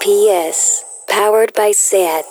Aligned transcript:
4PS, 0.00 0.84
powered 1.06 1.52
by 1.56 1.72
SEAT. 1.74 2.24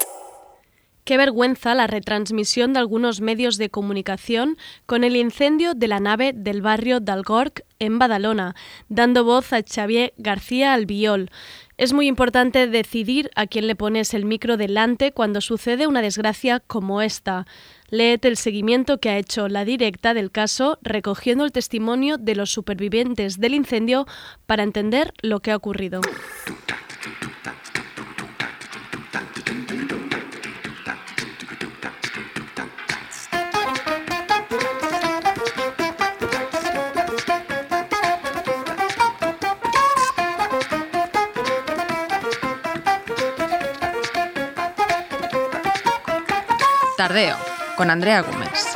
Qué 1.04 1.18
vergüenza 1.18 1.74
la 1.76 1.88
retransmisión 1.88 2.74
de 2.74 2.80
algunos 2.80 3.22
medios 3.22 3.58
de 3.58 3.70
comunicación 3.70 4.58
con 4.86 5.04
el 5.04 5.16
incendio 5.16 5.74
de 5.74 5.88
la 5.88 6.00
nave 6.00 6.32
del 6.34 6.62
barrio 6.62 7.00
d'Algorc 7.00 7.64
en 7.80 8.00
Badalona, 8.00 8.56
dando 8.88 9.24
voz 9.24 9.52
a 9.54 9.62
Xavier 9.64 10.14
García 10.18 10.74
Albiol. 10.74 11.30
Es 11.78 11.94
muy 11.94 12.08
importante 12.08 12.68
decidir 12.68 13.32
a 13.36 13.48
quién 13.48 13.68
le 13.68 13.76
pones 13.76 14.14
el 14.14 14.26
micro 14.26 14.58
delante 14.58 15.12
cuando 15.12 15.42
sucede 15.42 15.88
una 15.88 16.02
desgracia 16.02 16.60
como 16.60 17.02
esta. 17.02 17.46
Léete 17.90 18.28
el 18.28 18.38
seguimiento 18.38 19.00
que 19.00 19.10
ha 19.10 19.18
hecho 19.18 19.48
la 19.48 19.66
directa 19.66 20.14
del 20.14 20.32
caso 20.32 20.78
recogiendo 20.82 21.44
el 21.44 21.52
testimonio 21.52 22.18
de 22.18 22.36
los 22.36 22.52
supervivientes 22.52 23.40
del 23.40 23.56
incendio 23.56 24.06
para 24.46 24.64
entender 24.64 25.14
lo 25.22 25.40
que 25.40 25.52
ha 25.52 25.58
ocurrido. 25.58 26.02
Con 47.76 47.90
Andrea 47.90 48.22
Gómez. 48.22 48.71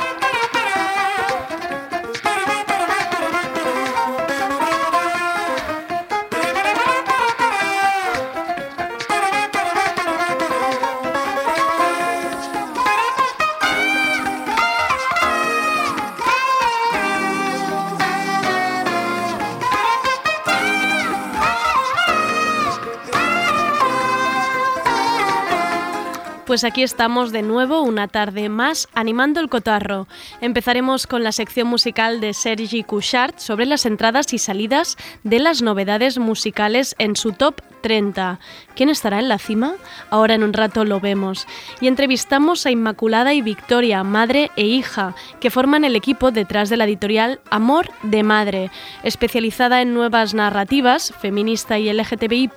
Pues 26.46 26.62
aquí 26.62 26.84
estamos 26.84 27.32
de 27.32 27.42
nuevo 27.42 27.82
una 27.82 28.06
tarde 28.06 28.48
más 28.48 28.86
animando 28.94 29.40
el 29.40 29.48
cotarro. 29.48 30.06
Empezaremos 30.40 31.08
con 31.08 31.24
la 31.24 31.32
sección 31.32 31.66
musical 31.66 32.20
de 32.20 32.34
Sergi 32.34 32.84
Couchard 32.84 33.34
sobre 33.38 33.66
las 33.66 33.84
entradas 33.84 34.32
y 34.32 34.38
salidas 34.38 34.96
de 35.24 35.40
las 35.40 35.60
novedades 35.60 36.18
musicales 36.18 36.94
en 37.00 37.16
su 37.16 37.32
top 37.32 37.62
30. 37.80 38.38
¿Quién 38.74 38.88
estará 38.88 39.18
en 39.20 39.28
la 39.28 39.38
cima? 39.38 39.74
Ahora 40.10 40.34
en 40.34 40.42
un 40.42 40.52
rato 40.52 40.84
lo 40.84 41.00
vemos. 41.00 41.46
Y 41.80 41.88
entrevistamos 41.88 42.66
a 42.66 42.70
Inmaculada 42.70 43.32
y 43.32 43.42
Victoria, 43.42 44.02
madre 44.02 44.50
e 44.56 44.64
hija, 44.64 45.14
que 45.40 45.50
forman 45.50 45.84
el 45.84 45.94
equipo 45.94 46.30
detrás 46.30 46.68
de 46.68 46.76
la 46.76 46.84
editorial 46.84 47.40
Amor 47.50 47.90
de 48.02 48.22
Madre, 48.22 48.70
especializada 49.02 49.82
en 49.82 49.94
nuevas 49.94 50.34
narrativas, 50.34 51.12
feminista 51.20 51.78
y 51.78 51.92
LGTBI. 51.92 52.50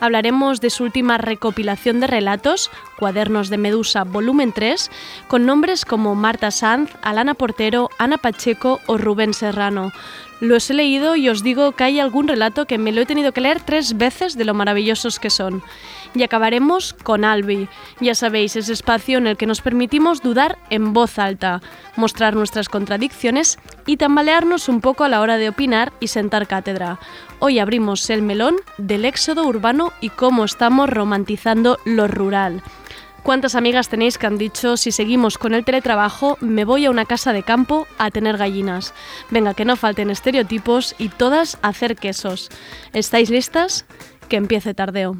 Hablaremos 0.00 0.60
de 0.60 0.70
su 0.70 0.84
última 0.84 1.18
recopilación 1.18 2.00
de 2.00 2.08
relatos, 2.08 2.70
de 3.18 3.58
Medusa, 3.58 4.04
volumen 4.04 4.52
3, 4.52 4.92
con 5.26 5.44
nombres 5.44 5.84
como 5.84 6.14
Marta 6.14 6.52
Sanz, 6.52 6.92
Alana 7.02 7.34
Portero, 7.34 7.90
Ana 7.98 8.16
Pacheco 8.16 8.78
o 8.86 8.96
Rubén 8.96 9.34
Serrano. 9.34 9.90
Los 10.40 10.70
he 10.70 10.74
leído 10.74 11.16
y 11.16 11.28
os 11.28 11.42
digo 11.42 11.72
que 11.72 11.82
hay 11.82 11.98
algún 11.98 12.28
relato 12.28 12.66
que 12.66 12.78
me 12.78 12.92
lo 12.92 13.00
he 13.00 13.06
tenido 13.06 13.32
que 13.32 13.40
leer 13.40 13.60
tres 13.60 13.96
veces 13.96 14.36
de 14.36 14.44
lo 14.44 14.54
maravillosos 14.54 15.18
que 15.18 15.30
son. 15.30 15.64
Y 16.14 16.22
acabaremos 16.22 16.94
con 17.02 17.24
Albi, 17.24 17.68
ya 18.00 18.14
sabéis, 18.14 18.54
ese 18.54 18.72
espacio 18.72 19.18
en 19.18 19.26
el 19.26 19.36
que 19.36 19.46
nos 19.46 19.62
permitimos 19.62 20.22
dudar 20.22 20.56
en 20.70 20.92
voz 20.92 21.18
alta, 21.18 21.60
mostrar 21.96 22.36
nuestras 22.36 22.68
contradicciones 22.68 23.58
y 23.84 23.96
tambalearnos 23.96 24.68
un 24.68 24.80
poco 24.80 25.02
a 25.02 25.08
la 25.08 25.20
hora 25.20 25.38
de 25.38 25.48
opinar 25.48 25.92
y 25.98 26.06
sentar 26.06 26.46
cátedra. 26.46 27.00
Hoy 27.40 27.58
abrimos 27.58 28.08
el 28.08 28.22
melón 28.22 28.56
del 28.78 29.06
éxodo 29.06 29.44
urbano 29.44 29.92
y 30.00 30.10
cómo 30.10 30.44
estamos 30.44 30.88
romantizando 30.88 31.78
lo 31.84 32.06
rural. 32.06 32.62
¿Cuántas 33.28 33.56
amigas 33.56 33.90
tenéis 33.90 34.16
que 34.16 34.26
han 34.26 34.38
dicho, 34.38 34.78
si 34.78 34.90
seguimos 34.90 35.36
con 35.36 35.52
el 35.52 35.62
teletrabajo, 35.62 36.38
me 36.40 36.64
voy 36.64 36.86
a 36.86 36.90
una 36.90 37.04
casa 37.04 37.34
de 37.34 37.42
campo 37.42 37.86
a 37.98 38.10
tener 38.10 38.38
gallinas? 38.38 38.94
Venga, 39.28 39.52
que 39.52 39.66
no 39.66 39.76
falten 39.76 40.08
estereotipos 40.08 40.94
y 40.96 41.10
todas 41.10 41.58
a 41.60 41.68
hacer 41.68 41.96
quesos. 41.96 42.48
¿Estáis 42.94 43.28
listas? 43.28 43.84
Que 44.30 44.36
empiece 44.36 44.72
tardeo. 44.72 45.18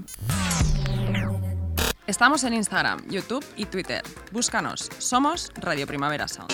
Estamos 2.06 2.44
en 2.44 2.54
Instagram, 2.54 3.06
YouTube 3.10 3.44
y 3.58 3.66
Twitter. 3.66 4.02
Búscanos. 4.32 4.88
Somos 4.96 5.52
Radio 5.56 5.86
Primavera 5.86 6.28
Sound. 6.28 6.48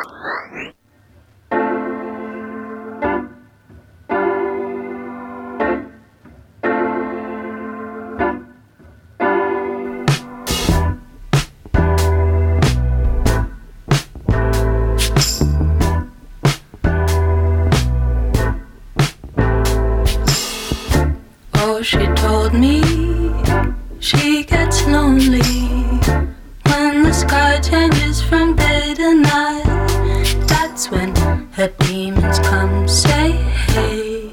Me 22.60 22.82
she 24.00 24.44
gets 24.44 24.86
lonely 24.86 25.40
when 26.68 27.04
the 27.04 27.12
sky 27.12 27.58
changes 27.60 28.22
from 28.22 28.54
day 28.54 28.94
to 28.94 29.14
night. 29.14 29.64
That's 30.46 30.90
when 30.90 31.14
her 31.56 31.72
demons 31.80 32.38
come 32.40 32.86
say 32.86 33.32
hey. 33.72 34.28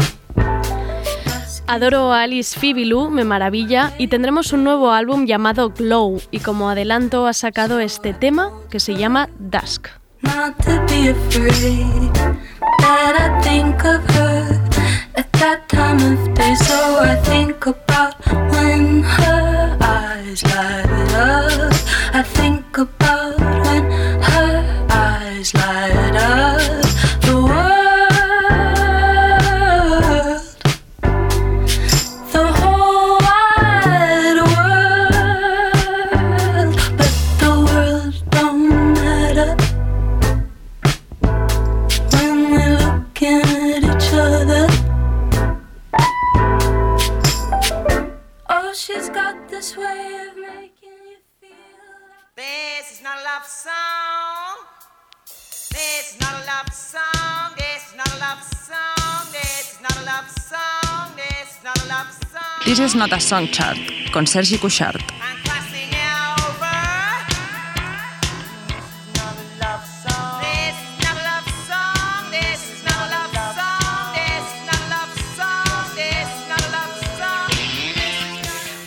Adoro 1.67 2.11
a 2.11 2.23
Alice 2.23 2.59
Fibilu, 2.59 3.09
me 3.09 3.23
maravilla, 3.23 3.93
y 3.97 4.07
tendremos 4.07 4.51
un 4.51 4.65
nuevo 4.65 4.91
álbum 4.91 5.25
llamado 5.25 5.69
Glow, 5.69 6.21
y 6.29 6.39
como 6.39 6.69
adelanto 6.69 7.27
ha 7.27 7.33
sacado 7.33 7.79
este 7.79 8.13
tema 8.13 8.51
que 8.69 8.81
se 8.81 8.95
llama 8.95 9.29
Dusk. 9.39 9.87
Not 10.21 10.57
to 10.65 10.81
be 10.87 11.11
afraid 11.11 12.11
that 12.79 13.15
I 13.17 13.41
think 13.41 13.85
of 13.85 14.03
her 14.15 14.59
at 15.15 15.31
that 15.39 15.69
time 15.69 16.01
of 16.11 16.33
day. 16.33 16.55
So 16.55 16.99
I 16.99 17.15
think 17.23 17.65
about 17.65 18.10
This 63.11 63.19
is 63.19 63.31
not 69.17 69.35
a 69.35 69.43
love 69.59 69.83
song. 69.99 70.41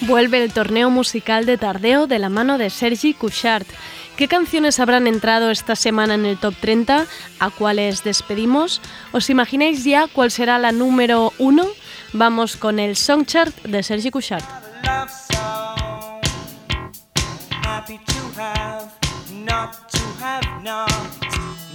Vuelve 0.07 0.43
el 0.43 0.53
torneo 0.55 0.89
musical 0.89 1.45
de 1.45 1.59
Tardeo 1.59 2.07
de 2.07 2.19
la 2.19 2.31
mano 2.31 2.57
de 2.57 2.71
Sergi 2.71 3.13
Couchard. 3.13 3.67
¿Qué 4.17 4.27
canciones 4.27 4.81
habrán 4.81 5.07
entrado 5.07 5.51
esta 5.51 5.77
semana 5.77 6.15
en 6.15 6.25
el 6.25 6.39
top 6.39 6.55
30? 6.61 7.05
¿A 7.41 7.51
cuáles 7.51 8.05
despedimos? 8.05 8.81
¿Os 9.13 9.29
imagináis 9.29 9.85
ya 9.85 10.07
cuál 10.07 10.31
será 10.31 10.59
la 10.59 10.73
número 10.73 11.35
uno? 11.39 11.67
Vamos 12.17 12.57
con 12.57 12.79
el 12.79 12.97
Song 12.97 13.25
Chart 13.27 13.53
de 13.65 13.83
Sergi 13.83 14.11
Couchard. 14.11 14.43
love 14.85 15.11
song. 15.33 16.21
Happy 17.67 17.99
to 17.99 18.41
have 18.41 18.87
not 19.45 19.73
to 19.91 19.99
have 20.25 20.47
not. 20.63 20.89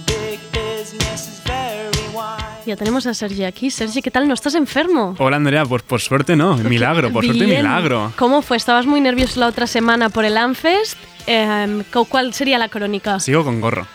Big 0.06 0.40
business 0.52 1.28
is 1.28 1.42
very 1.44 2.08
wise. 2.14 2.64
Ya 2.66 2.76
tenemos 2.76 3.06
a 3.06 3.12
Sergi 3.14 3.44
aquí. 3.44 3.70
Sergi, 3.70 4.00
¿qué 4.00 4.10
tal? 4.10 4.26
¿No 4.28 4.34
estás 4.34 4.54
enfermo? 4.54 5.14
Hola 5.18 5.36
Andrea, 5.36 5.64
pues 5.66 5.82
por 5.82 6.00
suerte 6.00 6.36
no, 6.36 6.56
milagro, 6.56 7.12
por 7.12 7.24
suerte 7.24 7.46
milagro. 7.46 8.12
¿Cómo 8.16 8.40
fue? 8.42 8.56
¿Estabas 8.56 8.86
muy 8.86 9.00
nervioso 9.00 9.40
la 9.40 9.46
otra 9.48 9.66
semana 9.66 10.08
por 10.08 10.24
el 10.24 10.36
Anfest? 10.38 10.96
Em, 11.26 11.84
¿cu- 11.92 12.06
¿Cuál 12.06 12.32
sería 12.32 12.56
la 12.58 12.68
crónica? 12.68 13.20
Sigo 13.20 13.44
con 13.44 13.60
gorro. 13.60 13.86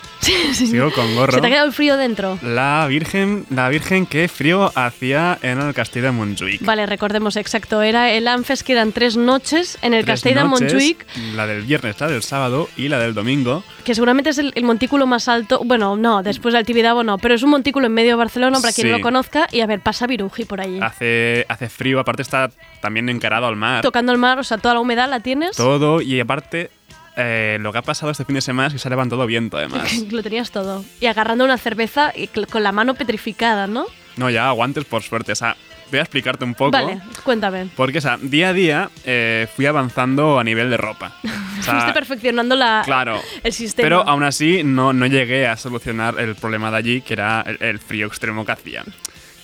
Sigo 0.53 0.91
con 0.91 1.15
gorro. 1.15 1.33
¿Se 1.33 1.41
te 1.41 1.47
ha 1.47 1.49
quedado 1.49 1.67
el 1.67 1.73
frío 1.73 1.97
dentro? 1.97 2.39
La 2.41 2.85
virgen, 2.87 3.45
la 3.49 3.69
virgen 3.69 4.05
que 4.05 4.27
frío 4.27 4.71
hacía 4.75 5.37
en 5.41 5.59
el 5.61 5.73
castillo 5.73 6.05
de 6.05 6.11
Montjuic. 6.11 6.61
Vale, 6.63 6.85
recordemos 6.85 7.35
exacto. 7.35 7.81
Era 7.81 8.11
el 8.11 8.27
Anfest 8.27 8.63
que 8.65 8.73
eran 8.73 8.91
tres 8.91 9.17
noches 9.17 9.77
en 9.81 9.93
el 9.93 10.05
Castell 10.05 10.35
de 10.35 10.43
Montjuic, 10.43 11.05
La 11.35 11.45
del 11.47 11.61
viernes, 11.63 11.99
la 11.99 12.07
del 12.07 12.23
sábado 12.23 12.69
y 12.75 12.87
la 12.89 12.99
del 12.99 13.13
domingo. 13.13 13.63
que 13.83 13.93
seguramente 13.93 14.31
es 14.31 14.37
el, 14.37 14.51
el 14.55 14.63
montículo 14.63 15.05
más 15.05 15.27
alto. 15.27 15.61
Bueno, 15.63 15.95
no, 15.95 16.23
después 16.23 16.53
de 16.53 16.59
Altibidabo 16.59 17.03
no, 17.03 17.17
pero 17.17 17.35
es 17.35 17.43
un 17.43 17.51
montículo 17.51 17.85
en 17.87 17.93
medio 17.93 18.11
de 18.11 18.15
Barcelona 18.15 18.59
para 18.59 18.73
quien 18.73 18.87
Sí. 18.87 18.91
no 18.91 18.97
lo 18.97 19.03
conozca. 19.03 19.47
Y 19.51 19.61
a 19.61 19.67
ver, 19.67 19.79
pasa 19.81 20.07
Viruji 20.07 20.45
por 20.45 20.61
allí. 20.61 20.79
Hace, 20.81 21.45
hace 21.49 21.69
frío, 21.69 21.99
aparte 21.99 22.21
está 22.21 22.49
también 22.81 23.09
encarado 23.09 23.45
al 23.47 23.55
mar. 23.55 23.81
Tocando 23.81 24.11
el 24.11 24.17
mar, 24.17 24.39
o 24.39 24.43
sea, 24.43 24.57
toda 24.57 24.73
la 24.73 24.79
humedad 24.79 25.09
la 25.09 25.19
tienes. 25.19 25.55
Todo, 25.55 26.01
y 26.01 26.19
aparte, 26.19 26.69
eh, 27.17 27.57
lo 27.61 27.71
que 27.71 27.77
ha 27.77 27.81
pasado 27.81 28.11
este 28.11 28.25
fin 28.25 28.35
de 28.35 28.41
semana 28.41 28.67
es 28.67 28.73
que 28.73 28.79
se 28.79 28.87
ha 28.87 28.91
levantado 28.91 29.25
viento, 29.25 29.57
además. 29.57 29.91
Lo 30.11 30.21
tenías 30.23 30.51
todo. 30.51 30.83
Y 30.99 31.05
agarrando 31.05 31.45
una 31.45 31.57
cerveza 31.57 32.11
y 32.15 32.27
con 32.27 32.63
la 32.63 32.71
mano 32.71 32.95
petrificada, 32.95 33.67
¿no? 33.67 33.85
No, 34.17 34.29
ya 34.29 34.47
aguantes 34.49 34.85
por 34.85 35.01
suerte. 35.03 35.31
O 35.31 35.35
sea, 35.35 35.55
voy 35.91 35.99
a 35.99 36.01
explicarte 36.03 36.43
un 36.45 36.53
poco. 36.55 36.71
Vale, 36.71 36.99
cuéntame. 37.23 37.67
Porque, 37.75 37.97
o 37.99 38.01
sea, 38.01 38.17
día 38.21 38.49
a 38.49 38.53
día 38.53 38.89
eh, 39.05 39.47
fui 39.55 39.65
avanzando 39.65 40.39
a 40.39 40.43
nivel 40.43 40.69
de 40.69 40.77
ropa. 40.77 41.15
O 41.57 41.63
sea, 41.65 41.75
Fuiste 41.75 41.93
perfeccionando 41.93 42.55
la, 42.55 42.81
Claro. 42.85 43.19
el 43.41 43.51
sistema. 43.53 43.85
Pero 43.85 44.07
aún 44.07 44.23
así 44.23 44.61
no, 44.63 44.93
no 44.93 45.07
llegué 45.07 45.47
a 45.47 45.55
solucionar 45.57 46.19
el 46.19 46.35
problema 46.35 46.69
de 46.69 46.77
allí, 46.77 47.01
que 47.01 47.13
era 47.13 47.41
el, 47.41 47.57
el 47.59 47.79
frío 47.79 48.05
extremo 48.05 48.45
que 48.45 48.51
hacía. 48.51 48.83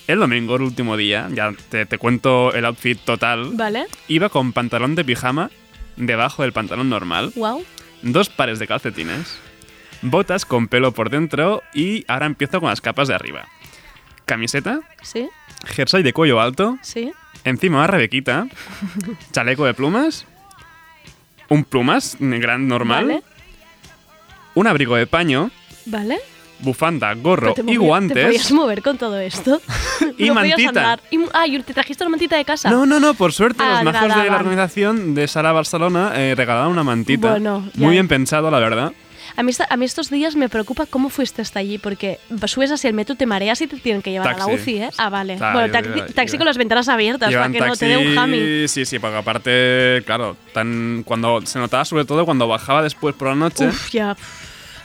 El 0.06 0.18
domingo, 0.20 0.54
el 0.56 0.62
último 0.62 0.96
día, 0.96 1.26
ya 1.32 1.52
te, 1.70 1.86
te 1.86 1.98
cuento 1.98 2.52
el 2.52 2.64
outfit 2.66 3.00
total. 3.00 3.50
Vale, 3.54 3.86
Iba 4.08 4.28
con 4.28 4.52
pantalón 4.52 4.94
de 4.94 5.04
pijama 5.04 5.50
debajo 5.96 6.42
del 6.42 6.52
pantalón 6.52 6.88
normal, 6.88 7.32
wow. 7.36 7.64
dos 8.02 8.28
pares 8.28 8.58
de 8.58 8.66
calcetines, 8.66 9.38
botas 10.02 10.44
con 10.44 10.68
pelo 10.68 10.92
por 10.92 11.10
dentro 11.10 11.62
y 11.74 12.04
ahora 12.08 12.26
empiezo 12.26 12.60
con 12.60 12.68
las 12.70 12.80
capas 12.80 13.08
de 13.08 13.14
arriba. 13.14 13.46
Camiseta, 14.24 14.80
Sí, 15.02 15.28
jersey 15.66 16.02
de 16.02 16.12
cuello 16.12 16.40
alto, 16.40 16.78
sí. 16.82 17.12
encima 17.44 17.78
una 17.78 17.86
rebequita, 17.88 18.46
chaleco 19.32 19.64
de 19.66 19.74
plumas, 19.74 20.26
un 21.48 21.64
plumas 21.64 22.16
gran 22.20 22.68
normal, 22.68 23.06
Vale, 23.06 23.22
un 24.54 24.66
abrigo 24.66 24.96
de 24.96 25.06
paño, 25.06 25.50
vale. 25.86 26.18
Bufanda, 26.62 27.12
gorro 27.14 27.54
y 27.56 27.62
movía- 27.62 27.64
¿Te 27.64 27.64
podías 27.64 27.78
guantes. 27.80 28.52
mover 28.52 28.82
con 28.82 28.98
todo 28.98 29.18
esto? 29.20 29.60
Y 30.18 30.26
No 30.28 30.34
mantita. 30.34 30.98
Y, 31.10 31.18
ah, 31.32 31.46
¿y 31.46 31.60
te 31.62 31.74
trajiste 31.74 32.02
una 32.04 32.10
mantita 32.10 32.36
de 32.36 32.44
casa? 32.44 32.70
No, 32.70 32.86
no, 32.86 32.98
no, 33.00 33.14
por 33.14 33.32
suerte 33.32 33.62
Ah, 33.62 33.82
los 33.84 33.92
majos 33.92 34.16
de 34.22 34.30
la 34.30 34.36
organización 34.36 35.14
de 35.14 35.28
Sara 35.28 35.52
Barcelona 35.52 36.12
eh, 36.16 36.34
regalaron 36.36 36.72
una 36.72 36.82
mantita. 36.84 37.30
Bueno, 37.32 37.64
ya. 37.74 37.80
Muy 37.84 37.92
bien 37.92 38.08
pensado, 38.08 38.50
la 38.50 38.58
verdad. 38.58 38.92
A 39.34 39.42
mí, 39.42 39.52
a 39.70 39.76
mí 39.78 39.84
estos 39.86 40.10
días 40.10 40.36
me 40.36 40.48
preocupa 40.50 40.84
cómo 40.84 41.08
fuiste 41.08 41.40
hasta 41.40 41.58
allí, 41.60 41.78
porque 41.78 42.18
subes 42.46 42.70
hacia 42.70 42.88
el 42.88 42.94
metro, 42.94 43.14
te 43.14 43.24
mareas 43.24 43.60
y 43.62 43.66
te 43.66 43.78
tienen 43.78 44.02
que 44.02 44.10
llevar 44.10 44.28
a 44.28 44.32
la 44.32 44.38
Taxi. 44.44 44.52
UCI, 44.54 44.76
¿eh? 44.82 44.90
Ah, 44.98 45.08
vale. 45.08 45.36
Bueno, 45.38 45.70
taxi, 45.72 45.90
yo- 45.96 46.06
taxi 46.06 46.36
con 46.36 46.46
las 46.46 46.58
ventanas 46.58 46.88
abiertas 46.88 47.30
Llevan 47.30 47.52
para 47.52 47.64
que 47.64 47.70
no 47.70 47.76
te 47.76 47.86
dé 47.86 47.96
un 47.96 48.18
hammy. 48.18 48.68
Sí, 48.68 48.84
sí, 48.84 48.98
porque 48.98 49.16
aparte, 49.16 50.02
claro, 50.04 50.36
tan, 50.52 51.02
cuando 51.06 51.40
se 51.46 51.58
notaba 51.58 51.84
sobre 51.86 52.04
todo 52.04 52.26
cuando 52.26 52.46
bajaba 52.46 52.82
después 52.82 53.14
por 53.14 53.28
la 53.28 53.34
noche, 53.36 53.68
Uf, 53.68 53.90
ya, 53.90 54.14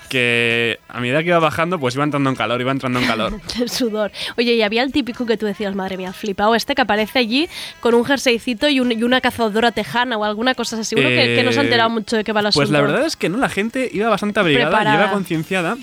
que 0.09 0.80
a 0.88 1.00
medida 1.00 1.21
que 1.21 1.30
iba 1.30 1.39
bajando, 1.39 1.80
pues 1.80 1.95
iba 1.95 2.04
entrando 2.04 2.30
en 2.30 2.36
calor, 2.36 2.59
iba 2.62 2.71
entrando 2.71 3.00
en 3.00 3.06
calor. 3.07 3.33
el 3.62 3.69
sudor. 3.69 4.12
Oye, 4.38 4.54
y 4.56 4.62
había 4.62 4.83
el 4.83 4.92
típico 4.92 5.25
que 5.25 5.38
tú 5.38 5.45
decías, 5.45 5.75
madre 5.75 5.98
mía, 5.98 6.13
flipado 6.13 6.56
este 6.56 6.75
que 6.75 6.81
aparece 6.81 7.19
allí 7.19 7.50
con 7.80 7.94
un 7.94 8.06
jerseycito 8.06 8.69
y, 8.69 8.80
un- 8.80 8.92
y 8.92 9.04
una 9.04 9.21
cazadora 9.21 9.71
tejana 9.71 10.18
o 10.18 10.24
alguna 10.24 10.56
cosa 10.56 10.75
así. 10.75 10.86
Seguro 10.95 11.09
que, 11.09 11.36
que 11.36 11.44
no 11.44 11.51
se 11.51 11.59
ha 11.59 11.63
enterado 11.63 11.89
Eh, 11.89 11.94
mucho 11.94 12.15
de 12.18 12.24
qué 12.24 12.31
va 12.33 12.39
asunto. 12.42 12.56
Pues 12.59 12.69
la 12.69 12.81
verdad 12.81 13.06
es 13.06 13.15
que 13.15 13.30
no, 13.30 13.38
la 13.38 13.50
gente 13.50 13.89
iba 13.94 14.09
bastante 14.09 14.39
abrigada, 14.39 14.69
Preparada. 14.69 15.04
iba 15.04 15.12
concienciada. 15.12 15.77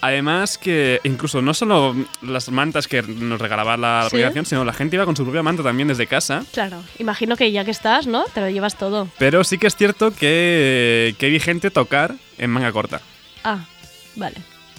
Además 0.00 0.58
que 0.58 1.00
incluso 1.04 1.40
no 1.40 1.54
solo 1.54 1.96
las 2.20 2.50
mantas 2.50 2.88
que 2.88 3.00
nos 3.02 3.40
regalaba 3.40 3.78
la 3.78 4.06
Sí. 4.10 4.16
organización, 4.16 4.44
sino 4.44 4.64
la 4.64 4.74
gente 4.74 4.96
iba 4.96 5.06
con 5.06 5.16
su 5.16 5.22
propia 5.24 5.42
manta 5.42 5.62
también 5.62 5.88
desde 5.88 6.06
casa. 6.06 6.44
Claro, 6.52 6.82
imagino 6.98 7.36
que 7.36 7.50
ya 7.52 7.64
que 7.64 7.70
estás, 7.70 8.06
¿no? 8.06 8.24
Te 8.34 8.42
lo 8.42 8.50
llevas 8.50 8.76
todo. 8.76 9.08
Pero 9.18 9.44
sí 9.44 9.56
que 9.56 9.66
es 9.66 9.76
cierto 9.76 10.10
que, 10.10 11.14
que 11.18 11.30
vi 11.30 11.40
gente 11.40 11.70
tocar 11.70 12.14
en 12.36 12.50
manga 12.50 12.70
corta. 12.72 13.00
Ah, 13.44 13.58
vale. 14.16 14.36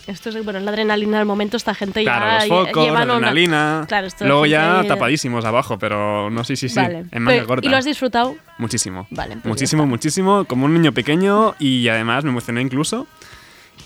Esto 0.07 0.29
es, 0.29 0.44
bueno, 0.44 0.59
es 0.59 0.65
la 0.65 0.69
adrenalina 0.71 1.17
del 1.17 1.25
momento, 1.25 1.57
esta 1.57 1.73
gente 1.73 2.03
Claro, 2.03 2.25
ya 2.25 2.33
los 2.45 2.47
focos, 2.67 2.75
la 2.75 2.83
llevan 2.83 3.03
una- 3.06 3.13
adrenalina. 3.15 3.85
Claro, 3.88 4.06
esto 4.06 4.23
es 4.23 4.27
Luego 4.29 4.45
ya 4.45 4.83
tapadísimos 4.88 5.44
abajo, 5.45 5.79
pero 5.79 6.29
no, 6.29 6.44
sí, 6.44 6.56
sí, 6.56 6.69
sí. 6.69 6.75
Vale. 6.75 7.06
En 7.12 7.23
manga 7.23 7.38
Pero- 7.38 7.47
corta. 7.47 7.65
¿Y 7.67 7.71
lo 7.71 7.77
has 7.77 7.85
disfrutado? 7.85 8.35
Muchísimo. 8.59 9.07
Vale, 9.09 9.33
pues 9.38 9.45
muchísimo, 9.45 9.88
muchísimo. 9.88 10.45
Como 10.45 10.65
un 10.65 10.73
niño 10.75 10.91
pequeño 10.91 11.56
y 11.57 11.88
además 11.88 12.23
me 12.23 12.29
emocioné 12.29 12.62
incluso. 12.62 13.07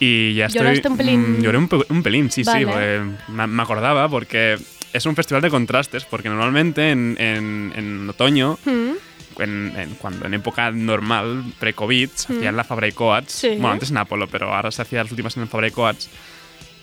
Y 0.02 0.34
ya 0.36 0.48
estoy. 0.48 0.62
¿Lloraste 0.64 0.90
un 0.90 0.98
pelín? 0.98 1.40
Mm, 1.40 1.42
lloré 1.42 1.58
un, 1.58 1.68
pe- 1.70 1.86
un 1.90 2.04
pelín, 2.04 2.30
sí, 2.32 2.44
Vale. 2.44 2.60
sí. 2.60 2.66
porque 2.66 3.02
me, 3.30 3.48
me 3.48 3.64
acordaba 3.64 4.10
porque 4.10 4.58
es 4.92 5.06
un 5.06 5.16
festival 5.16 5.42
de 5.42 5.50
contrastes. 5.50 6.04
Porque 6.04 6.28
normalmente 6.28 6.92
en, 6.92 7.16
en- 7.18 7.72
en 7.78 8.10
otoño, 8.10 8.58
Mm, 8.66 8.92
en, 9.40 9.74
en- 9.78 9.96
cuando 9.96 10.26
en 10.26 10.34
época 10.34 10.72
normal, 10.72 11.44
pre-COVID, 11.60 12.10
se 12.10 12.34
hacían 12.34 12.56
la 12.58 12.64
Fabra 12.64 12.88
y 12.88 12.92
Coats. 12.92 13.32
Sí. 13.34 13.50
Bueno, 13.50 13.72
antes 13.72 13.92
en 13.92 13.98
Apolo, 13.98 14.28
pero 14.28 14.54
ahora 14.54 14.72
se 14.72 14.82
hacía 14.82 15.02
las 15.04 15.12
últimas 15.12 15.36
en 15.38 15.48
Fabra 15.48 15.68
y 15.68 15.72
Coats. 15.72 16.10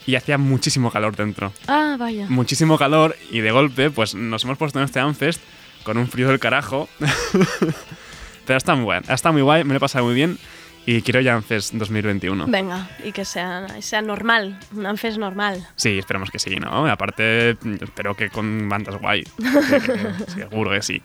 Y 0.07 0.15
hacía 0.15 0.39
muchísimo 0.39 0.91
calor 0.93 1.17
dentro. 1.17 1.53
Ah, 1.67 1.97
vaya. 1.99 2.27
Muchísimo 2.29 2.79
calor 2.79 3.17
y 3.31 3.41
de 3.41 3.51
golpe, 3.51 3.91
pues 3.91 4.15
nos 4.15 4.45
hemos 4.45 4.57
puesto 4.57 4.79
en 4.79 4.85
este 4.85 5.01
Anfest 5.01 5.41
con 5.83 5.99
un 5.99 6.07
frío 6.09 6.29
del 6.29 6.39
carajo. 6.39 6.89
Pero 8.47 8.57
está 8.57 8.75
muy 8.75 8.85
guay, 8.85 9.01
está 9.09 9.33
muy 9.33 9.43
guay, 9.43 9.65
me 9.65 9.71
lo 9.75 9.79
he 9.79 9.81
pasado 9.81 10.05
muy 10.05 10.15
bien 10.15 10.39
y 10.89 11.03
quiero 11.03 11.21
ya 11.21 11.35
Anfest 11.35 11.75
2021. 11.75 12.47
Venga, 12.47 12.89
y 13.03 13.11
que 13.11 13.25
sea, 13.25 13.67
sea 13.83 14.03
normal, 14.03 14.57
un 14.73 14.87
Anfest 14.87 15.19
normal. 15.19 15.67
Sí, 15.75 15.99
esperemos 15.99 16.31
que 16.31 16.39
sí, 16.39 16.55
¿no? 16.57 16.87
Aparte, 16.89 17.57
espero 17.81 18.15
que 18.15 18.31
con 18.31 18.69
bandas 18.69 18.95
guay. 19.01 19.25
Que- 19.39 19.81
que- 19.81 20.31
seguro 20.31 20.71
que 20.71 20.83
sí. 20.83 21.03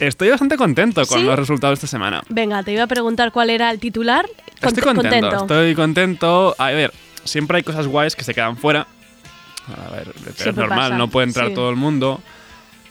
Estoy 0.00 0.30
bastante 0.30 0.56
contento 0.56 1.04
con 1.06 1.20
¿Sí? 1.20 1.24
los 1.26 1.38
resultados 1.38 1.78
de 1.78 1.86
esta 1.86 1.86
semana. 1.86 2.22
Venga, 2.28 2.62
te 2.62 2.72
iba 2.72 2.84
a 2.84 2.86
preguntar 2.86 3.32
cuál 3.32 3.50
era 3.50 3.70
el 3.70 3.78
titular. 3.78 4.26
Estoy 4.60 4.82
Cont- 4.82 4.94
contento, 4.96 5.36
estoy 5.36 5.74
contento. 5.74 6.54
A 6.58 6.70
ver, 6.70 6.92
siempre 7.24 7.58
hay 7.58 7.62
cosas 7.62 7.86
guays 7.86 8.16
que 8.16 8.24
se 8.24 8.34
quedan 8.34 8.56
fuera. 8.56 8.86
A 9.86 9.90
ver, 9.92 10.12
es 10.26 10.46
normal, 10.56 10.68
pasa, 10.78 10.96
no 10.96 11.08
puede 11.08 11.26
entrar 11.28 11.48
sí. 11.48 11.54
todo 11.54 11.70
el 11.70 11.76
mundo. 11.76 12.20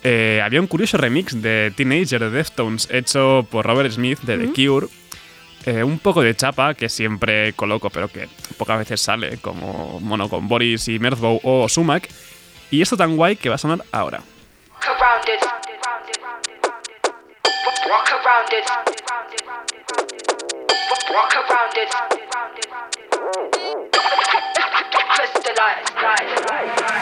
Eh, 0.03 0.39
había 0.43 0.61
un 0.61 0.67
curioso 0.67 0.97
remix 0.97 1.41
de 1.41 1.73
Teenager 1.75 2.21
de 2.21 2.29
Deftones 2.29 2.87
hecho 2.89 3.45
por 3.51 3.65
Robert 3.65 3.91
Smith 3.91 4.19
de 4.21 4.37
The 4.37 4.53
Cure. 4.53 4.87
Eh, 5.65 5.83
un 5.83 5.99
poco 5.99 6.21
de 6.21 6.33
chapa 6.35 6.73
que 6.73 6.87
siempre 6.87 7.51
coloco, 7.53 7.89
pero 7.89 8.07
que 8.07 8.29
pocas 8.57 8.77
veces 8.79 9.01
sale, 9.01 9.37
como 9.39 9.99
Mono 9.99 10.29
con 10.29 10.47
Boris 10.47 10.87
y 10.87 10.99
Merzbow 10.99 11.41
o 11.43 11.67
Sumac. 11.67 12.07
Y 12.71 12.81
esto 12.81 12.95
tan 12.95 13.17
guay 13.17 13.35
que 13.35 13.49
va 13.49 13.55
a 13.55 13.57
sonar 13.57 13.83
ahora. 13.91 14.21
Walk 17.89 18.11
around 18.11 18.53
it. 18.53 18.69
Walk 21.09 21.35
around 21.35 21.73
it. 21.75 21.89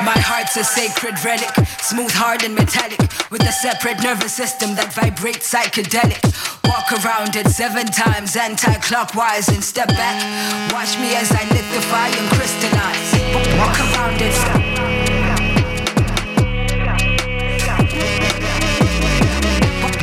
My 0.06 0.18
heart's 0.18 0.56
a 0.56 0.64
sacred 0.64 1.22
relic, 1.26 1.50
smooth, 1.82 2.12
hard, 2.14 2.44
and 2.44 2.56
metallic, 2.56 3.00
with 3.30 3.42
a 3.42 3.52
separate 3.52 4.02
nervous 4.02 4.34
system 4.34 4.76
that 4.76 4.94
vibrates 4.94 5.52
psychedelic. 5.54 6.24
Walk 6.64 6.90
around 7.04 7.36
it 7.36 7.48
seven 7.48 7.88
times 7.88 8.38
anti-clockwise 8.38 9.50
and 9.50 9.62
step 9.62 9.90
back. 9.90 10.72
Watch 10.72 10.98
me 11.00 11.16
as 11.16 11.30
I 11.34 11.44
lithify 11.52 12.08
and 12.16 12.32
crystallize. 12.32 13.12
Walk 13.60 13.78
around 13.92 14.22
it. 14.22 14.87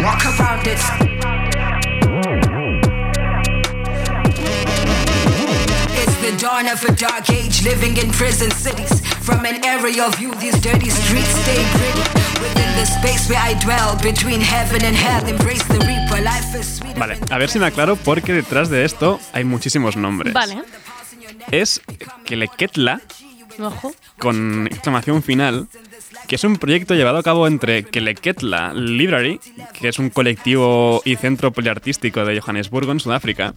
Walk 0.04 0.24
around 0.26 0.66
it. 0.66 0.80
It's 6.00 6.16
the 6.20 6.36
dawn 6.38 6.66
of 6.68 6.82
a 6.84 6.92
dark 6.94 7.30
age, 7.30 7.62
living 7.64 7.96
in 7.96 8.10
prison 8.10 8.50
cities. 8.50 9.00
From 9.24 9.44
an 9.46 9.64
aerial 9.64 10.10
view, 10.10 10.32
these 10.34 10.60
dirty 10.60 10.90
streets 10.90 11.34
stay 11.42 11.62
gritty. 11.76 12.04
Within 12.42 12.70
the 12.76 12.84
space 12.86 13.28
where 13.30 13.40
I 13.40 13.54
dwell, 13.64 13.96
between 14.02 14.40
heaven 14.40 14.84
and 14.84 14.94
hell, 14.94 15.26
embrace 15.26 15.64
the 15.68 15.78
reaper. 15.88 16.22
Life 16.22 16.54
is 16.54 16.76
sweet. 16.76 16.96
Vale, 16.96 17.16
a 17.30 17.38
ver 17.38 17.48
si 17.48 17.58
me 17.58 17.66
aclaro 17.66 17.96
porque 17.96 18.32
detrás 18.34 18.68
de 18.68 18.84
esto 18.84 19.18
hay 19.32 19.44
muchísimos 19.44 19.96
nombres. 19.96 20.34
Vale, 20.34 20.62
Es 21.50 21.80
Keleketla 22.26 23.00
ojo. 23.60 23.92
con 24.18 24.66
exclamación 24.66 25.22
final 25.22 25.68
que 26.26 26.36
es 26.36 26.44
un 26.44 26.56
proyecto 26.56 26.94
llevado 26.94 27.18
a 27.18 27.22
cabo 27.22 27.46
entre 27.46 27.84
Keleketla 27.84 28.72
Library, 28.74 29.40
que 29.78 29.88
es 29.88 29.98
un 29.98 30.10
colectivo 30.10 31.02
y 31.04 31.16
centro 31.16 31.52
poliartístico 31.52 32.24
de 32.24 32.40
Johannesburgo, 32.40 32.92
en 32.92 33.00
Sudáfrica, 33.00 33.54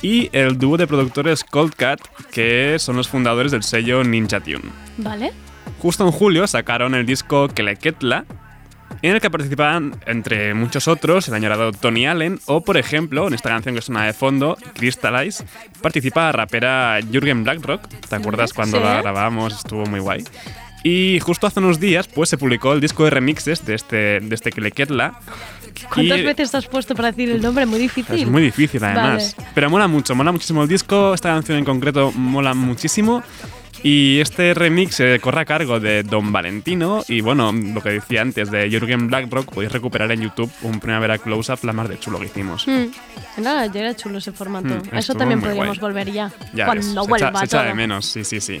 y 0.00 0.30
el 0.32 0.58
dúo 0.58 0.76
de 0.76 0.86
productores 0.86 1.44
Cold 1.44 1.74
Cat, 1.74 2.00
que 2.30 2.76
son 2.78 2.96
los 2.96 3.08
fundadores 3.08 3.52
del 3.52 3.62
sello 3.62 4.04
Ninja 4.04 4.40
Tune. 4.40 4.70
Vale. 4.98 5.32
Justo 5.80 6.04
en 6.04 6.12
julio 6.12 6.46
sacaron 6.46 6.94
el 6.94 7.06
disco 7.06 7.48
Keleketla, 7.48 8.24
en 9.02 9.14
el 9.14 9.20
que 9.20 9.30
participaban, 9.30 9.94
entre 10.06 10.54
muchos 10.54 10.88
otros, 10.88 11.28
el 11.28 11.34
añorado 11.34 11.72
Tony 11.72 12.06
Allen 12.06 12.40
o, 12.46 12.62
por 12.62 12.76
ejemplo, 12.76 13.28
en 13.28 13.34
esta 13.34 13.48
canción 13.50 13.74
que 13.74 13.82
suena 13.82 14.04
de 14.04 14.12
fondo, 14.12 14.56
Crystallize, 14.74 15.44
participa 15.80 16.24
la 16.24 16.32
rapera 16.32 16.98
Jürgen 17.10 17.44
Blackrock. 17.44 17.86
¿Te 18.08 18.16
acuerdas 18.16 18.52
cuando 18.52 18.78
Sí. 18.78 18.84
la 18.84 19.02
grabamos? 19.02 19.54
Estuvo 19.58 19.86
muy 19.86 20.00
guay. 20.00 20.24
Y 20.84 21.18
justo 21.20 21.46
hace 21.46 21.58
unos 21.60 21.80
días, 21.80 22.06
pues 22.08 22.28
se 22.30 22.38
publicó 22.38 22.72
el 22.72 22.80
disco 22.80 23.04
de 23.04 23.10
remixes 23.10 23.64
de 23.66 23.74
este, 23.74 24.20
de 24.20 24.34
este 24.34 24.50
Keleketla. 24.52 25.18
¿Cuántas 25.92 26.18
Y- 26.18 26.22
veces 26.22 26.54
has 26.54 26.66
puesto 26.66 26.94
para 26.94 27.10
decir 27.10 27.30
el 27.30 27.42
nombre? 27.42 27.66
Muy 27.66 27.78
difícil. 27.78 28.14
Es 28.22 28.26
muy 28.28 28.42
difícil, 28.42 28.82
además. 28.82 29.34
Vale. 29.36 29.50
Pero 29.54 29.70
mola 29.70 29.86
mucho, 29.88 30.14
mola 30.14 30.32
muchísimo 30.32 30.62
el 30.62 30.68
disco. 30.68 31.14
Esta 31.14 31.30
canción 31.30 31.58
en 31.58 31.64
concreto 31.64 32.12
mola 32.12 32.54
muchísimo. 32.54 33.22
Y 33.82 34.18
este 34.20 34.54
remix 34.54 34.96
se 34.96 35.20
corre 35.20 35.42
a 35.42 35.44
cargo 35.44 35.78
de 35.78 36.02
Don 36.02 36.32
Valentino. 36.32 37.04
Y 37.08 37.20
bueno, 37.20 37.52
lo 37.52 37.80
que 37.80 37.90
decía 37.90 38.22
antes 38.22 38.50
de 38.50 38.68
Jürgen 38.68 39.06
Blackrock, 39.06 39.52
podéis 39.54 39.72
recuperar 39.72 40.10
en 40.12 40.22
YouTube 40.22 40.50
un 40.62 40.80
Primavera 40.80 41.18
Close-Up, 41.18 41.60
la 41.62 41.72
más 41.72 41.88
de 41.88 41.98
chulo 41.98 42.18
que 42.18 42.26
hicimos. 42.26 42.66
Mm. 42.66 42.86
Era, 43.38 43.66
ya 43.66 43.80
era 43.80 43.94
chulo 43.96 44.18
ese 44.18 44.32
formato. 44.32 44.68
Mm, 44.68 44.94
A 44.94 44.98
Eso 44.98 45.14
también 45.14 45.40
podríamos 45.40 45.78
guay. 45.78 45.92
volver 45.92 46.12
ya. 46.12 46.32
Ya 46.54 46.64
cuando 46.66 46.82
ves, 46.84 46.92
se 46.92 47.08
vuelva 47.08 47.28
echa, 47.28 47.38
se 47.38 47.44
echa 47.44 47.62
de 47.62 47.74
menos, 47.74 48.04
sí, 48.06 48.24
sí, 48.24 48.40
sí. 48.40 48.60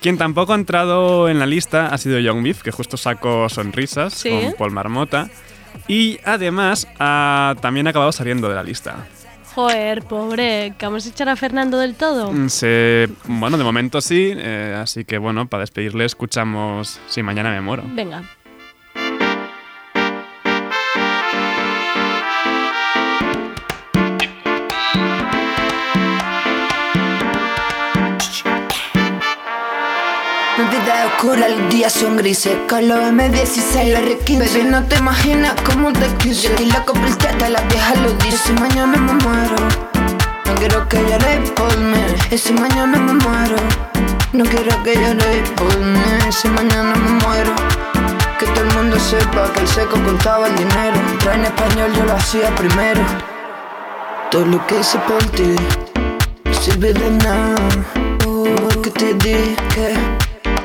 Quien 0.00 0.16
tampoco 0.16 0.52
ha 0.54 0.56
entrado 0.56 1.28
en 1.28 1.38
la 1.38 1.44
lista 1.44 1.88
ha 1.88 1.98
sido 1.98 2.18
Young 2.18 2.42
Beef, 2.42 2.62
que 2.62 2.70
justo 2.70 2.96
sacó 2.96 3.48
Sonrisas 3.50 4.14
Sí. 4.14 4.30
con 4.30 4.54
Paul 4.54 4.70
Marmota. 4.70 5.28
Y 5.86 6.18
además 6.24 6.88
ha 6.98 7.54
también 7.60 7.86
ha 7.86 7.90
acabado 7.90 8.10
saliendo 8.12 8.48
de 8.48 8.54
la 8.54 8.62
lista. 8.62 9.06
Joder, 9.60 10.02
pobre. 10.04 10.72
¿Que 10.78 10.86
vamos 10.86 11.04
a 11.04 11.10
echar 11.10 11.28
a 11.28 11.36
Fernando 11.36 11.78
del 11.78 11.94
todo? 11.94 12.32
Mm, 12.32 12.48
Se, 12.48 13.08
bueno, 13.26 13.58
de 13.58 13.64
momento 13.64 14.00
sí, 14.00 14.32
eh, 14.34 14.74
así 14.80 15.04
que 15.04 15.18
bueno, 15.18 15.48
para 15.48 15.60
despedirle 15.60 16.06
escuchamos 16.06 16.98
Si 17.08 17.22
mañana 17.22 17.50
me 17.50 17.60
muero. 17.60 17.82
Venga. 17.86 18.22
Oscura, 31.20 31.48
los 31.48 31.68
días 31.68 31.92
son 31.92 32.16
grises 32.16 32.56
Con 32.68 32.88
los 32.88 32.98
M16, 32.98 33.92
la 33.92 34.00
R15 34.00 34.38
Baby, 34.38 34.70
no 34.70 34.82
te 34.84 34.96
imaginas 34.96 35.54
cómo 35.66 35.92
te 35.92 36.06
quise. 36.18 36.48
Yo 36.48 36.84
por 36.84 37.16
teta, 37.16 37.48
las 37.48 37.66
viejas 37.68 37.98
lo 37.98 38.12
dicen 38.14 38.38
Si 38.38 38.52
mañana 38.54 38.96
me 38.96 39.12
muero. 39.12 39.56
No 40.46 40.54
quiero 40.54 40.88
que 40.88 40.96
lloréis 40.96 41.50
por 41.50 41.76
mí. 41.76 41.98
Y 42.30 42.38
si 42.38 42.52
mañana 42.54 42.98
me 42.98 43.12
muero. 43.12 43.56
No 44.32 44.44
quiero 44.44 44.82
que 44.82 44.94
lloréis 44.94 45.48
por 45.56 45.78
mí. 45.78 46.00
Y 46.28 46.32
si 46.32 46.48
mañana 46.48 46.94
me 46.94 47.10
muero. 47.22 47.52
Que 48.38 48.46
todo 48.46 48.64
el 48.64 48.74
mundo 48.74 48.98
sepa 48.98 49.52
que 49.52 49.60
el 49.60 49.68
seco 49.68 50.02
contaba 50.02 50.46
el 50.46 50.56
dinero. 50.56 50.96
Pero 51.18 51.32
en 51.32 51.44
español 51.44 51.92
yo 51.96 52.04
lo 52.04 52.14
hacía 52.14 52.54
primero. 52.54 53.02
Todo 54.30 54.46
lo 54.46 54.66
que 54.66 54.80
hice 54.80 54.98
por 55.00 55.22
ti 55.32 55.54
no 56.44 56.54
sirve 56.54 56.94
de 56.94 57.10
nada. 57.10 57.68
Porque 58.72 58.90
te 58.90 59.14
dije 59.14 60.19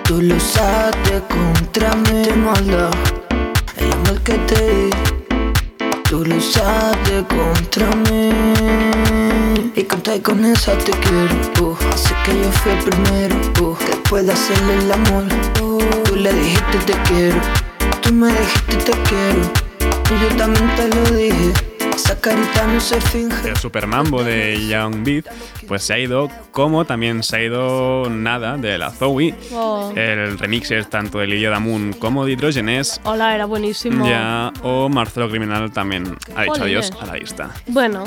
Tú 0.08 0.22
lo 0.22 0.36
usaste 0.36 1.20
contra 1.30 1.96
mí 1.96 2.24
de 2.24 2.36
maldad 2.36 2.92
El 3.76 3.92
amor 3.92 4.22
que 4.22 4.34
te 4.34 4.56
di 4.56 4.90
Tú 6.08 6.24
lo 6.24 6.36
usaste 6.36 7.26
contra 7.28 7.88
mí 8.04 8.30
Y 9.76 9.84
conté 9.84 10.22
con 10.22 10.46
esa 10.46 10.78
te 10.78 10.92
quiero 10.92 11.36
uh. 11.68 11.76
Así 11.92 12.14
que 12.24 12.40
yo 12.40 12.52
fui 12.52 12.72
el 12.74 12.84
primero 12.84 13.36
uh. 13.62 13.76
Después 13.80 14.28
de 14.28 14.34
hacerle 14.34 14.78
el 14.78 14.92
amor 14.92 15.24
uh. 15.64 15.80
Tú 16.04 16.16
le 16.16 16.32
dijiste 16.32 16.78
te 16.86 16.94
quiero 17.10 17.42
Tú 18.02 18.14
me 18.14 18.28
dijiste 18.28 18.76
te 18.76 18.92
quiero 19.10 19.42
Y 20.12 20.22
yo 20.22 20.38
también 20.38 20.76
te 20.76 20.88
lo 20.88 21.18
dije 21.18 21.75
Esa 21.96 22.20
carita 22.20 22.68
no 22.68 22.80
se 22.82 23.00
finge 23.00 23.50
El 23.50 23.56
Super 23.56 23.88
Mambo 23.88 24.22
de 24.22 24.68
Young 24.68 25.04
Beef 25.04 25.26
pues 25.66 25.84
se 25.84 25.94
ha 25.94 26.00
ido, 26.00 26.30
como 26.52 26.86
también 26.86 27.24
se 27.24 27.38
ha 27.38 27.44
ido 27.44 28.10
nada 28.10 28.58
de 28.58 28.78
la 28.78 28.92
Zoe. 28.92 29.34
Oh. 29.54 29.92
El 29.96 30.38
remix 30.38 30.70
es 30.72 30.90
tanto 30.90 31.20
de 31.20 31.28
Lidia 31.28 31.50
Damun 31.50 31.94
como 31.94 32.26
de 32.26 32.34
Hidrogenes. 32.34 33.00
Hola, 33.04 33.34
era 33.34 33.46
buenísimo. 33.46 34.08
Ya, 34.08 34.52
o 34.62 34.90
Marcelo 34.90 35.30
Criminal 35.30 35.72
también 35.72 36.18
ha 36.36 36.44
dicho 36.44 36.56
Jolines. 36.60 36.92
adiós 36.92 37.02
a 37.02 37.06
la 37.06 37.14
lista. 37.16 37.50
Bueno. 37.68 38.04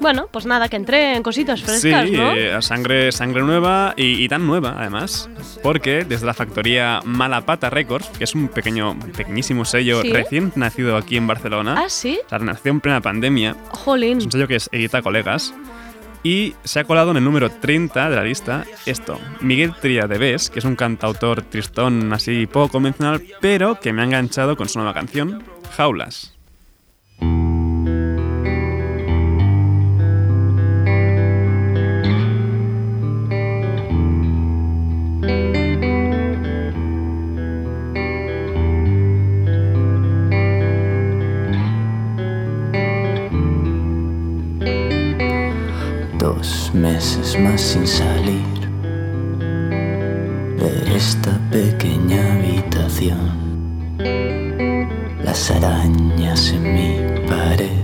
Bueno, 0.00 0.28
pues 0.30 0.44
nada, 0.44 0.68
que 0.68 0.76
entré 0.76 1.16
en 1.16 1.22
cositas 1.22 1.62
frescas, 1.62 2.08
sí, 2.08 2.16
¿no? 2.16 2.32
eh, 2.34 2.60
sangre, 2.60 3.10
sangre 3.12 3.42
nueva 3.42 3.94
y, 3.96 4.22
y 4.24 4.28
tan 4.28 4.46
nueva 4.46 4.74
además, 4.78 5.30
porque 5.62 6.04
desde 6.04 6.26
la 6.26 6.34
factoría 6.34 7.00
Malapata 7.04 7.70
Records, 7.70 8.08
que 8.18 8.24
es 8.24 8.34
un 8.34 8.48
pequeño, 8.48 8.98
pequeñísimo 9.16 9.64
sello 9.64 10.02
¿Sí? 10.02 10.12
recién 10.12 10.52
nacido 10.56 10.96
aquí 10.96 11.16
en 11.16 11.26
Barcelona, 11.26 11.76
Ah, 11.78 11.88
sí. 11.88 12.18
o 12.24 12.28
sea, 12.28 12.38
nació 12.40 12.72
en 12.72 12.80
plena 12.80 13.00
pandemia, 13.00 13.56
Jolín. 13.70 14.18
es 14.18 14.24
un 14.26 14.32
sello 14.32 14.48
que 14.48 14.56
es 14.56 14.68
edita 14.72 15.00
colegas, 15.00 15.54
y 16.22 16.54
se 16.64 16.80
ha 16.80 16.84
colado 16.84 17.10
en 17.10 17.18
el 17.18 17.24
número 17.24 17.50
30 17.50 18.08
de 18.10 18.16
la 18.16 18.24
lista 18.24 18.64
esto, 18.86 19.18
Miguel 19.40 19.74
Tría 19.80 20.06
de 20.06 20.18
Bes, 20.18 20.50
que 20.50 20.58
es 20.58 20.64
un 20.64 20.74
cantautor 20.76 21.42
tristón 21.42 22.12
así 22.12 22.46
poco 22.46 22.72
convencional, 22.72 23.22
pero 23.40 23.78
que 23.78 23.92
me 23.92 24.02
ha 24.02 24.04
enganchado 24.06 24.56
con 24.56 24.68
su 24.68 24.78
nueva 24.78 24.94
canción, 24.94 25.42
Jaulas. 25.76 26.33
Meses 46.74 47.38
más 47.38 47.60
sin 47.60 47.86
salir 47.86 48.68
de 50.58 50.94
esta 50.94 51.38
pequeña 51.50 52.34
habitación. 52.34 53.30
Las 55.24 55.50
arañas 55.50 56.52
en 56.52 56.74
mi 56.74 57.26
pared 57.26 57.80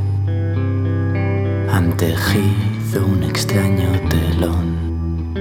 han 1.71 1.97
tejido 1.97 3.07
un 3.07 3.23
extraño 3.23 3.93
telón 4.11 5.33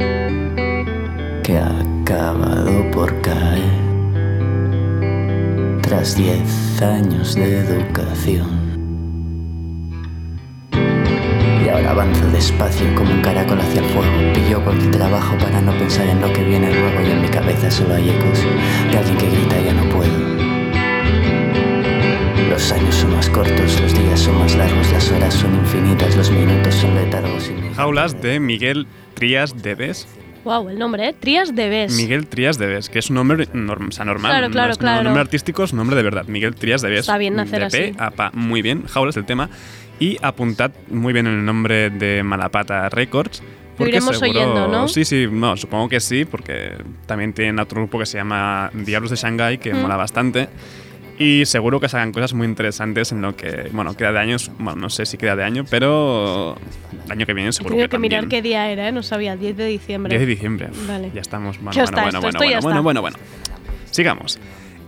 que 1.43 1.57
ha 1.57 1.81
acabado 2.01 2.89
por 2.91 3.19
caer 3.19 3.79
tras 5.81 6.15
diez 6.15 6.81
años 6.81 7.35
de 7.35 7.59
educación. 7.59 8.58
Y 11.69 11.71
ahora 11.71 11.91
avanzo 11.91 12.25
despacio 12.31 12.95
como 12.95 13.11
un 13.11 13.21
caracol 13.21 13.59
hacia 13.61 13.81
el 13.81 13.87
fuego. 13.89 14.33
Pillo 14.33 14.63
cualquier 14.63 14.89
trabajo 14.89 15.37
para 15.37 15.61
no 15.61 15.71
pensar 15.77 16.07
en 16.09 16.19
lo 16.19 16.33
que 16.33 16.43
viene 16.43 16.67
luego. 16.73 17.07
Y 17.07 17.11
en 17.11 17.21
mi 17.21 17.27
cabeza 17.27 17.69
solo 17.69 17.93
hay 17.93 18.09
ecos 18.09 18.39
de 18.91 18.97
alguien 18.97 19.17
que 19.17 19.29
grita 19.29 19.61
ya 19.61 19.73
no 19.73 19.83
puedo. 19.89 20.09
Los 22.49 22.71
años 22.71 22.95
son 22.95 23.15
más 23.15 23.29
cortos, 23.29 23.79
los 23.81 23.93
días 23.93 24.19
son 24.19 24.39
más 24.39 24.55
largos, 24.55 24.91
las 24.91 25.11
horas 25.11 25.31
son 25.35 25.53
infinitas, 25.53 26.17
los 26.17 26.31
minutos 26.31 26.73
son 26.73 26.95
letargos 26.95 27.51
y 27.51 27.75
Jaulas 27.75 28.19
de 28.19 28.39
Miguel 28.39 28.87
Trías 29.13 29.61
de 29.61 29.75
Bes. 29.75 30.07
Wow, 30.45 30.69
el 30.69 30.79
nombre, 30.79 31.09
¿eh? 31.09 31.15
Trías 31.17 31.55
de 31.55 31.69
Bes. 31.69 31.93
Miguel 31.95 32.25
Trías 32.25 32.57
de 32.57 32.65
Bes, 32.65 32.89
que 32.89 32.97
es 32.97 33.09
un 33.11 33.17
nombre 33.17 33.45
norm- 33.53 33.89
o 33.89 33.91
sea, 33.91 34.05
normal. 34.05 34.31
Claro, 34.31 34.47
no 34.47 34.53
claro, 34.53 34.71
es 34.71 34.77
un 34.77 34.81
claro. 34.81 35.03
nombre 35.03 35.21
artístico, 35.21 35.63
es 35.65 35.71
un 35.73 35.77
nombre 35.77 35.95
de 35.95 36.01
verdad. 36.01 36.25
Miguel 36.27 36.55
Trías 36.55 36.81
de 36.81 36.89
Bes. 36.89 37.01
Está 37.01 37.19
bien 37.19 37.35
nacer 37.35 37.59
de 37.59 37.65
así. 37.65 37.77
P 37.77 37.95
a 37.99 38.09
pa. 38.09 38.31
Muy 38.33 38.63
bien, 38.63 38.85
Jaulas 38.87 39.15
el 39.17 39.25
tema. 39.25 39.49
Y 39.99 40.17
apuntad 40.21 40.71
muy 40.89 41.11
bien 41.13 41.27
el 41.27 41.43
nombre 41.43 41.89
de 41.89 42.23
Malapata 42.23 42.87
Records. 42.89 43.41
porque 43.77 43.91
iremos 43.95 44.17
seguro- 44.19 44.39
oyendo, 44.41 44.67
¿no? 44.67 44.87
Sí, 44.89 45.05
sí, 45.05 45.25
no, 45.31 45.55
supongo 45.55 45.87
que 45.87 46.01
sí, 46.01 46.25
porque 46.25 46.73
también 47.05 47.31
tienen 47.31 47.59
otro 47.59 47.79
grupo 47.79 47.97
que 47.97 48.05
se 48.05 48.17
llama 48.17 48.69
Diablos 48.73 49.09
de 49.11 49.15
Shanghai, 49.15 49.57
que 49.57 49.73
Mm. 49.73 49.77
mola 49.81 49.95
bastante. 49.95 50.49
Y 51.17 51.45
seguro 51.45 51.79
que 51.79 51.87
sacan 51.87 52.11
cosas 52.11 52.33
muy 52.33 52.45
interesantes 52.45 53.11
en 53.13 53.21
lo 53.21 53.35
que, 53.37 53.69
bueno, 53.71 53.95
queda 53.95 54.11
de 54.11 54.19
años, 54.19 54.51
bueno, 54.59 54.81
no 54.81 54.89
sé 54.89 55.05
si 55.05 55.17
queda 55.17 55.35
de 55.37 55.43
año, 55.45 55.63
pero 55.69 56.57
el 57.05 57.11
año 57.11 57.25
que 57.25 57.33
viene 57.33 57.53
seguro 57.53 57.75
Tengo 57.75 57.87
que, 57.87 57.91
que 57.91 57.99
mirar 57.99 58.27
qué 58.27 58.41
día 58.41 58.69
era, 58.69 58.87
¿eh? 58.89 58.91
No 58.91 59.01
sabía, 59.03 59.37
10 59.37 59.55
de 59.55 59.65
diciembre. 59.67 60.09
10 60.09 60.21
de 60.21 60.25
diciembre. 60.27 60.69
Vale. 60.87 61.11
Ya 61.13 61.21
estamos. 61.21 61.57
Bueno, 61.61 61.71
bueno, 61.83 62.01
bueno, 62.01 62.19
bueno, 62.21 62.39
bueno, 62.39 62.61
bueno, 62.61 62.83
bueno, 62.83 63.01
bueno. 63.01 63.17
Sigamos. 63.91 64.39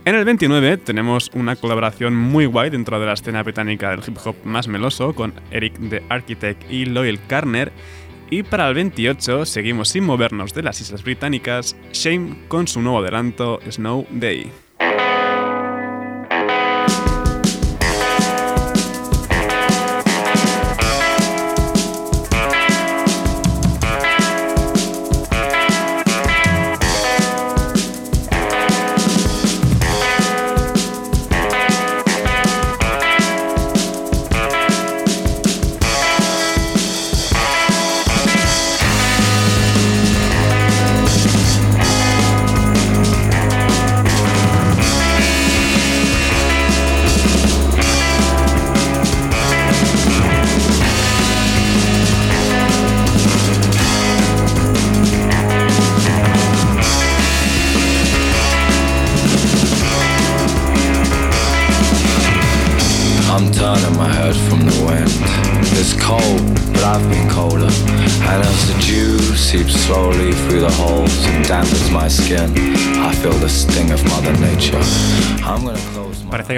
En 0.04 0.16
el 0.16 0.24
29 0.24 0.78
tenemos 0.78 1.30
una 1.32 1.54
colaboración 1.54 2.16
muy 2.16 2.46
guay 2.46 2.70
dentro 2.70 2.98
de 2.98 3.06
la 3.06 3.12
escena 3.12 3.44
británica 3.44 3.90
del 3.90 4.00
hip 4.04 4.18
hop 4.24 4.34
más 4.42 4.66
meloso 4.66 5.14
con 5.14 5.32
Eric 5.52 5.74
the 5.90 6.02
Architect 6.08 6.68
y 6.68 6.86
Loyal 6.86 7.24
Carner. 7.28 7.70
Y 8.28 8.42
para 8.42 8.68
el 8.68 8.74
28 8.74 9.46
seguimos 9.46 9.90
sin 9.90 10.02
movernos 10.02 10.54
de 10.54 10.64
las 10.64 10.80
Islas 10.80 11.04
Británicas, 11.04 11.76
Shame 11.92 12.48
con 12.48 12.66
su 12.66 12.82
nuevo 12.82 12.98
adelanto 12.98 13.60
Snow 13.70 14.04
Day. 14.10 14.50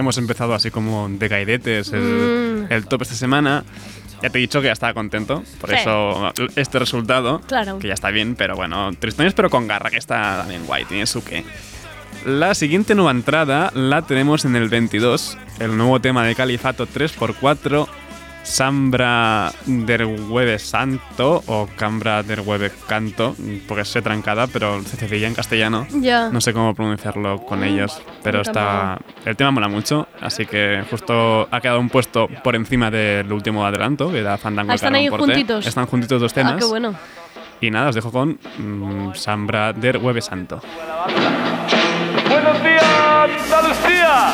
Hemos 0.04 0.18
empezado 0.18 0.54
así 0.54 0.70
como 0.70 1.08
de 1.08 1.28
gaidetes 1.28 1.92
el, 1.92 2.66
el 2.70 2.86
top 2.86 3.02
esta 3.02 3.14
semana. 3.14 3.64
Ya 4.22 4.30
te 4.30 4.38
he 4.38 4.40
dicho 4.40 4.60
que 4.60 4.66
ya 4.68 4.72
estaba 4.72 4.94
contento, 4.94 5.42
por 5.60 5.70
Sí. 5.70 5.76
eso 5.80 6.32
este 6.56 6.78
resultado, 6.78 7.40
Claro. 7.46 7.78
que 7.78 7.88
ya 7.88 7.94
está 7.94 8.10
bien, 8.10 8.36
pero 8.36 8.54
bueno, 8.56 8.90
tristones 8.98 9.34
pero 9.34 9.50
con 9.50 9.66
garra, 9.66 9.90
que 9.90 9.96
está 9.98 10.38
también 10.38 10.64
guay, 10.66 10.84
tiene 10.84 11.06
su 11.06 11.22
qué. 11.24 11.44
La 12.24 12.54
siguiente 12.54 12.94
nueva 12.94 13.10
entrada 13.10 13.70
la 13.74 14.02
tenemos 14.02 14.44
en 14.46 14.56
el 14.56 14.68
22, 14.70 15.36
el 15.58 15.76
nuevo 15.76 16.00
tema 16.00 16.24
de 16.24 16.34
Califato 16.34 16.86
3x4, 16.86 17.86
Sambra 18.44 19.50
der 19.66 20.06
Hueve 20.06 20.58
Santo 20.58 21.42
o 21.46 21.66
Cambra 21.76 22.22
der 22.22 22.40
Hueve 22.42 22.70
Canto, 22.86 23.34
porque 23.66 23.84
sé 23.84 24.00
trancada, 24.02 24.46
pero 24.46 24.80
se 24.84 24.96
decía 24.96 25.26
en 25.26 25.34
castellano. 25.34 25.86
Ya. 25.94 26.28
No 26.30 26.40
sé 26.40 26.52
cómo 26.52 26.74
pronunciarlo 26.74 27.38
con 27.44 27.64
ellos, 27.64 28.00
pero 28.22 28.42
está 28.42 28.98
el 29.24 29.34
tema 29.36 29.50
mola 29.50 29.68
mucho, 29.68 30.06
así 30.20 30.46
que 30.46 30.84
justo 30.90 31.48
ha 31.50 31.60
quedado 31.60 31.80
un 31.80 31.88
puesto 31.88 32.28
por 32.44 32.54
encima 32.54 32.90
del 32.90 33.32
último 33.32 33.66
adelanto, 33.66 34.12
que 34.12 34.20
era 34.20 34.36
Fandango 34.38 34.72
Ah, 34.72 34.74
están 34.76 34.94
ahí 34.94 35.08
juntitos. 35.08 35.66
Están 35.66 35.86
juntitos 35.86 36.20
dos 36.20 36.32
Ah, 36.32 36.34
temas. 36.34 36.54
qué 36.56 36.64
bueno. 36.66 36.94
Y 37.60 37.70
nada, 37.70 37.88
os 37.88 37.94
dejo 37.94 38.12
con 38.12 38.38
mm, 38.58 39.14
Sambra 39.14 39.72
der 39.72 39.96
Hueve 39.96 40.20
Santo. 40.20 40.60
Buenos 42.28 42.62
días, 42.62 42.84
Andalucía. 43.44 44.32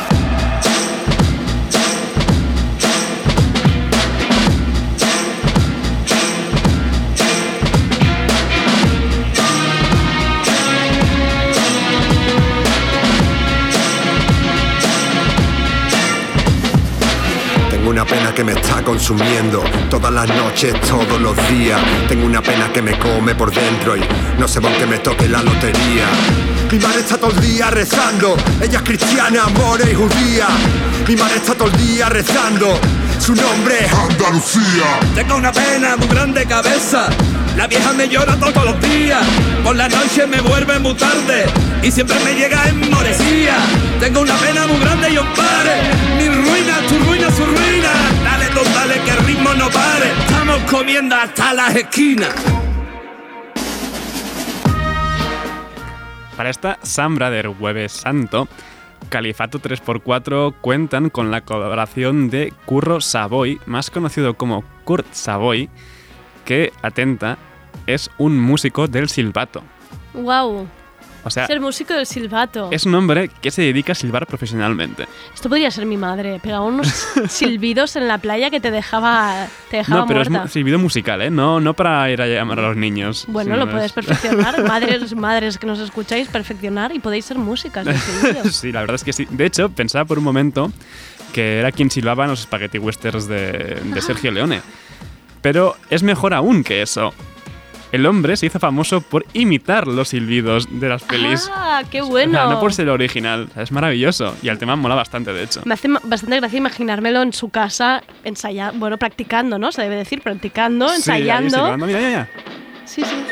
Tengo 17.90 18.02
una 18.02 18.08
pena 18.08 18.32
que 18.32 18.44
me 18.44 18.52
está 18.52 18.84
consumiendo 18.84 19.64
todas 19.90 20.12
las 20.12 20.28
noches, 20.28 20.80
todos 20.82 21.20
los 21.20 21.36
días. 21.48 21.80
Tengo 22.06 22.24
una 22.24 22.40
pena 22.40 22.72
que 22.72 22.80
me 22.80 22.96
come 22.96 23.34
por 23.34 23.52
dentro 23.52 23.96
y 23.96 24.00
no 24.38 24.46
sé 24.46 24.60
por 24.60 24.70
qué 24.74 24.86
me 24.86 25.00
toque 25.00 25.26
la 25.28 25.42
lotería. 25.42 26.06
Mi 26.70 26.78
madre 26.78 27.00
está 27.00 27.18
todo 27.18 27.32
el 27.32 27.40
día 27.40 27.68
rezando, 27.68 28.36
ella 28.62 28.78
es 28.78 28.84
cristiana, 28.84 29.42
amor 29.42 29.80
y 29.80 29.92
judía. 29.92 30.46
Mi 31.08 31.16
madre 31.16 31.38
está 31.38 31.54
todo 31.56 31.66
el 31.66 31.76
día 31.78 32.08
rezando, 32.08 32.78
su 33.18 33.34
nombre 33.34 33.84
es 33.84 33.92
Andalucía. 33.92 35.00
Tengo 35.16 35.34
una 35.34 35.50
pena 35.50 35.96
muy 35.96 36.06
grande 36.06 36.46
cabeza. 36.46 37.08
La 37.56 37.66
vieja 37.66 37.92
me 37.92 38.08
llora 38.08 38.36
todos 38.36 38.64
los 38.66 38.80
días. 38.82 39.26
Por 39.64 39.74
la 39.74 39.88
noche 39.88 40.28
me 40.28 40.40
vuelve 40.40 40.78
muy 40.78 40.94
tarde. 40.94 41.46
Y 41.82 41.90
siempre 41.90 42.16
me 42.24 42.34
llega 42.34 42.68
en 42.68 42.88
moresía. 42.88 43.56
Tengo 43.98 44.20
una 44.20 44.36
pena 44.36 44.68
muy 44.68 44.78
grande 44.78 45.10
y 45.10 45.18
os 45.18 45.26
pare. 45.36 45.69
Estamos 50.70 50.86
comiendo 50.86 51.16
hasta 51.16 51.52
las 51.52 51.74
esquinas. 51.74 52.32
Para 56.36 56.48
esta 56.48 56.78
Sambra 56.82 57.28
del 57.28 57.48
Jueves 57.48 57.90
Santo, 57.90 58.46
Califato 59.08 59.58
3x4 59.60 60.54
cuentan 60.60 61.10
con 61.10 61.32
la 61.32 61.40
colaboración 61.40 62.30
de 62.30 62.54
Curro 62.66 63.00
Savoy, 63.00 63.60
más 63.66 63.90
conocido 63.90 64.34
como 64.34 64.62
Kurt 64.84 65.12
Savoy, 65.12 65.68
que, 66.44 66.72
atenta, 66.82 67.36
es 67.88 68.08
un 68.16 68.38
músico 68.38 68.86
del 68.86 69.08
silbato. 69.08 69.64
Wow. 70.14 70.68
O 71.24 71.30
sea, 71.30 71.46
Ser 71.46 71.60
músico 71.60 71.92
del 71.94 72.06
silbato. 72.06 72.68
es 72.72 72.86
un 72.86 72.94
hombre 72.94 73.30
que 73.42 73.50
se 73.50 73.60
dedica 73.62 73.92
a 73.92 73.94
silbar 73.94 74.26
profesionalmente. 74.26 75.06
Esto 75.34 75.48
podría 75.48 75.70
ser 75.70 75.84
mi 75.86 75.96
madre. 75.96 76.40
Pegaba 76.42 76.64
unos 76.64 76.88
silbidos 77.28 77.96
en 77.96 78.08
la 78.08 78.18
playa 78.18 78.48
que 78.50 78.58
te 78.60 78.70
dejaba, 78.70 79.46
te 79.70 79.78
dejaba 79.78 80.00
No, 80.00 80.06
pero 80.06 80.22
es 80.22 80.30
muerta. 80.30 80.44
mu- 80.46 80.50
silbido 80.50 80.78
musical, 80.78 81.20
¿eh? 81.22 81.30
No, 81.30 81.60
no 81.60 81.74
para 81.74 82.10
ir 82.10 82.22
a 82.22 82.26
llamar 82.26 82.58
a 82.60 82.62
los 82.68 82.76
niños. 82.76 83.26
Bueno, 83.28 83.56
lo 83.56 83.70
puedes 83.70 83.86
es- 83.86 83.92
perfeccionar. 83.92 84.64
Madres, 84.66 85.14
madres 85.14 85.58
que 85.58 85.66
nos 85.66 85.78
escucháis, 85.78 86.28
perfeccionar 86.28 86.94
y 86.94 87.00
podéis 87.00 87.26
ser 87.26 87.36
músicas 87.38 87.84
de 87.84 87.98
silbidos. 87.98 88.54
sí, 88.56 88.72
la 88.72 88.80
verdad 88.80 88.94
es 88.96 89.04
que 89.04 89.12
sí. 89.12 89.26
De 89.30 89.44
hecho, 89.46 89.68
pensaba 89.68 90.04
por 90.06 90.16
un 90.18 90.24
momento 90.24 90.72
que 91.34 91.58
era 91.58 91.70
quien 91.70 91.90
silbaba 91.90 92.24
en 92.24 92.30
los 92.30 92.40
spaghetti 92.40 92.78
westerns 92.78 93.28
de, 93.28 93.80
de 93.84 94.00
Sergio 94.00 94.30
Leone. 94.32 94.62
Pero 95.42 95.76
es 95.90 96.02
mejor 96.02 96.34
aún 96.34 96.64
que 96.64 96.82
eso. 96.82 97.12
El 97.92 98.06
hombre 98.06 98.36
se 98.36 98.46
hizo 98.46 98.60
famoso 98.60 99.00
por 99.00 99.26
imitar 99.32 99.88
los 99.88 100.08
silbidos 100.10 100.68
de 100.80 100.88
las 100.88 101.02
pelis. 101.02 101.50
Ah, 101.52 101.82
qué 101.90 102.02
O 102.02 102.06
bueno. 102.06 102.32
sea, 102.32 102.46
no 102.46 102.60
por 102.60 102.72
ser 102.72 102.88
original. 102.88 103.48
O 103.50 103.54
sea, 103.54 103.62
es 103.64 103.72
maravilloso. 103.72 104.36
Y 104.42 104.48
el 104.48 104.58
tema 104.58 104.76
mola 104.76 104.94
bastante, 104.94 105.32
de 105.32 105.42
hecho. 105.42 105.62
Me 105.64 105.74
hace 105.74 105.88
bastante 106.04 106.36
gracia 106.36 106.56
imaginármelo 106.58 107.22
en 107.22 107.32
su 107.32 107.48
casa, 107.48 108.02
ensayando, 108.22 108.78
bueno, 108.78 108.96
practicando, 108.96 109.58
¿no? 109.58 109.72
Se 109.72 109.82
debe 109.82 109.96
decir, 109.96 110.22
practicando, 110.22 110.86
Sí, 110.88 110.92
ahí 111.10 111.22
ensayando. 111.22 111.50
silbando. 111.50 111.86
Mira, 111.86 111.98
mira, 111.98 112.28
Sí, 112.84 113.02
sí. 113.02 113.24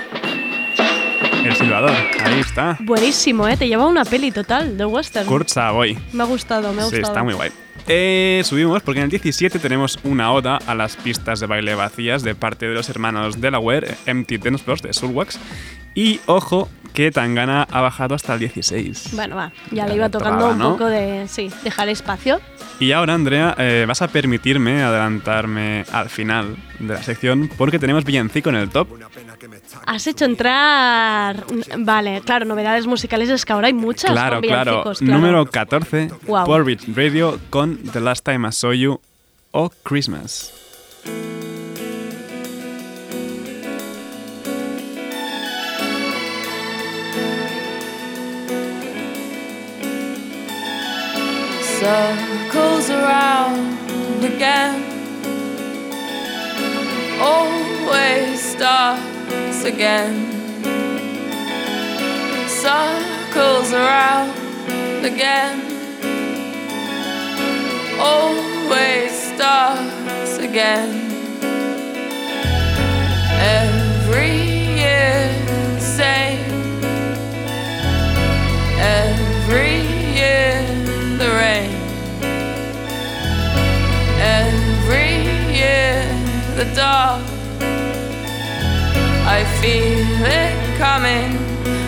El 1.44 1.54
silbador. 1.54 1.90
Ahí 2.24 2.40
está. 2.40 2.76
Buenísimo, 2.80 3.46
¿eh? 3.48 3.56
Te 3.56 3.68
lleva 3.68 3.86
una 3.86 4.04
peli 4.04 4.30
total 4.32 4.76
de 4.76 4.84
western. 4.84 5.26
Kurt 5.26 5.48
Savoy. 5.48 5.96
Me 6.12 6.22
ha 6.24 6.26
gustado, 6.26 6.72
me 6.72 6.82
ha 6.82 6.84
Sí, 6.86 6.96
gustado. 6.96 7.12
está 7.12 7.22
muy 7.22 7.34
guay. 7.34 7.50
Eh, 7.90 8.42
subimos 8.44 8.82
porque 8.82 9.00
en 9.00 9.04
el 9.04 9.10
17 9.10 9.58
tenemos 9.58 9.98
una 10.04 10.30
oda 10.30 10.58
a 10.66 10.74
las 10.74 10.96
pistas 10.96 11.40
de 11.40 11.46
baile 11.46 11.74
vacías 11.74 12.22
de 12.22 12.34
parte 12.34 12.68
de 12.68 12.74
los 12.74 12.90
hermanos 12.90 13.40
Delaware, 13.40 13.96
Empty 14.04 14.36
Dance 14.36 14.62
Floors 14.62 14.82
de 14.82 14.92
Soulwax. 14.92 15.38
Y 15.98 16.20
ojo, 16.26 16.68
que 16.94 17.10
Tangana 17.10 17.66
ha 17.68 17.80
bajado 17.80 18.14
hasta 18.14 18.34
el 18.34 18.38
16. 18.38 19.08
Bueno, 19.14 19.34
va, 19.34 19.50
ya, 19.72 19.78
Ya 19.78 19.88
le 19.88 19.96
iba 19.96 20.08
tocando 20.08 20.44
tocaba, 20.44 20.52
un 20.52 20.58
¿no? 20.60 20.70
poco 20.70 20.84
de, 20.86 21.26
sí, 21.26 21.50
dejar 21.64 21.88
espacio. 21.88 22.40
Y 22.78 22.92
ahora, 22.92 23.14
Andrea, 23.14 23.56
eh, 23.58 23.84
vas 23.88 24.00
a 24.00 24.06
permitirme 24.06 24.80
adelantarme 24.80 25.84
al 25.90 26.08
final 26.08 26.54
de 26.78 26.94
la 26.94 27.02
sección 27.02 27.50
porque 27.58 27.80
tenemos 27.80 28.04
villancico 28.04 28.48
en 28.50 28.54
el 28.54 28.68
top. 28.68 28.86
Has 29.86 30.06
hecho 30.06 30.24
entrar, 30.24 31.44
vale, 31.78 32.20
claro, 32.24 32.44
novedades 32.44 32.86
musicales 32.86 33.28
es 33.28 33.44
que 33.44 33.52
ahora 33.52 33.66
hay 33.66 33.74
muchas. 33.74 34.12
Claro, 34.12 34.36
con 34.36 34.48
claro. 34.48 34.82
claro. 34.84 34.94
Número 35.00 35.46
14, 35.46 36.10
Guau. 36.28 36.46
por 36.46 36.64
Beat 36.64 36.82
Radio 36.94 37.40
con 37.50 37.76
The 37.78 38.00
Last 38.00 38.24
Time 38.24 38.46
I 38.48 38.52
Saw 38.52 38.72
You 38.72 39.00
o 39.50 39.68
Christmas. 39.82 40.52
Circles 51.80 52.90
around 52.90 54.24
again. 54.24 54.82
Always 57.20 58.42
starts 58.42 59.62
again. 59.64 60.14
Circles 62.48 63.72
around 63.72 65.04
again. 65.04 65.56
Always 68.00 69.12
starts 69.34 70.38
again. 70.38 71.08
the 73.38 73.77
dark. 86.74 87.20
I 89.26 89.44
feel 89.60 90.24
it 90.24 90.54
coming 90.78 91.36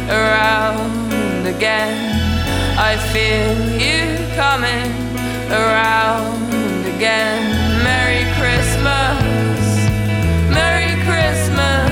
around 0.09 1.47
again. 1.47 1.97
I 2.79 2.97
feel 3.13 3.55
you 3.79 4.17
coming 4.37 4.93
around 5.51 6.87
again. 6.97 7.83
Merry 7.83 8.25
Christmas, 8.39 9.17
Merry 10.51 10.95
Christmas. 11.07 11.91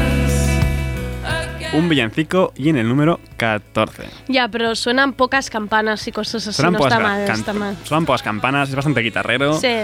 Un 1.72 1.88
villancico 1.88 2.52
y 2.56 2.68
en 2.70 2.76
el 2.78 2.88
número 2.88 3.20
14. 3.36 4.04
Ya, 4.28 4.48
pero 4.48 4.74
suenan 4.74 5.12
pocas 5.12 5.50
campanas 5.50 6.06
y 6.08 6.12
cosas 6.12 6.46
así. 6.46 6.56
Suenan 6.56 6.72
no 6.74 6.78
pocas, 6.78 6.92
está 6.94 7.02
mal, 7.08 7.26
can- 7.26 7.36
está 7.40 7.52
mal. 7.52 7.76
suenan 7.84 8.06
pocas 8.06 8.22
campanas, 8.22 8.68
es 8.70 8.74
bastante 8.74 9.00
guitarrero. 9.00 9.58
Sí. 9.60 9.74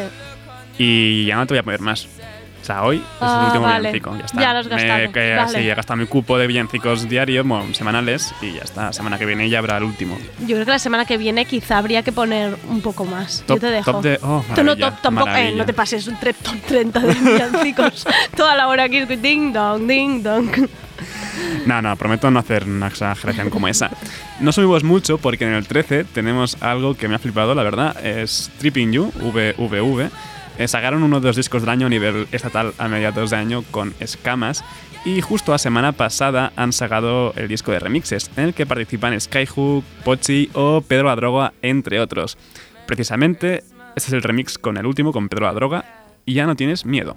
Y 0.78 1.26
ya 1.26 1.36
no 1.36 1.46
te 1.46 1.54
voy 1.54 1.58
a 1.58 1.62
poner 1.62 1.80
más. 1.80 2.06
O 2.64 2.66
sea, 2.66 2.82
hoy 2.82 2.96
es 2.96 3.02
Ah, 3.20 3.40
el 3.40 3.46
último 3.48 3.64
vale. 3.66 3.78
villancico. 3.92 4.16
Ya 4.16 4.24
está. 4.24 4.40
Ya 4.40 4.52
lo 4.54 4.58
has 4.60 4.66
Me- 4.68 4.70
gastado, 4.70 5.12
que- 5.12 5.34
vale. 5.36 5.58
Sí, 5.60 5.68
he 5.68 5.74
gastado 5.74 5.96
mi 5.98 6.06
cupo 6.06 6.38
de 6.38 6.46
villancicos 6.46 7.06
diarios, 7.10 7.46
bueno, 7.46 7.74
semanales, 7.74 8.34
y 8.40 8.52
ya 8.54 8.62
está. 8.62 8.90
Semana 8.94 9.18
que 9.18 9.26
viene 9.26 9.50
ya 9.50 9.58
habrá 9.58 9.76
el 9.76 9.84
último. 9.84 10.16
Yo 10.40 10.54
creo 10.56 10.64
que 10.64 10.70
la 10.70 10.78
semana 10.78 11.04
que 11.04 11.18
viene 11.18 11.44
quizá 11.44 11.76
habría 11.76 12.02
que 12.02 12.10
poner 12.10 12.56
un 12.70 12.80
poco 12.80 13.04
más. 13.04 13.42
Top- 13.46 13.56
Yo 13.58 13.60
te 13.60 13.66
dejo. 13.70 13.92
top 13.92 14.02
de- 14.02 14.18
oh, 14.22 14.42
Tú 14.54 14.64
no 14.64 14.76
top 14.78 14.94
tampoco, 15.02 15.28
eh, 15.36 15.52
no 15.54 15.66
te 15.66 15.74
pases 15.74 16.06
un 16.08 16.16
top 16.16 16.34
30 16.66 17.00
de 17.00 17.12
villancicos. 17.12 18.06
Toda 18.34 18.56
la 18.56 18.66
hora 18.68 18.84
aquí, 18.84 19.04
ding 19.04 19.52
dong, 19.52 19.86
ding 19.86 20.22
dong. 20.22 20.48
No, 21.66 21.82
no, 21.82 21.96
prometo 21.96 22.30
no 22.30 22.38
hacer 22.38 22.64
una 22.64 22.86
exageración 22.86 23.50
como 23.50 23.68
esa. 23.68 23.90
No 24.40 24.52
subimos 24.52 24.84
mucho 24.84 25.18
porque 25.18 25.44
en 25.44 25.52
el 25.52 25.66
13 25.66 26.04
tenemos 26.04 26.56
algo 26.62 26.96
que 26.96 27.08
me 27.08 27.16
ha 27.16 27.18
flipado, 27.18 27.54
la 27.54 27.62
verdad. 27.62 27.94
Es 28.06 28.50
Tripping 28.58 28.90
You, 28.92 29.12
VVV. 29.20 30.08
Eh, 30.58 30.68
sacaron 30.68 31.02
uno 31.02 31.20
de 31.20 31.28
los 31.28 31.36
discos 31.36 31.62
del 31.62 31.70
año 31.70 31.86
a 31.86 31.90
nivel 31.90 32.28
estatal 32.32 32.74
a 32.78 32.88
mediados 32.88 33.30
de 33.30 33.36
año 33.36 33.64
con 33.70 33.94
escamas. 34.00 34.64
Y 35.04 35.20
justo 35.20 35.52
la 35.52 35.58
semana 35.58 35.92
pasada 35.92 36.52
han 36.56 36.72
sacado 36.72 37.34
el 37.36 37.46
disco 37.46 37.72
de 37.72 37.78
remixes, 37.78 38.30
en 38.36 38.44
el 38.44 38.54
que 38.54 38.64
participan 38.64 39.20
Skyhook, 39.20 39.84
Pochi 40.02 40.48
o 40.54 40.80
Pedro 40.80 41.08
la 41.08 41.16
Droga, 41.16 41.52
entre 41.60 42.00
otros. 42.00 42.38
Precisamente, 42.86 43.64
este 43.96 44.08
es 44.08 44.12
el 44.12 44.22
remix 44.22 44.56
con 44.56 44.78
el 44.78 44.86
último, 44.86 45.12
con 45.12 45.28
Pedro 45.28 45.44
la 45.44 45.52
Droga, 45.52 45.84
y 46.24 46.32
ya 46.32 46.46
no 46.46 46.56
tienes 46.56 46.86
miedo. 46.86 47.16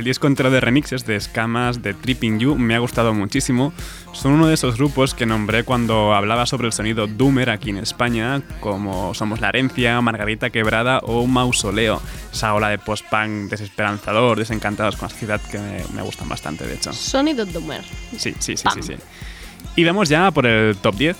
El 0.00 0.04
disco 0.04 0.26
entero 0.26 0.50
de 0.50 0.60
remixes 0.60 1.04
de 1.04 1.14
Escamas 1.14 1.82
de 1.82 1.92
Tripping 1.92 2.38
You 2.38 2.56
me 2.56 2.74
ha 2.74 2.78
gustado 2.78 3.12
muchísimo. 3.12 3.74
Son 4.12 4.32
uno 4.32 4.46
de 4.46 4.54
esos 4.54 4.78
grupos 4.78 5.12
que 5.12 5.26
nombré 5.26 5.62
cuando 5.62 6.14
hablaba 6.14 6.46
sobre 6.46 6.68
el 6.68 6.72
sonido 6.72 7.06
Doomer 7.06 7.50
aquí 7.50 7.68
en 7.68 7.76
España, 7.76 8.40
como 8.60 9.12
Somos 9.12 9.42
la 9.42 9.50
Herencia, 9.50 10.00
Margarita 10.00 10.48
Quebrada 10.48 11.00
o 11.00 11.26
Mausoleo. 11.26 12.00
Esa 12.32 12.54
ola 12.54 12.70
de 12.70 12.78
post-punk 12.78 13.50
desesperanzador, 13.50 14.38
desencantados 14.38 14.96
con 14.96 15.08
la 15.08 15.10
sociedad 15.10 15.40
que 15.50 15.58
me, 15.58 15.84
me 15.94 16.00
gustan 16.00 16.30
bastante, 16.30 16.66
de 16.66 16.76
hecho. 16.76 16.94
Sonido 16.94 17.44
Doomer. 17.44 17.84
Sí, 18.16 18.34
sí, 18.38 18.56
sí, 18.56 18.68
sí, 18.72 18.82
sí. 18.82 18.94
Y 19.76 19.84
vamos 19.84 20.08
ya 20.08 20.30
por 20.30 20.46
el 20.46 20.78
top 20.78 20.96
10. 20.96 21.16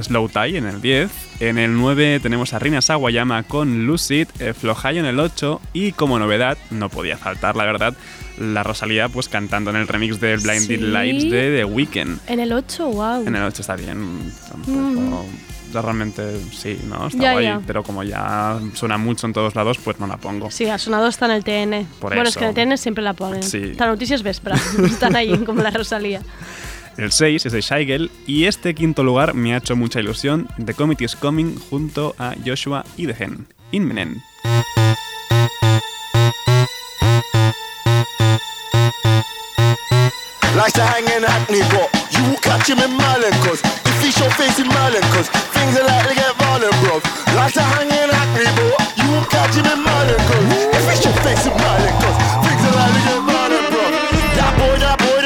Slow 0.00 0.28
Tie 0.28 0.56
en 0.58 0.66
el 0.66 0.80
10. 0.80 1.10
En 1.40 1.58
el 1.58 1.74
9 1.76 2.20
tenemos 2.20 2.52
a 2.54 2.58
Rina 2.58 2.80
Sawayama 2.82 3.42
con 3.44 3.86
Lucid, 3.86 4.26
eh, 4.40 4.52
Flojayo 4.54 5.00
en 5.00 5.06
el 5.06 5.20
8 5.20 5.60
y 5.72 5.92
como 5.92 6.18
novedad, 6.18 6.58
no 6.70 6.88
podía 6.88 7.16
faltar 7.16 7.56
la 7.56 7.64
verdad, 7.64 7.94
la 8.38 8.62
Rosalía 8.62 9.08
pues 9.08 9.28
cantando 9.28 9.70
en 9.70 9.76
el 9.76 9.88
remix 9.88 10.20
de 10.20 10.36
Blinded 10.36 10.66
Sí. 10.66 10.76
Lights 10.76 11.30
de 11.30 11.56
The 11.58 11.64
Weeknd. 11.64 12.18
En 12.26 12.40
el 12.40 12.52
8, 12.52 12.86
wow. 12.88 13.26
En 13.26 13.34
el 13.36 13.42
8 13.42 13.62
está 13.62 13.76
bien, 13.76 14.32
tampoco- 14.50 14.78
Mm. 15.24 15.72
ya 15.72 15.82
realmente 15.82 16.22
sí, 16.52 16.78
¿no? 16.88 17.08
Está 17.08 17.18
Ya, 17.22 17.32
guay, 17.32 17.44
ya. 17.44 17.60
pero 17.66 17.82
como 17.82 18.02
ya 18.02 18.58
suena 18.74 18.96
mucho 18.98 19.26
en 19.26 19.32
todos 19.32 19.54
lados, 19.54 19.78
pues 19.78 19.98
no 20.00 20.06
la 20.06 20.16
pongo. 20.16 20.50
Sí, 20.50 20.66
ha 20.66 20.78
sonado 20.78 21.06
hasta 21.06 21.26
en 21.26 21.32
el 21.32 21.44
TN. 21.44 21.86
Por 22.00 22.10
bueno, 22.14 22.22
es 22.22 22.30
eso. 22.30 22.38
que 22.40 22.44
en 22.46 22.48
el 22.50 22.54
TN 22.54 22.76
siempre 22.78 23.04
la 23.04 23.12
ponen. 23.12 23.42
Sí. 23.42 23.74
La 23.76 23.86
noticias 23.86 24.22
Vespra. 24.22 24.56
Están 24.84 25.14
ahí 25.14 25.36
como 25.44 25.62
la 25.62 25.70
Rosalía. 25.70 26.22
El 26.98 27.12
6 27.12 27.46
es 27.46 27.52
de 27.52 27.62
Girl 27.62 28.10
y 28.26 28.46
este 28.46 28.74
quinto 28.74 29.04
lugar 29.04 29.32
me 29.32 29.54
ha 29.54 29.58
hecho 29.58 29.76
mucha 29.76 30.00
ilusión. 30.00 30.48
The 30.64 30.74
Committee 30.74 31.04
is 31.04 31.14
Coming 31.14 31.54
junto 31.70 32.16
a 32.18 32.34
Joshua 32.44 32.84
y 32.96 33.06
The 33.06 33.14
Hen. 33.16 33.46
Inminent. 33.70 34.20
Likes 40.56 40.72
to 40.72 40.82
hang 40.82 41.04
in 41.04 41.24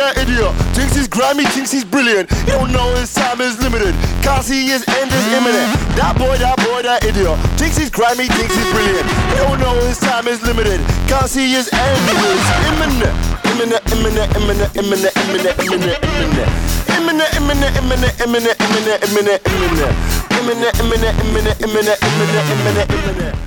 that 0.03 0.19
idiot, 0.19 0.51
thinks 0.75 0.99
he's 0.99 1.07
grimy, 1.07 1.47
thinks 1.55 1.71
he's 1.71 1.87
brilliant. 1.87 2.27
He 2.43 2.51
don't 2.51 2.75
know 2.75 2.91
his 2.99 3.15
time 3.15 3.41
is 3.41 3.55
limited, 3.63 3.95
can't 4.27 4.43
see 4.43 4.67
his 4.67 4.83
end 4.99 5.15
is 5.15 5.27
imminent. 5.31 5.71
That 5.95 6.19
boy, 6.19 6.35
that 6.43 6.59
boy, 6.67 6.83
that 6.83 7.07
idiot, 7.07 7.39
thinks 7.55 7.79
he's 7.79 7.91
grimy, 7.91 8.27
thinks 8.27 8.55
he's 8.59 8.71
brilliant. 8.75 9.07
He 9.31 9.39
don't 9.39 9.63
know 9.63 9.79
his 9.87 10.03
time 10.03 10.27
is 10.27 10.43
limited, 10.43 10.83
can't 11.07 11.31
see 11.31 11.55
his 11.55 11.71
end 11.71 12.03
is 12.11 12.43
imminent. 12.67 13.15
Imminent, 13.55 13.83
imminent, 13.95 14.29
imminent, 14.35 14.71
imminent, 14.75 15.15
imminent, 15.23 15.55
imminent, 15.63 16.03
imminent. 16.03 16.51
Imminent, 16.99 17.31
imminent, 17.39 17.73
imminent, 17.79 18.15
imminent, 18.21 18.59
imminent, 18.59 18.99
imminent, 19.07 19.41
imminent. 19.47 19.95
Imminent, 20.35 20.75
imminent, 20.83 21.15
imminent, 21.23 21.57
imminent, 21.63 21.99
imminent, 22.03 22.47
imminent, 22.51 22.91
imminent. 22.91 23.39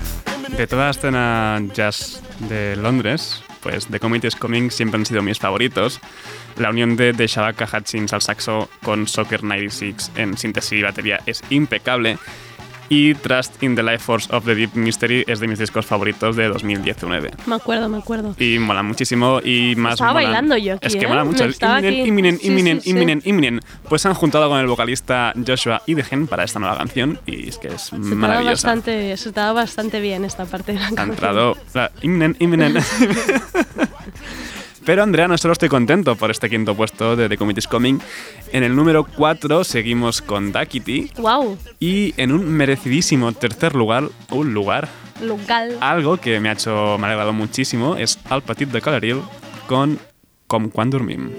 De 0.55 0.67
toda 0.67 0.85
la 0.85 0.89
escena 0.91 1.61
jazz 1.73 2.21
de 2.47 2.77
Londres, 2.77 3.43
pues 3.65 3.87
The 3.87 3.99
Committee 3.99 4.27
is 4.27 4.35
Coming 4.35 4.69
siempre 4.69 4.99
han 4.99 5.07
sido 5.07 5.23
mis 5.23 5.39
favoritos. 5.39 5.99
La 6.57 6.69
unión 6.69 6.95
de, 6.95 7.13
de 7.13 7.25
Shabaka 7.25 7.67
Hutchins 7.73 8.13
al 8.13 8.21
saxo 8.21 8.69
con 8.83 9.07
Soccer 9.07 9.43
96 9.43 10.11
en 10.17 10.37
síntesis 10.37 10.73
y 10.73 10.83
batería 10.83 11.19
es 11.25 11.41
impecable. 11.49 12.19
Y 12.87 13.15
Trust 13.15 13.63
in 13.63 13.75
the 13.75 13.81
Life 13.81 13.99
Force 13.99 14.27
of 14.35 14.45
the 14.45 14.53
Deep 14.53 14.75
Mystery 14.75 15.23
es 15.27 15.39
de 15.39 15.47
mis 15.47 15.57
discos 15.57 15.85
favoritos 15.85 16.35
de 16.35 16.47
2019. 16.49 17.31
Me 17.47 17.55
acuerdo, 17.55 17.89
me 17.89 17.97
acuerdo. 17.97 18.35
Y 18.37 18.59
mola 18.59 18.83
muchísimo 18.83 19.39
y 19.43 19.75
más 19.75 19.93
Estaba 19.93 20.13
mola- 20.13 20.25
bailando 20.25 20.57
yo 20.57 20.75
aquí, 20.75 20.87
Es 20.87 20.95
que 20.95 21.05
¿eh? 21.05 21.07
mola 21.07 21.23
mucho. 21.23 21.45
Imminent, 21.45 22.05
imminent, 22.05 22.43
imminent, 22.45 22.79
sí, 22.81 22.83
sí. 22.83 22.89
imminent, 22.91 23.25
imminent. 23.25 23.63
Pues 23.89 24.01
se 24.03 24.07
han 24.07 24.13
juntado 24.13 24.49
con 24.49 24.59
el 24.59 24.67
vocalista 24.67 25.33
Joshua 25.45 25.81
y 25.85 25.95
Degen 25.95 26.27
para 26.27 26.43
esta 26.43 26.59
nueva 26.59 26.77
canción 26.77 27.19
y 27.25 27.49
es 27.49 27.57
que 27.57 27.69
es 27.69 27.81
Se 27.81 27.97
maravillosa. 27.97 28.51
bastante, 28.51 29.17
se 29.17 29.29
estaba 29.29 29.53
bastante 29.53 29.99
bien 29.99 30.23
esta 30.25 30.45
parte 30.45 30.73
de 30.73 30.79
la 30.79 30.89
Ha 30.95 31.03
entrado 31.03 31.57
la 31.73 31.91
imminent, 32.01 32.39
imminent. 32.41 32.77
Pero 34.85 35.01
Andrea, 35.01 35.27
no 35.27 35.37
solo 35.37 35.53
estoy 35.53 35.67
contento 35.67 36.15
por 36.15 36.29
este 36.29 36.47
quinto 36.47 36.75
puesto 36.75 37.15
de 37.15 37.27
The 37.27 37.37
Committee's 37.37 37.67
Coming. 37.67 37.99
En 38.51 38.63
el 38.63 38.75
número 38.75 39.03
4 39.03 39.63
seguimos 39.63 40.21
con 40.21 40.51
Dakity. 40.51 41.11
Wow, 41.17 41.57
Y 41.79 42.13
en 42.17 42.31
un 42.31 42.47
merecidísimo 42.47 43.31
tercer 43.33 43.73
lugar, 43.73 44.03
un 44.29 44.53
lugar, 44.53 44.87
local. 45.21 45.77
algo 45.81 46.17
que 46.17 46.39
me 46.39 46.49
ha 46.49 46.53
hecho, 46.53 46.97
me 46.99 47.07
ha 47.07 47.31
muchísimo, 47.31 47.95
es 47.95 48.19
Al 48.29 48.43
Petit 48.43 48.69
de 48.69 48.81
Caleril 48.81 49.21
con 49.67 49.97
Com 50.47 50.69
Quan 50.69 50.91
Dormim. 50.91 51.31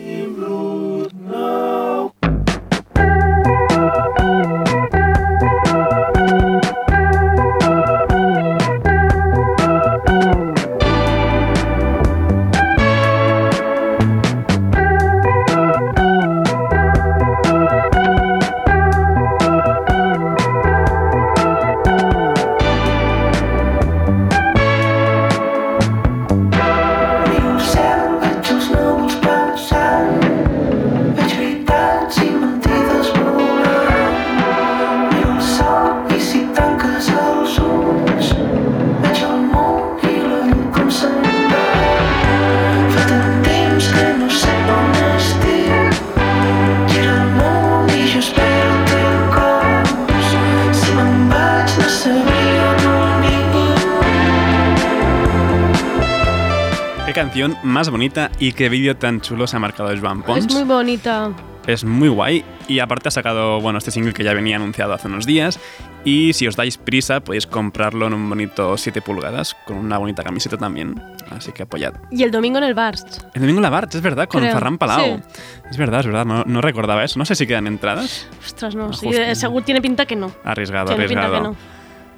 Canción 57.36 57.58
más 57.70 57.90
bonita 57.90 58.30
y 58.38 58.52
qué 58.52 58.70
vídeo 58.70 58.96
tan 58.96 59.20
chulo 59.20 59.46
se 59.46 59.56
ha 59.56 59.58
marcado 59.58 59.90
Joan 60.00 60.22
Pons. 60.22 60.46
Es 60.46 60.54
muy 60.54 60.62
bonita. 60.64 61.32
Es 61.66 61.84
muy 61.84 62.08
guay 62.08 62.42
y 62.66 62.78
aparte 62.78 63.08
ha 63.08 63.10
sacado, 63.10 63.60
bueno, 63.60 63.76
este 63.76 63.90
single 63.90 64.14
que 64.14 64.24
ya 64.24 64.32
venía 64.32 64.56
anunciado 64.56 64.94
hace 64.94 65.06
unos 65.08 65.26
días 65.26 65.60
y 66.02 66.32
si 66.32 66.46
os 66.46 66.56
dais 66.56 66.78
prisa 66.78 67.20
podéis 67.20 67.46
comprarlo 67.46 68.06
en 68.06 68.14
un 68.14 68.26
bonito 68.30 68.78
7 68.78 69.02
pulgadas 69.02 69.54
con 69.66 69.76
una 69.76 69.98
bonita 69.98 70.22
camiseta 70.22 70.56
también, 70.56 71.02
así 71.30 71.52
que 71.52 71.64
apoyad. 71.64 71.92
Y 72.10 72.22
el 72.22 72.30
domingo 72.30 72.56
en 72.56 72.64
el 72.64 72.72
Barst. 72.72 73.24
El 73.34 73.42
domingo 73.42 73.58
en 73.58 73.64
la 73.64 73.70
Barts, 73.70 73.96
es 73.96 74.00
verdad, 74.02 74.26
con 74.28 74.40
Creo, 74.40 74.54
Ferran 74.54 74.78
Palau. 74.78 75.04
sí. 75.04 75.22
Es 75.70 75.76
verdad, 75.76 76.00
es 76.00 76.06
verdad, 76.06 76.24
no, 76.24 76.42
no 76.46 76.60
recordaba 76.62 77.04
eso. 77.04 77.18
No 77.18 77.26
sé 77.26 77.34
si 77.34 77.46
quedan 77.46 77.66
entradas. 77.66 78.26
Ostras, 78.46 78.74
no, 78.74 78.86
Ah, 78.86 78.92
sí, 78.94 79.10
seguro 79.34 79.62
tiene 79.62 79.82
pinta 79.82 80.06
que 80.06 80.16
no. 80.16 80.32
Arriesgado, 80.42 80.86
Tiene 80.86 81.06
pinta 81.08 81.24
arriesgado. 81.26 81.52
que 81.52 81.58
no. 81.58 81.75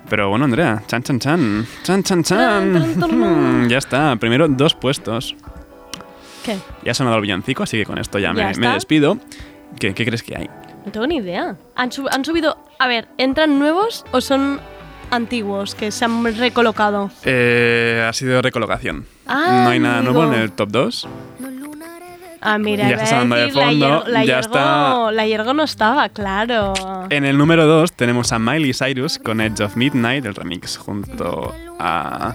Pero 0.09 0.31
bueno, 0.31 0.47
Andrea, 0.47 0.83
chan, 0.87 1.03
chan, 1.03 1.19
chan. 1.19 1.67
Chan, 1.83 2.03
chan, 2.03 2.23
chan. 2.23 3.69
ya 3.69 3.79
está, 3.79 4.17
primero 4.17 4.49
dos 4.49 4.75
puestos. 4.75 5.37
¿Qué? 6.45 6.57
Ya 6.85 6.93
ha 6.93 6.95
sonado 6.95 7.17
el 7.17 7.23
villancico, 7.23 7.63
así 7.63 7.77
que 7.79 7.85
con 7.85 7.99
esto 7.99 8.19
ya, 8.19 8.33
Ya 8.35 8.53
me, 8.59 8.69
despido. 8.69 9.19
¿Qué, 9.79 9.93
¿Qué 9.95 10.05
crees 10.07 10.23
que 10.23 10.37
hay? 10.37 10.49
No 10.87 10.93
tengo 10.93 11.07
ni 11.07 11.17
idea. 11.17 11.57
¿Han, 11.77 11.93
sub- 11.93 12.09
han 12.11 12.25
subido... 12.25 12.57
A 12.79 12.89
ver, 12.89 13.09
¿entran 13.19 13.59
nuevos 13.59 14.07
o 14.13 14.21
son 14.23 14.61
antiguos 15.11 15.75
que 15.75 15.91
se 15.91 16.07
han 16.07 16.25
recolocado? 16.37 17.11
Eh, 17.25 18.07
ha 18.09 18.13
sido 18.15 18.41
recolocación. 18.41 19.05
Ah, 19.27 19.63
no 19.65 19.71
hay 19.71 19.79
nada 19.81 20.01
nuevo 20.01 20.25
en 20.25 20.41
el 20.41 20.53
top 20.53 20.71
2. 20.71 21.09
Ah, 22.41 22.59
mira, 22.59 22.89
Ya 22.89 22.95
está 22.95 23.07
sonando 23.07 23.37
de 23.37 23.51
fondo, 23.51 24.05
la, 24.07 24.25
ya 24.25 24.39
está- 24.41 25.11
la 25.11 25.27
Yergo 25.27 25.55
no 25.55 25.65
estaba, 25.65 26.09
claro. 26.09 26.73
En 27.11 27.25
el 27.25 27.37
número 27.37 27.67
2 27.67 27.93
tenemos 27.93 28.33
a 28.33 28.39
Miley 28.39 28.73
Cyrus 28.75 29.19
con 29.19 29.41
Edge 29.41 29.63
of 29.65 29.77
Midnight, 29.77 30.25
el 30.25 30.35
remix, 30.35 30.77
junto 30.77 31.53
a. 31.79 32.35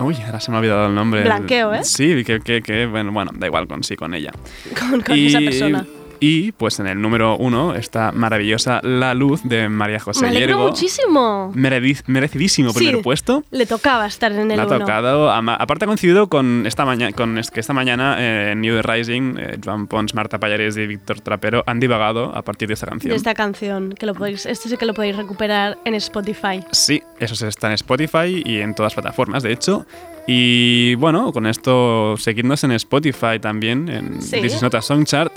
Uy, 0.00 0.16
ahora 0.24 0.38
se 0.40 0.50
me 0.50 0.56
ha 0.56 0.60
olvidado 0.60 0.86
el 0.86 0.94
nombre. 0.94 1.22
Blanqueo, 1.22 1.74
¿eh? 1.74 1.82
Sí, 1.82 2.22
que, 2.24 2.40
que, 2.40 2.62
que, 2.62 2.86
bueno, 2.86 3.10
bueno, 3.12 3.32
da 3.34 3.46
igual 3.46 3.66
con 3.66 3.82
sí, 3.82 3.96
con 3.96 4.14
ella. 4.14 4.30
Con, 4.78 5.00
con 5.00 5.18
esa 5.18 5.38
persona. 5.40 5.84
Y 6.20 6.52
pues 6.52 6.80
en 6.80 6.86
el 6.86 7.00
número 7.00 7.36
1 7.36 7.74
está 7.76 8.12
maravillosa 8.12 8.80
La 8.82 9.14
Luz 9.14 9.42
de 9.44 9.68
María 9.68 10.00
José 10.00 10.22
Me 10.22 10.28
alegro 10.28 10.48
Hiergo. 10.56 10.68
muchísimo. 10.68 11.52
Merecidísimo 11.54 12.72
primer 12.72 12.96
Sí, 12.96 13.02
puesto. 13.02 13.44
Le 13.50 13.66
tocaba 13.66 14.06
estar 14.06 14.32
en 14.32 14.50
el 14.50 14.56
Le 14.56 14.62
ha 14.62 14.66
1. 14.66 14.78
tocado. 14.80 15.30
Aparte 15.30 15.84
ha 15.84 15.86
coincidido 15.86 16.28
con 16.28 16.66
esta 16.66 16.84
mañana, 16.84 17.12
con 17.12 17.38
es 17.38 17.50
que 17.50 17.60
esta 17.60 17.72
mañana 17.72 18.16
eh, 18.18 18.50
en 18.52 18.60
New 18.60 18.80
The 18.80 18.82
Rising, 18.82 19.36
eh, 19.38 19.58
Joan 19.64 19.86
Pons, 19.86 20.14
Marta 20.14 20.38
Pallares 20.38 20.76
y 20.76 20.86
Víctor 20.86 21.20
Trapero 21.20 21.62
han 21.66 21.80
divagado 21.80 22.34
a 22.36 22.42
partir 22.42 22.68
de 22.68 22.74
esta 22.74 22.86
canción. 22.86 23.10
De 23.10 23.16
esta 23.16 23.34
canción, 23.34 23.92
que 23.92 24.06
lo 24.06 24.14
podéis, 24.14 24.46
este 24.46 24.68
sí 24.68 24.76
que 24.76 24.86
lo 24.86 24.94
podéis 24.94 25.16
recuperar 25.16 25.78
en 25.84 25.94
Spotify. 25.94 26.62
Sí, 26.72 27.02
eso 27.20 27.46
está 27.46 27.68
en 27.68 27.74
Spotify 27.74 28.42
y 28.44 28.58
en 28.60 28.74
todas 28.74 28.92
las 28.92 29.02
plataformas, 29.02 29.42
de 29.42 29.52
hecho. 29.52 29.86
Y 30.26 30.94
bueno, 30.96 31.32
con 31.32 31.46
esto 31.46 32.16
seguidnos 32.18 32.62
en 32.64 32.72
Spotify 32.72 33.38
también, 33.40 33.88
en 33.88 34.20
Sí. 34.20 34.40
This 34.40 34.56
Is 34.56 34.62
Not 34.62 34.74
a 34.74 34.82
Song 34.82 35.04
Chart. 35.04 35.32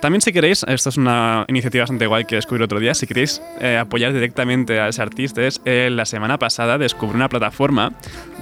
También 0.00 0.22
si 0.22 0.32
queréis, 0.32 0.64
esto 0.66 0.88
es 0.88 0.96
una 0.96 1.44
iniciativa 1.48 1.82
bastante 1.82 2.06
guay 2.06 2.24
que 2.24 2.36
descubrí 2.36 2.64
otro 2.64 2.80
día, 2.80 2.94
si 2.94 3.06
queréis 3.06 3.42
eh, 3.60 3.76
apoyar 3.76 4.14
directamente 4.14 4.80
a 4.80 4.88
ese 4.88 5.02
artista, 5.02 5.42
es, 5.42 5.60
eh, 5.66 5.90
la 5.92 6.06
semana 6.06 6.38
pasada 6.38 6.78
descubrí 6.78 7.16
una 7.16 7.28
plataforma 7.28 7.92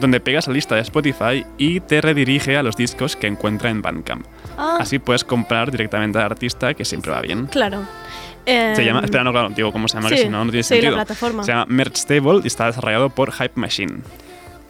donde 0.01 0.21
pegas 0.21 0.47
la 0.47 0.55
lista 0.55 0.77
de 0.77 0.83
Spotify 0.83 1.45
y 1.59 1.81
te 1.81 2.01
redirige 2.01 2.57
a 2.57 2.63
los 2.63 2.77
discos 2.77 3.17
que 3.17 3.27
encuentra 3.27 3.71
en 3.71 3.83
Bandcamp. 3.83 4.25
Ah. 4.57 4.77
Así 4.79 5.01
puedes 5.01 5.25
comprar 5.25 5.73
directamente 5.73 6.19
al 6.19 6.27
artista, 6.27 6.75
que 6.75 6.85
siempre 6.85 7.11
va 7.11 7.23
bien. 7.23 7.47
Claro. 7.47 7.83
Eh, 8.47 8.75
Se 8.77 8.85
llama, 8.85 9.01
espera, 9.01 9.25
no, 9.25 9.33
claro, 9.33 9.51
digo 9.51 9.73
cómo 9.73 9.89
se 9.89 9.97
llama, 9.97 10.11
que 10.11 10.19
si 10.19 10.29
no, 10.29 10.45
no 10.45 10.51
tiene 10.53 10.63
sí, 10.63 10.75
la 10.75 10.81
sentido. 10.81 10.95
plataforma. 10.95 11.43
Se 11.43 11.51
llama 11.51 11.67
Merchstable 11.69 12.41
y 12.45 12.47
está 12.47 12.67
desarrollado 12.67 13.11
por 13.11 13.33
Hype 13.33 13.53
Machine. 13.57 13.95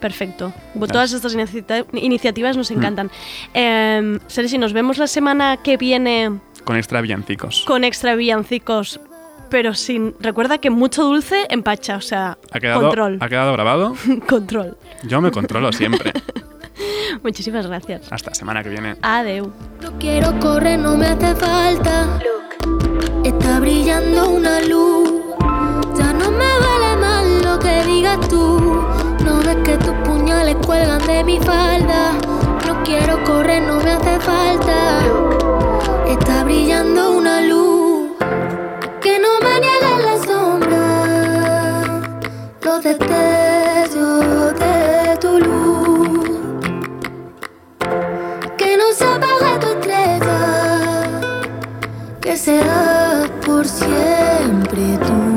Perfecto. 0.00 0.52
Todas 0.92 1.12
estas 1.12 1.34
inicia- 1.34 1.84
iniciativas 1.92 2.56
nos 2.56 2.70
Mm. 2.70 2.74
encantan. 2.78 3.10
Eh, 3.52 4.18
Sergi, 4.28 4.56
nos 4.56 4.72
vemos 4.72 4.96
la 4.98 5.08
semana 5.08 5.56
que 5.56 5.76
viene 5.76 6.38
Con 6.68 6.76
extra 6.76 7.00
villancicos. 7.00 7.64
con 7.66 7.82
extra 7.82 8.14
villancicos, 8.14 9.00
pero 9.48 9.72
sin. 9.72 10.14
Recuerda 10.20 10.58
que 10.58 10.68
mucho 10.68 11.02
dulce 11.02 11.46
empacha, 11.48 11.96
o 11.96 12.02
sea, 12.02 12.36
¿Ha 12.52 12.60
quedado, 12.60 12.82
control. 12.82 13.16
¿Ha 13.22 13.28
quedado 13.30 13.52
grabado? 13.54 13.94
control. 14.28 14.76
Yo 15.04 15.22
me 15.22 15.30
controlo 15.30 15.72
siempre. 15.72 16.12
Muchísimas 17.22 17.66
gracias. 17.66 18.12
Hasta 18.12 18.34
semana 18.34 18.62
que 18.62 18.68
viene. 18.68 18.96
Adeu. 19.00 19.50
Quiero 19.98 20.38
correr, 20.40 20.78
no 20.78 20.94
me 20.98 21.06
hace 21.06 21.34
falta. 21.36 22.20
Está 23.24 23.60
brillando 23.60 24.28
una 24.28 24.60
luz. 24.60 25.10
Ya 25.98 26.12
no 26.12 26.30
me 26.30 26.52
vale 26.66 26.96
más 27.00 27.24
lo 27.46 27.58
que 27.58 27.82
digas 27.84 28.20
tú. 28.28 28.84
No 29.24 29.38
ves 29.38 29.56
que 29.64 29.78
tus 29.78 29.94
puñales 30.06 30.56
cuelgan 30.66 31.04
de 31.06 31.24
mi 31.24 31.38
falda. 31.40 32.12
No 32.66 32.82
quiero 32.84 33.24
correr, 33.24 33.62
no 33.62 33.80
me 33.80 33.90
hace 33.90 34.20
falta. 34.20 35.00
Está 36.08 36.42
brillando 36.44 37.18
una 37.18 37.42
luz. 37.42 38.12
Que 39.02 39.18
no 39.18 39.28
me 39.44 39.60
niegues 39.60 39.98
la 40.08 40.16
sombra. 40.26 40.82
Los 42.62 42.82
destellos 42.82 44.54
de 44.58 45.16
tu 45.20 45.38
luz. 45.38 46.30
Que 48.56 48.76
no 48.76 48.92
se 48.94 49.04
apague 49.04 49.58
tu 49.60 49.68
estrella, 49.68 50.40
que 52.22 52.36
será 52.36 53.26
por 53.44 53.66
siempre 53.66 54.98
tú. 55.06 55.27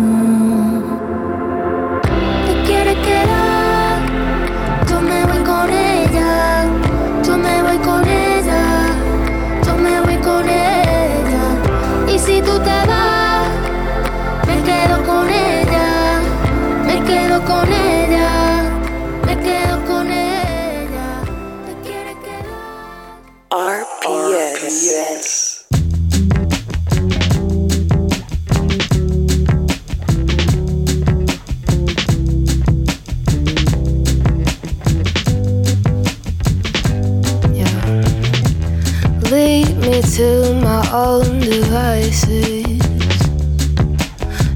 Lead 39.30 39.78
me 39.78 40.02
to 40.02 40.60
my 40.62 40.90
own 40.94 41.40
devices. 41.42 42.80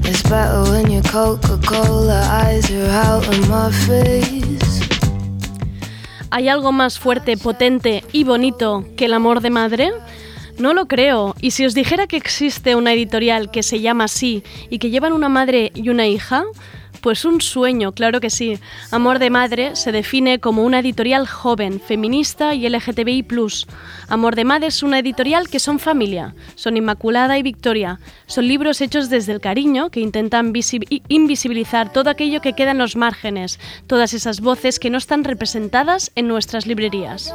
It's 0.02 0.22
better 0.22 0.62
when 0.70 0.90
your 0.90 1.02
Coca 1.02 1.58
Cola 1.62 2.22
eyes 2.30 2.70
are 2.70 2.88
out 2.88 3.28
of 3.28 3.48
my 3.50 3.70
face. 3.70 4.45
¿Hay 6.30 6.48
algo 6.48 6.72
más 6.72 6.98
fuerte, 6.98 7.36
potente 7.36 8.02
y 8.12 8.24
bonito 8.24 8.84
que 8.96 9.04
el 9.04 9.14
amor 9.14 9.40
de 9.40 9.50
madre? 9.50 9.92
No 10.58 10.74
lo 10.74 10.86
creo. 10.86 11.34
Y 11.40 11.52
si 11.52 11.64
os 11.64 11.74
dijera 11.74 12.06
que 12.06 12.16
existe 12.16 12.74
una 12.74 12.92
editorial 12.92 13.50
que 13.50 13.62
se 13.62 13.80
llama 13.80 14.04
así 14.04 14.42
y 14.68 14.78
que 14.78 14.90
llevan 14.90 15.12
una 15.12 15.28
madre 15.28 15.70
y 15.74 15.88
una 15.88 16.06
hija, 16.06 16.44
pues 17.06 17.24
un 17.24 17.40
sueño, 17.40 17.92
claro 17.92 18.20
que 18.20 18.30
sí. 18.30 18.58
Amor 18.90 19.20
de 19.20 19.30
Madre 19.30 19.76
se 19.76 19.92
define 19.92 20.40
como 20.40 20.64
una 20.64 20.80
editorial 20.80 21.28
joven, 21.28 21.78
feminista 21.78 22.52
y 22.52 22.68
LGTBI. 22.68 23.24
Amor 24.08 24.34
de 24.34 24.44
Madre 24.44 24.66
es 24.66 24.82
una 24.82 24.98
editorial 24.98 25.48
que 25.48 25.60
son 25.60 25.78
familia, 25.78 26.34
son 26.56 26.76
Inmaculada 26.76 27.38
y 27.38 27.44
Victoria. 27.44 28.00
Son 28.26 28.48
libros 28.48 28.80
hechos 28.80 29.08
desde 29.08 29.30
el 29.30 29.40
cariño 29.40 29.88
que 29.90 30.00
intentan 30.00 30.52
invisibilizar 31.08 31.92
todo 31.92 32.10
aquello 32.10 32.40
que 32.40 32.54
queda 32.54 32.72
en 32.72 32.78
los 32.78 32.96
márgenes, 32.96 33.60
todas 33.86 34.12
esas 34.12 34.40
voces 34.40 34.80
que 34.80 34.90
no 34.90 34.98
están 34.98 35.22
representadas 35.22 36.10
en 36.16 36.26
nuestras 36.26 36.66
librerías. 36.66 37.32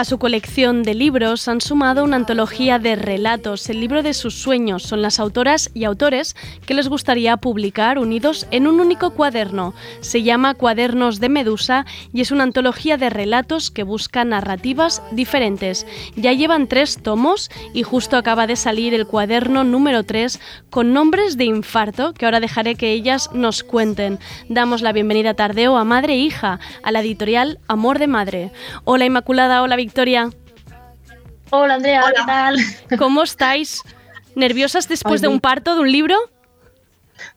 A 0.00 0.06
su 0.06 0.18
colección 0.18 0.82
de 0.82 0.94
libros 0.94 1.46
han 1.46 1.60
sumado 1.60 2.04
una 2.04 2.16
antología 2.16 2.78
de 2.78 2.96
relatos, 2.96 3.68
el 3.68 3.80
libro 3.80 4.02
de 4.02 4.14
sus 4.14 4.34
sueños. 4.34 4.82
Son 4.82 5.02
las 5.02 5.20
autoras 5.20 5.70
y 5.74 5.84
autores 5.84 6.36
que 6.64 6.72
les 6.72 6.88
gustaría 6.88 7.36
publicar 7.36 7.98
unidos 7.98 8.46
en 8.50 8.66
un 8.66 8.80
único 8.80 9.10
cuaderno. 9.10 9.74
Se 10.00 10.22
llama 10.22 10.54
Cuadernos 10.54 11.20
de 11.20 11.28
Medusa 11.28 11.84
y 12.14 12.22
es 12.22 12.30
una 12.30 12.44
antología 12.44 12.96
de 12.96 13.10
relatos 13.10 13.70
que 13.70 13.82
busca 13.82 14.24
narrativas 14.24 15.02
diferentes. 15.12 15.86
Ya 16.16 16.32
llevan 16.32 16.66
tres 16.66 17.02
tomos 17.02 17.50
y 17.74 17.82
justo 17.82 18.16
acaba 18.16 18.46
de 18.46 18.56
salir 18.56 18.94
el 18.94 19.06
cuaderno 19.06 19.64
número 19.64 20.04
3 20.04 20.40
con 20.70 20.94
nombres 20.94 21.36
de 21.36 21.44
infarto 21.44 22.14
que 22.14 22.24
ahora 22.24 22.40
dejaré 22.40 22.74
que 22.74 22.92
ellas 22.92 23.28
nos 23.34 23.62
cuenten. 23.62 24.18
Damos 24.48 24.80
la 24.80 24.92
bienvenida 24.92 25.34
tardeo 25.34 25.76
a 25.76 25.84
Madre 25.84 26.14
e 26.14 26.20
Hija, 26.20 26.58
a 26.82 26.90
la 26.90 27.00
editorial 27.00 27.58
Amor 27.68 27.98
de 27.98 28.06
Madre. 28.06 28.50
Hola 28.84 29.04
Inmaculada, 29.04 29.60
hola 29.60 29.76
Victoria. 29.76 29.89
Hola 31.50 31.74
Andrea, 31.74 32.02
¿qué 32.14 32.22
tal? 32.26 32.56
¿Cómo 32.98 33.22
estáis? 33.22 33.82
¿Nerviosas 34.34 34.88
después 34.88 35.20
Ay, 35.20 35.22
de 35.22 35.28
un 35.28 35.40
parto 35.40 35.74
de 35.74 35.80
un 35.80 35.90
libro? 35.90 36.16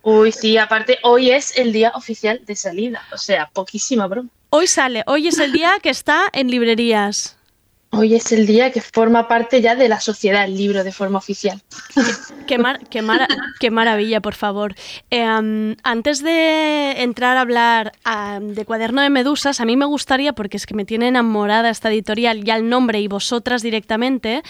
Uy, 0.02 0.32
sí, 0.32 0.58
aparte, 0.58 1.00
hoy 1.04 1.32
es 1.32 1.58
el 1.58 1.74
día 1.74 1.92
oficial 1.96 2.42
de 2.46 2.56
salida. 2.56 3.02
O 3.12 3.18
sea, 3.18 3.50
poquísima 3.52 4.08
broma. 4.08 4.30
Hoy 4.50 4.68
sale, 4.68 5.04
hoy 5.08 5.28
es 5.28 5.40
el 5.40 5.52
día 5.52 5.80
que 5.82 5.90
está 5.90 6.26
en 6.32 6.52
librerías. 6.52 7.38
Hoy 7.96 8.16
es 8.16 8.32
el 8.32 8.48
día 8.48 8.72
que 8.72 8.82
forma 8.82 9.28
parte 9.28 9.62
ya 9.62 9.76
de 9.76 9.88
la 9.88 10.00
sociedad 10.00 10.46
el 10.46 10.58
libro 10.58 10.84
de 10.84 10.92
forma 10.92 11.20
oficial. 11.20 11.62
Qué, 12.48 12.58
mar- 12.58 12.80
qué, 12.90 13.04
mara- 13.04 13.28
qué 13.60 13.70
maravilla, 13.70 14.20
por 14.20 14.34
favor. 14.34 14.74
Eh, 15.12 15.22
am, 15.24 15.76
antes 15.84 16.24
de 16.24 17.04
entrar 17.04 17.38
a 17.38 17.42
hablar 17.42 17.92
de 18.42 18.66
Cuaderno 18.66 19.02
de 19.02 19.12
Medusas, 19.12 19.60
a 19.62 19.66
mí 19.66 19.78
me 19.78 19.86
gustaría, 19.86 20.34
porque 20.34 20.58
es 20.58 20.66
que 20.66 20.74
me 20.74 20.86
tiene 20.86 21.08
enamorada 21.10 21.70
esta 21.70 21.92
editorial, 21.92 22.44
ya 22.44 22.56
el 22.56 22.68
nombre 22.68 23.00
y 23.00 23.08
vosotras 23.08 23.62
directamente, 23.62 24.42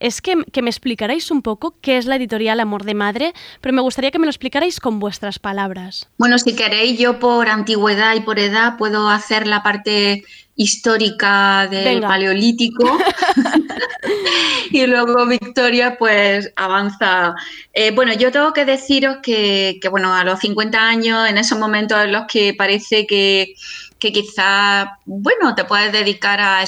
es 0.00 0.22
que, 0.22 0.44
que 0.50 0.62
me 0.62 0.70
explicarais 0.70 1.30
un 1.30 1.42
poco 1.42 1.74
qué 1.82 1.98
es 1.98 2.06
la 2.06 2.16
editorial 2.16 2.60
Amor 2.60 2.84
de 2.84 2.94
Madre, 2.94 3.34
pero 3.60 3.74
me 3.74 3.82
gustaría 3.82 4.10
que 4.10 4.18
me 4.18 4.24
lo 4.24 4.30
explicarais 4.30 4.80
con 4.80 5.00
vuestras 5.00 5.38
palabras. 5.38 6.08
Bueno, 6.16 6.38
si 6.38 6.56
queréis, 6.56 6.98
yo 6.98 7.18
por 7.18 7.48
antigüedad 7.50 8.14
y 8.14 8.20
por 8.20 8.38
edad 8.38 8.78
puedo 8.78 9.10
hacer 9.10 9.46
la 9.46 9.62
parte 9.62 10.24
histórica 10.56 11.68
del 11.70 11.84
Venga. 11.84 12.08
paleolítico 12.08 12.98
y 14.70 14.86
luego 14.86 15.26
Victoria 15.26 15.96
pues 15.98 16.52
avanza. 16.56 17.34
Eh, 17.72 17.90
bueno, 17.92 18.12
yo 18.14 18.32
tengo 18.32 18.52
que 18.52 18.64
deciros 18.64 19.18
que, 19.22 19.78
que, 19.80 19.88
bueno, 19.88 20.14
a 20.14 20.24
los 20.24 20.40
50 20.40 20.78
años, 20.78 21.28
en 21.28 21.38
esos 21.38 21.58
momentos 21.58 22.02
en 22.02 22.12
los 22.12 22.26
que 22.26 22.54
parece 22.54 23.06
que, 23.06 23.54
que 23.98 24.12
quizá, 24.12 24.98
bueno, 25.04 25.54
te 25.54 25.64
puedes 25.64 25.92
dedicar 25.92 26.40
a 26.40 26.64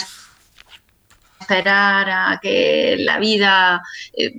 esperar 1.40 2.10
a 2.10 2.38
que 2.40 2.96
la 2.98 3.18
vida... 3.18 3.82
eh, 4.12 4.34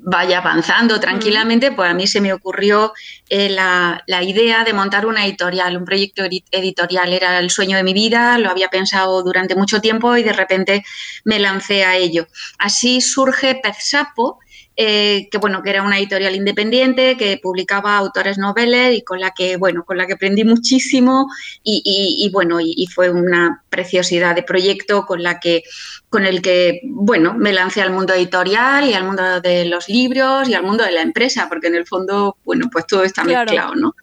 vaya 0.00 0.38
avanzando 0.38 1.00
tranquilamente, 1.00 1.72
pues 1.72 1.90
a 1.90 1.94
mí 1.94 2.06
se 2.06 2.20
me 2.20 2.32
ocurrió 2.32 2.92
eh, 3.28 3.48
la, 3.50 4.02
la 4.06 4.22
idea 4.22 4.64
de 4.64 4.72
montar 4.72 5.06
una 5.06 5.26
editorial, 5.26 5.76
un 5.76 5.84
proyecto 5.84 6.24
edi- 6.24 6.44
editorial. 6.50 7.12
Era 7.12 7.38
el 7.38 7.50
sueño 7.50 7.76
de 7.76 7.82
mi 7.82 7.92
vida, 7.92 8.38
lo 8.38 8.50
había 8.50 8.68
pensado 8.68 9.22
durante 9.22 9.54
mucho 9.56 9.80
tiempo 9.80 10.16
y 10.16 10.22
de 10.22 10.32
repente 10.32 10.84
me 11.24 11.38
lancé 11.38 11.84
a 11.84 11.96
ello. 11.96 12.28
Así 12.58 13.00
surge 13.00 13.56
Pez 13.62 13.76
Sapo, 13.80 14.38
eh, 14.80 15.28
que 15.28 15.38
bueno, 15.38 15.60
que 15.60 15.70
era 15.70 15.82
una 15.82 15.98
editorial 15.98 16.36
independiente 16.36 17.16
que 17.16 17.40
publicaba 17.42 17.96
autores 17.96 18.38
noveles 18.38 18.96
y 18.96 19.02
con 19.02 19.18
la 19.18 19.32
que, 19.32 19.56
bueno, 19.56 19.84
con 19.84 19.96
la 19.98 20.06
que 20.06 20.12
aprendí 20.12 20.44
muchísimo 20.44 21.26
y, 21.64 21.82
y- 21.84 22.24
y, 22.24 22.30
bueno, 22.30 22.60
y, 22.60 22.74
y 22.76 22.86
fue 22.86 23.10
una 23.10 23.64
preciosidad 23.68 24.36
de 24.36 24.44
proyecto 24.44 25.04
con 25.04 25.24
la 25.24 25.40
que, 25.40 25.64
con 26.08 26.24
el 26.24 26.40
que, 26.42 26.80
bueno, 26.84 27.34
me 27.34 27.52
lancé 27.52 27.82
al 27.82 27.90
mundo 27.90 28.14
editorial 28.14 28.88
y 28.88 28.94
al 28.94 29.02
mundo 29.02 29.40
de 29.40 29.64
los 29.64 29.88
libros 29.88 30.48
y 30.48 30.54
al 30.54 30.62
mundo 30.62 30.84
de 30.84 30.92
la 30.92 31.02
empresa, 31.02 31.46
porque 31.48 31.66
en 31.66 31.74
el 31.74 31.84
fondo, 31.86 32.36
bueno, 32.44 32.68
pues 32.70 32.86
todo 32.86 33.02
está 33.02 33.24
Claro. 33.24 33.50
mezclado, 33.50 33.74
¿no? 33.74 33.94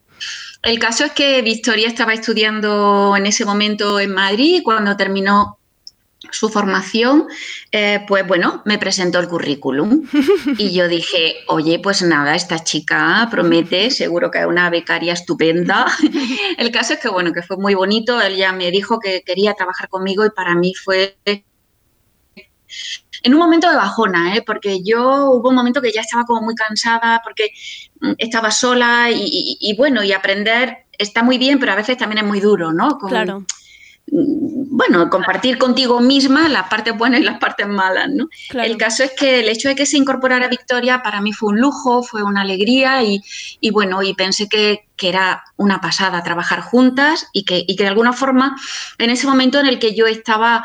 El 0.61 0.77
caso 0.79 1.05
es 1.05 1.11
que 1.13 1.41
Victoria 1.41 1.87
estaba 1.87 2.13
estudiando 2.13 3.15
en 3.15 3.25
ese 3.27 3.45
momento 3.45 3.99
en 3.99 4.11
Madrid 4.13 4.61
cuando 4.63 4.97
terminó 4.97 5.57
su 6.31 6.49
formación, 6.49 7.27
eh, 7.71 8.03
pues 8.07 8.25
bueno, 8.27 8.61
me 8.65 8.77
presentó 8.77 9.19
el 9.19 9.27
currículum 9.27 10.03
y 10.57 10.71
yo 10.73 10.87
dije, 10.87 11.37
oye, 11.47 11.79
pues 11.79 12.01
nada, 12.01 12.35
esta 12.35 12.63
chica 12.63 13.27
promete, 13.31 13.91
seguro 13.91 14.31
que 14.31 14.39
es 14.39 14.45
una 14.45 14.69
becaria 14.69 15.13
estupenda. 15.13 15.85
El 16.57 16.71
caso 16.71 16.93
es 16.93 16.99
que 16.99 17.09
bueno, 17.09 17.31
que 17.33 17.41
fue 17.41 17.57
muy 17.57 17.73
bonito, 17.75 18.21
él 18.21 18.35
ya 18.37 18.51
me 18.51 18.71
dijo 18.71 18.99
que 18.99 19.23
quería 19.25 19.53
trabajar 19.53 19.89
conmigo 19.89 20.25
y 20.25 20.29
para 20.29 20.55
mí 20.55 20.73
fue 20.73 21.17
en 23.23 23.33
un 23.33 23.39
momento 23.39 23.69
de 23.69 23.75
bajona, 23.77 24.35
¿eh? 24.35 24.43
porque 24.45 24.83
yo 24.83 25.31
hubo 25.31 25.49
un 25.49 25.55
momento 25.55 25.81
que 25.81 25.91
ya 25.91 26.01
estaba 26.01 26.25
como 26.25 26.41
muy 26.41 26.55
cansada 26.55 27.21
porque 27.23 27.49
mm, 28.01 28.13
estaba 28.17 28.51
sola 28.51 29.09
y, 29.11 29.21
y- 29.23 29.57
y 29.59 29.75
bueno, 29.75 30.03
y 30.03 30.11
aprender 30.13 30.85
está 30.97 31.23
muy 31.23 31.37
bien, 31.37 31.59
pero 31.59 31.71
a 31.71 31.75
veces 31.75 31.97
también 31.97 32.19
es 32.19 32.25
muy 32.29 32.39
duro, 32.39 32.71
¿no? 32.73 32.97
Con- 32.97 33.09
Claro. 33.09 33.45
Bueno, 34.07 35.09
compartir 35.09 35.57
contigo 35.57 35.99
misma 35.99 36.47
las 36.47 36.67
partes 36.67 36.95
buenas 36.95 37.21
y 37.21 37.23
las 37.23 37.39
partes 37.39 37.67
malas, 37.67 38.09
¿no? 38.09 38.27
Claro. 38.49 38.69
El 38.69 38.77
caso 38.77 39.03
es 39.03 39.11
que 39.11 39.39
el 39.39 39.49
hecho 39.49 39.67
de 39.67 39.75
que 39.75 39.85
se 39.85 39.97
incorporara 39.97 40.47
Victoria 40.47 41.01
para 41.01 41.21
mí 41.21 41.33
fue 41.33 41.49
un 41.49 41.59
lujo, 41.59 42.03
fue 42.03 42.23
una 42.23 42.41
alegría 42.41 43.03
y, 43.03 43.21
y 43.59 43.71
bueno, 43.71 44.03
y 44.03 44.13
pensé 44.13 44.47
que, 44.47 44.87
que 44.95 45.09
era 45.09 45.43
una 45.57 45.81
pasada 45.81 46.23
trabajar 46.23 46.61
juntas 46.61 47.27
y 47.33 47.45
que, 47.45 47.63
y 47.67 47.75
que 47.75 47.83
de 47.83 47.89
alguna 47.89 48.13
forma 48.13 48.55
en 48.99 49.09
ese 49.09 49.27
momento 49.27 49.59
en 49.59 49.65
el 49.65 49.79
que 49.79 49.95
yo 49.95 50.05
estaba 50.05 50.63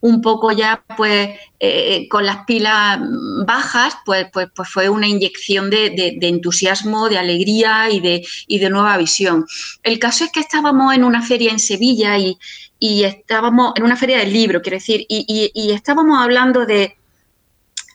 un 0.00 0.22
poco 0.22 0.52
ya 0.52 0.84
pues 0.96 1.30
eh, 1.58 2.06
con 2.08 2.24
las 2.24 2.44
pilas 2.46 3.00
bajas, 3.46 3.96
pues, 4.04 4.26
pues, 4.32 4.48
pues 4.54 4.68
fue 4.68 4.88
una 4.88 5.08
inyección 5.08 5.70
de, 5.70 5.90
de- 5.90 6.28
entusiasmo, 6.28 7.08
de 7.08 7.18
alegría 7.18 7.90
y 7.90 7.98
de, 8.00 8.24
y 8.46 8.58
de 8.60 8.70
nueva 8.70 8.96
visión. 8.96 9.44
El 9.82 9.98
caso 9.98 10.24
es 10.24 10.30
que 10.32 10.40
estábamos 10.40 10.94
en 10.94 11.02
una 11.02 11.22
feria 11.22 11.50
en 11.50 11.58
Sevilla 11.58 12.16
y, 12.18 12.38
y 12.78 13.02
estábamos 13.02 13.72
en 13.76 13.82
una 13.82 13.96
feria 13.96 14.18
del 14.18 14.32
libro, 14.32 14.62
quiero 14.62 14.76
decir, 14.76 15.04
y, 15.08 15.24
y- 15.26 15.50
y 15.52 15.72
estábamos 15.72 16.16
hablando 16.22 16.64
de, 16.64 16.96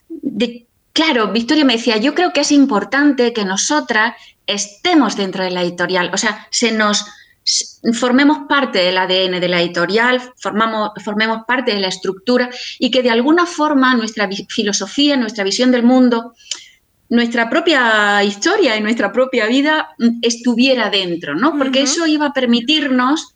de, 0.08 0.66
claro, 0.92 1.32
Victoria 1.32 1.64
me 1.64 1.74
decía, 1.76 1.96
yo 1.96 2.14
creo 2.14 2.32
que 2.32 2.40
es 2.40 2.52
importante 2.52 3.32
que 3.32 3.44
nosotras 3.44 4.14
estemos 4.46 5.16
dentro 5.16 5.42
de 5.42 5.50
la 5.50 5.62
editorial, 5.62 6.10
o 6.12 6.18
sea, 6.18 6.46
se 6.50 6.70
nos 6.72 7.06
formemos 7.92 8.46
parte 8.48 8.78
del 8.78 8.96
ADN 8.96 9.40
de 9.40 9.48
la 9.48 9.60
editorial, 9.60 10.20
formamos, 10.36 10.90
formemos 11.04 11.44
parte 11.46 11.74
de 11.74 11.80
la 11.80 11.88
estructura 11.88 12.48
y 12.78 12.90
que 12.90 13.02
de 13.02 13.10
alguna 13.10 13.46
forma 13.46 13.94
nuestra 13.94 14.28
filosofía, 14.48 15.16
nuestra 15.16 15.44
visión 15.44 15.70
del 15.70 15.82
mundo, 15.82 16.34
nuestra 17.10 17.50
propia 17.50 18.24
historia 18.24 18.76
y 18.76 18.80
nuestra 18.80 19.12
propia 19.12 19.46
vida 19.46 19.90
estuviera 20.22 20.88
dentro, 20.88 21.34
¿no? 21.34 21.56
Porque 21.58 21.82
eso 21.82 22.06
iba 22.06 22.26
a 22.26 22.32
permitirnos 22.32 23.34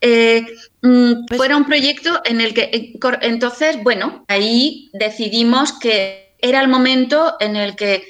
eh, 0.00 0.44
mm, 0.82 1.34
fuera 1.34 1.56
un 1.56 1.64
proyecto 1.64 2.20
en 2.24 2.40
el 2.40 2.52
que 2.52 2.62
eh, 2.72 2.92
entonces, 3.22 3.82
bueno, 3.82 4.24
ahí 4.28 4.90
decidimos 4.92 5.72
que 5.78 6.36
era 6.42 6.60
el 6.60 6.68
momento 6.68 7.36
en 7.40 7.56
el 7.56 7.74
que 7.74 8.04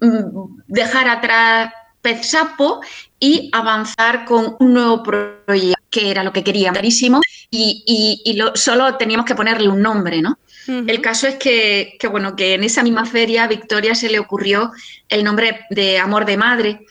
mm, 0.00 0.62
dejar 0.68 1.08
atrás 1.08 1.72
Pez 2.04 2.30
Sapo 2.30 2.82
y 3.18 3.48
avanzar 3.52 4.26
con 4.26 4.56
un 4.60 4.74
nuevo 4.74 5.02
proyecto, 5.02 5.80
que 5.90 6.10
era 6.10 6.22
lo 6.22 6.32
que 6.34 6.44
queríamos, 6.44 6.74
clarísimo, 6.78 7.20
y, 7.50 7.82
y- 7.86 8.30
y 8.30 8.34
lo- 8.36 8.54
solo 8.56 8.96
teníamos 8.96 9.24
que 9.24 9.34
ponerle 9.34 9.68
un 9.68 9.80
nombre, 9.80 10.20
¿no? 10.20 10.38
El 10.66 11.00
caso 11.00 11.26
es 11.26 11.36
que, 11.36 11.96
que, 11.98 12.06
bueno, 12.08 12.36
que 12.36 12.54
en 12.54 12.64
esa 12.64 12.82
misma 12.82 13.04
feria 13.06 13.44
a 13.44 13.48
Victoria 13.48 13.94
se 13.94 14.08
le 14.10 14.18
ocurrió 14.18 14.72
el 15.08 15.22
nombre 15.24 15.60
de 15.70 15.98
Amor 15.98 16.24
de 16.26 16.36
Madre. 16.36 16.86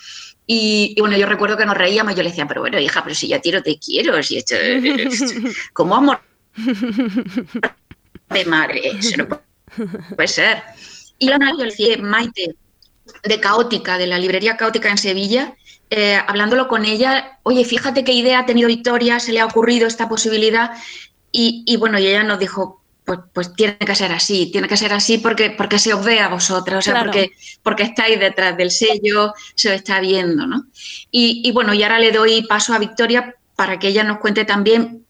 Y, 0.47 0.93
y, 0.95 0.99
bueno, 1.01 1.17
yo 1.17 1.25
recuerdo 1.27 1.57
que 1.57 1.65
nos 1.65 1.77
reíamos 1.77 2.15
yo 2.15 2.21
le 2.23 2.29
decía, 2.29 2.47
pero 2.47 2.61
bueno, 2.61 2.79
hija, 2.79 3.01
pero 3.03 3.15
si 3.15 3.27
ya 3.27 3.39
tiro 3.39 3.61
te 3.63 3.77
quiero, 3.79 4.21
si 4.23 4.37
esto, 4.37 4.55
¿cómo 5.73 5.95
amor 5.95 6.19
de 8.29 8.45
madre? 8.45 8.81
Eso 8.99 9.17
no 9.17 9.27
puede 10.15 10.27
ser. 10.27 10.63
Y 11.19 11.27
yo 11.29 11.37
le 11.37 11.65
decía, 11.65 11.97
Maite, 11.99 12.55
de 13.23 13.39
Caótica, 13.39 13.97
de 13.97 14.07
la 14.07 14.17
librería 14.19 14.57
Caótica 14.57 14.89
en 14.89 14.97
Sevilla, 14.97 15.55
eh, 15.89 16.19
hablándolo 16.27 16.67
con 16.67 16.85
ella, 16.85 17.39
oye, 17.43 17.65
fíjate 17.65 18.03
qué 18.03 18.13
idea 18.13 18.39
ha 18.39 18.45
tenido 18.45 18.67
Victoria, 18.67 19.19
se 19.19 19.31
le 19.31 19.39
ha 19.41 19.45
ocurrido 19.45 19.87
esta 19.87 20.09
posibilidad. 20.09 20.71
Y, 21.31 21.63
y 21.67 21.77
bueno, 21.77 21.99
y 21.99 22.07
ella 22.07 22.23
nos 22.23 22.39
dijo, 22.39 22.81
pues, 23.05 23.19
pues 23.33 23.53
tiene 23.55 23.77
que 23.77 23.95
ser 23.95 24.11
así, 24.11 24.49
tiene 24.51 24.67
que 24.67 24.77
ser 24.77 24.93
así 24.93 25.17
porque, 25.17 25.49
porque 25.51 25.77
se 25.79 25.93
os 25.93 26.03
ve 26.05 26.19
a 26.19 26.29
vosotros, 26.29 26.79
o 26.79 26.81
sea, 26.81 26.93
Claro. 26.93 27.11
porque, 27.11 27.31
porque 27.61 27.83
estáis 27.83 28.19
detrás 28.19 28.55
del 28.57 28.71
sello, 28.71 29.33
se 29.55 29.69
os 29.69 29.75
está 29.75 29.99
viendo, 29.99 30.47
¿no? 30.47 30.65
Y, 31.11 31.41
y 31.43 31.51
bueno, 31.51 31.73
y 31.73 31.83
ahora 31.83 31.99
le 31.99 32.11
doy 32.11 32.43
paso 32.43 32.73
a 32.73 32.79
Victoria 32.79 33.35
para 33.55 33.77
que 33.77 33.89
ella 33.89 34.03
nos 34.03 34.19
cuente 34.19 34.45
también 34.45 35.02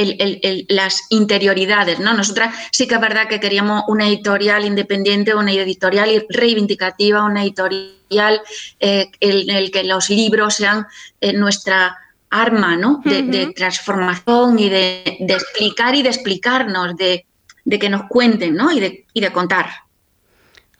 el- 0.00 0.16
el- 0.18 0.40
el- 0.42 0.66
las 0.68 1.06
interioridades, 1.10 1.98
¿no? 2.00 2.14
Nosotras 2.14 2.54
sí 2.72 2.86
que 2.88 2.94
es 2.94 3.00
verdad 3.00 3.28
que 3.28 3.38
queríamos 3.40 3.84
una 3.88 4.08
editorial 4.08 4.64
independiente, 4.64 5.34
una 5.34 5.52
editorial 5.52 6.24
reivindicativa, 6.28 7.24
una 7.24 7.42
editorial 7.42 8.40
eh, 8.80 9.06
en 9.20 9.50
el 9.50 9.70
que 9.70 9.84
los 9.84 10.08
libros 10.10 10.54
sean 10.54 10.86
eh, 11.20 11.32
nuestra 11.32 11.96
arma, 12.30 12.76
¿no? 12.76 13.02
De, 13.04 13.52
transformación 13.54 14.58
y 14.58 14.68
de, 14.68 15.16
de 15.20 15.34
explicar 15.34 15.94
y 15.94 16.02
de 16.02 16.08
explicarnos, 16.08 16.96
de, 16.96 17.26
de 17.64 17.78
que 17.78 17.88
nos 17.88 18.02
cuenten, 18.08 18.54
¿no? 18.54 18.70
Y 18.72 18.80
de, 18.80 19.04
y 19.12 19.20
de 19.20 19.32
contar. 19.32 19.66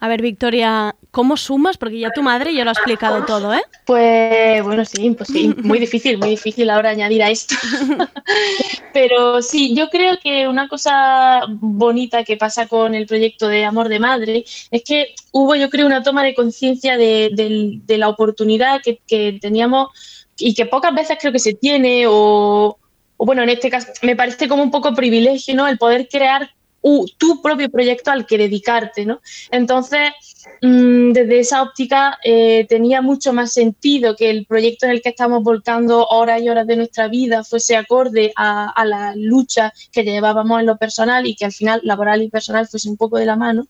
A 0.03 0.09
ver, 0.09 0.23
Victoria, 0.23 0.97
¿cómo 1.11 1.37
sumas? 1.37 1.77
Porque 1.77 1.99
ya 1.99 2.11
tu 2.11 2.23
madre 2.23 2.55
ya 2.55 2.65
lo 2.65 2.71
ha 2.71 2.73
explicado 2.73 3.27
todo, 3.27 3.53
¿eh? 3.53 3.61
Pues 3.85 4.65
bueno, 4.65 4.83
sí, 4.87 5.11
pues 5.11 5.29
sí, 5.29 5.55
muy 5.63 5.79
difícil, 5.79 6.17
muy 6.17 6.31
difícil 6.31 6.71
ahora 6.71 6.89
añadir 6.89 7.23
a 7.23 7.29
esto. 7.29 7.55
Pero 8.95 9.43
sí, 9.43 9.75
yo 9.75 9.91
creo 9.91 10.19
que 10.23 10.49
una 10.49 10.69
cosa 10.69 11.43
bonita 11.49 12.25
que 12.25 12.39
pasa 12.39 12.67
con 12.67 12.95
el 12.95 13.07
proyecto 13.07 13.47
de 13.47 13.67
Amor 13.67 13.91
de 13.91 13.99
Madre 13.99 14.45
es 14.71 14.83
que 14.85 15.15
hubo, 15.33 15.55
yo 15.55 15.69
creo, 15.69 15.87
una 15.87 16.03
toma 16.03 16.25
de 16.25 16.35
conciencia 16.35 16.97
de, 16.97 17.83
de 17.85 17.99
la 17.99 18.09
oportunidad 18.09 18.81
que, 18.83 19.01
que 19.07 19.39
teníamos 19.39 19.91
y 20.39 20.55
que 20.55 20.65
pocas 20.65 20.95
veces 20.95 21.19
creo 21.21 21.33
que 21.33 21.39
se 21.39 21.53
tiene 21.53 22.07
o, 22.09 22.79
o 23.19 23.27
bueno, 23.27 23.43
en 23.43 23.51
este 23.51 23.69
caso 23.69 23.89
me 24.01 24.17
parece 24.17 24.49
como 24.49 24.63
un 24.63 24.71
poco 24.71 24.95
privilegio, 24.95 25.55
¿no? 25.55 25.69
El 25.69 25.77
poder 25.77 26.09
crear 26.09 26.51
u- 26.83 27.07
tu 27.19 27.41
propio 27.43 27.69
proyecto 27.71 28.11
al 28.11 28.27
que 28.27 28.39
dedicarte, 28.39 29.05
¿no? 29.07 29.21
Entonces, 29.51 30.11
mm, 30.63 31.13
desde 31.13 31.41
esa 31.41 31.63
óptica 31.63 32.19
eh, 32.25 32.67
tenía 32.69 33.03
mucho 33.03 33.33
más 33.33 33.53
sentido 33.53 34.17
que 34.17 34.31
el 34.31 34.47
proyecto 34.47 34.87
en 34.87 34.93
el 34.93 35.03
que 35.03 35.11
estamos 35.11 35.43
volcando 35.43 36.07
horas 36.07 36.43
y 36.43 36.49
horas 36.49 36.67
de 36.67 36.77
nuestra 36.77 37.09
vida 37.09 37.45
fuese 37.45 37.77
acorde 37.77 38.33
a, 38.37 38.73
la 38.85 39.15
lucha 39.15 39.73
que 39.93 40.05
llevábamos 40.05 40.61
en 40.61 40.67
lo 40.67 40.77
personal 40.77 41.27
y 41.27 41.35
que 41.35 41.45
al 41.45 41.53
final 41.53 41.81
laboral 41.85 42.23
y 42.23 42.31
personal 42.31 42.67
fuese 42.67 42.89
un 42.89 42.97
poco 42.97 43.19
de 43.19 43.27
la 43.27 43.37
mano, 43.37 43.67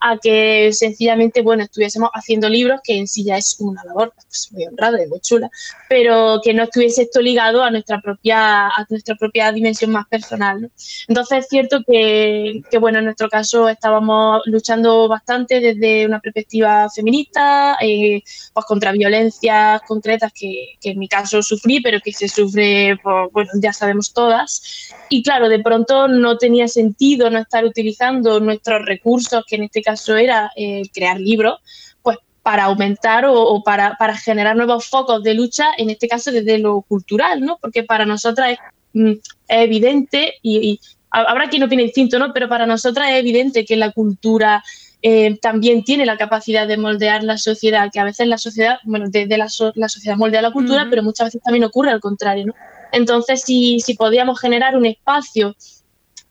a 0.00 0.18
que 0.18 0.72
sencillamente, 0.72 1.42
bueno, 1.42 1.62
estuviésemos 1.62 2.10
haciendo 2.12 2.48
libros, 2.48 2.80
que 2.82 2.98
en 2.98 3.06
sí 3.06 3.24
ya 3.24 3.36
es 3.36 3.56
una 3.58 3.84
labor 3.84 4.12
pues, 4.14 4.50
muy 4.52 4.66
honrada 4.66 5.02
y 5.02 5.08
muy 5.08 5.20
chula, 5.20 5.50
pero 5.88 6.40
que 6.42 6.54
no 6.54 6.64
estuviese 6.64 7.02
esto 7.02 7.20
ligado 7.20 7.62
a 7.62 7.70
nuestra 7.70 8.00
propia, 8.00 8.66
a 8.66 8.86
nuestra 8.88 9.14
propia 9.16 9.52
dimensión 9.52 9.90
más 9.90 10.06
personal. 10.08 10.70
Entonces 11.08 11.38
es 11.38 11.48
cierto 11.48 11.82
que, 11.86 12.62
que, 12.70 12.78
bueno, 12.78 12.98
en 12.98 13.04
nuestro 13.06 13.28
caso 13.28 13.68
estábamos 13.68 14.42
luchando 14.46 15.08
bastante 15.08 15.60
desde 15.60 16.06
una 16.06 16.20
perspectiva 16.32 16.88
feminista, 16.94 17.76
eh, 17.80 18.22
pues 18.52 18.66
contra 18.66 18.92
violencias 18.92 19.80
concretas 19.86 20.32
que, 20.32 20.74
que 20.80 20.90
en 20.90 20.98
mi 20.98 21.08
caso 21.08 21.42
sufrí, 21.42 21.80
pero 21.80 22.00
que 22.00 22.12
se 22.12 22.28
sufre, 22.28 22.96
pues, 23.02 23.32
bueno, 23.32 23.50
ya 23.60 23.72
sabemos 23.72 24.12
todas. 24.12 24.62
Y 25.08 25.22
claro, 25.22 25.48
de 25.48 25.58
pronto 25.60 26.08
no 26.08 26.38
tenía 26.38 26.68
sentido 26.68 27.30
no 27.30 27.38
estar 27.38 27.64
utilizando 27.64 28.40
nuestros 28.40 28.84
recursos, 28.86 29.44
que 29.46 29.56
en 29.56 29.64
este 29.64 29.82
caso 29.82 30.16
era 30.16 30.50
eh, 30.56 30.82
crear 30.92 31.18
libros, 31.20 31.58
pues 32.02 32.16
para 32.42 32.64
aumentar 32.64 33.24
o, 33.26 33.62
para, 33.62 33.96
para 33.98 34.16
generar 34.16 34.56
nuevos 34.56 34.86
focos 34.86 35.22
de 35.22 35.34
lucha, 35.34 35.66
en 35.76 35.90
este 35.90 36.08
caso 36.08 36.30
desde 36.32 36.58
lo 36.58 36.82
cultural, 36.82 37.40
¿no? 37.40 37.58
Porque 37.60 37.82
para 37.82 38.06
nosotras 38.06 38.52
es, 38.52 38.58
mm, 38.94 39.12
evidente 39.48 40.34
y, 40.42 40.58
y 40.70 40.80
ha- 41.10 41.22
habrá 41.30 41.48
quien 41.48 41.62
opine 41.64 41.82
distinto, 41.82 42.18
¿no? 42.18 42.32
Pero 42.32 42.48
para 42.48 42.66
nosotras 42.66 43.10
es 43.10 43.16
evidente 43.18 43.64
que 43.64 43.76
la 43.76 43.92
cultura 43.92 44.62
eh, 45.02 45.38
también 45.40 45.82
tiene 45.82 46.04
la 46.04 46.16
capacidad 46.16 46.68
de 46.68 46.76
moldear 46.76 47.22
la 47.24 47.38
sociedad, 47.38 47.88
que 47.92 48.00
a 48.00 48.04
veces 48.04 48.26
la 48.26 48.38
sociedad, 48.38 48.78
bueno, 48.84 49.06
desde 49.08 49.38
la, 49.38 49.48
so- 49.48 49.72
la 49.74 49.88
sociedad 49.88 50.16
moldea 50.16 50.42
la 50.42 50.52
cultura, 50.52 50.86
pero 50.90 51.02
muchas 51.02 51.28
veces 51.28 51.42
también 51.42 51.64
ocurre 51.64 51.90
al 51.90 52.00
contrario, 52.00 52.46
¿no? 52.46 52.54
Entonces, 52.92 53.42
si, 53.42 53.80
si 53.80 53.94
podíamos 53.94 54.40
generar 54.40 54.76
un 54.76 54.84
espacio 54.84 55.54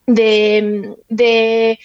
de, 0.05 0.95
de 1.07 1.80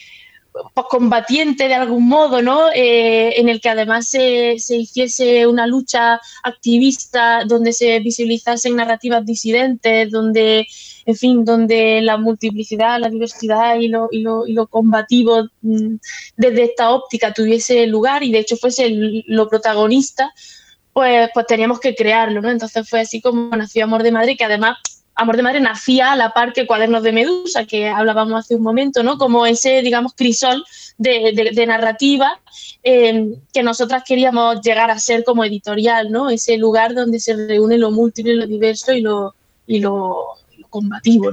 combatiente 0.88 1.68
de 1.68 1.74
algún 1.74 2.06
modo, 2.08 2.40
¿no? 2.40 2.70
Eh, 2.74 3.40
en 3.40 3.48
el 3.48 3.60
que 3.60 3.70
además 3.70 4.08
se, 4.08 4.58
se 4.58 4.76
hiciese 4.76 5.46
una 5.46 5.66
lucha 5.66 6.20
activista, 6.42 7.44
donde 7.44 7.72
se 7.72 7.98
visualizasen 8.00 8.76
narrativas 8.76 9.24
disidentes, 9.24 10.10
donde, 10.10 10.66
en 11.06 11.16
fin, 11.16 11.44
donde 11.44 12.00
la 12.02 12.18
multiplicidad, 12.18 13.00
la 13.00 13.10
diversidad 13.10 13.76
y 13.80 13.88
lo, 13.88 14.08
y 14.10 14.20
lo, 14.20 14.46
y 14.46 14.52
lo 14.52 14.68
combativo 14.68 15.48
mm, 15.62 15.96
desde 16.36 16.64
esta 16.64 16.90
óptica 16.90 17.32
tuviese 17.32 17.86
lugar 17.86 18.22
y 18.22 18.30
de 18.30 18.38
hecho 18.38 18.56
fuese 18.56 18.90
lo 19.26 19.48
protagonista, 19.48 20.32
pues, 20.92 21.30
pues 21.34 21.46
teníamos 21.46 21.80
que 21.80 21.94
crearlo, 21.96 22.40
¿no? 22.40 22.50
Entonces 22.50 22.88
fue 22.88 23.00
así 23.00 23.20
como 23.20 23.56
nació 23.56 23.84
Amor 23.84 24.04
de 24.04 24.12
Madre, 24.12 24.36
que 24.36 24.44
además 24.44 24.78
Amor 25.16 25.36
de 25.36 25.42
Madre 25.42 25.60
nacía 25.60 26.12
a 26.12 26.16
la 26.16 26.32
par 26.32 26.52
que 26.52 26.66
Cuadernos 26.66 27.02
de 27.02 27.12
Medusa, 27.12 27.66
que 27.66 27.88
hablábamos 27.88 28.44
hace 28.44 28.56
un 28.56 28.62
momento, 28.62 29.02
¿no? 29.02 29.16
Como 29.16 29.46
ese, 29.46 29.80
digamos, 29.82 30.14
crisol 30.14 30.64
de, 30.98 31.64
narrativa 31.66 32.40
eh, 32.82 33.34
que 33.52 33.62
nosotras 33.62 34.02
queríamos 34.04 34.60
llegar 34.60 34.90
a 34.90 34.98
ser 34.98 35.22
como 35.24 35.44
editorial, 35.44 36.10
¿no? 36.10 36.30
Ese 36.30 36.56
lugar 36.56 36.94
donde 36.94 37.20
se 37.20 37.34
reúne 37.34 37.78
lo 37.78 37.90
múltiple, 37.90 38.34
lo 38.34 38.46
diverso 38.46 38.92
y 38.92 39.00
lo, 39.00 39.34
y 39.66 39.78
lo, 39.80 40.36
combativo. 40.74 41.30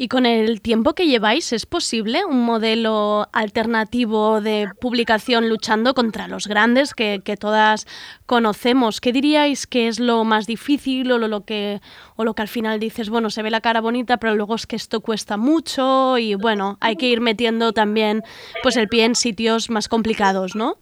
Y 0.00 0.06
con 0.06 0.26
el 0.26 0.60
tiempo 0.60 0.94
que 0.94 1.08
lleváis, 1.08 1.52
¿es 1.52 1.66
posible 1.66 2.24
un 2.24 2.44
modelo 2.44 3.28
alternativo 3.32 4.40
de 4.40 4.68
publicación 4.80 5.48
luchando 5.48 5.92
contra 5.92 6.28
los 6.28 6.46
grandes 6.46 6.94
que, 6.94 7.20
todas 7.36 7.84
conocemos? 8.24 9.00
¿Qué 9.00 9.12
diríais 9.12 9.66
que 9.66 9.88
es 9.88 9.98
lo 9.98 10.22
más 10.22 10.46
difícil 10.46 11.10
o 11.10 11.18
lo, 11.18 11.44
que, 11.44 11.80
o 12.14 12.22
lo 12.22 12.34
que 12.34 12.42
al 12.42 12.48
final 12.48 12.78
dices, 12.78 13.10
bueno, 13.10 13.28
se 13.28 13.42
ve 13.42 13.50
la 13.50 13.60
cara 13.60 13.80
bonita, 13.80 14.18
pero 14.18 14.36
luego 14.36 14.54
es 14.54 14.68
que 14.68 14.76
esto 14.76 15.00
cuesta 15.00 15.36
mucho 15.36 16.16
y 16.16 16.36
bueno, 16.36 16.78
hay 16.80 16.94
que 16.94 17.08
ir 17.08 17.20
metiendo 17.20 17.72
también 17.72 18.22
pues 18.62 18.76
el 18.76 18.86
pie 18.86 19.04
en 19.04 19.16
sitios 19.16 19.68
más 19.68 19.88
complicados, 19.88 20.54
¿no? 20.54 20.78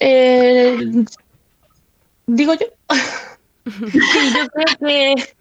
Eh, 0.00 1.04
digo 2.26 2.54
yo. 2.54 2.66
yo 3.64 4.48
creo 4.48 4.76
que, 4.80 5.34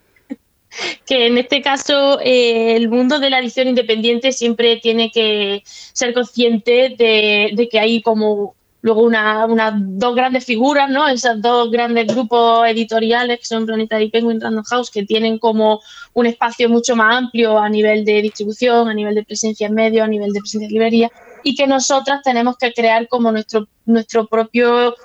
que 1.05 1.27
en 1.27 1.37
este 1.37 1.61
caso 1.61 2.19
eh, 2.21 2.75
el 2.75 2.89
mundo 2.89 3.19
de 3.19 3.29
la 3.29 3.39
edición 3.39 3.67
independiente 3.67 4.31
siempre 4.31 4.77
tiene 4.77 5.11
que 5.11 5.63
ser 5.65 6.13
consciente 6.13 6.95
de, 6.97 7.67
que 7.71 7.79
hay 7.79 8.01
como 8.01 8.55
luego 8.81 9.01
una, 9.03 9.45
una- 9.45 9.73
dos 9.77 10.15
grandes 10.15 10.45
figuras, 10.45 10.89
¿no? 10.89 11.05
Esos 11.07 11.41
dos 11.41 11.69
grandes 11.69 12.07
grupos 12.07 12.65
editoriales 12.65 13.39
que 13.39 13.45
son 13.45 13.65
Planeta 13.65 14.01
y 14.01 14.09
Penguin 14.09 14.39
Random 14.39 14.63
House, 14.63 14.89
que 14.89 15.03
tienen 15.05 15.37
como 15.37 15.81
un 16.13 16.25
espacio 16.25 16.69
mucho 16.69 16.95
más 16.95 17.17
amplio 17.17 17.59
a 17.59 17.67
nivel 17.67 18.05
de 18.05 18.21
distribución, 18.21 18.87
a 18.87 18.93
nivel 18.93 19.15
de 19.15 19.25
presencia 19.25 19.67
en 19.67 19.73
medios, 19.73 20.05
a 20.05 20.07
nivel 20.07 20.31
de 20.31 20.39
presencia 20.39 20.65
en 20.67 20.71
librería, 20.71 21.11
y 21.43 21.55
que 21.55 21.67
nosotras 21.67 22.21
tenemos 22.23 22.55
que 22.57 22.71
crear 22.71 23.07
como 23.09 23.31
nuestro, 23.33 23.67
nuestro 23.85 24.27
propio 24.27 24.95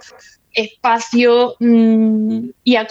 espacio 0.55 1.57
mm, 1.61 2.49
y, 2.65 2.77
a- 2.77 2.87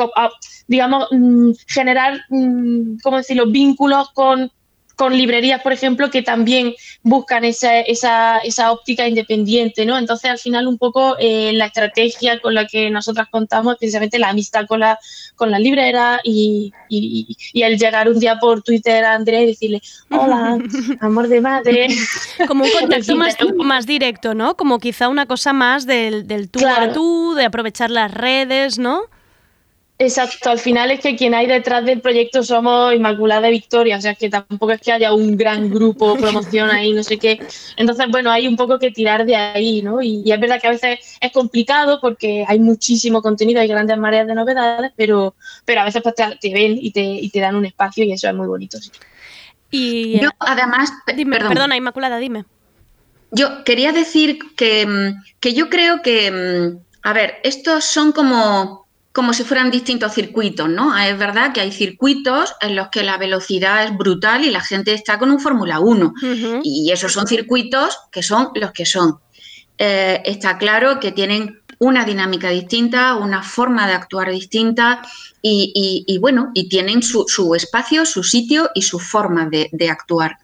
digamos, 0.68 1.08
mm, 1.12 1.52
generar, 1.68 2.22
mm, 2.30 2.98
¿cómo 3.02 3.18
decirlo?, 3.18 3.48
vínculos 3.48 4.10
con, 4.14 4.52
con 4.96 5.18
librerías, 5.18 5.62
por 5.62 5.74
ejemplo, 5.74 6.12
que 6.12 6.22
también 6.22 6.76
buscan 7.02 7.46
esa, 7.46 7.80
esa, 7.80 8.38
esa 8.40 8.72
óptica 8.72 9.08
independiente, 9.08 9.86
¿no? 9.86 9.98
Entonces, 9.98 10.30
al 10.30 10.38
final, 10.38 10.68
un 10.68 10.78
poco 10.78 11.16
eh, 11.20 11.52
la 11.54 11.66
estrategia 11.66 12.40
con 12.40 12.54
la 12.54 12.68
que 12.68 12.90
nosotras 12.90 13.28
contamos 13.30 13.74
es 13.74 13.80
precisamente 13.80 14.20
la 14.20 14.30
amistad 14.30 14.66
con 14.68 14.80
la, 14.82 15.00
con 15.36 15.50
la 15.50 15.60
librera 15.60 16.20
y, 16.24 16.72
y, 16.90 17.36
y 17.54 17.64
el 17.64 17.78
llegar 17.80 18.08
un 18.08 18.20
día 18.20 18.38
por 18.40 18.62
Twitter 18.62 19.04
a 19.04 19.16
Andrea 19.16 19.42
y 19.42 19.48
decirle, 19.48 19.82
hola, 20.12 20.60
amor 21.02 21.28
de 21.28 21.42
madre. 21.42 21.88
Como 22.48 22.64
un 22.64 22.72
contacto 22.80 23.16
más, 23.16 23.36
más 23.56 23.86
directo, 23.88 24.36
¿no? 24.36 24.56
Como 24.56 24.80
quizá 24.80 25.10
una 25.10 25.26
cosa 25.26 25.54
más 25.54 25.88
del, 25.88 26.28
del 26.28 26.50
tú 26.50 26.60
a 26.68 26.94
tú, 26.94 27.34
de 27.36 27.46
aprovechar 27.46 27.90
las 27.90 28.12
redes, 28.12 28.78
¿no? 28.78 29.02
Exacto, 30.00 30.50
al 30.50 30.60
final 30.60 30.90
es 30.90 31.00
que 31.02 31.16
quien 31.16 31.36
hay 31.36 31.46
detrás 31.46 31.86
del 31.86 32.02
proyecto 32.02 32.44
somos 32.44 32.94
Inmaculada 32.94 33.48
y 33.48 33.52
Victoria, 33.52 33.98
o 33.98 34.02
sea 34.02 34.16
que 34.16 34.28
tampoco 34.30 34.72
es 34.72 34.82
que 34.82 34.92
haya 34.92 35.14
un 35.14 35.38
gran 35.38 35.70
grupo 35.70 36.16
promoción 36.18 36.70
ahí, 36.72 36.94
no 36.94 37.04
sé 37.04 37.18
qué. 37.20 37.40
Entonces, 37.78 38.08
bueno, 38.10 38.32
hay 38.32 38.48
un 38.48 38.56
poco 38.58 38.80
que 38.80 38.90
tirar 38.92 39.24
de 39.26 39.36
ahí, 39.36 39.82
¿no? 39.84 40.02
Y, 40.02 40.24
y 40.26 40.32
es 40.32 40.40
verdad 40.40 40.60
que 40.60 40.68
a 40.68 40.72
veces 40.72 41.18
es 41.22 41.32
complicado 41.32 42.00
porque 42.02 42.44
hay 42.48 42.60
muchísimo 42.60 43.22
contenido, 43.22 43.62
hay 43.62 43.68
grandes 43.68 43.98
mareas 43.98 44.28
de 44.28 44.34
novedades, 44.36 44.92
pero, 44.96 45.36
pero 45.64 45.82
a 45.82 45.86
veces 45.86 46.02
pues, 46.02 46.16
te, 46.16 46.38
te 46.42 46.54
ven 46.54 46.78
y 46.82 46.92
te, 46.92 47.02
y 47.02 47.30
te 47.30 47.40
dan 47.40 47.56
un 47.56 47.66
espacio 47.66 48.04
y 48.04 48.12
eso 48.12 48.28
es 48.28 48.34
muy 48.36 48.48
bonito. 48.48 48.80
sí. 48.80 48.90
Y 49.70 50.20
Yo, 50.20 50.30
además, 50.40 50.92
dime, 51.16 51.38
perdón. 51.38 51.54
perdona, 51.54 51.78
Inmaculada, 51.78 52.18
dime. 52.18 52.46
Yo 53.32 53.64
quería 53.64 53.92
decir 53.92 54.38
que, 54.56 55.14
que 55.40 55.54
yo 55.56 55.70
creo 55.70 56.02
que, 56.04 56.32
mm, 56.32 56.78
a 57.02 57.14
ver, 57.14 57.36
estos 57.44 57.84
son 57.84 58.12
como, 58.12 58.83
como 59.14 59.32
si 59.34 59.44
fueran 59.44 59.70
distintos 59.72 60.14
circuitos, 60.14 60.68
¿no? 60.68 60.98
Es 60.98 61.18
verdad 61.18 61.54
que 61.54 61.62
hay 61.62 61.72
circuitos 61.72 62.54
en 62.62 62.76
los 62.76 62.90
que 62.90 63.04
la 63.04 63.18
velocidad 63.18 63.84
es 63.86 63.96
brutal 63.96 64.44
y 64.44 64.50
la 64.50 64.62
gente 64.62 64.94
está 64.94 65.20
con 65.20 65.30
un 65.32 65.40
Fórmula 65.40 65.80
1. 65.80 66.14
Y 66.64 66.92
esos 66.92 67.14
son 67.14 67.28
circuitos 67.28 67.98
que 68.12 68.24
son 68.24 68.50
los 68.56 68.72
que 68.72 68.86
son. 68.86 69.20
Eh, 69.78 70.22
está 70.26 70.58
claro 70.58 71.00
que 71.00 71.12
tienen 71.12 71.60
una 71.80 72.06
dinámica 72.06 72.50
distinta, 72.50 73.16
una 73.16 73.44
forma 73.44 73.86
de 73.88 73.94
actuar 73.94 74.32
distinta 74.32 75.02
y, 75.42 75.72
y- 75.76 76.06
y, 76.14 76.18
bueno, 76.18 76.52
y 76.54 76.70
tienen 76.70 77.04
su, 77.04 77.26
su 77.28 77.54
espacio, 77.56 78.06
su 78.06 78.24
sitio 78.24 78.70
y 78.74 78.82
su 78.84 79.00
forma 79.00 79.48
de, 79.48 79.70
de 79.74 79.90
actuar. 79.90 80.38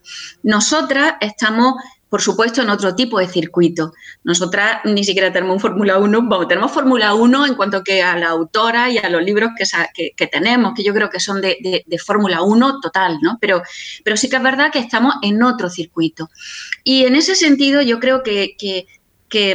Nosotras 0.43 1.13
estamos, 1.21 1.75
por 2.09 2.21
supuesto, 2.21 2.61
en 2.61 2.69
otro 2.69 2.95
tipo 2.95 3.19
de 3.19 3.27
circuito. 3.27 3.93
Nosotras 4.23 4.81
ni 4.83 5.03
siquiera 5.03 5.31
tenemos 5.31 5.61
Fórmula 5.61 5.99
1, 5.99 6.21
vamos, 6.23 6.47
tenemos 6.47 6.71
Fórmula 6.71 7.13
1 7.13 7.45
en 7.45 7.53
cuanto 7.55 7.83
que 7.83 8.01
a 8.01 8.17
la 8.17 8.29
autora 8.29 8.89
y 8.89 8.97
a 8.97 9.09
los 9.09 9.23
libros 9.23 9.51
que, 9.93 10.11
que- 10.17 10.27
tenemos, 10.27 10.73
que 10.75 10.83
yo 10.83 10.93
creo 10.93 11.09
que 11.09 11.19
son 11.19 11.39
de, 11.41 11.83
Fórmula 12.05 12.41
1 12.41 12.79
total, 12.81 13.19
¿no? 13.21 13.37
Pero, 13.39 13.61
sí 14.15 14.29
que 14.29 14.37
es 14.37 14.43
verdad 14.43 14.71
que 14.71 14.79
estamos 14.79 15.15
en 15.21 15.41
otro 15.43 15.69
circuito. 15.69 16.29
Y 16.83 17.05
en 17.05 17.15
ese 17.15 17.35
sentido 17.35 17.81
yo 17.81 17.99
creo 17.99 18.23
que, 18.23 18.55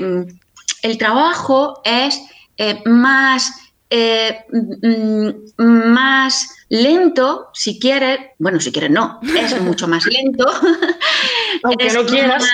mm, 0.01 0.39
el 0.83 0.99
trabajo 0.99 1.81
es 1.85 2.21
eh, 2.57 2.83
más, 2.87 3.51
eh, 3.97 4.45
mm, 4.51 5.63
más 5.93 6.49
lento, 6.69 7.51
si 7.55 7.79
quieres, 7.79 8.19
bueno, 8.41 8.59
si 8.59 8.73
quieres 8.73 8.91
no, 8.91 9.21
es 9.23 9.61
mucho 9.63 9.87
más 9.87 10.05
lento. 10.07 10.47
Aunque 11.63 11.87
es 11.87 11.95
no 11.95 12.05
quieras. 12.05 12.45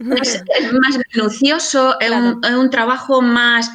Más, 0.00 0.26
es, 0.28 0.42
es 0.58 0.72
más 0.72 0.98
minucioso, 1.14 1.98
es, 2.00 2.10
un, 2.10 2.40
es 2.44 2.50
un 2.52 2.68
trabajo 2.68 3.22
más 3.22 3.70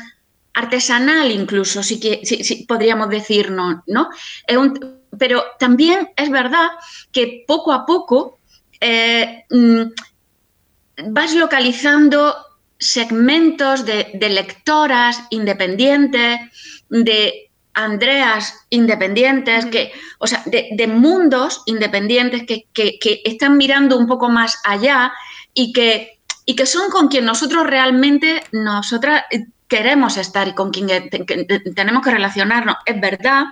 artesanal 0.53 1.31
incluso, 1.31 1.81
si, 1.81 1.99
que, 1.99 2.21
si, 2.23 2.43
si 2.43 2.63
podríamos 2.65 3.09
decirnos, 3.09 3.77
¿no? 3.87 4.09
Es 4.45 4.55
un- 4.57 4.99
pero 5.17 5.43
también 5.57 6.09
es 6.15 6.29
verdad 6.29 6.67
que 7.11 7.43
poco 7.47 7.73
a 7.73 7.85
poco 7.85 8.37
eh, 8.81 9.45
mm, 9.49 9.81
vas 11.07 11.33
localizando 11.33 12.35
segmentos 12.77 13.85
de, 13.85 14.11
de 14.13 14.29
lectoras 14.29 15.21
independientes, 15.29 16.39
de 16.89 17.49
Andreas 17.73 18.53
independientes, 18.69 19.65
que, 19.65 19.91
o 20.19 20.27
sea, 20.27 20.41
de, 20.45 20.69
de 20.71 20.87
mundos 20.87 21.61
independientes 21.65 22.43
que, 22.47 22.65
que- 22.73 22.97
que 22.99 23.21
están 23.25 23.57
mirando 23.57 23.97
un 23.97 24.07
poco 24.07 24.29
más 24.29 24.57
allá 24.63 25.11
y 25.53 25.73
que, 25.73 26.19
y 26.45 26.55
que 26.55 26.65
son 26.65 26.89
con 26.89 27.07
quien 27.09 27.25
nosotros 27.25 27.65
realmente, 27.67 28.41
nosotras 28.53 29.23
eh, 29.31 29.45
queremos 29.67 30.15
estar 30.17 30.47
y 30.47 30.53
con 30.53 30.71
quien 30.71 30.87
tenemos 31.75 32.03
que 32.03 32.11
relacionarnos. 32.11 32.77
Es 32.85 32.99
verdad. 33.01 33.45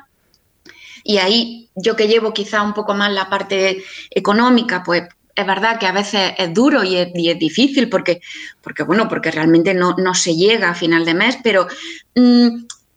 Y 1.03 1.17
ahí 1.17 1.69
yo 1.75 1.95
que 1.95 2.07
llevo 2.07 2.33
quizá 2.33 2.61
un 2.61 2.73
poco 2.73 2.93
más 2.93 3.11
la 3.11 3.29
parte 3.29 3.83
económica, 4.09 4.83
pues 4.83 5.03
es 5.35 5.45
verdad 5.47 5.79
que 5.79 5.87
a 5.87 5.91
veces 5.91 6.33
es 6.37 6.53
duro 6.53 6.83
y 6.83 6.95
es, 6.95 7.09
y 7.15 7.29
es 7.29 7.39
difícil 7.39 7.89
porque, 7.89 8.21
porque, 8.61 8.83
bueno, 8.83 9.09
porque 9.09 9.31
realmente 9.31 9.73
no, 9.73 9.95
no 9.97 10.13
se 10.13 10.35
llega 10.35 10.69
a 10.69 10.75
final 10.75 11.03
de 11.05 11.13
mes, 11.15 11.37
pero 11.43 11.67
mm, 12.15 12.47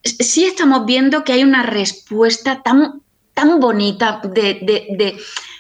sí 0.06 0.44
estamos 0.44 0.86
viendo 0.86 1.24
que 1.24 1.32
hay 1.32 1.42
una 1.44 1.62
respuesta 1.62 2.62
tan, 2.62 3.02
tan 3.34 3.60
bonita 3.60 4.20
de, 4.24 4.58
de- 4.62 4.86
de- 4.96 5.16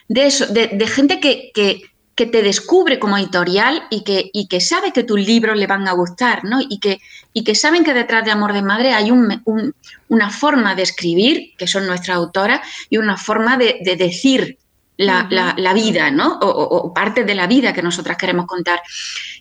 de 0.08 0.26
eso, 0.26 0.46
de, 0.46 0.86
gente 0.86 1.18
que, 1.20 1.50
que- 1.54 1.82
que 2.14 2.24
te 2.26 2.40
descubre 2.42 2.98
como 2.98 3.18
editorial 3.18 3.82
y 3.90 4.02
que, 4.02 4.30
y 4.32 4.48
que 4.48 4.60
sabe 4.62 4.90
que 4.92 5.04
tus 5.04 5.20
libros 5.20 5.54
le 5.58 5.66
van 5.66 5.86
a 5.86 5.92
gustar, 5.92 6.44
¿no? 6.44 6.60
Y 6.66 6.78
que, 6.78 6.98
y 7.34 7.44
que 7.44 7.54
saben 7.54 7.84
que 7.84 7.92
detrás 7.92 8.24
de 8.24 8.30
Amor 8.30 8.54
de 8.54 8.62
Madre 8.62 8.94
hay 8.94 9.10
una 9.10 10.30
forma 10.30 10.74
de 10.74 10.82
escribir, 10.82 11.52
que 11.58 11.66
son 11.66 11.86
nuestras 11.86 12.16
autoras, 12.16 12.60
y 12.88 12.96
una 12.96 13.18
forma 13.18 13.58
de 13.58 13.80
decir 13.98 14.56
la, 14.98 15.26
la- 15.30 15.54
la 15.58 15.74
vida, 15.74 16.10
¿no? 16.10 16.38
O, 16.40 16.46
o- 16.48 16.76
o 16.88 16.94
parte 16.94 17.24
de 17.24 17.34
la 17.34 17.46
vida 17.46 17.72
que 17.74 17.82
nosotras 17.82 18.16
queremos 18.16 18.46
contar. 18.46 18.80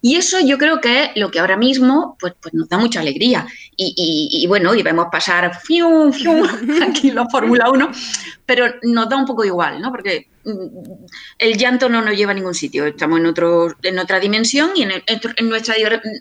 Y 0.02 0.16
eso 0.18 0.40
yo 0.42 0.58
creo 0.58 0.82
que 0.82 1.04
es 1.06 1.10
lo 1.16 1.32
que 1.32 1.40
ahora 1.40 1.56
mismo 1.58 2.18
pues, 2.20 2.34
pues 2.42 2.54
nos 2.54 2.68
da 2.68 2.78
mucha 2.78 3.00
alegría. 3.00 3.48
Y, 3.78 3.94
y- 3.96 4.44
y 4.44 4.48
bueno, 4.48 4.76
y 4.76 4.84
vemos 4.84 5.08
pasar 5.12 5.58
fium, 5.62 6.12
fium, 6.12 6.44
aquí 6.90 7.12
la 7.12 7.28
Fórmula 7.30 7.70
1, 7.70 7.90
pero 8.46 8.66
nos 8.84 9.08
da 9.10 9.16
un 9.16 9.26
poco 9.26 9.46
igual, 9.46 9.82
¿no? 9.82 9.92
Porque 9.92 10.28
mm, 10.44 10.52
el 11.40 11.58
llanto 11.58 11.88
no 11.90 12.02
nos 12.02 12.16
lleva 12.16 12.32
a 12.32 12.36
ningún 12.36 12.54
sitio. 12.54 12.86
Estamos 12.86 13.20
en, 13.20 13.26
otro, 13.28 13.76
en 13.82 13.98
otra 14.00 14.20
dimensión 14.20 14.72
y 14.76 14.82
en, 14.84 14.92
el- 14.92 15.04
en 15.08 15.48
nuestra, 15.50 15.74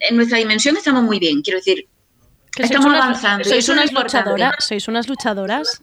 en 0.09 0.17
nuestra 0.17 0.39
dimensión 0.39 0.77
estamos 0.77 1.03
muy 1.03 1.19
bien. 1.19 1.43
Quiero 1.43 1.59
decir, 1.59 1.89
Que 2.55 2.63
sois 2.63 2.71
estamos 2.71 2.87
unas- 2.87 3.03
avanzando. 3.05 3.45
Sois 3.45 3.69
unas, 3.69 3.93
luchadoras, 3.93 4.55
sois 4.65 4.87
unas 4.87 5.09
luchadoras. 5.09 5.83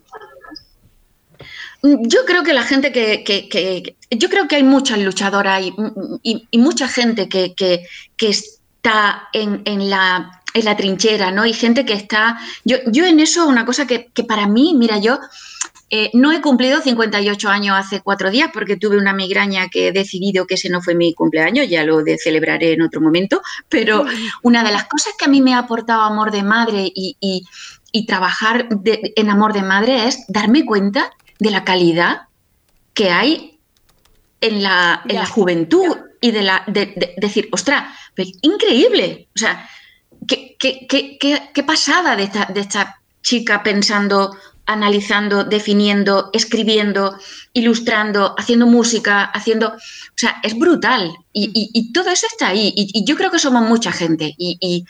Yo 1.82 2.24
creo 2.26 2.42
que 2.44 2.52
la 2.52 2.62
gente 2.62 2.92
que, 2.92 3.24
que- 3.24 3.48
que- 3.48 3.96
yo 4.10 4.28
creo 4.28 4.46
que 4.46 4.56
hay 4.56 4.62
muchas 4.62 4.98
luchadoras 5.00 5.62
y, 5.62 5.74
y- 6.22 6.46
y 6.50 6.58
mucha 6.58 6.86
gente 6.88 7.28
que, 7.28 7.54
que- 7.54 7.84
está 8.28 9.28
en, 9.32 9.62
en 9.64 9.90
la, 9.90 10.42
en 10.54 10.64
la 10.64 10.76
trinchera, 10.76 11.30
¿no? 11.30 11.46
Y 11.46 11.52
gente 11.52 11.84
que 11.84 11.92
está. 11.92 12.38
Yo, 12.64 12.76
yo 12.86 13.04
en 13.04 13.20
eso, 13.20 13.46
una 13.46 13.64
cosa 13.64 13.86
que, 13.86 14.08
que 14.12 14.24
para 14.24 14.46
mí, 14.48 14.74
mira, 14.76 14.98
yo 14.98 15.18
eh, 15.90 16.10
no 16.14 16.32
he 16.32 16.40
cumplido 16.40 16.80
58 16.80 17.48
años 17.48 17.76
hace 17.78 18.00
cuatro 18.00 18.30
días 18.30 18.50
porque 18.52 18.76
tuve 18.76 18.96
una 18.96 19.12
migraña 19.12 19.68
que 19.68 19.88
he 19.88 19.92
decidido 19.92 20.46
que 20.46 20.54
ese 20.54 20.68
no 20.68 20.80
fue 20.82 20.94
mi 20.94 21.14
cumpleaños, 21.14 21.68
ya 21.68 21.84
lo 21.84 22.02
de 22.02 22.16
celebraré 22.18 22.72
en 22.72 22.82
otro 22.82 23.00
momento, 23.00 23.40
pero 23.68 24.04
una 24.42 24.64
de 24.64 24.72
las 24.72 24.84
cosas 24.84 25.12
que 25.18 25.24
a 25.26 25.28
mí 25.28 25.40
me 25.40 25.54
ha 25.54 25.58
aportado 25.58 26.02
amor 26.02 26.30
de 26.32 26.42
madre 26.42 26.90
y, 26.94 27.16
y- 27.20 27.42
y 27.92 28.06
trabajar 28.06 28.68
de- 28.68 29.12
en 29.16 29.30
amor 29.30 29.52
de 29.52 29.62
madre 29.62 30.06
es 30.08 30.24
darme 30.28 30.64
cuenta 30.64 31.12
de 31.38 31.50
la 31.50 31.64
calidad 31.64 32.22
que 32.94 33.10
hay 33.10 33.58
en 34.40 34.62
la, 34.62 35.02
en 35.08 35.16
la 35.16 35.26
juventud 35.26 35.96
y 36.20 36.30
de 36.30 36.42
la 36.42 36.62
de, 36.66 36.86
de- 36.86 37.14
decir, 37.16 37.48
ostras, 37.52 37.84
increíble. 38.42 39.28
O 39.34 39.38
sea, 39.38 39.68
qué, 40.26 40.56
qué- 40.58 40.86
qué- 40.88 41.18
qué- 41.18 41.50
qué 41.54 41.62
pasada 41.62 42.16
de 42.16 42.24
esta, 42.24 42.46
de 42.46 42.60
esta 42.60 43.00
chica 43.22 43.62
pensando, 43.62 44.36
analizando, 44.66 45.44
definiendo, 45.44 46.30
escribiendo, 46.32 47.18
ilustrando, 47.52 48.34
haciendo 48.38 48.66
música, 48.66 49.24
haciendo. 49.24 49.68
O 49.68 50.16
sea, 50.16 50.36
es 50.42 50.56
brutal. 50.58 51.12
Y, 51.32 51.44
y- 51.54 51.70
y 51.72 51.92
todo 51.92 52.10
eso 52.10 52.26
está 52.30 52.48
ahí. 52.48 52.72
Y, 52.76 52.90
y 52.92 53.04
yo 53.04 53.16
creo 53.16 53.30
que 53.30 53.38
somos 53.38 53.62
mucha 53.68 53.92
gente. 53.92 54.34
Y, 54.38 54.56
y- 54.60 54.84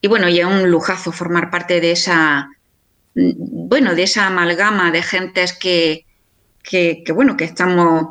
y 0.00 0.08
bueno, 0.08 0.28
y 0.28 0.38
es 0.40 0.44
un 0.46 0.70
lujazo 0.70 1.12
formar 1.12 1.50
parte 1.50 1.80
de 1.80 1.92
esa. 1.92 2.48
Mm, 3.14 3.68
Bueno, 3.68 3.94
de 3.94 4.04
esa 4.04 4.26
amalgama 4.26 4.90
de 4.90 5.02
gentes 5.02 5.52
que, 5.52 6.06
que, 6.62 7.02
que, 7.04 7.12
bueno, 7.12 7.36
que 7.36 7.44
estamos, 7.44 8.06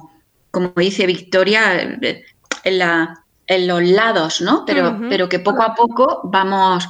como 0.51 0.73
dice 0.75 1.05
Victoria, 1.05 1.75
eh, 2.01 2.23
en, 2.63 2.77
la- 2.79 3.23
en 3.47 3.67
los 3.67 3.83
lados, 3.83 4.41
¿no? 4.41 4.63
Pero, 4.65 4.99
pero 5.09 5.29
que 5.29 5.39
poco 5.39 5.63
a 5.63 5.75
poco 5.75 6.21
vamos 6.25 6.87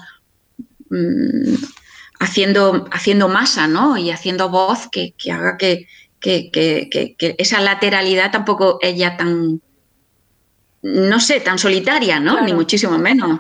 mm, 0.89 1.55
haciendo, 2.19 2.87
haciendo 2.91 3.27
masa, 3.27 3.67
¿no? 3.67 3.97
Y 3.97 4.11
haciendo 4.11 4.49
voz 4.49 4.87
que, 4.91 5.13
que 5.17 5.31
haga 5.31 5.57
que, 5.57 5.87
esa 7.37 7.59
lateralidad 7.61 8.31
tampoco 8.31 8.77
es 8.81 8.97
ya 8.97 9.17
tan, 9.17 9.61
no 10.83 11.19
sé, 11.19 11.39
tan 11.39 11.57
solitaria, 11.57 12.19
¿no? 12.19 12.41
Ni 12.41 12.53
muchísimo 12.53 12.97
menos. 12.97 13.39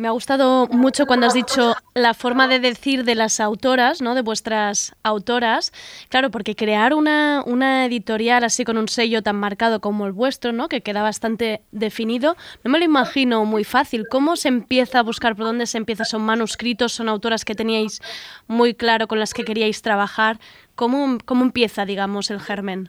Me 0.00 0.08
ha 0.08 0.12
gustado 0.12 0.66
mucho 0.68 1.04
cuando 1.04 1.26
has 1.26 1.34
dicho 1.34 1.76
la 1.92 2.14
forma 2.14 2.48
de 2.48 2.58
decir 2.58 3.04
de 3.04 3.14
las 3.14 3.38
autoras, 3.38 4.00
¿no? 4.00 4.14
De 4.14 4.22
vuestras 4.22 4.94
autoras. 5.02 5.74
Claro, 6.08 6.30
porque 6.30 6.56
crear 6.56 6.94
una, 6.94 7.42
una 7.44 7.84
editorial 7.84 8.42
así 8.42 8.64
con 8.64 8.78
un 8.78 8.88
sello 8.88 9.22
tan 9.22 9.36
marcado 9.36 9.82
como 9.82 10.06
el 10.06 10.12
vuestro, 10.12 10.52
¿no? 10.52 10.70
Que 10.70 10.80
queda 10.80 11.02
bastante 11.02 11.60
definido, 11.70 12.38
no 12.64 12.70
me 12.70 12.78
lo 12.78 12.86
imagino 12.86 13.44
muy 13.44 13.62
fácil. 13.62 14.06
¿Cómo 14.10 14.36
se 14.36 14.48
empieza 14.48 15.00
a 15.00 15.02
buscar 15.02 15.36
por 15.36 15.44
dónde 15.44 15.66
se 15.66 15.76
empieza? 15.76 16.06
¿Son 16.06 16.22
manuscritos? 16.22 16.94
¿Son 16.94 17.10
autoras 17.10 17.44
que 17.44 17.54
teníais 17.54 18.00
muy 18.46 18.72
claro 18.72 19.06
con 19.06 19.18
las 19.18 19.34
que 19.34 19.44
queríais 19.44 19.82
trabajar? 19.82 20.40
¿Cómo, 20.76 21.18
cómo 21.26 21.44
empieza, 21.44 21.84
digamos, 21.84 22.30
el 22.30 22.40
germen? 22.40 22.88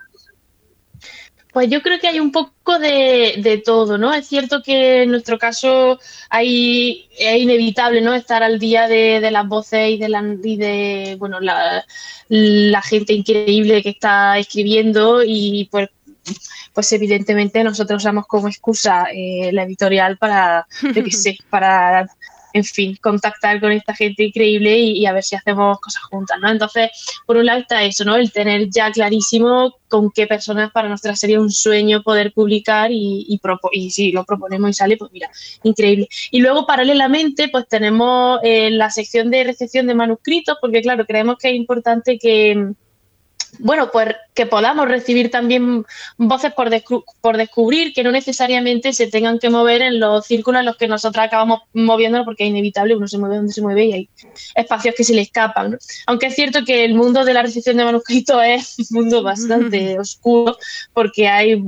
Pues 1.53 1.69
yo 1.69 1.81
creo 1.81 1.99
que 1.99 2.07
hay 2.07 2.19
un 2.19 2.31
poco 2.31 2.79
de, 2.79 3.35
de 3.37 3.57
todo, 3.57 3.97
¿no? 3.97 4.13
Es 4.13 4.27
cierto 4.27 4.61
que 4.63 5.03
en 5.03 5.11
nuestro 5.11 5.37
caso 5.37 5.99
hay, 6.29 7.09
es 7.17 7.41
inevitable, 7.41 8.01
¿no? 8.01 8.13
Estar 8.13 8.41
al 8.41 8.57
día 8.57 8.87
de, 8.87 9.19
de 9.19 9.31
las 9.31 9.47
voces 9.47 9.89
y 9.89 9.97
de, 9.97 10.09
la, 10.09 10.23
y 10.43 10.55
de 10.55 11.15
bueno, 11.19 11.39
la, 11.39 11.85
la 12.29 12.81
gente 12.81 13.13
increíble 13.13 13.83
que 13.83 13.89
está 13.89 14.37
escribiendo 14.37 15.21
y 15.25 15.67
pues, 15.69 15.89
pues 16.73 16.91
evidentemente 16.93 17.63
nosotros 17.63 18.01
usamos 18.01 18.25
como 18.27 18.47
excusa 18.47 19.07
eh, 19.13 19.51
la 19.51 19.63
editorial 19.63 20.17
para, 20.17 20.67
yo 20.81 21.03
qué 21.03 21.11
sé, 21.11 21.37
para, 21.49 22.07
en 22.53 22.63
fin, 22.63 22.97
contactar 23.01 23.59
con 23.59 23.71
esta 23.71 23.95
gente 23.95 24.23
increíble 24.23 24.77
y, 24.77 25.05
a 25.05 25.13
ver 25.13 25.23
si 25.23 25.35
hacemos 25.35 25.79
cosas 25.79 26.03
juntas, 26.03 26.37
¿no? 26.41 26.49
Entonces, 26.49 26.89
por 27.25 27.37
un 27.37 27.45
lado 27.45 27.61
está 27.61 27.83
eso, 27.83 28.05
¿no? 28.05 28.15
El 28.15 28.31
tener 28.31 28.69
ya 28.69 28.91
clarísimo 28.91 29.75
con 29.87 30.11
qué 30.11 30.27
personas 30.27 30.71
para 30.71 30.89
nosotras 30.89 31.19
sería 31.19 31.39
un 31.39 31.51
sueño 31.51 32.01
poder 32.03 32.33
publicar 32.33 32.91
y, 32.91 33.25
y, 33.27 33.39
y 33.73 33.91
si 33.91 34.11
lo 34.11 34.23
proponemos 34.23 34.69
y 34.69 34.73
sale, 34.73 34.97
pues 34.97 35.11
mira, 35.11 35.29
increíble. 35.63 36.07
Y 36.31 36.39
luego, 36.39 36.65
paralelamente, 36.65 37.49
pues 37.49 37.67
tenemos 37.67 38.39
eh, 38.43 38.69
la 38.71 38.89
sección 38.89 39.29
de 39.29 39.43
recepción 39.43 39.87
de 39.87 39.95
manuscritos, 39.95 40.57
porque 40.61 40.81
claro, 40.81 41.05
creemos 41.05 41.37
que 41.37 41.49
es 41.49 41.55
importante 41.55 42.17
que, 42.17 42.73
bueno, 43.59 43.89
pues 43.91 44.15
que 44.33 44.45
podamos 44.45 44.87
recibir 44.87 45.29
también 45.29 45.85
voces 46.17 46.53
por, 46.53 46.69
descu- 46.69 47.03
por 47.21 47.37
descubrir 47.37 47.93
que 47.93 48.03
no 48.03 48.11
necesariamente 48.11 48.93
se 48.93 49.07
tengan 49.07 49.39
que 49.39 49.49
mover 49.49 49.81
en 49.81 49.99
los 49.99 50.25
círculos 50.25 50.59
en 50.59 50.65
los 50.65 50.77
que 50.77 50.87
nosotros 50.87 51.25
acabamos 51.25 51.61
moviéndonos 51.73 52.25
porque 52.25 52.43
es 52.43 52.49
inevitable, 52.49 52.95
uno 52.95 53.07
se 53.07 53.17
mueve 53.17 53.37
donde 53.37 53.53
se 53.53 53.61
mueve 53.61 53.85
y 53.85 53.93
hay 53.93 54.09
espacios 54.55 54.95
que 54.95 55.03
se 55.03 55.13
le 55.13 55.21
escapan. 55.21 55.71
¿no? 55.71 55.77
Aunque 56.07 56.27
es 56.27 56.35
cierto 56.35 56.63
que 56.65 56.85
el 56.85 56.93
mundo 56.93 57.25
de 57.25 57.33
la 57.33 57.41
recepción 57.41 57.77
de 57.77 57.85
manuscritos 57.85 58.41
es 58.45 58.75
un 58.79 59.01
mundo 59.01 59.23
bastante 59.23 59.99
oscuro 59.99 60.57
porque 60.93 61.27
hay 61.27 61.61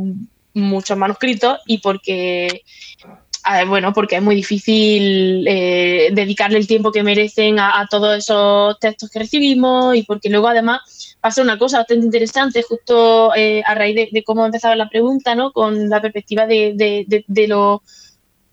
muchos 0.54 0.98
manuscritos 0.98 1.60
y 1.66 1.80
porque 1.80 2.62
ver, 3.52 3.66
bueno, 3.68 3.92
porque 3.94 4.16
es 4.18 4.22
muy 4.22 4.36
difícil 4.36 5.46
eh, 5.48 6.10
dedicarle 6.14 6.58
el 6.58 6.68
tiempo 6.68 6.92
que 6.92 7.04
merecen 7.04 7.60
a, 7.60 7.80
a 7.82 7.88
todos 7.88 8.18
esos 8.18 8.80
textos 8.80 9.10
que 9.10 9.20
recibimos 9.20 9.96
y 9.96 10.04
porque 10.04 10.30
luego 10.30 10.48
además 10.48 10.82
pasa 11.24 11.42
una 11.42 11.58
cosa 11.58 11.78
bastante 11.78 12.06
interesante 12.06 12.64
justo 12.64 13.34
eh, 13.34 13.64
a 13.66 13.74
raíz 13.76 13.96
de, 13.96 14.10
de 14.12 14.24
cómo 14.26 14.46
empezaba 14.46 14.76
la 14.76 14.90
pregunta, 14.90 15.36
¿no? 15.36 15.54
Con 15.54 15.88
la 15.88 16.02
perspectiva 16.02 16.46
de, 16.46 16.74
de, 16.76 17.06
de, 17.08 17.24
de 17.26 17.48
lo, 17.48 17.82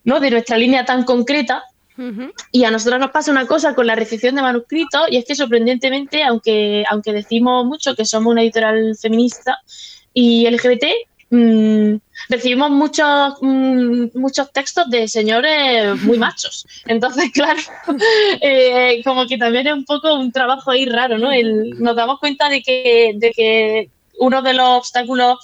¿no? 0.05 0.21
de 0.21 0.31
nuestra 0.31 0.57
línea 0.57 0.85
tan 0.85 1.03
concreta. 1.03 1.65
Y 2.53 2.63
a 2.65 2.71
nosotros 2.71 3.01
nos 3.01 3.11
pasa 3.11 3.33
una 3.33 3.47
cosa 3.47 3.75
con 3.75 3.87
la 3.87 3.97
recepción 3.97 4.37
de 4.37 4.41
manuscritos 4.41 5.03
y 5.11 5.17
es 5.17 5.25
que 5.27 5.35
sorprendentemente, 5.35 6.23
aunque, 6.23 6.85
aunque 6.89 7.13
decimos 7.13 7.67
mucho 7.67 7.97
que 7.97 8.07
somos 8.07 8.31
una 8.31 8.43
editorial 8.43 8.97
feminista 8.97 9.59
y 10.15 10.49
LGBT, 10.49 10.85
mm, 11.31 11.95
recibimos 12.29 12.71
muchos, 12.71 13.35
mm, 13.41 14.07
muchos 14.15 14.53
textos 14.53 14.91
de 14.91 15.09
señores 15.09 15.97
muy 16.03 16.19
machos. 16.19 16.67
Entonces, 16.87 17.31
claro, 17.35 17.61
eh, 18.41 19.01
como 19.05 19.27
que 19.27 19.39
también 19.39 19.67
es 19.67 19.73
un 19.75 19.85
poco 19.85 20.15
un 20.15 20.33
trabajo 20.33 20.71
ahí 20.71 20.87
raro, 20.87 21.19
¿no? 21.19 21.33
El- 21.33 21.81
nos 21.81 21.97
damos 21.97 22.19
cuenta 22.21 22.49
de 22.49 22.63
que, 22.63 23.13
de 23.17 23.31
que 23.33 23.91
uno 24.19 24.43
de 24.43 24.55
los 24.55 24.69
obstáculos 24.79 25.39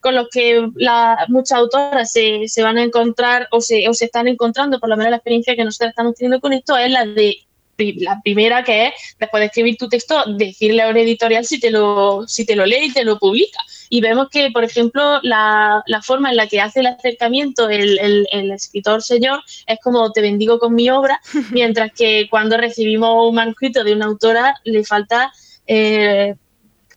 con 0.00 0.14
los 0.14 0.28
que 0.30 0.68
la, 0.76 1.24
muchas 1.28 1.58
autoras 1.58 2.12
se, 2.12 2.48
se 2.48 2.62
van 2.62 2.78
a 2.78 2.82
encontrar 2.82 3.48
o 3.50 3.60
se, 3.60 3.88
o 3.88 3.94
se 3.94 4.04
están 4.06 4.28
encontrando, 4.28 4.78
por 4.78 4.88
lo 4.88 4.96
menos 4.96 5.10
la 5.10 5.16
experiencia 5.16 5.56
que 5.56 5.64
nosotros 5.64 5.90
estamos 5.90 6.14
teniendo 6.14 6.40
con 6.40 6.52
esto, 6.52 6.76
es 6.76 6.90
la 6.90 7.04
de 7.06 7.38
la 7.78 8.20
primera 8.22 8.64
que 8.64 8.86
es, 8.86 8.92
después 9.18 9.40
de 9.40 9.46
escribir 9.46 9.76
tu 9.76 9.88
texto, 9.88 10.24
decirle 10.36 10.82
a 10.82 10.88
un 10.88 10.96
editorial 10.96 11.44
si 11.44 11.60
te 11.60 11.70
lo, 11.70 12.26
si 12.26 12.46
te 12.46 12.56
lo 12.56 12.64
lee 12.66 12.86
y 12.86 12.92
te 12.92 13.04
lo 13.04 13.18
publica. 13.18 13.58
Y 13.88 14.00
vemos 14.00 14.28
que, 14.30 14.50
por 14.50 14.64
ejemplo, 14.64 15.20
la, 15.22 15.82
la 15.86 16.02
forma 16.02 16.30
en 16.30 16.36
la 16.36 16.46
que 16.46 16.60
hace 16.60 16.80
el 16.80 16.86
acercamiento 16.86 17.68
el, 17.68 17.98
el, 17.98 18.26
el, 18.32 18.50
escritor 18.50 19.02
señor 19.02 19.42
es 19.66 19.78
como 19.82 20.10
te 20.12 20.20
bendigo 20.20 20.58
con 20.58 20.74
mi 20.74 20.90
obra, 20.90 21.20
mientras 21.52 21.92
que 21.92 22.26
cuando 22.30 22.56
recibimos 22.56 23.28
un 23.28 23.34
manuscrito 23.34 23.84
de 23.84 23.94
una 23.94 24.06
autora 24.06 24.54
le 24.64 24.84
falta 24.84 25.32
eh, 25.66 26.34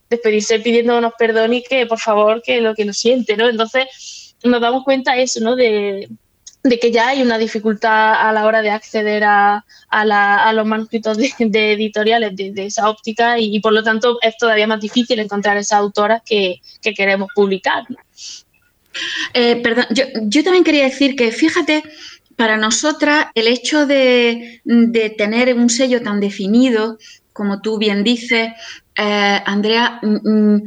despedirse 0.09 0.59
pidiéndonos 0.59 1.13
perdón 1.17 1.53
y 1.53 1.63
que 1.63 1.85
por 1.85 1.99
favor 1.99 2.41
que 2.41 2.61
lo 2.61 2.73
que 2.75 2.85
lo 2.85 2.93
siente, 2.93 3.37
¿no? 3.37 3.47
Entonces 3.47 4.35
nos 4.43 4.61
damos 4.61 4.83
cuenta 4.83 5.17
eso, 5.17 5.39
¿no? 5.41 5.55
De, 5.55 6.09
de 6.63 6.77
que 6.77 6.91
ya 6.91 7.09
hay 7.09 7.21
una 7.21 7.37
dificultad 7.37 8.15
a 8.15 8.31
la 8.33 8.45
hora 8.45 8.61
de 8.61 8.69
acceder 8.69 9.23
a, 9.23 9.65
a, 9.89 10.05
la, 10.05 10.43
a 10.43 10.53
los 10.53 10.65
manuscritos 10.65 11.17
de, 11.17 11.73
editoriales 11.73 12.35
de, 12.35 12.65
esa 12.65 12.89
óptica 12.89 13.39
y, 13.39 13.59
por 13.61 13.73
lo 13.73 13.83
tanto 13.83 14.19
es 14.21 14.37
todavía 14.37 14.67
más 14.67 14.81
difícil 14.81 15.19
encontrar 15.19 15.57
esas 15.57 15.79
autoras 15.79 16.21
que, 16.25 16.61
que 16.81 16.93
queremos 16.93 17.29
publicar. 17.33 17.85
Eh, 19.33 19.55
perdón, 19.57 19.85
yo, 19.91 20.03
yo, 20.23 20.43
también 20.43 20.63
quería 20.63 20.83
decir 20.83 21.15
que 21.15 21.31
fíjate, 21.31 21.83
para 22.35 22.57
nosotras 22.57 23.27
el 23.35 23.47
hecho 23.47 23.85
de, 23.85 24.61
de 24.63 25.09
tener 25.11 25.53
un 25.53 25.69
sello 25.69 26.01
tan 26.01 26.19
definido, 26.19 26.97
como 27.31 27.61
tú 27.61 27.77
bien 27.77 28.03
dices, 28.03 28.49
eh, 28.97 29.41
Andrea, 29.45 29.99
mm, 30.01 30.57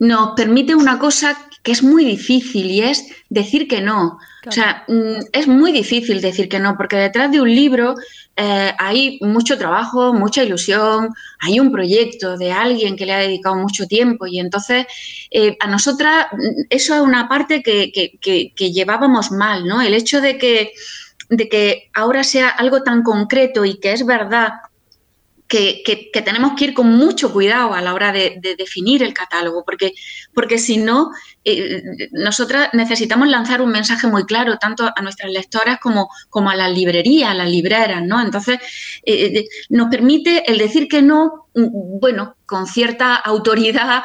nos 0.00 0.34
permite 0.36 0.74
una 0.74 0.98
cosa 0.98 1.36
que 1.62 1.72
es 1.72 1.82
muy 1.82 2.04
difícil 2.04 2.70
y 2.70 2.82
es 2.82 3.06
decir 3.28 3.68
que 3.68 3.80
no. 3.80 4.18
O 4.46 4.52
sea, 4.52 4.84
mm, 4.86 5.26
es 5.32 5.48
muy 5.48 5.72
difícil 5.72 6.20
decir 6.20 6.48
que 6.48 6.58
no, 6.58 6.76
porque 6.76 6.96
detrás 6.96 7.30
de 7.32 7.40
un 7.40 7.52
libro 7.52 7.94
eh, 8.36 8.72
hay 8.78 9.18
mucho 9.22 9.58
trabajo, 9.58 10.12
mucha 10.12 10.44
ilusión, 10.44 11.10
hay 11.40 11.58
un 11.58 11.72
proyecto 11.72 12.36
de 12.36 12.52
alguien 12.52 12.96
que 12.96 13.06
le 13.06 13.14
ha 13.14 13.18
dedicado 13.18 13.56
mucho 13.56 13.86
tiempo 13.86 14.26
y 14.26 14.38
entonces 14.38 14.86
eh, 15.30 15.56
a 15.58 15.66
nosotras 15.66 16.26
mm, 16.32 16.62
eso 16.70 16.94
es 16.94 17.00
una 17.00 17.28
parte 17.28 17.62
que, 17.62 17.90
que, 17.92 18.18
que, 18.20 18.52
que, 18.54 18.72
llevábamos 18.72 19.32
mal, 19.32 19.66
¿no? 19.66 19.82
El 19.82 19.94
hecho 19.94 20.20
de 20.20 20.38
que, 20.38 20.72
de 21.28 21.48
que 21.48 21.90
ahora 21.94 22.22
sea 22.22 22.48
algo 22.48 22.82
tan 22.82 23.02
concreto 23.02 23.64
y 23.64 23.80
que 23.80 23.92
es 23.92 24.06
verdad 24.06 24.50
que, 25.48 25.82
que, 25.84 26.22
tenemos 26.22 26.52
que 26.56 26.66
ir 26.66 26.74
con 26.74 26.88
mucho 26.88 27.32
cuidado 27.32 27.74
a 27.74 27.80
la 27.80 27.94
hora 27.94 28.12
de, 28.12 28.38
de 28.40 28.56
definir 28.56 29.02
el 29.02 29.14
catálogo, 29.14 29.64
porque, 29.64 29.92
porque 30.34 30.58
si 30.58 30.78
no, 30.78 31.10
eh, 31.44 31.82
nosotras 32.10 32.70
necesitamos 32.72 33.28
lanzar 33.28 33.62
un 33.62 33.70
mensaje 33.70 34.08
muy 34.08 34.24
claro, 34.24 34.58
tanto 34.58 34.90
a 34.94 35.02
nuestras 35.02 35.30
lectoras 35.30 35.78
como, 35.80 36.08
como 36.28 36.50
a 36.50 36.56
las 36.56 36.72
librerías, 36.72 37.30
a 37.30 37.34
las 37.34 37.48
libreras, 37.48 38.02
¿no? 38.04 38.20
Entonces, 38.20 38.58
eh, 39.04 39.44
nos 39.68 39.88
permite 39.88 40.50
el 40.50 40.58
decir 40.58 40.88
que 40.88 41.02
no, 41.02 41.45
bueno, 41.56 42.36
con 42.44 42.66
cierta 42.66 43.16
autoridad, 43.16 44.04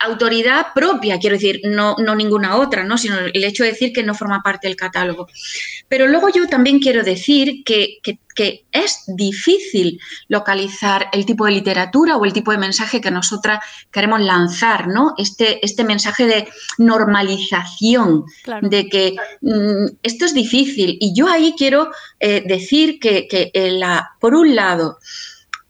autoridad 0.00 0.66
propia, 0.74 1.18
quiero 1.18 1.36
decir, 1.36 1.60
no, 1.64 1.96
no 1.98 2.14
ninguna 2.14 2.56
otra, 2.56 2.84
¿no? 2.84 2.98
Sino 2.98 3.18
el 3.18 3.44
hecho 3.44 3.64
de 3.64 3.70
decir 3.70 3.92
que 3.92 4.02
no 4.02 4.14
forma 4.14 4.42
parte 4.42 4.68
del 4.68 4.76
catálogo. 4.76 5.28
Pero 5.88 6.06
luego 6.06 6.28
yo 6.28 6.46
también 6.46 6.78
quiero 6.78 7.02
decir 7.02 7.64
que, 7.64 7.98
que 8.02 8.20
que 8.36 8.66
es 8.70 9.02
difícil 9.08 9.98
localizar 10.28 11.08
el 11.12 11.26
tipo 11.26 11.46
de 11.46 11.52
literatura 11.52 12.16
o 12.16 12.24
el 12.24 12.32
tipo 12.32 12.52
de 12.52 12.58
mensaje 12.58 13.00
que 13.00 13.10
nosotras 13.10 13.58
queremos 13.90 14.20
lanzar, 14.20 14.86
¿no? 14.86 15.14
Este, 15.16 15.64
este 15.64 15.82
mensaje 15.82 16.26
de 16.26 16.48
normalización, 16.78 18.26
claro. 18.44 18.68
de 18.68 18.88
que 18.88 19.16
mmm, 19.40 19.86
esto 20.02 20.26
es 20.26 20.34
difícil. 20.34 20.98
Y 21.00 21.14
yo 21.14 21.28
ahí 21.28 21.54
quiero 21.56 21.90
eh, 22.20 22.44
decir 22.46 23.00
que, 23.00 23.26
que 23.26 23.50
la, 23.72 24.10
por 24.20 24.34
un 24.34 24.54
lado, 24.54 24.98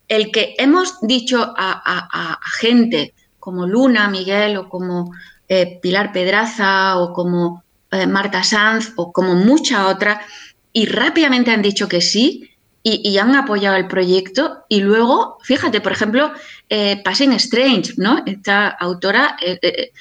el 0.09 0.30
que 0.30 0.54
hemos 0.59 1.00
dicho 1.00 1.54
a, 1.57 2.38
gente 2.59 3.14
como 3.38 3.66
Luna, 3.66 4.09
Miguel 4.09 4.57
o 4.57 4.68
como 4.68 5.12
eh, 5.48 5.78
Pilar 5.80 6.12
Pedraza 6.12 6.98
o 6.98 7.12
como 7.12 7.62
eh, 7.90 8.07
Marta 8.07 8.42
Sanz 8.42 8.92
o 8.96 9.12
como 9.12 9.34
muchas 9.34 9.86
otras, 9.86 10.18
y 10.72 10.86
rápidamente 10.86 11.50
han 11.50 11.62
dicho 11.62 11.88
que 11.88 12.00
sí, 12.00 12.50
y, 12.88 13.18
han 13.18 13.34
apoyado 13.34 13.76
el 13.76 13.88
proyecto. 13.88 14.64
Y 14.68 14.80
luego, 14.80 15.38
fíjate, 15.42 15.80
por 15.80 15.90
ejemplo, 15.90 16.30
eh, 16.68 17.02
Passing 17.02 17.32
Strange, 17.32 17.94
¿no? 17.96 18.22
Esta 18.24 18.68
autora, 18.68 19.36
eh, 19.40 19.92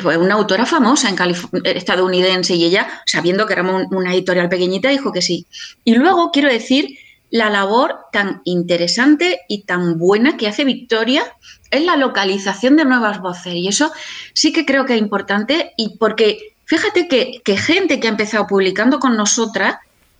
fue 0.00 0.18
una 0.18 0.34
autora 0.34 0.66
famosa 0.66 1.08
en 1.08 1.16
estadounidense 1.64 2.54
y 2.54 2.64
ella, 2.64 3.02
sabiendo 3.06 3.46
que 3.46 3.58
un, 3.58 3.86
una 3.94 4.12
editorial 4.12 4.50
pequeñita, 4.50 4.90
dijo 4.90 5.12
que 5.12 5.22
sí. 5.22 5.46
Y 5.84 5.94
luego 5.94 6.30
quiero 6.30 6.50
decir 6.50 6.98
la 7.34 7.50
labor 7.50 7.96
tan 8.12 8.42
interesante 8.44 9.40
y 9.48 9.62
tan 9.62 9.98
buena 9.98 10.36
que 10.36 10.46
hace 10.46 10.64
Victoria 10.64 11.24
en 11.72 11.84
la 11.84 11.96
localización 11.96 12.76
de 12.76 12.84
nuevas 12.84 13.20
voces. 13.20 13.54
Y 13.56 13.66
eso 13.66 13.90
sí 14.34 14.52
que 14.52 14.64
creo 14.64 14.86
que 14.86 14.94
es 14.94 15.00
importante 15.00 15.72
y 15.76 15.98
porque 15.98 16.54
fíjate 16.64 17.08
que, 17.08 17.56
gente 17.56 17.98
que 17.98 18.06
ha 18.06 18.12
empezado 18.12 18.46
publicando 18.46 19.00
con 19.00 19.16
nosotras, 19.16 19.78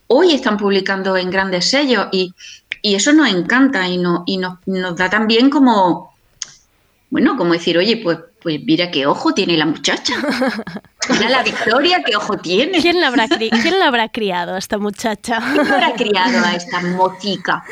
hoy 0.08 0.32
están 0.32 0.56
publicando 0.56 1.16
en 1.16 1.30
grandes 1.30 1.70
sellos 1.70 2.08
y, 2.10 2.34
y 2.82 2.96
eso 2.96 3.12
nos 3.12 3.32
encanta 3.32 3.86
y, 3.86 3.96
no, 3.96 4.24
y 4.26 4.38
nos, 4.38 4.58
nos, 4.66 4.96
da 4.96 5.08
también 5.08 5.50
como, 5.50 6.16
bueno, 7.10 7.36
como 7.36 7.52
decir, 7.52 7.78
oye, 7.78 7.96
pues, 7.98 8.18
pues 8.42 8.58
mira 8.64 8.90
qué 8.90 9.06
ojo 9.06 9.32
tiene 9.32 9.56
la 9.56 9.66
muchacha. 9.66 10.14
Mira 11.08 11.28
la 11.28 11.42
Victoria, 11.42 12.02
qué 12.04 12.16
ojo 12.16 12.36
tiene. 12.38 12.80
¿Quién 12.80 13.00
la 13.00 13.08
habrá, 13.08 13.28
cri 13.28 13.50
¿quién 13.50 13.78
la 13.78 13.88
habrá 13.88 14.08
criado 14.08 14.54
a 14.54 14.58
esta 14.58 14.78
muchacha? 14.78 15.40
¿Quién 15.52 15.68
la 15.68 15.74
habrá 15.74 15.94
criado 15.94 16.44
a 16.44 16.54
esta 16.54 16.80
motica? 16.80 17.64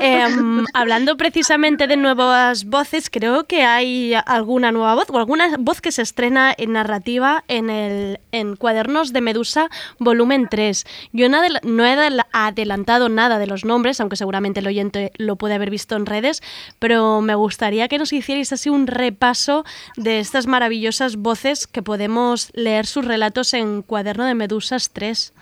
Eh, 0.00 0.26
hablando 0.74 1.16
precisamente 1.16 1.86
de 1.86 1.96
nuevas 1.96 2.64
voces, 2.64 3.10
creo 3.10 3.44
que 3.44 3.62
hay 3.64 4.14
alguna 4.26 4.72
nueva 4.72 4.94
voz 4.94 5.06
o 5.10 5.18
alguna 5.18 5.56
voz 5.58 5.80
que 5.80 5.92
se 5.92 6.02
estrena 6.02 6.54
en 6.56 6.72
narrativa 6.72 7.44
en, 7.48 7.70
el, 7.70 8.20
en 8.32 8.56
Cuadernos 8.56 9.12
de 9.12 9.20
Medusa, 9.20 9.68
volumen 9.98 10.48
3. 10.48 10.84
Yo 11.12 11.28
no, 11.28 11.40
no 11.62 11.86
he 11.86 12.20
adelantado 12.32 13.08
nada 13.08 13.38
de 13.38 13.46
los 13.46 13.64
nombres, 13.64 14.00
aunque 14.00 14.16
seguramente 14.16 14.60
el 14.60 14.66
oyente 14.66 15.12
lo 15.16 15.36
puede 15.36 15.54
haber 15.54 15.70
visto 15.70 15.96
en 15.96 16.06
redes, 16.06 16.42
pero 16.78 17.20
me 17.20 17.34
gustaría 17.34 17.88
que 17.88 17.98
nos 17.98 18.12
hicierais 18.12 18.52
así 18.52 18.68
un 18.68 18.86
repaso 18.86 19.64
de 19.96 20.18
estas 20.20 20.46
maravillosas 20.46 21.16
voces 21.16 21.66
que 21.66 21.82
podemos 21.82 22.50
leer 22.54 22.75
sus 22.84 23.06
relatos 23.06 23.54
en 23.54 23.80
Cuaderno 23.80 24.26
de 24.26 24.34
Medusas 24.34 24.90
3. 24.90 25.32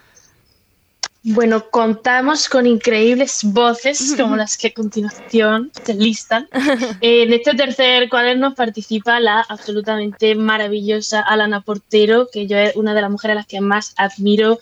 Bueno, 1.26 1.70
contamos 1.70 2.51
con 2.51 2.66
increíbles 2.66 3.41
voces 3.45 4.14
como 4.14 4.37
las 4.37 4.59
que 4.59 4.66
a 4.66 4.74
continuación 4.74 5.72
se 5.72 5.95
listan. 5.95 6.47
En 7.01 7.32
este 7.32 7.55
tercer 7.55 8.11
cuaderno 8.11 8.55
participa 8.55 9.18
la 9.20 9.41
absolutamente 9.41 10.35
maravillosa 10.35 11.22
Alana 11.22 11.62
Portero, 11.62 12.28
que 12.30 12.47
yo 12.47 12.59
es 12.59 12.76
una 12.76 12.93
de 12.93 13.01
las 13.01 13.11
mujeres 13.11 13.32
a 13.32 13.37
las 13.37 13.47
que 13.47 13.62
más 13.62 13.95
admiro 13.97 14.61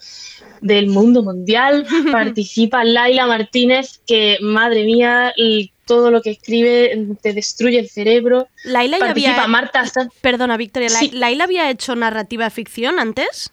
del 0.60 0.86
mundo 0.86 1.24
mundial. 1.24 1.84
Participa 2.12 2.84
Laila 2.84 3.26
Martínez, 3.26 4.00
que 4.06 4.38
madre 4.40 4.84
mía, 4.84 5.34
todo 5.92 6.10
lo 6.10 6.22
que 6.22 6.30
escribe 6.30 7.06
te 7.20 7.34
destruye 7.34 7.78
el 7.78 7.90
cerebro. 7.90 8.48
Laila 8.64 8.98
ya 8.98 9.10
había... 9.10 9.46
Marta 9.46 9.84
Perdona, 10.22 10.56
Victoria, 10.56 10.88
sí. 10.88 11.10
¿Laila 11.12 11.44
había 11.44 11.68
hecho 11.68 11.94
narrativa 11.94 12.48
ficción 12.48 12.98
antes? 12.98 13.52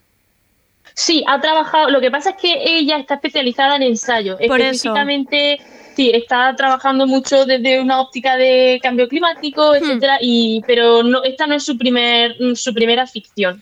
Sí, 0.93 1.21
ha 1.27 1.41
trabajado. 1.41 1.89
Lo 1.89 1.99
que 1.99 2.09
pasa 2.09 2.29
es 2.29 2.37
que 2.37 2.53
ella 2.63 2.97
está 2.97 3.15
especializada 3.15 3.75
en 3.75 3.83
ensayo. 3.83 4.37
Por 4.47 4.61
Específicamente, 4.61 5.55
eso. 5.55 5.63
sí, 5.97 6.11
está 6.13 6.55
trabajando 6.55 7.07
mucho 7.07 7.45
desde 7.45 7.81
una 7.81 7.99
óptica 7.99 8.37
de 8.37 8.79
cambio 8.81 9.09
climático, 9.09 9.75
etcétera. 9.75 10.15
Hmm. 10.15 10.23
Y 10.23 10.61
pero 10.65 11.03
no, 11.03 11.21
esta 11.25 11.45
no 11.45 11.55
es 11.55 11.65
su 11.65 11.77
primer, 11.77 12.35
su 12.55 12.73
primera 12.73 13.05
ficción. 13.05 13.61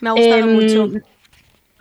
Me 0.00 0.10
ha 0.10 0.12
gustado 0.12 0.36
eh, 0.36 0.44
mucho. 0.44 0.90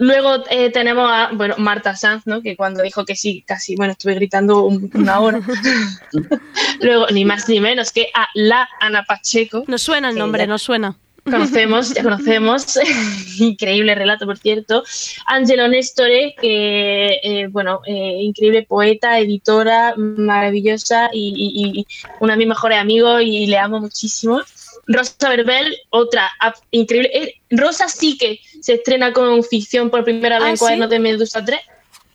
Luego 0.01 0.43
eh, 0.49 0.71
tenemos 0.71 1.07
a 1.11 1.29
bueno, 1.31 1.53
Marta 1.59 1.95
Sanz, 1.95 2.25
¿no? 2.25 2.41
que 2.41 2.55
cuando 2.57 2.81
dijo 2.81 3.05
que 3.05 3.15
sí, 3.15 3.43
casi, 3.45 3.75
bueno, 3.75 3.91
estuve 3.91 4.15
gritando 4.15 4.63
un, 4.63 4.89
una 4.95 5.19
hora. 5.19 5.41
Luego, 6.81 7.05
ni 7.11 7.23
más 7.23 7.47
ni 7.47 7.59
menos 7.59 7.91
que 7.91 8.07
a 8.15 8.27
la 8.33 8.67
Ana 8.79 9.03
Pacheco. 9.03 9.63
Nos 9.67 9.83
suena 9.83 10.09
el 10.09 10.17
nombre, 10.17 10.47
nos 10.47 10.63
suena. 10.63 10.97
Conocemos, 11.23 11.93
ya 11.93 12.01
conocemos, 12.01 12.79
increíble 13.39 13.93
relato, 13.93 14.25
por 14.25 14.39
cierto. 14.39 14.83
Angelo 15.27 15.67
Nestore, 15.67 16.33
que, 16.41 17.19
eh, 17.21 17.47
bueno, 17.51 17.81
eh, 17.85 18.21
increíble 18.21 18.63
poeta, 18.63 19.19
editora, 19.19 19.93
maravillosa 19.97 21.11
y, 21.13 21.31
y, 21.37 21.79
y, 21.79 21.87
una 22.21 22.33
de 22.33 22.37
mis 22.37 22.47
mejores 22.47 22.79
amigos 22.79 23.21
y 23.23 23.45
le 23.45 23.59
amo 23.59 23.79
muchísimo. 23.79 24.41
Rosa 24.87 25.29
Verbel, 25.29 25.77
otra 25.89 26.31
increíble. 26.71 27.11
Eh, 27.13 27.35
Rosa 27.51 27.87
sí 27.87 28.17
que 28.17 28.39
se 28.61 28.73
estrena 28.75 29.11
con 29.11 29.43
ficción 29.43 29.89
por 29.89 30.03
primera 30.03 30.37
vez 30.39 30.45
ah, 30.47 30.49
en 30.51 30.57
Cuadernos 30.57 30.87
¿sí? 30.87 30.93
de 30.95 30.99
Medusa 30.99 31.43
3. 31.43 31.59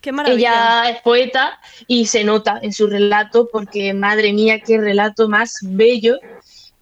Qué 0.01 0.11
maravilla. 0.11 0.37
Ella 0.83 0.89
es 0.91 1.01
poeta 1.01 1.59
y 1.87 2.05
se 2.05 2.23
nota 2.23 2.59
en 2.61 2.71
su 2.73 2.87
relato 2.87 3.49
porque, 3.51 3.93
madre 3.93 4.31
mía, 4.33 4.59
qué 4.59 4.77
relato 4.79 5.27
más 5.27 5.57
bello 5.61 6.17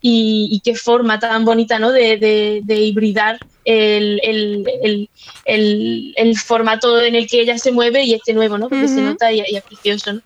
y, 0.02 0.50
y 0.52 0.60
qué 0.60 0.76
forma 0.76 1.20
tan 1.20 1.46
bonita 1.46 1.80
¿no? 1.80 1.92
de, 1.92 2.18
de- 2.18 2.62
de 2.64 2.76
hibridar 2.76 3.40
el, 3.64 4.20
el- 4.24 5.10
el- 5.46 6.14
el- 6.16 6.38
formato 6.38 7.02
en 7.02 7.16
el 7.16 7.28
que 7.28 7.42
ella 7.42 7.58
se 7.58 7.72
mueve 7.72 8.04
y 8.04 8.14
este 8.14 8.34
nuevo, 8.34 8.58
¿no? 8.58 8.70
porque 8.70 8.88
se 8.88 9.02
nota 9.02 9.32
y, 9.32 9.40
y 9.48 9.56
es 9.56 9.64
precioso. 9.64 10.14
¿no? 10.14 10.22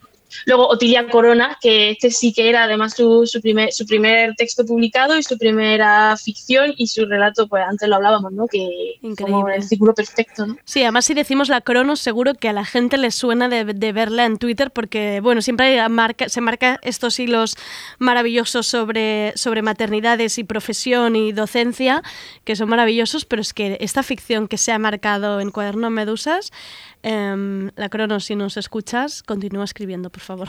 Luego 0.46 0.68
Otilia 0.68 1.08
Corona, 1.08 1.58
que 1.62 1.92
este 1.92 2.12
sí 2.12 2.34
que 2.34 2.50
era 2.50 2.64
además 2.64 2.94
su, 2.96 3.26
su 3.26 3.42
primer, 3.42 3.72
su 3.72 3.86
primer 3.86 4.36
texto 4.36 4.66
publicado 4.66 5.18
y 5.18 5.24
su 5.24 5.38
primera 5.38 6.16
ficción 6.18 6.74
y 6.78 6.88
su 6.88 7.06
relato, 7.06 7.48
pues 7.48 7.64
antes 7.68 7.88
lo 7.90 7.96
hablábamos, 7.96 8.32
¿no? 8.32 8.48
que 8.48 8.60
como 9.02 9.10
Increíble. 9.40 9.56
el 9.56 9.64
círculo 9.64 9.94
perfecto. 9.94 10.46
¿no? 10.48 10.58
Sí, 10.66 10.82
además 10.84 11.06
si 11.06 11.14
decimos 11.14 11.50
la 11.50 11.62
Cronos, 11.62 12.00
seguro 12.00 12.34
que 12.36 12.50
a 12.50 12.54
la 12.54 12.66
gente 12.66 12.98
le 12.98 13.12
suena 13.12 13.50
de, 13.50 13.66
de 13.66 13.92
verla 13.92 14.26
en 14.26 14.38
Twitter 14.38 14.72
porque, 14.72 15.20
bueno, 15.22 15.42
siempre 15.42 15.88
marca- 15.90 16.30
se 16.30 16.42
marca 16.42 16.80
estos 16.84 17.20
hilos 17.20 17.56
maravillosos 17.98 18.68
sobre, 18.68 19.34
sobre 19.36 19.62
maternidades 19.62 20.38
y 20.38 20.44
profesión 20.44 21.16
y 21.16 21.32
docencia, 21.32 22.04
que 22.44 22.56
son 22.56 22.70
maravillosos, 22.70 23.26
pero 23.26 23.42
es 23.42 23.54
que 23.54 23.78
esta 23.82 24.04
ficción 24.04 24.48
que 24.48 24.58
se 24.58 24.72
ha 24.72 24.80
marcado 24.80 25.40
en 25.40 25.52
Cuaderno 25.52 25.90
Medusas, 25.90 26.52
em, 27.04 27.72
la 27.76 27.90
Cronos, 27.90 28.26
si 28.26 28.36
nos 28.36 28.58
escuchas, 28.58 29.24
continúa 29.24 29.64
escribiendo, 29.66 30.10
por 30.10 30.22
favor. 30.22 30.48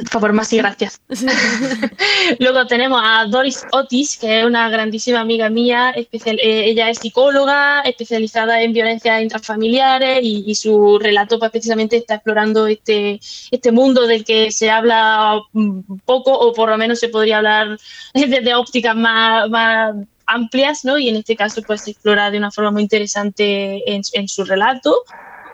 Por 0.00 0.08
favor, 0.08 0.32
más 0.32 0.52
y 0.52 0.56
gracias. 0.56 1.00
Luego 2.40 2.66
tenemos 2.66 3.00
a 3.04 3.26
Doris 3.26 3.64
Otis, 3.72 4.18
que 4.18 4.40
es 4.40 4.44
una 4.46 4.68
grandísima 4.70 5.20
amiga 5.20 5.48
mía. 5.50 5.90
especial- 5.94 6.40
eh, 6.42 6.64
ella 6.70 6.90
es 6.90 6.98
psicóloga, 6.98 7.82
especializada 7.82 8.60
en 8.62 8.72
violencias 8.72 9.22
intrafamiliares 9.22 10.18
y, 10.22 10.42
y 10.46 10.54
su 10.56 10.98
relato 10.98 11.38
pues, 11.38 11.50
precisamente 11.52 11.96
está 11.96 12.14
explorando 12.16 12.66
este, 12.66 13.20
este 13.52 13.70
mundo 13.72 14.06
del 14.08 14.24
que 14.24 14.50
se 14.50 14.68
habla 14.70 15.40
mm, 15.52 15.80
poco 16.04 16.32
o 16.36 16.52
por 16.52 16.70
lo 16.70 16.76
menos 16.78 16.98
se 16.98 17.08
podría 17.08 17.36
hablar 17.38 17.78
desde 18.14 18.54
ópticas 18.54 18.96
más, 18.96 19.48
más 19.48 19.94
amplias, 20.28 20.84
¿no? 20.84 20.98
Y 20.98 21.08
en 21.08 21.16
este 21.16 21.34
caso 21.34 21.62
pues 21.62 21.82
se 21.82 21.90
explora 21.90 22.30
de 22.30 22.38
una 22.38 22.52
forma 22.52 22.70
muy 22.70 22.82
interesante 22.82 23.92
en, 23.92 24.02
en 24.12 24.28
su 24.28 24.44
relato. 24.44 25.02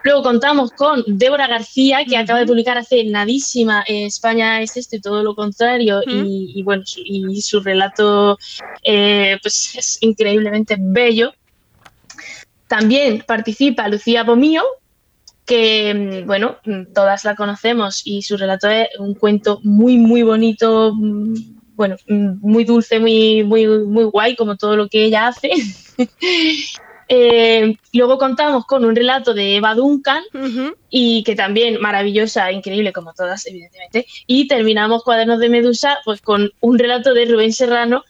Luego 0.04 0.22
contamos 0.22 0.70
con 0.72 1.02
Débora 1.06 1.46
García, 1.46 2.04
que 2.04 2.18
acaba 2.18 2.40
de 2.40 2.46
publicar 2.46 2.76
hace 2.76 3.04
nadísima 3.04 3.84
eh, 3.86 4.04
España 4.04 4.60
es 4.60 4.76
esto 4.76 4.96
y 4.96 5.00
todo 5.00 5.22
lo 5.22 5.34
contrario, 5.34 6.02
y, 6.06 6.52
y 6.54 6.62
bueno, 6.62 6.84
su, 6.84 7.00
y 7.06 7.40
su 7.40 7.60
relato 7.60 8.38
eh, 8.82 9.38
pues 9.40 9.74
es 9.76 9.98
increíblemente 10.02 10.76
bello. 10.78 11.32
También 12.68 13.24
participa 13.26 13.88
Lucía 13.88 14.24
Bomío, 14.24 14.62
que 15.46 15.94
mm, 15.94 16.26
bueno, 16.26 16.56
mm, 16.64 16.92
todas 16.92 17.24
la 17.24 17.34
conocemos 17.34 18.02
y 18.04 18.22
su 18.22 18.36
relato 18.36 18.68
es 18.68 18.88
un 18.98 19.14
cuento 19.14 19.60
muy, 19.62 19.96
muy 19.96 20.22
bonito, 20.22 20.92
mm, 20.94 21.34
bueno, 21.74 21.96
mm, 22.08 22.38
muy 22.40 22.64
dulce, 22.64 22.98
muy, 22.98 23.44
muy, 23.44 23.66
muy 23.66 24.04
guay, 24.04 24.36
como 24.36 24.56
todo 24.56 24.76
lo 24.76 24.88
que 24.88 25.04
ella 25.04 25.28
hace. 25.28 25.50
Eh, 27.06 27.76
luego 27.92 28.16
contamos 28.16 28.64
con 28.64 28.82
un 28.84 28.96
relato 28.96 29.34
de 29.34 29.56
Eva 29.56 29.74
Duncan 29.74 30.22
y 30.88 31.22
que 31.24 31.36
también 31.36 31.78
maravillosa, 31.78 32.50
increíble 32.50 32.94
como 32.94 33.12
todas, 33.12 33.46
evidentemente. 33.46 34.06
Y 34.26 34.48
terminamos 34.48 35.04
Cuadernos 35.04 35.38
de 35.38 35.50
Medusa 35.50 35.98
pues 36.06 36.22
con 36.22 36.50
un 36.60 36.78
relato 36.78 37.12
de 37.12 37.26
Rubén 37.26 37.52
Serrano 37.52 38.04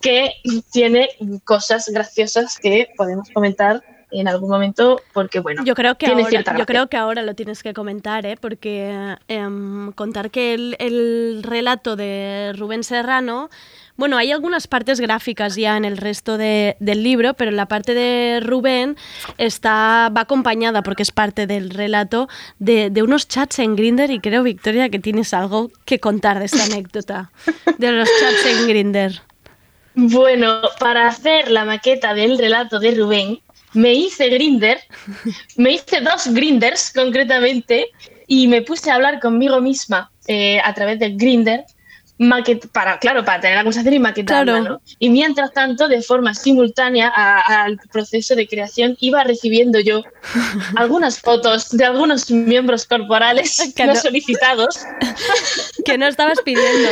que 0.00 0.34
tiene 0.72 1.08
cosas 1.44 1.88
graciosas 1.88 2.58
que 2.58 2.90
podemos 2.98 3.30
comentar 3.30 3.82
en 4.10 4.28
algún 4.28 4.50
momento 4.50 5.00
porque 5.12 5.40
bueno, 5.40 5.64
Yo 5.64 5.74
creo 5.74 5.96
que 5.96 6.06
tiene 6.06 6.22
ahora, 6.22 6.30
cierta 6.30 6.50
yo 6.52 6.56
gracia. 6.58 6.66
creo 6.66 6.86
que 6.88 6.96
ahora 6.96 7.22
lo 7.22 7.34
tienes 7.34 7.62
que 7.62 7.74
comentar, 7.74 8.24
¿eh? 8.26 8.36
porque 8.40 9.14
em, 9.28 9.92
contar 9.92 10.30
que 10.30 10.54
el, 10.54 10.76
el 10.78 11.42
relato 11.42 11.96
de 11.96 12.52
Rubén 12.56 12.84
Serrano, 12.84 13.50
bueno, 13.96 14.16
hay 14.16 14.32
algunas 14.32 14.66
partes 14.66 14.98
gráficas 15.00 15.54
ya 15.54 15.76
en 15.76 15.84
el 15.84 15.96
resto 15.96 16.36
de- 16.36 16.76
del 16.80 17.02
libro, 17.04 17.34
pero 17.34 17.50
la 17.52 17.66
parte 17.66 17.94
de 17.94 18.40
Rubén 18.42 18.96
está 19.38 20.10
va 20.16 20.22
acompañada 20.22 20.82
porque 20.82 21.02
es 21.04 21.12
parte 21.12 21.46
del 21.46 21.70
relato 21.70 22.28
de, 22.58 22.90
de 22.90 23.02
unos 23.02 23.28
chats 23.28 23.58
en 23.60 23.76
Grinder 23.76 24.10
y 24.10 24.18
creo 24.20 24.42
Victoria 24.42 24.88
que 24.88 24.98
tienes 24.98 25.32
algo 25.32 25.70
que 25.84 26.00
contar 26.00 26.38
de 26.40 26.46
esta 26.46 26.64
anécdota 26.72 27.30
de 27.78 27.92
los 27.92 28.08
chats 28.20 28.46
en 28.46 28.66
Grinder. 28.68 29.20
Bueno, 29.96 30.60
para 30.80 31.06
hacer 31.06 31.50
la 31.50 31.64
maqueta 31.64 32.14
del 32.14 32.36
relato 32.36 32.80
de 32.80 32.96
Rubén, 32.96 33.38
me 33.74 33.92
hice 33.92 34.28
Grinder, 34.28 34.78
me 35.56 35.72
hice 35.72 36.00
dos 36.00 36.28
Grinders 36.28 36.92
concretamente, 36.94 37.88
y 38.26 38.48
me 38.48 38.62
puse 38.62 38.90
a 38.90 38.94
hablar 38.94 39.20
conmigo 39.20 39.60
misma 39.60 40.10
eh, 40.26 40.58
a 40.64 40.72
través 40.72 40.98
del 40.98 41.16
Grinder, 41.16 41.64
para, 42.72 42.98
claro, 43.00 43.24
para 43.24 43.40
tener 43.40 43.56
la 43.56 43.64
conversación 43.64 43.92
y 43.94 43.98
maquetarla, 43.98 44.52
Claro. 44.60 44.74
¿no? 44.74 44.80
Y 45.00 45.10
mientras 45.10 45.52
tanto, 45.52 45.88
de 45.88 46.00
forma 46.00 46.32
simultánea 46.32 47.08
al 47.08 47.76
proceso 47.92 48.36
de 48.36 48.46
creación, 48.46 48.96
iba 49.00 49.24
recibiendo 49.24 49.80
yo 49.80 50.02
algunas 50.76 51.18
fotos 51.20 51.70
de 51.70 51.84
algunos 51.84 52.30
miembros 52.30 52.86
corporales 52.86 53.72
Que 53.74 53.84
no 53.86 53.94
no- 53.94 54.00
solicitados. 54.00 54.78
que 55.84 55.98
no 55.98 56.06
estabas 56.06 56.40
pidiendo. 56.42 56.88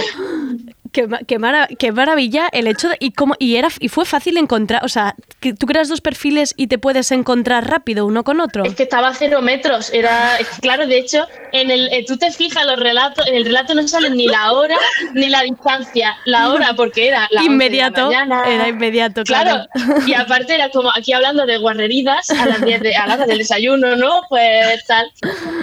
Qué, 0.92 1.08
qué 1.26 1.38
mara- 1.38 1.68
qué 1.78 1.90
maravilla 1.90 2.48
el 2.52 2.66
hecho 2.66 2.88
de, 2.90 2.96
y 3.00 3.12
cómo 3.12 3.34
y 3.38 3.56
era 3.56 3.68
y 3.80 3.88
fue 3.88 4.04
fácil 4.04 4.36
encontrar, 4.36 4.84
o 4.84 4.88
sea, 4.88 5.14
que 5.40 5.54
tú 5.54 5.66
creas 5.66 5.88
dos 5.88 6.02
perfiles 6.02 6.52
y 6.56 6.66
te 6.66 6.76
puedes 6.78 7.10
encontrar 7.12 7.68
rápido 7.68 8.04
uno 8.06 8.24
con 8.24 8.40
otro. 8.40 8.64
Es 8.64 8.74
que 8.74 8.82
estaba 8.82 9.08
a 9.08 9.14
cero 9.14 9.40
metros. 9.40 9.90
Era, 9.92 10.36
claro, 10.60 10.86
de 10.86 10.98
hecho, 10.98 11.26
en 11.52 11.70
el, 11.70 11.88
eh, 11.92 12.04
tú 12.06 12.18
te 12.18 12.30
fijas 12.30 12.66
los 12.66 12.78
relatos, 12.78 13.26
en 13.26 13.34
el 13.34 13.44
relato 13.46 13.74
no 13.74 13.88
sale 13.88 14.10
ni 14.10 14.26
la 14.26 14.52
hora 14.52 14.76
ni 15.14 15.28
la 15.30 15.42
distancia. 15.42 16.14
La 16.26 16.50
hora, 16.50 16.74
porque 16.74 17.08
era 17.08 17.26
la 17.30 17.40
11 17.40 17.42
de 17.42 17.48
la 17.48 17.52
inmediato, 17.54 18.10
era 18.10 18.68
inmediato, 18.68 19.24
claro. 19.24 19.66
Claro, 19.72 20.06
y 20.06 20.12
aparte 20.14 20.54
era 20.54 20.68
como 20.68 20.90
aquí 20.94 21.12
hablando 21.14 21.46
de 21.46 21.56
guarreridas 21.56 22.28
a 22.30 22.44
las 22.46 22.60
10 22.64 22.80
de, 22.82 22.96
a 22.96 23.06
la 23.06 23.14
hora 23.14 23.26
del 23.26 23.38
desayuno, 23.38 23.96
¿no? 23.96 24.20
Pues 24.28 24.84
tal. 24.86 25.10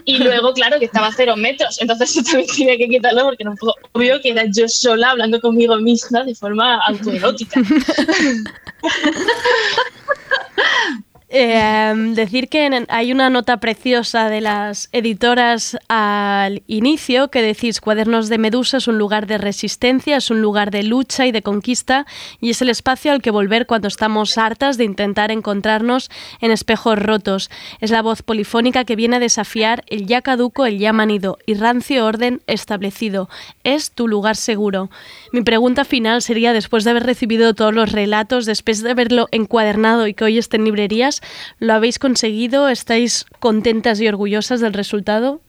Y 0.06 0.18
luego, 0.18 0.54
claro, 0.54 0.80
que 0.80 0.86
estaba 0.86 1.08
a 1.08 1.14
cero 1.16 1.36
metros, 1.38 1.80
entonces 1.82 2.10
eso 2.18 2.24
también 2.24 2.48
tenía 2.56 2.78
que 2.78 2.88
quitarlo 2.90 3.26
porque 3.26 3.44
no 3.44 3.54
puedo, 3.56 3.76
obvio 3.92 4.20
que 4.22 4.32
era 4.32 4.44
yo 4.52 4.68
sola 4.68 5.14
hablando 5.20 5.42
conmigo 5.42 5.76
misma 5.78 6.24
de 6.24 6.34
forma 6.34 6.80
autoerótica. 6.88 7.62
Eh, 11.32 11.94
decir 12.16 12.50
que 12.50 12.86
hay 12.88 13.12
una 13.12 13.30
nota 13.30 13.58
preciosa 13.58 14.30
de 14.30 14.42
las 14.42 14.90
editoras 14.92 15.78
al 15.88 16.64
inicio 16.66 17.30
que 17.30 17.44
decís 17.44 17.82
Cuadernos 17.82 18.30
de 18.30 18.40
Medusa 18.40 18.78
es 18.78 18.88
un 18.88 18.98
lugar 18.98 19.28
de 19.28 19.38
resistencia, 19.38 20.18
es 20.18 20.32
un 20.32 20.42
lugar 20.42 20.72
de 20.72 20.82
lucha 20.82 21.28
y 21.28 21.32
de 21.32 21.44
conquista 21.44 22.08
y 22.42 22.50
es 22.50 22.64
el 22.64 22.70
espacio 22.70 23.12
al 23.12 23.22
que 23.22 23.30
volver 23.30 23.68
cuando 23.68 23.88
estamos 23.88 24.40
hartas 24.40 24.78
de 24.78 24.86
intentar 24.86 25.30
encontrarnos 25.30 26.10
en 26.42 26.50
espejos 26.50 26.98
rotos. 26.98 27.52
Es 27.80 27.92
la 27.92 28.02
voz 28.02 28.24
polifónica 28.24 28.84
que 28.84 28.96
viene 28.96 29.18
a 29.18 29.20
desafiar 29.20 29.84
el 29.86 30.08
ya 30.08 30.24
caduco, 30.24 30.66
el 30.66 30.80
ya 30.80 30.94
manido 30.94 31.38
y 31.46 31.54
rancio 31.54 32.08
orden 32.08 32.42
establecido. 32.48 33.30
Es 33.64 33.92
tu 33.92 34.08
lugar 34.08 34.36
seguro. 34.36 34.90
Mi 35.32 35.42
pregunta 35.42 35.86
final 35.86 36.24
sería, 36.24 36.54
después 36.54 36.86
de 36.86 36.90
haber 36.90 37.04
recibido 37.04 37.54
todos 37.54 37.74
los 37.74 37.92
relatos, 37.92 38.48
después 38.48 38.82
de 38.82 38.90
haberlo 38.90 39.28
encuadernado 39.32 40.08
y 40.08 40.16
que 40.16 40.24
hoy 40.24 40.40
esté 40.40 40.58
librerías, 40.58 41.19
¿lo 41.60 41.74
habéis 41.74 42.00
conseguido? 42.00 42.70
¿Estáis 42.70 43.26
contentas 43.40 44.00
y 44.02 44.08
orgullosas 44.08 44.60
del 44.62 44.74
resultado? 44.74 45.42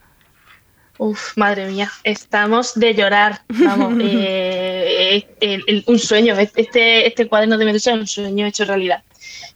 Uf, 0.99 1.37
madre 1.37 1.67
mía, 1.71 1.91
estamos 2.05 2.75
de 2.75 2.95
llorar. 2.95 3.41
Vamos, 3.49 3.95
eh, 4.03 5.27
el- 5.41 5.65
el- 5.67 5.85
un 5.87 5.99
sueño. 5.99 6.35
Este, 6.39 7.07
este 7.07 7.27
cuaderno 7.27 7.57
de 7.57 7.65
Medusa 7.65 7.93
es 7.95 7.99
un 8.01 8.07
sueño 8.07 8.47
hecho 8.47 8.65
realidad. 8.67 9.03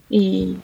Y 0.08 0.56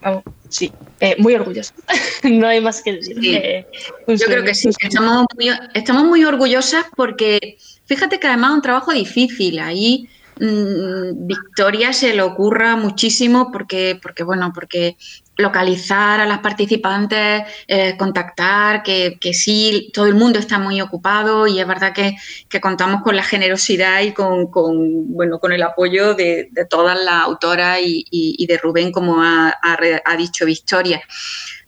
vamos, 0.00 0.22
sí, 0.48 0.70
eh, 1.00 1.16
muy 1.18 1.34
orgulloso. 1.34 1.72
no 2.22 2.46
hay 2.46 2.60
más 2.60 2.82
que 2.82 2.92
decir. 2.92 3.16
Sí. 3.20 3.34
Eh, 3.34 3.66
Yo 4.06 4.26
creo 4.26 4.44
que 4.44 4.54
sí, 4.54 4.68
estamos 4.80 5.26
muy, 5.36 5.50
estamos 5.74 6.04
muy 6.04 6.24
orgullosas 6.24 6.84
porque 6.96 7.58
fíjate 7.86 8.20
que 8.20 8.26
además 8.28 8.50
es 8.50 8.56
un 8.56 8.62
trabajo 8.62 8.92
difícil. 8.92 9.58
Ahí 9.58 10.08
Victoria 10.40 11.92
se 11.92 12.14
le 12.14 12.22
ocurra 12.22 12.76
muchísimo 12.76 13.50
porque, 13.52 13.98
porque 14.02 14.22
bueno, 14.22 14.52
porque 14.54 14.96
localizar 15.36 16.20
a 16.20 16.26
las 16.26 16.40
participantes, 16.40 17.42
eh, 17.68 17.96
contactar, 17.96 18.82
que, 18.82 19.18
que 19.20 19.32
sí, 19.34 19.90
todo 19.92 20.06
el 20.06 20.14
mundo 20.14 20.38
está 20.38 20.58
muy 20.58 20.80
ocupado 20.80 21.46
y 21.46 21.60
es 21.60 21.66
verdad 21.66 21.92
que, 21.92 22.16
que 22.48 22.60
contamos 22.60 23.02
con 23.02 23.14
la 23.16 23.22
generosidad 23.22 24.02
y 24.02 24.12
con, 24.12 24.48
con, 24.50 25.12
bueno, 25.14 25.38
con 25.38 25.52
el 25.52 25.62
apoyo 25.62 26.14
de, 26.14 26.48
de 26.50 26.66
todas 26.66 26.98
las 27.04 27.22
autoras 27.24 27.78
y, 27.82 28.04
y- 28.10 28.46
de 28.46 28.58
Rubén, 28.58 28.90
como 28.90 29.22
ha- 29.22 29.50
ha 29.62 29.78
ha 30.04 30.16
dicho 30.16 30.44
Victoria. 30.44 31.00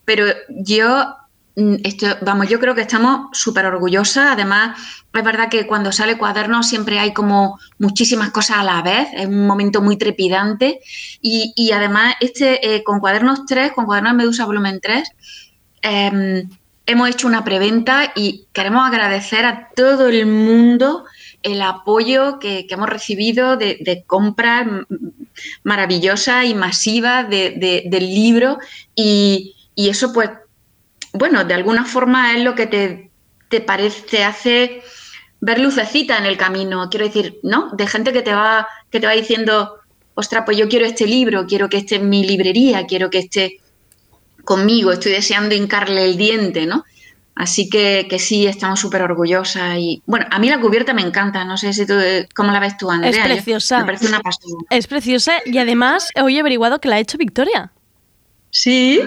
Pero 0.04 0.26
yo 0.48 0.86
Mm, 0.86 1.19
Esto, 1.84 2.06
vamos, 2.22 2.48
yo 2.48 2.58
creo 2.60 2.74
que 2.74 2.80
estamos 2.82 3.36
súper 3.38 3.66
orgullosas. 3.66 4.32
Además, 4.32 4.78
es 5.12 5.24
verdad 5.24 5.48
que 5.48 5.66
cuando 5.66 5.92
sale 5.92 6.16
cuaderno 6.18 6.62
siempre 6.62 6.98
hay 6.98 7.12
como 7.12 7.58
muchísimas 7.78 8.30
cosas 8.30 8.58
a 8.58 8.64
la 8.64 8.82
vez. 8.82 9.08
Es 9.14 9.26
un 9.26 9.46
momento 9.46 9.82
muy 9.82 9.96
trepidante. 9.96 10.80
Y, 11.20 11.52
y 11.56 11.72
además, 11.72 12.14
este 12.20 12.74
eh, 12.74 12.82
con 12.84 13.00
cuadernos 13.00 13.46
3, 13.46 13.72
con 13.72 13.84
cuadernos 13.86 14.14
Medusa 14.14 14.44
volumen 14.46 14.80
3, 14.80 15.08
eh, 15.82 16.44
hemos 16.86 17.08
hecho 17.08 17.26
una 17.26 17.44
preventa 17.44 18.12
y 18.16 18.46
queremos 18.52 18.86
agradecer 18.86 19.44
a 19.46 19.68
todo 19.76 20.08
el 20.08 20.26
mundo 20.26 21.04
el 21.42 21.62
apoyo 21.62 22.38
que, 22.38 22.66
hemos 22.68 22.88
recibido 22.88 23.56
de, 23.56 23.78
de 23.80 24.02
compra 24.06 24.60
m- 24.60 24.84
maravillosa 25.62 26.44
y 26.44 26.54
masiva 26.54 27.24
de- 27.24 27.50
de- 27.56 27.84
del 27.86 28.06
libro 28.14 28.58
y, 28.94 29.54
y 29.74 29.88
eso 29.88 30.12
pues, 30.12 30.30
bueno, 31.12 31.44
de 31.44 31.54
alguna 31.54 31.84
forma 31.84 32.34
es 32.36 32.42
lo 32.44 32.54
que 32.54 32.66
te, 32.66 33.10
te 33.48 33.60
parece, 33.60 34.02
te 34.02 34.24
hace 34.24 34.82
ver 35.40 35.58
lucecita 35.58 36.18
en 36.18 36.26
el 36.26 36.36
camino, 36.36 36.88
quiero 36.90 37.06
decir, 37.06 37.38
¿no? 37.42 37.70
De 37.72 37.86
gente 37.86 38.12
que 38.12 38.22
te 38.22 38.32
va, 38.34 38.68
que 38.90 39.00
te 39.00 39.06
va 39.06 39.12
diciendo, 39.12 39.76
ostras, 40.14 40.42
pues 40.44 40.56
yo 40.58 40.68
quiero 40.68 40.86
este 40.86 41.06
libro, 41.06 41.46
quiero 41.46 41.68
que 41.68 41.78
esté 41.78 41.96
en 41.96 42.08
mi 42.08 42.24
librería, 42.26 42.86
quiero 42.86 43.10
que 43.10 43.18
esté 43.20 43.58
conmigo, 44.44 44.92
estoy 44.92 45.12
deseando 45.12 45.54
hincarle 45.54 46.04
el 46.04 46.16
diente, 46.16 46.66
¿no? 46.66 46.84
Así 47.34 47.70
que, 47.70 48.06
que 48.10 48.18
sí, 48.18 48.46
estamos 48.46 48.80
súper 48.80 49.00
orgullosas 49.02 49.76
y 49.78 50.02
bueno, 50.04 50.26
a 50.30 50.38
mí 50.38 50.50
la 50.50 50.60
cubierta 50.60 50.92
me 50.92 51.00
encanta, 51.00 51.42
no 51.44 51.56
sé 51.56 51.72
si 51.72 51.86
tú, 51.86 51.94
cómo 52.34 52.52
la 52.52 52.60
ves 52.60 52.76
tú, 52.76 52.90
Andrea. 52.90 53.10
Es 53.10 53.16
Yo- 53.16 53.22
preciosa. 53.24 53.78
me 53.78 53.84
parece 53.86 54.08
una 54.08 54.20
pasada. 54.20 54.52
Es 54.68 54.86
preciosa 54.86 55.32
y 55.46 55.56
además 55.56 56.08
hoy 56.22 56.36
he 56.36 56.40
averiguado 56.40 56.80
que 56.80 56.88
la 56.88 56.96
ha 56.96 56.98
hecho 56.98 57.16
Victoria. 57.16 57.72
Sí. 58.50 59.00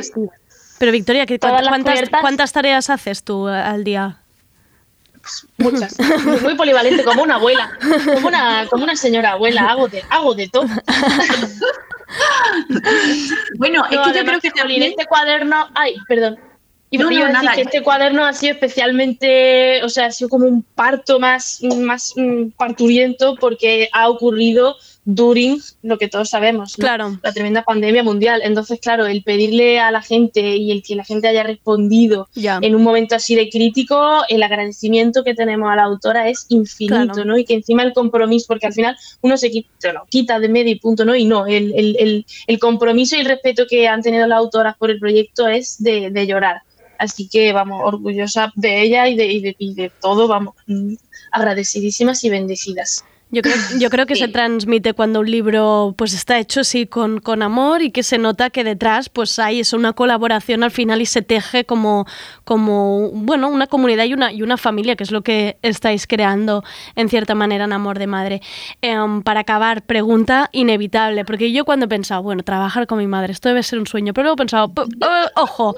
Pero 0.83 0.91
Victoria, 0.91 1.25
¿qué- 1.25 1.39
Todas 1.39 1.61
las 1.61 1.69
¿cuántas, 1.69 1.93
cubiertas- 1.93 2.19
cuántas 2.21 2.51
tareas 2.51 2.89
haces 2.89 3.23
tú 3.23 3.47
eh, 3.47 3.53
al 3.53 3.85
día? 3.85 4.17
Muchas. 5.57 5.95
Muy 6.41 6.55
polivalente, 6.55 7.05
como 7.05 7.23
una 7.23 7.35
abuela. 7.35 7.71
Como 8.15 8.27
una, 8.27 8.67
como 8.69 8.83
una 8.83 8.97
señora 8.97 9.31
abuela. 9.31 9.61
Hago 9.69 9.87
de, 9.87 10.03
hago 10.09 10.35
de 10.35 10.49
todo. 10.49 10.65
Bueno, 13.57 13.83
es 13.89 13.97
que 13.99 14.13
yo 14.19 14.25
creo 14.25 14.39
que 14.41 14.51
también- 14.51 14.83
este 14.83 15.05
cuaderno. 15.05 15.69
Ay, 15.73 15.95
perdón. 16.07 16.37
Y 16.89 16.97
No, 16.97 17.05
no, 17.05 17.09
a 17.09 17.13
decir 17.27 17.31
nada. 17.31 17.55
que 17.55 17.61
este 17.61 17.81
cuaderno 17.81 18.25
ha 18.25 18.33
sido 18.33 18.53
especialmente, 18.53 19.81
o 19.85 19.89
sea, 19.89 20.07
ha 20.07 20.11
sido 20.11 20.29
como 20.29 20.45
un 20.45 20.61
parto 20.63 21.17
más, 21.19 21.59
más 21.77 22.13
mm, 22.17 22.49
parturiento 22.57 23.35
porque 23.39 23.87
ha 23.93 24.09
ocurrido 24.09 24.75
during 25.05 25.59
lo 25.81 25.97
que 25.97 26.07
todos 26.07 26.29
sabemos, 26.29 26.77
¿no? 26.77 26.81
Claro. 26.83 27.19
la 27.21 27.33
tremenda 27.33 27.63
pandemia 27.63 28.03
mundial. 28.03 28.41
Entonces, 28.43 28.79
claro, 28.79 29.05
el 29.05 29.21
pedirle 29.23 29.79
a 29.79 29.91
la 29.91 30.01
gente 30.01 30.55
y 30.55 30.71
el 30.71 30.81
que 30.81 30.95
la 30.95 31.03
gente 31.03 31.27
haya 31.27 31.43
respondido 31.43 32.29
en 32.61 32.73
un 32.75 32.83
momento 32.83 33.15
así 33.15 33.35
de 33.35 33.49
crítico, 33.49 34.21
el 34.29 34.41
agradecimiento 34.43 35.23
que 35.23 35.33
tenemos 35.35 35.69
a 35.71 35.75
la 35.75 35.83
autora 35.83 36.29
es 36.29 36.45
infinito, 36.49 37.13
Claro. 37.13 37.25
¿no? 37.25 37.37
Y 37.37 37.43
que 37.45 37.53
encima 37.55 37.83
el 37.83 37.91
compromiso, 37.93 38.45
porque 38.47 38.67
al 38.67 38.73
final 38.73 38.95
uno 39.21 39.35
se 39.35 39.51
quita, 39.51 40.03
quita 40.09 40.39
de 40.39 40.47
medio 40.49 40.71
y 40.71 40.79
punto, 40.79 41.03
¿no? 41.03 41.15
Y 41.15 41.25
no, 41.25 41.45
el, 41.47 41.73
el- 41.75 41.97
el- 41.99 42.25
el 42.47 42.59
compromiso 42.59 43.17
y 43.17 43.19
el 43.19 43.25
respeto 43.25 43.65
que 43.69 43.87
han 43.87 44.01
tenido 44.01 44.25
las 44.25 44.37
autoras 44.37 44.77
por 44.77 44.89
el 44.89 44.99
proyecto 44.99 45.47
es 45.47 45.81
de, 45.83 46.11
de 46.11 46.27
llorar. 46.27 46.61
Así 46.97 47.27
que 47.27 47.51
vamos, 47.51 47.81
orgullosa 47.83 48.53
de 48.55 48.81
ella 48.83 49.09
y 49.09 49.15
de, 49.17 49.25
y 49.25 49.41
de, 49.41 49.55
y 49.57 49.73
de 49.73 49.91
todo, 50.01 50.27
vamos, 50.29 50.55
mm, 50.67 50.93
agradecidísimas 51.31 52.23
y 52.23 52.29
bendecidas. 52.29 53.03
Yo 53.33 53.41
creo, 53.41 53.55
yo 53.79 53.89
creo 53.89 54.05
que 54.05 54.15
se 54.15 54.27
transmite 54.27 54.93
cuando 54.93 55.19
un 55.21 55.29
libro 55.31 55.95
pues 55.97 56.13
está 56.13 56.37
hecho 56.37 56.63
sí 56.63 56.85
con, 56.85 57.19
con 57.19 57.41
amor 57.41 57.81
y 57.81 57.89
que 57.89 58.03
se 58.03 58.19
nota 58.19 58.51
que 58.51 58.63
detrás 58.63 59.09
pues 59.09 59.39
hay 59.39 59.59
es 59.59 59.73
una 59.73 59.93
colaboración 59.93 60.63
al 60.63 60.69
final 60.69 61.01
y 61.01 61.07
se 61.07 61.23
teje 61.23 61.65
como, 61.65 62.05
como 62.43 63.09
bueno, 63.11 63.49
una 63.49 63.65
comunidad 63.65 64.05
y 64.05 64.13
una, 64.13 64.31
y 64.31 64.43
una 64.43 64.55
familia, 64.57 64.95
que 64.95 65.03
es 65.03 65.09
lo 65.11 65.23
que 65.23 65.57
estáis 65.63 66.05
creando 66.05 66.63
en 66.95 67.09
cierta 67.09 67.33
manera 67.33 67.65
en 67.65 67.73
Amor 67.73 67.97
de 67.97 68.05
Madre. 68.05 68.41
Em, 68.83 69.23
para 69.23 69.39
acabar, 69.39 69.81
pregunta 69.81 70.49
inevitable, 70.51 71.25
porque 71.25 71.51
yo 71.51 71.65
cuando 71.65 71.85
he 71.85 71.89
pensado, 71.89 72.21
bueno, 72.21 72.43
trabajar 72.43 72.85
con 72.85 72.99
mi 72.99 73.07
madre, 73.07 73.33
esto 73.33 73.49
debe 73.49 73.63
ser 73.63 73.79
un 73.79 73.87
sueño, 73.87 74.13
pero 74.13 74.25
luego 74.25 74.35
he 74.35 74.37
pensado, 74.37 74.71
"P- 74.71 74.83
eh, 74.83 75.25
ojo, 75.37 75.75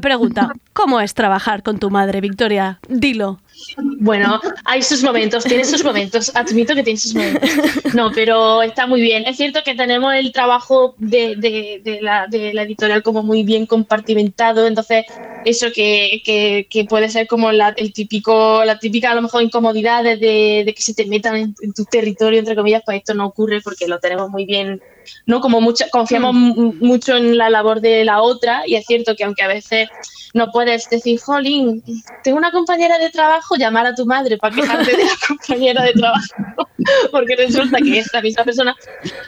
pregunta, 0.00 0.52
¿cómo 0.72 1.00
es 1.00 1.14
trabajar 1.14 1.62
con 1.62 1.78
tu 1.78 1.90
madre, 1.90 2.20
Victoria? 2.20 2.78
Dilo. 2.88 3.40
Bueno, 4.00 4.38
hay 4.64 4.82
sus 4.82 5.02
momentos, 5.02 5.44
tiene 5.44 5.64
sus 5.64 5.82
momentos, 5.82 6.30
admito 6.34 6.74
que 6.74 6.82
tiene 6.82 6.98
sus 6.98 7.14
momentos. 7.14 7.50
No, 7.94 8.10
pero 8.12 8.62
está 8.62 8.86
muy 8.86 9.00
bien. 9.00 9.24
Es 9.26 9.38
cierto 9.38 9.60
que 9.64 9.74
tenemos 9.74 10.14
el 10.14 10.30
trabajo 10.32 10.94
de, 10.98 11.36
de- 11.36 11.98
la, 12.02 12.26
de 12.26 12.52
la 12.52 12.62
editorial 12.62 13.02
como 13.02 13.22
muy 13.22 13.42
bien 13.44 13.64
compartimentado, 13.66 14.66
entonces 14.66 15.06
eso 15.44 15.68
que, 15.74 16.22
que- 16.24 16.84
puede 16.84 17.08
ser 17.08 17.26
como 17.26 17.50
la, 17.52 17.70
el 17.76 17.92
típico, 17.92 18.62
la 18.64 18.78
típica 18.78 19.10
a 19.10 19.14
lo 19.14 19.22
mejor 19.22 19.42
incomodidad 19.42 20.04
de 20.04 20.72
que 20.76 20.82
se 20.82 20.94
te 20.94 21.06
metan 21.06 21.36
en, 21.36 21.54
en 21.62 21.72
tu 21.72 21.84
territorio, 21.84 22.38
entre 22.38 22.54
comillas, 22.56 22.82
pues 22.84 22.98
esto 22.98 23.14
no 23.14 23.26
ocurre 23.26 23.60
porque 23.62 23.88
lo 23.88 23.98
tenemos 23.98 24.28
muy 24.30 24.44
bien 24.44 24.80
¿no? 25.26 25.40
Como 25.40 25.60
mucho, 25.60 25.84
confiamos 25.90 26.34
mu- 26.34 26.74
mucho 26.80 27.16
en 27.16 27.36
la 27.36 27.50
labor 27.50 27.80
de 27.80 28.04
la 28.04 28.20
otra 28.22 28.62
y 28.66 28.74
es 28.76 28.84
cierto 28.86 29.14
que 29.16 29.24
aunque 29.24 29.42
a 29.42 29.48
veces 29.48 29.88
no 30.34 30.50
puedes 30.50 30.88
decir, 30.90 31.18
jolín, 31.20 31.82
tengo 32.22 32.36
una 32.36 32.50
compañera 32.50 32.98
de 32.98 33.10
trabajo, 33.10 33.56
llamar 33.56 33.86
a 33.86 33.94
tu 33.94 34.04
madre 34.04 34.36
para 34.36 34.54
quejarte 34.54 34.96
de 34.96 35.04
la 35.04 35.10
compañera 35.28 35.82
de 35.82 35.92
trabajo, 35.92 36.34
porque 37.10 37.36
resulta 37.36 37.78
que 37.78 37.98
es 38.00 38.08
la 38.12 38.20
misma 38.20 38.44
persona, 38.44 38.74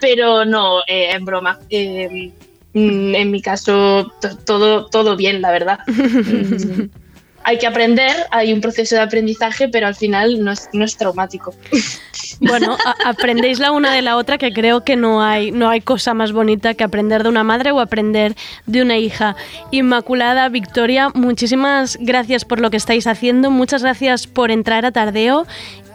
pero 0.01 0.45
no, 0.45 0.81
eh, 0.87 1.11
en 1.13 1.25
broma. 1.25 1.59
Eh, 1.71 2.31
mm, 2.75 3.15
en 3.15 3.31
mi 3.31 3.41
caso, 3.41 4.13
to- 4.21 4.37
todo, 4.45 4.87
todo 4.87 5.17
bien, 5.17 5.41
la 5.41 5.51
verdad. 5.51 5.79
Hay 7.49 7.57
que 7.57 7.67
aprender, 7.67 8.15
hay 8.31 8.53
un 8.53 8.61
proceso 8.61 8.95
de 8.95 9.01
aprendizaje, 9.01 9.71
pero 9.71 9.87
al 9.87 9.95
final 9.95 10.45
no 10.45 10.53
es, 10.53 10.69
no 10.75 10.85
es 10.85 10.99
traumático. 10.99 11.55
Bueno, 12.41 12.77
aprendéis 13.05 13.59
la 13.59 13.73
una 13.73 13.93
de 13.93 14.01
la 14.01 14.17
otra, 14.17 14.39
que 14.39 14.53
creo 14.53 14.85
que 14.85 14.95
no 14.95 15.25
hay, 15.25 15.51
no 15.51 15.69
hay 15.69 15.81
cosa 15.81 16.15
más 16.15 16.31
bonita 16.31 16.75
que 16.75 16.85
aprender 16.85 17.25
de 17.25 17.31
una 17.31 17.43
madre 17.43 17.73
o 17.73 17.81
aprender 17.81 18.37
de 18.67 18.83
una 18.83 18.97
hija. 18.97 19.35
Inmaculada, 19.73 20.49
Victoria, 20.49 21.09
muchísimas 21.15 21.99
gracias 22.01 22.45
por 22.45 22.61
lo 22.61 22.71
que 22.71 22.77
estáis 22.77 23.09
haciendo, 23.09 23.51
muchas 23.51 23.83
gracias 23.83 24.29
por 24.29 24.53
entrar 24.53 24.87
a 24.87 24.93
Tardeo 24.93 25.47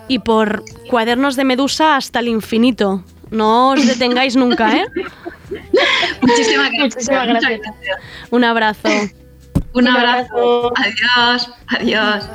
y 0.10 0.20
por 0.20 0.66
cuadernos 0.90 1.38
de 1.38 1.46
Medusa 1.46 1.96
hasta 1.96 2.20
el 2.20 2.28
infinito. 2.28 3.06
No 3.32 3.70
os 3.70 3.88
detengáis 3.88 4.36
nunca, 4.36 4.76
¿eh? 4.76 4.86
Muchísimas 6.22 6.72
gracias. 6.72 6.96
Muchísimas 6.96 7.28
gracias. 7.28 7.62
Un 8.32 8.44
abrazo. 8.44 8.90
Un 9.76 9.88
abrazo. 9.88 10.72
Adiós. 10.78 11.50
Adiós. 11.68 12.30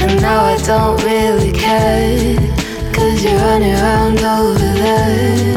And 0.00 0.20
now 0.22 0.44
I 0.44 0.56
don't 0.64 1.02
really 1.04 1.52
care 1.52 2.36
Cause 2.92 3.22
you're 3.22 3.36
running 3.36 3.74
around 3.74 4.18
over 4.20 4.58
there 4.58 5.56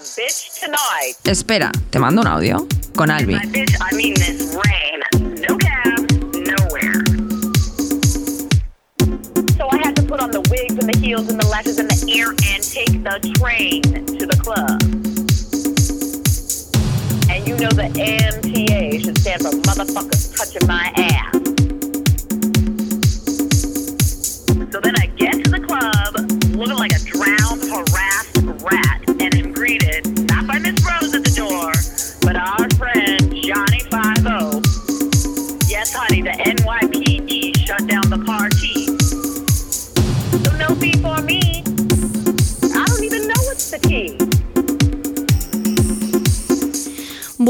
bitch 0.00 0.60
tonight. 0.60 1.14
Espera, 1.24 1.70
te 1.90 1.98
mando 1.98 2.22
un 2.22 2.26
audio 2.26 2.66
con 2.94 3.10
Albi. 3.10 3.34
By 3.34 3.46
bitch, 3.46 3.76
I 3.80 3.94
mean 3.94 4.14
Miss 4.14 4.54
Rain. 4.54 5.00
No 5.46 5.56
cab, 5.58 6.10
nowhere. 6.34 7.04
So 9.56 9.68
I 9.70 9.78
had 9.78 9.94
to 9.96 10.02
put 10.02 10.20
on 10.20 10.30
the 10.30 10.40
wigs 10.50 10.78
and 10.78 10.88
the 10.88 10.98
heels 10.98 11.28
and 11.28 11.40
the 11.40 11.46
lashes 11.48 11.78
and 11.78 11.90
the 11.90 12.12
ear 12.12 12.30
and 12.30 12.62
take 12.62 13.02
the 13.02 13.18
train 13.38 13.82
to 13.82 14.26
the 14.26 14.36
club. 14.36 14.80
And 17.30 17.46
you 17.46 17.56
know 17.56 17.70
the 17.70 17.88
MTA 17.92 19.04
should 19.04 19.18
stand 19.18 19.42
for 19.42 19.50
motherfuckers 19.68 20.36
touching 20.36 20.66
my 20.66 20.92
ass. 20.96 21.36
So 24.72 24.80
then 24.80 24.94
I 24.98 25.06
get 25.16 25.39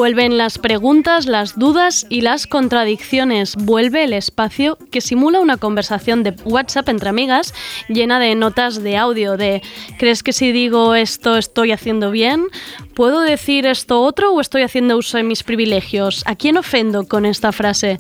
Vuelven 0.01 0.39
las 0.39 0.57
preguntas, 0.57 1.27
las 1.27 1.59
dudas 1.59 2.07
y 2.09 2.23
las 2.23 2.47
contradicciones. 2.47 3.55
Vuelve 3.55 4.03
el 4.03 4.15
espacio 4.15 4.79
que 4.91 5.03
simula 5.03 5.41
una 5.41 5.59
conversación 5.59 6.23
de 6.23 6.35
WhatsApp 6.43 6.89
entre 6.89 7.11
amigas 7.11 7.53
llena 7.87 8.19
de 8.19 8.35
notas 8.35 8.83
de 8.83 8.97
audio 8.97 9.37
de 9.37 9.61
¿crees 9.99 10.23
que 10.23 10.33
si 10.33 10.53
digo 10.53 10.95
esto 10.95 11.37
estoy 11.37 11.73
haciendo 11.73 12.11
bien? 12.11 12.47
¿Puedo 12.95 13.21
decir 13.21 13.67
esto 13.67 14.01
otro 14.01 14.33
o 14.33 14.41
estoy 14.41 14.63
haciendo 14.63 14.97
uso 14.97 15.19
de 15.19 15.23
mis 15.23 15.43
privilegios? 15.43 16.23
¿A 16.25 16.35
quién 16.35 16.57
ofendo 16.57 17.07
con 17.07 17.27
esta 17.27 17.53
frase? 17.53 17.99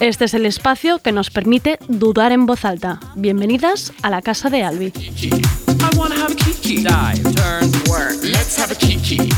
Este 0.00 0.24
es 0.24 0.32
el 0.32 0.46
espacio 0.46 1.00
que 1.00 1.12
nos 1.12 1.28
permite 1.28 1.78
dudar 1.86 2.32
en 2.32 2.46
voz 2.46 2.64
alta. 2.64 2.98
Bienvenidas 3.14 3.92
a 4.00 4.08
la 4.08 4.22
casa 4.22 4.48
de 4.48 4.62
Albi. 4.62 4.86
I 4.86 5.98
wanna 5.98 6.14
have 6.14 6.32
a 6.32 6.34
kiki. 6.34 6.76
Dive, 6.76 7.34
turn, 7.34 7.70
work. 7.90 8.16
Let's 8.22 8.58
have 8.58 8.72
a 8.72 8.74
kiki. 8.74 9.28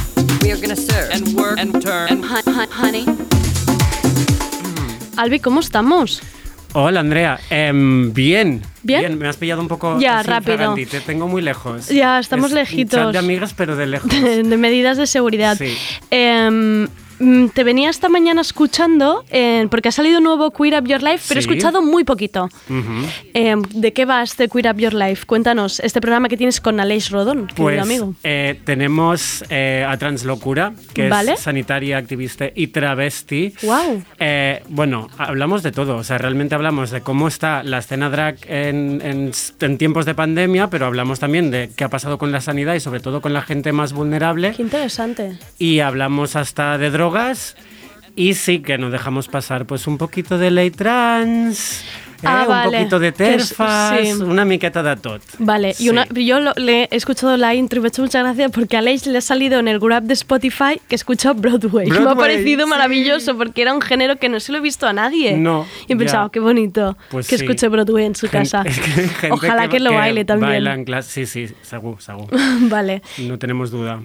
We 0.44 0.52
are 0.52 0.60
gonna 0.60 0.76
serve 0.76 1.10
and 1.12 1.34
work 1.34 1.58
and 1.58 1.72
turn 1.82 2.08
and 2.10 2.24
hun- 2.24 2.54
hun- 2.54 2.68
honey. 2.70 3.04
Albi, 5.16 5.40
¿cómo 5.40 5.60
estamos? 5.60 6.20
Hola 6.74 7.00
Andrea, 7.00 7.38
Em, 7.50 8.12
bien. 8.12 8.62
¿Bien? 8.82 9.16
me 9.16 9.28
has 9.28 9.36
pillado 9.36 9.62
un 9.62 9.68
poco 9.68 9.98
Ya, 10.00 10.18
así, 10.18 10.28
rápido. 10.28 10.56
fragandi, 10.56 10.86
te 10.86 11.00
tengo 11.00 11.28
muy 11.28 11.40
lejos. 11.40 11.88
Ya, 11.88 12.18
estamos 12.18 12.46
Es 12.46 12.52
un 12.52 12.58
lejitos. 12.58 13.00
chat 13.00 13.12
de 13.12 13.18
amigas, 13.18 13.54
pero 13.56 13.74
de 13.76 13.86
lejos. 13.94 14.10
de 14.10 14.56
medidas 14.58 14.98
de 14.98 15.06
seguridad. 15.06 15.56
Sí. 15.56 15.74
Mm, 16.10 16.84
te 17.54 17.64
venía 17.64 17.90
esta 17.90 18.08
mañana 18.08 18.40
escuchando, 18.40 19.24
eh, 19.30 19.66
porque 19.70 19.88
ha 19.88 19.92
salido 19.92 20.18
un 20.18 20.24
nuevo 20.24 20.50
Queer 20.50 20.80
Up 20.82 20.88
Your 20.88 21.02
Life, 21.02 21.24
pero 21.28 21.38
he 21.40 21.42
Sí. 21.42 21.48
escuchado 21.48 21.82
muy 21.82 22.04
poquito. 22.04 22.44
Ujú. 22.68 23.06
Em, 23.34 23.62
¿De 23.62 23.92
qué 23.92 24.04
va 24.04 24.22
este 24.22 24.48
Queer 24.48 24.70
Up 24.72 24.78
Your 24.78 24.94
Life? 24.94 25.24
Cuéntanos, 25.26 25.80
este 25.80 26.00
programa 26.00 26.28
que 26.28 26.36
tienes 26.36 26.60
con 26.60 26.80
Aleix 26.80 27.10
Rodón, 27.10 27.46
querido 27.46 27.54
Pues 27.56 27.80
amigo. 27.80 28.14
eh, 28.24 28.58
tenemos 28.64 29.44
eh, 29.48 29.86
a 29.88 29.96
Translocura, 29.96 30.72
que 30.92 31.08
Vale. 31.08 31.32
es 31.34 31.40
sanitaria, 31.40 31.98
activista 31.98 32.46
y 32.54 32.68
travesti. 32.68 33.54
Wow. 33.62 34.02
Eh, 34.18 34.62
bueno, 34.68 35.08
hablamos 35.18 35.62
de 35.62 35.72
todo, 35.72 35.96
o 35.96 36.04
sea, 36.04 36.18
realmente 36.18 36.54
hablamos 36.54 36.90
de 36.90 37.00
cómo 37.02 37.28
está 37.28 37.62
la 37.62 37.78
escena 37.78 38.10
drag 38.10 38.36
en, 38.48 39.00
en- 39.02 39.32
en 39.60 39.78
tiempos 39.78 40.04
de 40.06 40.14
pandemia, 40.14 40.68
pero 40.68 40.86
hablamos 40.86 41.20
también 41.20 41.50
de 41.50 41.70
qué 41.76 41.84
ha 41.84 41.88
pasado 41.88 42.18
con 42.18 42.32
la 42.32 42.40
sanidad 42.40 42.74
y 42.74 42.80
sobre 42.80 43.00
todo 43.00 43.20
con 43.20 43.32
la 43.32 43.42
gente 43.42 43.72
más 43.72 43.92
vulnerable. 43.92 44.52
Qué 44.56 44.62
interesante. 44.62 45.38
y 45.58 45.80
hablamos 45.80 46.36
hasta 46.36 46.76
de 46.78 46.90
drogas 46.90 47.03
y 48.16 48.34
sí 48.34 48.60
que 48.60 48.78
nos 48.78 48.92
dejamos 48.92 49.28
pasar 49.28 49.66
pues 49.66 49.86
un 49.86 49.98
poquito 49.98 50.38
de 50.38 50.50
ley 50.52 50.70
trans, 50.70 51.80
eh, 52.22 52.26
Ah, 52.26 52.42
un 52.42 52.48
vale. 52.48 52.78
poquito 52.78 52.98
de 53.00 53.12
Que 53.12 53.34
es- 53.34 53.48
terfas, 53.48 54.00
sí. 54.00 54.12
una 54.22 54.44
miqueta 54.44 54.82
de 54.84 54.96
tot. 54.96 55.20
Vale, 55.38 55.74
Sí. 55.74 55.84
y 55.84 55.88
una, 55.90 56.06
yo 56.06 56.38
lo- 56.40 56.52
le 56.56 56.84
he 56.84 56.96
escuchado 56.96 57.36
la 57.36 57.54
intro 57.56 57.78
y 57.78 57.82
me 57.82 57.88
ha 57.88 57.90
hecho 57.90 58.02
mucha 58.02 58.22
gracia 58.22 58.48
porque 58.50 58.76
a 58.76 58.78
Aleix 58.78 59.06
le 59.08 59.18
ha 59.18 59.20
salido 59.20 59.58
en 59.58 59.66
el 59.68 59.78
grab 59.80 60.04
de 60.04 60.14
Spotify 60.14 60.80
que 60.88 60.94
escucha 60.94 61.32
Broadway. 61.32 61.88
me 61.90 61.96
ha 61.96 62.00
Broadway, 62.00 62.16
parecido 62.36 62.64
sí. 62.64 62.70
maravilloso 62.70 63.36
porque 63.36 63.62
era 63.62 63.74
un 63.74 63.82
género 63.82 64.16
que 64.16 64.28
no 64.28 64.38
se 64.40 64.52
lo 64.52 64.58
he 64.58 64.60
visto 64.62 64.86
a 64.86 64.92
nadie. 64.92 65.36
No, 65.36 65.66
Y 65.88 65.92
he 65.92 65.96
pensado, 65.96 66.30
qué 66.30 66.38
bonito 66.40 66.96
Pues 67.10 67.26
que 67.28 67.34
escuche 67.34 67.66
Broadway 67.68 68.04
en 68.06 68.14
su 68.14 68.28
casa. 68.28 68.62
es 68.66 68.78
que 69.20 69.30
Ojalá 69.32 69.68
que, 69.68 69.80
lo 69.80 69.92
baile 69.92 70.24
también. 70.24 70.50
baila 70.52 70.74
en 70.74 70.84
clase, 70.84 71.26
sí, 71.26 71.46
sí, 71.48 71.54
seguro, 71.62 72.00
seguro. 72.00 72.28
vale. 72.70 73.02
No 73.18 73.38
tenemos 73.40 73.70
duda. 73.72 74.00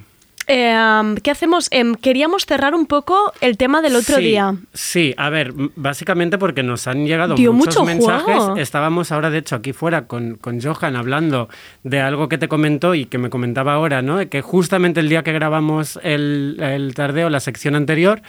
Eh, 0.51 0.75
um, 0.75 1.13
¿Qué 1.15 1.29
hacemos? 1.29 1.67
Em, 1.69 1.93
queríamos 1.93 2.47
cerrar 2.47 2.73
un 2.73 2.87
poco 2.87 3.31
el 3.39 3.55
tema 3.55 3.83
del 3.83 3.95
otro 3.95 4.15
Sí, 4.15 4.23
día. 4.23 4.55
Sí, 4.73 5.13
a 5.15 5.29
ver, 5.29 5.53
básicamente 5.75 6.39
porque 6.39 6.63
nos 6.63 6.87
han 6.87 7.05
llegado 7.05 7.35
Dio 7.35 7.53
muchos 7.53 7.75
mucho 7.75 7.85
mensajes. 7.85 8.35
juego. 8.35 8.57
Estábamos 8.57 9.11
ahora, 9.11 9.29
de 9.29 9.37
hecho, 9.37 9.55
aquí 9.55 9.73
fuera 9.73 10.07
con, 10.07 10.37
con 10.37 10.59
Johan 10.59 10.95
hablando 10.95 11.49
de 11.83 12.01
algo 12.01 12.27
que 12.29 12.39
te 12.39 12.47
comentó 12.47 12.95
y 12.95 13.05
que 13.05 13.19
me 13.19 13.29
comentaba 13.29 13.73
ahora, 13.73 14.01
¿no? 14.01 14.27
Que 14.27 14.41
justamente 14.41 14.99
el 15.01 15.07
día 15.09 15.21
que 15.21 15.33
grabamos 15.33 15.99
el, 16.01 16.57
el 16.59 16.95
tardeo, 16.95 17.29
la 17.29 17.41
sección 17.41 17.75
anterior, 17.75 18.23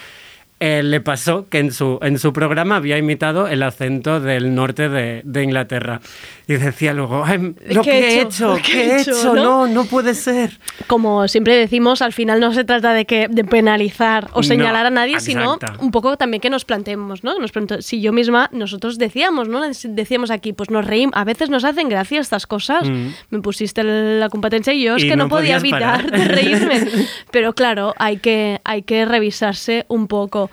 eh, 0.60 0.82
le 0.82 1.00
pasó 1.00 1.46
que 1.48 1.58
en 1.58 1.72
su, 1.72 1.98
en 2.02 2.18
su 2.18 2.32
programa 2.34 2.76
había 2.76 2.98
imitado 2.98 3.48
el 3.48 3.62
acento 3.62 4.20
del 4.20 4.54
norte 4.54 4.88
de, 4.90 5.22
de 5.24 5.42
Inglaterra. 5.42 6.00
Y 6.46 6.54
decía 6.54 6.92
luego, 6.92 7.24
"Ay, 7.24 7.54
lo 7.68 7.82
¿Qué 7.82 7.90
que 7.90 7.98
he 7.98 8.18
he 8.18 8.20
hecho? 8.22 8.56
hecho, 8.56 8.62
¿qué 8.64 8.82
he 8.96 9.00
hecho? 9.00 9.34
No, 9.34 9.66
no 9.66 9.84
puede 9.84 10.14
ser. 10.14 10.58
Como 10.86 11.28
siempre 11.28 11.56
decimos, 11.56 12.02
al 12.02 12.12
final 12.12 12.40
no 12.40 12.52
se 12.52 12.64
trata 12.64 12.92
de 12.92 13.06
que 13.06 13.28
de 13.28 13.44
penalizar 13.44 14.28
o 14.32 14.38
No, 14.38 14.42
señalar 14.42 14.86
a 14.86 14.90
nadie, 14.90 15.20
sino 15.20 15.54
exacto. 15.54 15.80
un 15.82 15.92
poco 15.92 16.16
también 16.16 16.40
que 16.40 16.50
nos 16.50 16.64
planteemos, 16.64 17.24
¿no? 17.24 17.38
Nos 17.38 17.52
si 17.80 18.00
yo 18.00 18.12
misma, 18.12 18.48
nosotros 18.52 18.98
decíamos, 18.98 19.48
¿no? 19.48 19.62
Decíamos 19.84 20.30
aquí, 20.30 20.52
pues 20.52 20.70
nos 20.70 20.84
reímos, 20.86 21.14
a 21.16 21.24
veces 21.24 21.50
nos 21.50 21.64
hacen 21.64 21.88
gracia 21.88 22.20
estas 22.20 22.46
cosas. 22.46 22.88
Mm. 22.88 23.08
Me 23.30 23.40
pusiste 23.40 23.82
la 23.84 24.28
competencia 24.28 24.72
y 24.74 24.82
yo 24.82 24.96
es 24.96 25.04
Y 25.04 25.08
que 25.08 25.16
no, 25.16 25.24
no 25.24 25.30
podía 25.30 25.56
evitar 25.56 26.10
de 26.10 26.24
reírme. 26.24 26.86
Pero 27.30 27.52
claro, 27.54 27.94
hay 27.98 28.18
que, 28.18 28.60
hay 28.64 28.82
que 28.82 29.04
revisarse 29.04 29.84
un 29.88 30.06
poco. 30.06 30.49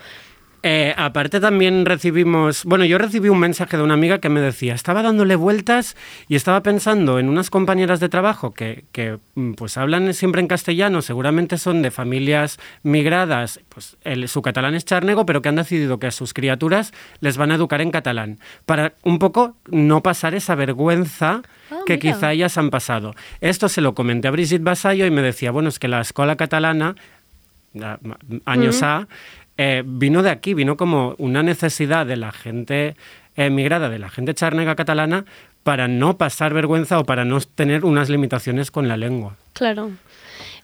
Eh, 0.64 0.94
aparte 0.98 1.40
también 1.40 1.86
recibimos, 1.86 2.66
bueno, 2.66 2.84
yo 2.84 2.98
recibí 2.98 3.30
un 3.30 3.40
mensaje 3.40 3.78
de 3.78 3.84
una 3.84 3.94
amiga 3.94 4.18
que 4.18 4.28
me 4.28 4.42
decía, 4.42 4.74
estaba 4.74 5.04
dándole 5.04 5.36
vueltas 5.36 5.96
y 6.28 6.36
estaba 6.36 6.62
pensando 6.64 7.20
en 7.20 7.30
unas 7.30 7.52
compañeras 7.52 8.00
de 8.00 8.10
trabajo 8.10 8.54
que, 8.56 8.84
que, 8.92 9.20
mm, 9.36 9.54
pues 9.54 9.78
hablan 9.78 10.14
siempre 10.16 10.42
en 10.42 10.48
castellano, 10.48 11.04
seguramente 11.04 11.58
son 11.60 11.84
de 11.84 11.92
familias 11.92 12.60
migradas, 12.82 13.62
pues 13.70 13.98
el- 14.04 14.28
su 14.28 14.42
catalán 14.42 14.74
es 14.74 14.84
charnego, 14.84 15.26
pero 15.28 15.42
que 15.44 15.50
han 15.50 15.56
decidido 15.58 16.00
que 16.00 16.08
a 16.08 16.12
sus 16.12 16.34
criaturas 16.34 16.92
les 17.22 17.38
van 17.38 17.52
a 17.52 17.56
educar 17.56 17.80
en 17.80 17.92
catalán, 17.92 18.40
para 18.66 18.94
un 19.04 19.20
poco 19.20 19.56
no 19.68 20.02
pasar 20.02 20.34
esa 20.34 20.56
vergüenza 20.56 21.44
Ah, 21.70 21.76
que 21.86 21.98
mira. 21.98 22.16
quizá 22.16 22.34
ellas 22.34 22.58
han 22.58 22.72
pasado. 22.72 23.14
Esto 23.42 23.70
se 23.70 23.80
lo 23.82 23.94
comenté 23.94 24.28
a 24.28 24.32
Brigitte 24.32 24.64
Basallo 24.64 25.06
y 25.06 25.12
me 25.12 25.22
decía, 25.22 25.52
bueno, 25.52 25.70
es 25.70 25.78
que 25.80 25.88
la 25.88 26.02
escuela 26.02 26.36
catalana 26.36 26.96
años 28.46 28.82
Mm. 28.82 28.86
A, 28.86 29.08
eh, 29.58 29.84
vino 29.86 30.24
de 30.24 30.30
aquí, 30.30 30.54
vino 30.54 30.78
como 30.78 31.16
una 31.18 31.44
necesidad 31.44 32.06
de 32.06 32.18
la 32.18 32.32
gente 32.32 32.96
emigrada, 33.36 33.90
de 33.90 34.00
la 34.00 34.10
gente 34.10 34.34
charnega 34.34 34.76
catalana, 34.76 35.26
para 35.64 35.88
no 35.88 36.18
pasar 36.18 36.54
vergüenza 36.54 37.00
o 37.00 37.06
para 37.06 37.26
no 37.26 37.40
tener 37.42 37.84
unas 37.84 38.10
limitaciones 38.10 38.72
con 38.72 38.88
la 38.88 38.98
lengua. 38.98 39.36
Claro. 39.54 39.92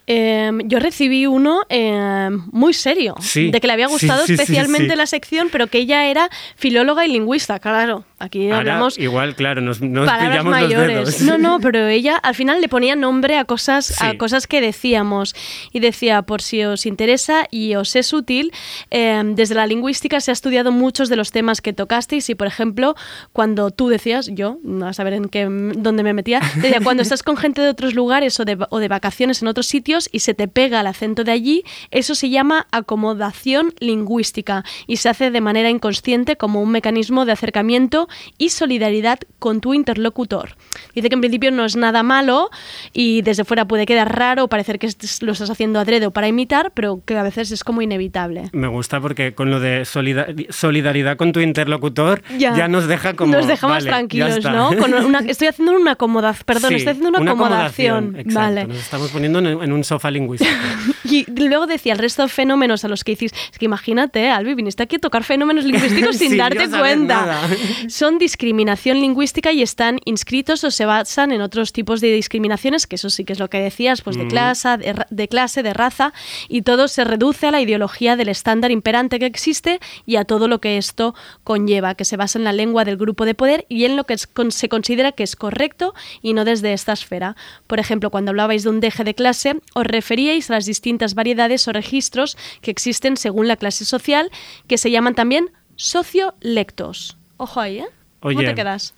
Em, 0.05 0.59
yo 0.67 0.79
recibí 0.79 1.25
uno 1.27 1.61
em, 1.69 2.41
muy 2.51 2.73
serio, 2.73 3.15
Sí, 3.21 3.51
de 3.51 3.61
que 3.61 3.67
le 3.67 3.73
había 3.73 3.87
gustado 3.87 4.25
sí, 4.25 4.27
sí, 4.27 4.33
especialmente 4.33 4.97
la 4.97 5.05
sección, 5.05 5.47
pero 5.49 5.67
que 5.67 5.77
ella 5.77 6.07
era 6.07 6.29
filóloga 6.57 7.05
y 7.05 7.11
lingüista, 7.11 7.59
claro. 7.59 8.03
Aquí 8.19 8.45
Ahora, 8.45 8.57
hablamos 8.57 8.97
igual, 8.97 9.35
claro, 9.35 9.61
nos, 9.61 9.81
nos 9.81 10.05
palabras 10.05 10.43
mayores. 10.45 10.95
los 10.95 11.17
dedos. 11.19 11.21
No, 11.21 11.37
no, 11.37 11.59
pero 11.59 11.87
ella 11.87 12.17
al 12.17 12.35
final 12.35 12.59
le 12.59 12.69
ponía 12.69 12.95
nombre 12.95 13.37
a 13.37 13.45
cosas, 13.45 14.01
a 14.01 14.17
cosas 14.17 14.47
que 14.47 14.61
decíamos. 14.61 15.35
Y 15.71 15.79
decía, 15.79 16.21
por 16.21 16.41
si 16.41 16.63
os 16.63 16.85
interesa 16.85 17.45
y 17.51 17.75
os 17.75 17.95
es 17.95 18.13
útil, 18.13 18.51
eh, 18.91 19.21
desde 19.25 19.55
la 19.55 19.67
lingüística 19.67 20.19
se 20.21 20.31
ha 20.31 20.33
estudiado 20.33 20.71
muchos 20.71 21.09
de 21.09 21.17
los 21.17 21.31
temas 21.31 21.59
que 21.59 21.73
tocasteis. 21.73 22.29
Y, 22.29 22.35
por 22.35 22.47
ejemplo, 22.47 22.95
cuando 23.33 23.71
tú 23.71 23.89
decías, 23.89 24.29
yo, 24.31 24.57
a 24.83 24.93
saber 24.93 25.13
en 25.13 25.27
qué, 25.27 25.45
dónde 25.75 26.03
me 26.03 26.13
metía, 26.13 26.39
decía, 26.55 26.79
cuando 26.81 27.03
estás 27.03 27.23
con 27.23 27.35
gente 27.35 27.61
de 27.61 27.69
otros 27.69 27.93
lugares 27.93 28.39
o 28.39 28.45
de, 28.45 28.57
o 28.69 28.79
de 28.79 28.87
vacaciones 28.87 29.41
en 29.41 29.49
otros 29.49 29.67
sitios 29.67 29.92
y 30.11 30.19
se 30.19 30.33
te 30.33 30.47
pega 30.47 30.81
el 30.81 30.87
acento 30.87 31.23
de 31.23 31.31
allí, 31.31 31.63
eso 31.91 32.15
se 32.15 32.29
llama 32.29 32.67
acomodación 32.71 33.73
lingüística 33.79 34.63
y 34.87 34.97
se 34.97 35.09
hace 35.09 35.31
de 35.31 35.41
manera 35.41 35.69
inconsciente 35.69 36.35
como 36.37 36.61
un 36.61 36.71
mecanismo 36.71 37.25
de 37.25 37.31
acercamiento 37.33 38.07
y 38.37 38.49
solidaridad 38.49 39.19
con 39.39 39.61
tu 39.61 39.73
interlocutor. 39.73 40.55
Dice 40.95 41.09
que 41.09 41.15
en 41.15 41.21
principio 41.21 41.51
no 41.51 41.65
es 41.65 41.75
nada 41.75 42.03
malo 42.03 42.49
y 42.93 43.21
desde 43.23 43.43
fuera 43.43 43.65
puede 43.65 43.85
quedar 43.85 44.15
raro, 44.17 44.47
parecer 44.47 44.79
que 44.79 44.89
lo 45.21 45.31
estás 45.33 45.49
haciendo 45.49 45.79
adrede 45.79 46.05
o 46.07 46.11
para 46.11 46.27
imitar, 46.27 46.71
pero 46.73 47.01
que 47.05 47.17
a 47.17 47.23
veces 47.23 47.51
es 47.51 47.63
como 47.63 47.81
inevitable. 47.81 48.49
Me 48.53 48.67
gusta 48.67 49.01
porque 49.01 49.33
con 49.33 49.49
lo 49.51 49.59
de 49.59 49.85
solida- 49.85 50.27
solidaridad 50.49 51.17
con 51.17 51.31
tu 51.33 51.39
interlocutor 51.39 52.23
ya, 52.37 52.55
Ya. 52.55 52.67
nos 52.67 52.87
deja 52.87 53.13
como... 53.15 53.33
Nos 53.33 53.47
deja 53.47 53.67
más 53.67 53.83
vale, 53.83 53.89
tranquilos. 53.89 54.43
¿no? 54.43 54.75
Con 54.77 54.93
una- 54.93 55.19
estoy 55.27 55.47
haciendo 55.47 55.73
una 55.73 55.91
acomodación, 55.91 56.43
perdón, 56.45 56.69
Sí, 56.69 56.75
estoy 56.75 56.91
haciendo 56.91 57.09
una, 57.19 57.31
acomodación. 57.31 58.15
exacto, 58.15 58.39
Vale. 58.39 58.67
Nos 58.67 58.77
estamos 58.77 59.11
poniendo 59.11 59.39
en, 59.39 59.45
en 59.47 59.71
un 59.83 59.85
sofá 59.85 60.09
lingüístico. 60.11 60.51
Y 61.05 61.25
luego 61.29 61.67
decía 61.67 61.93
el 61.93 61.99
resto 61.99 62.23
de 62.23 62.29
fenómenos 62.29 62.85
a 62.85 62.87
los 62.87 63.03
que 63.03 63.11
decís, 63.11 63.33
es 63.51 63.59
que 63.59 63.65
imagínate, 63.65 64.29
Albi, 64.29 64.55
viniste 64.55 64.81
aquí 64.83 64.95
a 64.95 64.99
tocar 64.99 65.23
fenómenos 65.25 65.65
lingüísticos 65.65 66.15
sin 66.21 66.37
darte 66.37 66.69
cuenta. 66.69 67.39
Son 67.89 68.17
discriminación 68.17 68.99
lingüística 69.01 69.51
y 69.51 69.61
están 69.61 69.99
inscritos 70.05 70.63
o 70.63 70.71
se 70.71 70.85
basan 70.85 71.31
en 71.33 71.41
otros 71.41 71.73
tipos 71.73 71.99
de 72.01 72.11
discriminaciones, 72.13 72.87
que 72.87 72.95
eso 72.95 73.09
sí 73.09 73.25
que 73.25 73.33
es 73.33 73.39
lo 73.39 73.49
que 73.49 73.59
decías, 73.59 74.01
pues 74.01 74.15
de 74.17 74.23
Mm. 74.23 74.29
clase, 74.29 74.77
de, 74.77 75.05
de 75.09 75.27
clase, 75.27 75.61
de 75.61 75.73
raza, 75.73 76.13
y 76.47 76.61
todo 76.61 76.87
se 76.87 77.03
reduce 77.03 77.47
a 77.47 77.51
la 77.51 77.59
ideología 77.61 78.15
del 78.15 78.29
estándar 78.29 78.71
imperante 78.71 79.19
que 79.19 79.25
existe 79.25 79.79
y 80.05 80.15
a 80.15 80.23
todo 80.23 80.47
lo 80.47 80.59
que 80.61 80.77
esto 80.77 81.13
conlleva, 81.43 81.95
que 81.95 82.05
se 82.05 82.15
basa 82.17 82.39
en 82.39 82.45
la 82.45 82.53
lengua 82.53 82.85
del 82.85 82.95
grupo 82.97 83.25
de 83.25 83.35
poder 83.35 83.65
y 83.69 83.83
en 83.85 83.97
lo 83.97 84.05
que 84.05 84.13
es- 84.13 84.25
con- 84.25 84.51
se 84.53 84.69
considera 84.69 85.11
que 85.11 85.23
es 85.23 85.35
correcto 85.35 85.93
y 86.21 86.33
no 86.33 86.45
desde 86.45 86.71
esta 86.73 86.93
esfera. 86.93 87.35
Por 87.67 87.79
ejemplo, 87.79 88.09
cuando 88.09 88.31
hablabais 88.31 88.63
de 88.63 88.69
un 88.69 88.79
deje 88.79 89.03
de 89.03 89.13
clase, 89.13 89.55
os 89.73 89.85
referíais 89.85 90.49
a 90.49 90.53
las 90.53 90.65
distintas 90.65 91.15
variedades 91.15 91.67
o 91.67 91.71
registros 91.73 92.37
que 92.61 92.71
existen 92.71 93.17
según 93.17 93.47
la 93.47 93.57
clase 93.57 93.85
social, 93.85 94.29
que 94.67 94.77
se 94.77 94.91
llaman 94.91 95.15
también 95.15 95.49
sociolectos. 95.75 97.17
Ojo 97.37 97.59
ahí, 97.59 97.79
¿eh? 97.79 97.87
¿Cómo 98.19 98.39
te 98.39 98.55
quedas? 98.55 98.93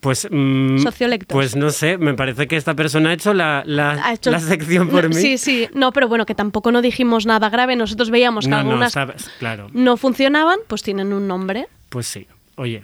Pues, 0.00 0.26
mm, 0.28 0.78
Sociolectos. 0.78 1.32
pues 1.32 1.54
no 1.54 1.70
sé, 1.70 1.96
me 1.96 2.14
parece 2.14 2.48
que 2.48 2.56
esta 2.56 2.74
persona 2.74 3.10
ha 3.10 3.12
hecho 3.12 3.32
la, 3.32 3.62
la, 3.64 3.92
Ha 4.04 4.14
hecho- 4.14 4.32
la 4.32 4.40
sección 4.40 4.88
por 4.88 5.04
No, 5.04 5.10
mí. 5.10 5.14
Sí, 5.14 5.38
sí. 5.38 5.68
No, 5.74 5.92
pero 5.92 6.08
bueno, 6.08 6.26
que 6.26 6.34
tampoco 6.34 6.72
no 6.72 6.82
dijimos 6.82 7.24
nada 7.24 7.48
grave. 7.50 7.76
Nosotros 7.76 8.10
veíamos 8.10 8.46
que 8.46 8.50
no, 8.50 8.56
no, 8.64 8.70
algunas 8.70 8.92
sabes, 8.92 9.30
claro. 9.38 9.68
no 9.72 9.96
funcionaban, 9.96 10.58
pues 10.66 10.82
tienen 10.82 11.12
un 11.12 11.28
nombre. 11.28 11.68
Pues 11.88 12.08
sí, 12.08 12.26
oye. 12.56 12.82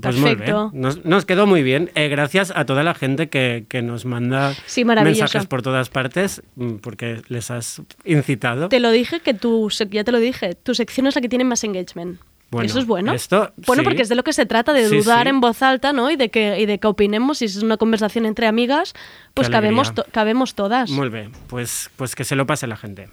Pues 0.00 0.16
muy 0.16 0.30
Perfecto. 0.36 0.70
bien. 0.70 0.82
Nos, 0.82 1.04
nos 1.04 1.24
quedó 1.24 1.46
muy 1.46 1.62
bien. 1.62 1.90
Eh, 1.94 2.08
gracias 2.08 2.52
a 2.54 2.64
toda 2.64 2.82
la 2.82 2.94
gente 2.94 3.28
que, 3.28 3.64
que 3.68 3.82
nos 3.82 4.04
manda 4.04 4.54
Sí, 4.66 4.84
mensajes 4.84 5.46
por 5.46 5.62
todas 5.62 5.88
partes, 5.88 6.42
mm, 6.56 6.76
porque 6.76 7.22
les 7.28 7.50
has 7.50 7.82
incitado. 8.04 8.68
Te 8.68 8.80
lo 8.80 8.90
dije 8.90 9.20
que 9.20 9.34
tu 9.34 9.68
ya 9.90 10.04
te 10.04 10.12
lo 10.12 10.18
dije, 10.18 10.54
tu 10.54 10.74
sección 10.74 11.06
es 11.06 11.14
la 11.14 11.20
que 11.20 11.28
tiene 11.28 11.44
más 11.44 11.64
engagement. 11.64 12.20
Bueno, 12.50 12.64
Eso 12.66 12.78
es 12.78 12.86
bueno. 12.86 13.12
esto, 13.12 13.52
bueno, 13.66 13.82
sí. 13.82 13.84
porque 13.84 14.00
es 14.00 14.08
de 14.08 14.14
lo 14.14 14.22
que 14.24 14.32
se 14.32 14.46
trata, 14.46 14.72
de 14.72 14.88
Sí, 14.88 14.96
dudar 14.96 15.24
sí. 15.24 15.28
en 15.28 15.40
voz 15.42 15.60
alta, 15.62 15.92
¿no? 15.92 16.10
Y 16.10 16.16
de 16.16 16.30
que, 16.30 16.58
y 16.58 16.64
de 16.64 16.78
que 16.78 16.86
opinemos, 16.86 17.38
si 17.38 17.44
es 17.44 17.62
una 17.62 17.76
conversación 17.76 18.24
entre 18.24 18.46
amigas, 18.46 18.94
pues 19.34 19.50
cabemos, 19.50 19.92
to- 19.94 20.06
cabemos 20.12 20.54
todas. 20.54 20.90
Molt 20.90 21.12
bé, 21.12 21.28
pues, 21.48 21.90
pues 21.96 22.14
que 22.14 22.24
se 22.24 22.36
lo 22.36 22.46
pase 22.46 22.66
la 22.66 22.76
gente. 22.78 23.10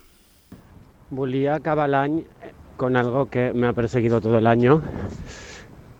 Volia 1.10 1.56
acabar 1.56 1.90
l'any 1.90 2.24
con 2.78 2.96
algo 2.96 3.30
que 3.30 3.52
me 3.54 3.68
ha 3.68 3.74
perseguido 3.74 4.22
todo 4.22 4.38
el 4.38 4.48
año, 4.48 4.82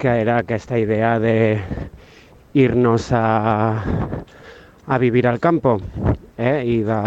que 0.06 0.22
era 0.22 0.38
aquesta 0.38 0.78
idea 0.78 1.18
de 1.20 1.58
irnos 2.54 3.10
a, 3.12 3.82
a 4.86 4.98
vivir 5.00 5.26
al 5.28 5.40
campo. 5.40 5.80
Eh? 6.38 6.62
I 6.64 6.78
de, 6.86 7.00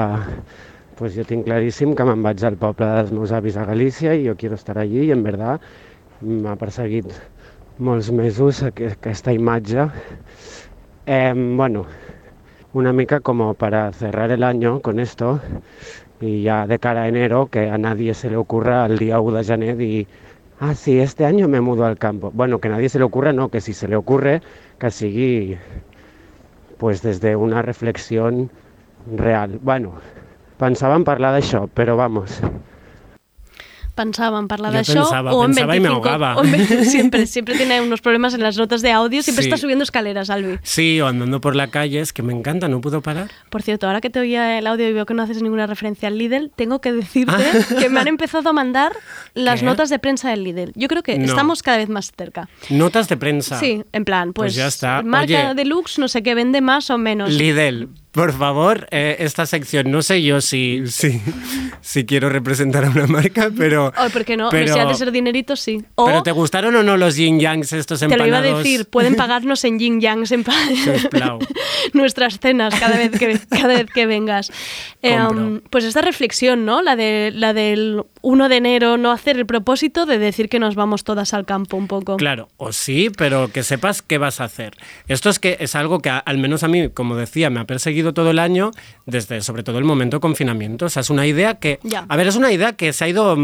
pues 0.98 1.14
jo 1.14 1.22
tinc 1.28 1.44
claríssim 1.46 1.94
que 1.94 2.02
me'n 2.08 2.24
vaig 2.26 2.42
al 2.48 2.56
poble 2.58 2.88
dels 2.96 3.12
meus 3.14 3.30
avis 3.30 3.54
a 3.54 3.68
Galícia 3.68 4.16
i 4.18 4.26
jo 4.26 4.34
quiero 4.34 4.58
estar 4.58 4.80
allí 4.82 5.04
i 5.06 5.12
en 5.14 5.22
verdad 5.22 5.62
m'ha 6.26 6.56
perseguit 6.58 7.14
molts 7.78 8.10
mesos 8.10 8.64
aqu- 8.66 8.90
aquesta 8.96 9.30
imatge. 9.36 9.86
Eh, 11.06 11.32
bueno, 11.36 11.86
una 12.72 12.92
mica 12.92 13.20
como 13.20 13.54
para 13.54 13.92
cerrar 13.92 14.32
el 14.32 14.42
año 14.42 14.80
con 14.82 14.98
esto 14.98 15.40
y 16.20 16.42
ya 16.42 16.66
de 16.66 16.80
cara 16.80 17.02
a 17.02 17.08
enero 17.08 17.46
que 17.46 17.70
a 17.70 17.78
nadie 17.78 18.12
se 18.14 18.28
le 18.28 18.36
ocurra 18.36 18.86
el 18.86 18.98
día 18.98 19.20
1 19.20 19.38
de 19.38 19.44
gener 19.44 19.76
dir 19.76 20.08
ah, 20.60 20.74
sí, 20.74 20.98
este 20.98 21.24
año 21.24 21.48
me 21.48 21.60
mudo 21.60 21.84
al 21.84 21.98
campo. 21.98 22.30
Bueno, 22.32 22.60
que 22.60 22.68
nadie 22.68 22.88
se 22.88 22.98
le 22.98 23.04
ocurra, 23.04 23.32
no, 23.32 23.50
que 23.50 23.60
si 23.60 23.72
se 23.72 23.88
le 23.88 23.96
ocurre, 23.96 24.42
sigui 24.90 25.58
pues 26.78 27.02
desde 27.02 27.36
una 27.36 27.62
reflexión 27.62 28.50
real. 29.16 29.58
Bueno, 29.62 29.92
pensava 30.58 30.96
en 30.98 31.04
parlar 31.06 31.32
d'això, 31.34 31.66
però 31.74 31.96
vamos, 31.98 32.40
De 33.98 34.80
eso 34.80 34.92
pensaba, 34.94 35.32
o 35.34 35.44
en 35.44 35.50
pensaba 35.54 35.76
y 35.76 35.80
me 35.80 35.88
25 35.88 35.94
ahogaba. 36.08 36.36
o 36.40 36.44
en 36.44 36.52
20 36.52 36.84
siempre, 36.84 37.26
siempre 37.26 37.56
tiene 37.56 37.80
unos 37.80 38.00
problemas 38.00 38.34
en 38.34 38.42
las 38.42 38.56
notas 38.56 38.82
de 38.82 38.92
audio, 38.92 39.22
siempre 39.22 39.42
Sí. 39.44 39.48
está 39.48 39.56
subiendo 39.58 39.82
escaleras, 39.82 40.30
Albi. 40.30 40.58
sí, 40.62 41.00
o 41.00 41.06
andando 41.08 41.40
por 41.40 41.56
la 41.56 41.68
calle, 41.68 42.00
es 42.00 42.12
que 42.12 42.22
me 42.22 42.32
encanta, 42.32 42.68
no 42.68 42.80
puedo 42.80 43.00
parar. 43.02 43.28
Por 43.50 43.62
cierto, 43.62 43.86
ahora 43.86 44.00
que 44.00 44.10
te 44.10 44.20
oía 44.20 44.58
el 44.58 44.66
audio 44.66 44.88
y 44.88 44.92
veo 44.92 45.06
que 45.06 45.14
no 45.14 45.22
haces 45.22 45.42
ninguna 45.42 45.66
referencia 45.66 46.08
al 46.08 46.18
Lidl, 46.18 46.50
tengo 46.54 46.80
que 46.80 46.92
decirte 46.92 47.32
que 47.78 47.88
me 47.88 48.00
han 48.00 48.08
empezado 48.08 48.48
a 48.50 48.52
mandar 48.52 48.92
las 49.34 49.56
Ah. 49.58 49.60
¿Qué? 49.60 49.66
notas 49.66 49.90
de 49.90 49.98
prensa 49.98 50.30
del 50.30 50.44
Lidl. 50.44 50.72
Yo 50.74 50.88
creo 50.88 51.02
que 51.02 51.18
No. 51.18 51.24
estamos 51.26 51.62
cada 51.62 51.78
vez 51.78 51.88
más 51.88 52.12
cerca. 52.16 52.48
Notas 52.70 53.08
de 53.08 53.16
prensa. 53.16 53.58
Sí, 53.58 53.82
en 53.92 54.04
plan, 54.04 54.32
pues, 54.32 54.48
Pues 54.48 54.54
ya 54.54 54.66
está. 54.68 55.02
marca 55.02 55.50
Oye. 55.50 55.54
deluxe, 55.54 55.98
no 55.98 56.08
sé 56.08 56.22
qué, 56.22 56.34
vende 56.34 56.60
más 56.60 56.90
o 56.90 56.98
menos. 56.98 57.30
Lidl, 57.32 57.88
por 58.12 58.32
favor, 58.32 58.86
eh, 58.90 59.16
esta 59.20 59.46
sección, 59.46 59.90
no 59.90 60.02
sé 60.02 60.22
yo 60.22 60.40
si, 60.40 60.82
si, 60.86 61.20
si 61.80 62.04
quiero 62.06 62.28
representar 62.28 62.84
a 62.84 62.90
una 62.90 63.06
marca, 63.06 63.50
pero... 63.56 63.92
Oh, 63.96 64.08
¿por 64.10 64.24
qué 64.24 64.36
no? 64.36 64.48
Pero, 64.50 64.72
si 64.72 64.78
ha 64.78 64.86
de 64.86 64.94
ser 64.94 65.12
dinerito, 65.12 65.56
sí. 65.56 65.84
O, 65.94 66.06
pero 66.06 66.22
¿te 66.22 66.32
gustaron 66.32 66.74
o 66.76 66.82
no 66.82 66.96
los 66.96 67.16
yin 67.16 67.38
yangs 67.38 67.72
estos 67.72 67.98
te 68.00 68.06
empanados? 68.06 68.30
lo 68.30 68.38
iba 68.48 68.56
a 68.56 68.58
decir, 68.58 68.86
pueden 68.86 69.14
pagarnos 69.14 69.64
en 69.64 69.78
yin 69.78 70.00
yangs 70.00 70.30
Sisplau. 70.30 71.38
nuestras 71.92 72.38
cenas 72.40 72.74
cada 72.78 72.96
vez 72.96 73.10
que, 73.18 73.38
cada 73.48 73.74
vez 73.74 73.86
que 73.92 74.06
vengas. 74.06 74.50
Eh, 75.02 75.18
um, 75.20 75.60
pues 75.70 75.84
esta 75.84 76.00
reflexión, 76.00 76.64
¿no? 76.64 76.82
La, 76.82 76.96
de, 76.96 77.30
la 77.34 77.52
del 77.52 78.02
1 78.22 78.48
de 78.48 78.56
enero, 78.56 78.96
no 78.96 79.12
hacer 79.12 79.36
el 79.36 79.46
propósito 79.46 80.06
de 80.06 80.18
decir 80.18 80.48
que 80.48 80.58
nos 80.58 80.74
vamos 80.74 81.04
todas 81.04 81.34
al 81.34 81.44
campo 81.44 81.76
un 81.76 81.86
poco. 81.88 82.16
Claro, 82.16 82.48
o 82.56 82.72
sí, 82.72 83.10
pero 83.16 83.50
que 83.52 83.62
sepas 83.62 84.02
qué 84.02 84.18
vas 84.18 84.40
a 84.40 84.44
hacer. 84.44 84.72
Esto 85.08 85.30
es 85.30 85.38
que 85.38 85.56
es 85.60 85.74
algo 85.74 86.00
que 86.00 86.10
a- 86.10 86.18
al 86.18 86.38
menos 86.38 86.62
a 86.62 86.68
mí, 86.68 86.88
como 86.88 87.16
decía, 87.16 87.50
me 87.50 87.60
ha 87.60 87.64
perseguido 87.64 87.97
todo 88.12 88.30
el 88.30 88.38
año, 88.38 88.70
desde 89.06 89.40
sobre 89.42 89.62
todo 89.62 89.78
el 89.78 89.84
momento 89.84 90.16
de 90.16 90.20
confinamiento. 90.20 90.86
O 90.86 90.88
sea, 90.88 91.00
es 91.00 91.10
una 91.10 91.26
idea 91.26 91.54
que, 91.54 91.78
Ya. 91.82 92.06
a 92.08 92.16
ver, 92.16 92.26
es 92.28 92.36
una 92.36 92.52
idea 92.52 92.72
que 92.74 92.92
se 92.92 93.04
ha 93.04 93.08
ido 93.08 93.36
mm, 93.36 93.40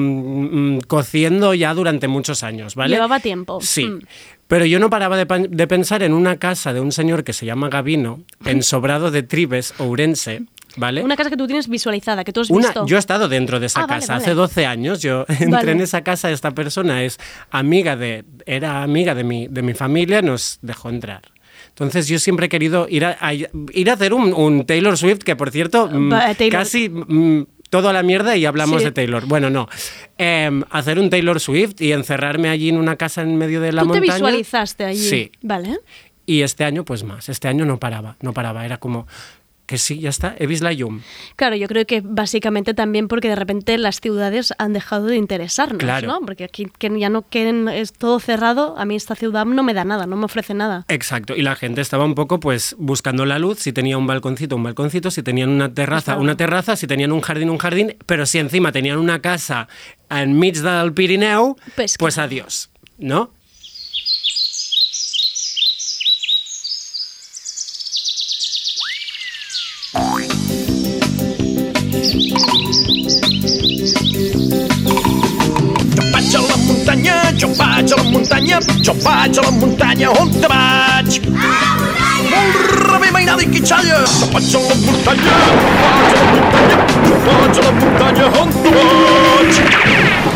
mm, 0.76 0.80
cociendo 0.86 1.54
ya 1.54 1.74
durante 1.74 2.08
muchos 2.08 2.42
años, 2.42 2.74
¿vale? 2.74 2.94
Llevaba 2.96 3.20
tiempo. 3.20 3.60
Sí. 3.60 3.84
Mm. 3.86 4.00
Pero 4.48 4.66
yo 4.66 4.78
no 4.78 4.90
paraba 4.90 5.16
de, 5.16 5.48
de 5.48 5.66
pensar 5.66 6.02
en 6.02 6.12
una 6.12 6.36
casa 6.36 6.72
de 6.72 6.80
un 6.80 6.92
señor 6.92 7.24
que 7.24 7.32
se 7.32 7.46
llama 7.46 7.68
Gavino, 7.70 8.20
en 8.44 8.62
Sobrado 8.62 9.10
de 9.10 9.22
Tribes, 9.22 9.72
Ourense, 9.78 10.42
¿vale? 10.76 11.02
Una 11.02 11.16
casa 11.16 11.30
que 11.30 11.36
tú 11.38 11.46
tienes 11.46 11.66
visualizada, 11.66 12.24
que 12.24 12.32
tú 12.32 12.40
has 12.42 12.50
Una- 12.50 12.68
visto. 12.68 12.86
yo 12.86 12.96
he 12.96 12.98
estado 12.98 13.28
dentro 13.28 13.58
de 13.58 13.66
esa 13.66 13.80
Ah, 13.80 13.86
vale, 13.86 14.00
casa 14.00 14.12
vale. 14.14 14.24
hace 14.24 14.34
12 14.34 14.66
años. 14.66 15.00
Yo 15.00 15.24
entré 15.28 15.46
Vale. 15.48 15.72
en 15.72 15.80
esa 15.80 16.02
casa. 16.02 16.30
Esta 16.30 16.50
persona 16.50 17.02
es 17.04 17.18
amiga 17.50 17.96
de, 17.96 18.24
era 18.44 18.82
amiga 18.82 19.14
de 19.14 19.24
mi, 19.24 19.48
de 19.48 19.62
mi 19.62 19.72
familia, 19.72 20.20
nos 20.20 20.58
dejó 20.60 20.90
entrar. 20.90 21.22
Entonces 21.74 22.06
yo 22.08 22.18
siempre 22.18 22.46
he 22.46 22.48
querido 22.48 22.86
ir 22.88 23.04
a, 23.04 23.16
a- 23.20 23.34
ir 23.34 23.90
a 23.90 23.92
hacer 23.94 24.14
un, 24.14 24.32
un 24.32 24.64
Taylor 24.64 24.96
Swift, 24.96 25.18
que 25.24 25.34
por 25.36 25.50
cierto, 25.50 25.88
mm, 25.92 26.10
Taylor. 26.38 26.50
casi 26.50 26.88
mm, 26.88 27.46
todo 27.68 27.88
a 27.88 27.92
la 27.92 28.04
mierda 28.04 28.36
y 28.36 28.46
hablamos 28.46 28.78
Sí. 28.80 28.84
de 28.84 28.92
Taylor. 28.92 29.26
Bueno, 29.26 29.50
no. 29.50 29.68
Em, 30.16 30.62
hacer 30.70 31.00
un 31.00 31.10
Taylor 31.10 31.40
Swift 31.40 31.80
y 31.80 31.90
encerrarme 31.90 32.48
allí 32.48 32.68
en 32.68 32.76
una 32.76 32.94
casa 32.96 33.22
en 33.22 33.36
medio 33.36 33.60
de 33.60 33.72
la 33.72 33.82
tú 33.82 33.88
te 33.88 33.98
montaña. 33.98 34.14
visualizaste 34.14 34.84
allí. 34.84 35.00
Sí. 35.08 35.32
Vale. 35.42 35.78
Y 36.26 36.42
este 36.42 36.62
año, 36.64 36.84
pues 36.84 37.02
más. 37.02 37.28
Este 37.28 37.48
año 37.48 37.64
no 37.64 37.78
paraba, 37.80 38.16
no 38.20 38.32
paraba. 38.32 38.64
Era 38.64 38.78
como 38.78 39.06
que 39.66 39.78
sí, 39.78 39.98
ya 39.98 40.10
está, 40.10 40.34
he 40.38 40.46
visto 40.46 40.64
la 40.64 40.72
yum. 40.72 41.00
Claro, 41.36 41.56
yo 41.56 41.66
creo 41.68 41.86
que 41.86 42.02
básicamente 42.04 42.74
también 42.74 43.08
porque 43.08 43.28
de 43.28 43.36
repente 43.36 43.78
las 43.78 44.00
ciudades 44.00 44.52
han 44.58 44.72
dejado 44.72 45.06
de 45.06 45.16
interesarnos, 45.16 45.78
Claro. 45.78 46.06
¿no? 46.08 46.20
Porque 46.20 46.44
aquí 46.44 46.66
que 46.78 46.98
ya 46.98 47.08
no 47.08 47.22
queden, 47.28 47.68
es 47.68 47.92
todo 47.92 48.20
cerrado, 48.20 48.74
a 48.78 48.84
mí 48.84 48.94
esta 48.96 49.14
ciudad 49.14 49.44
no 49.46 49.62
me 49.62 49.72
da 49.74 49.84
nada, 49.84 50.06
no 50.06 50.16
me 50.16 50.26
ofrece 50.26 50.52
nada. 50.54 50.84
Exacto, 50.88 51.34
y 51.34 51.42
la 51.42 51.56
gente 51.56 51.80
estaba 51.80 52.04
un 52.04 52.14
poco 52.14 52.40
pues 52.40 52.76
buscando 52.78 53.24
la 53.24 53.38
luz, 53.38 53.58
si 53.60 53.72
tenía 53.72 53.96
un 53.96 54.06
balconcito, 54.06 54.56
un 54.56 54.62
balconcito, 54.64 55.10
si 55.10 55.22
tenían 55.22 55.48
una 55.48 55.72
terraza, 55.72 56.18
una 56.18 56.36
terraza, 56.36 56.76
si 56.76 56.86
tenían 56.86 57.12
un 57.12 57.20
jardín, 57.20 57.50
un 57.50 57.58
jardín, 57.58 57.96
pero 58.06 58.26
si 58.26 58.38
encima 58.38 58.70
tenían 58.72 58.98
una 58.98 59.20
casa 59.20 59.68
enmig 60.10 60.60
del 60.60 60.92
Pirineu, 60.92 61.56
Pues 61.74 61.96
pues, 61.98 62.18
adiós, 62.18 62.70
¿no? 62.98 63.30
Vaig 77.74 77.92
a 77.92 77.96
la 77.96 78.02
muntanya, 78.04 78.58
jo 78.82 78.92
vaig 79.02 79.38
a 79.38 79.42
la 79.42 79.50
muntanya, 79.50 80.10
on 80.20 80.30
te 80.30 80.46
vaig? 80.46 81.16
Molt 82.30 82.74
rebé 82.92 83.10
mainada 83.10 83.42
i 83.42 83.48
quitxalla, 83.50 83.98
jo 84.06 84.30
vaig 84.34 84.54
a 84.54 84.62
la 84.68 84.76
muntanya, 84.84 85.40
jo 85.48 85.64
vaig 85.82 86.14
a 86.14 86.20
la 86.20 86.28
muntanya, 86.36 86.78
jo 87.08 87.18
vaig 87.26 87.58
a 87.58 87.66
la 87.66 87.74
muntanya, 87.80 88.30
on 88.44 88.56
te 88.62 88.76
vaig? 88.78 90.33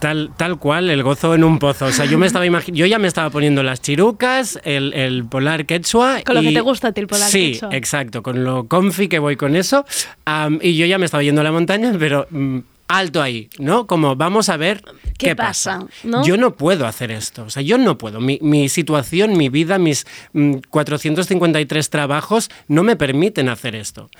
Tal, 0.00 0.30
tal 0.36 0.58
cual, 0.58 0.90
el 0.90 1.02
gozo 1.02 1.34
en 1.34 1.42
un 1.44 1.58
pozo. 1.58 1.86
O 1.86 1.92
sea, 1.92 2.04
yo 2.04 2.18
me 2.18 2.26
estaba 2.26 2.46
yo 2.46 2.86
ya 2.86 2.98
me 2.98 3.08
estaba 3.08 3.30
poniendo 3.30 3.62
las 3.62 3.80
chirucas, 3.82 4.60
el, 4.64 4.94
el 4.94 5.24
polar 5.24 5.66
quechua. 5.66 6.20
Con 6.24 6.36
lo 6.36 6.42
que 6.42 6.50
y- 6.50 6.54
te 6.54 6.60
gusta 6.60 6.92
el 6.94 7.06
polar 7.06 7.28
sí, 7.30 7.52
quechua. 7.52 7.70
exacto, 7.72 8.22
con 8.22 8.44
lo 8.44 8.68
comfy 8.68 9.08
que 9.08 9.18
voy 9.18 9.36
con 9.36 9.56
eso. 9.56 9.84
Am, 10.24 10.58
y 10.62 10.76
yo 10.76 10.86
ya 10.86 10.98
me 10.98 11.04
estaba 11.06 11.22
yendo 11.22 11.40
a 11.40 11.44
la 11.44 11.52
montaña, 11.52 11.92
pero 11.98 12.26
mm, 12.30 12.58
alto 12.86 13.20
ahí, 13.20 13.50
¿no? 13.58 13.86
Como 13.86 14.14
vamos 14.16 14.48
a 14.48 14.56
ver 14.56 14.82
qué, 15.18 15.28
¿Qué 15.28 15.36
pasa, 15.36 15.84
no? 16.04 16.24
Yo 16.24 16.36
no 16.36 16.54
puedo 16.54 16.86
hacer 16.86 17.10
esto, 17.10 17.44
o 17.44 17.50
sea, 17.50 17.62
yo 17.62 17.76
no 17.76 17.98
puedo. 17.98 18.20
Mi, 18.20 18.38
mi 18.40 18.68
situación, 18.68 19.36
mi 19.36 19.48
vida, 19.48 19.78
mis 19.78 20.06
mm, 20.32 20.54
453 20.70 21.90
trabajos 21.90 22.50
no 22.68 22.82
me 22.82 22.96
permiten 22.96 23.48
hacer 23.48 23.74
esto. 23.74 24.10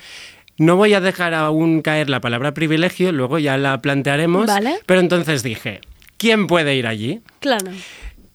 No 0.59 0.75
voy 0.75 0.93
a 0.95 1.01
dejar 1.01 1.35
aún 1.35 1.83
caer 1.83 2.11
la 2.11 2.21
palabra 2.21 2.53
privilegio, 2.53 3.13
luego 3.13 3.39
ya 3.39 3.57
la 3.57 3.81
plantearemos. 3.81 4.47
Vale. 4.47 4.81
Pero 4.87 5.01
entonces 5.01 5.45
dije, 5.45 5.81
¿quién 6.17 6.49
puede 6.49 6.75
ir 6.75 6.87
allí? 6.87 7.21
Claro. 7.39 7.71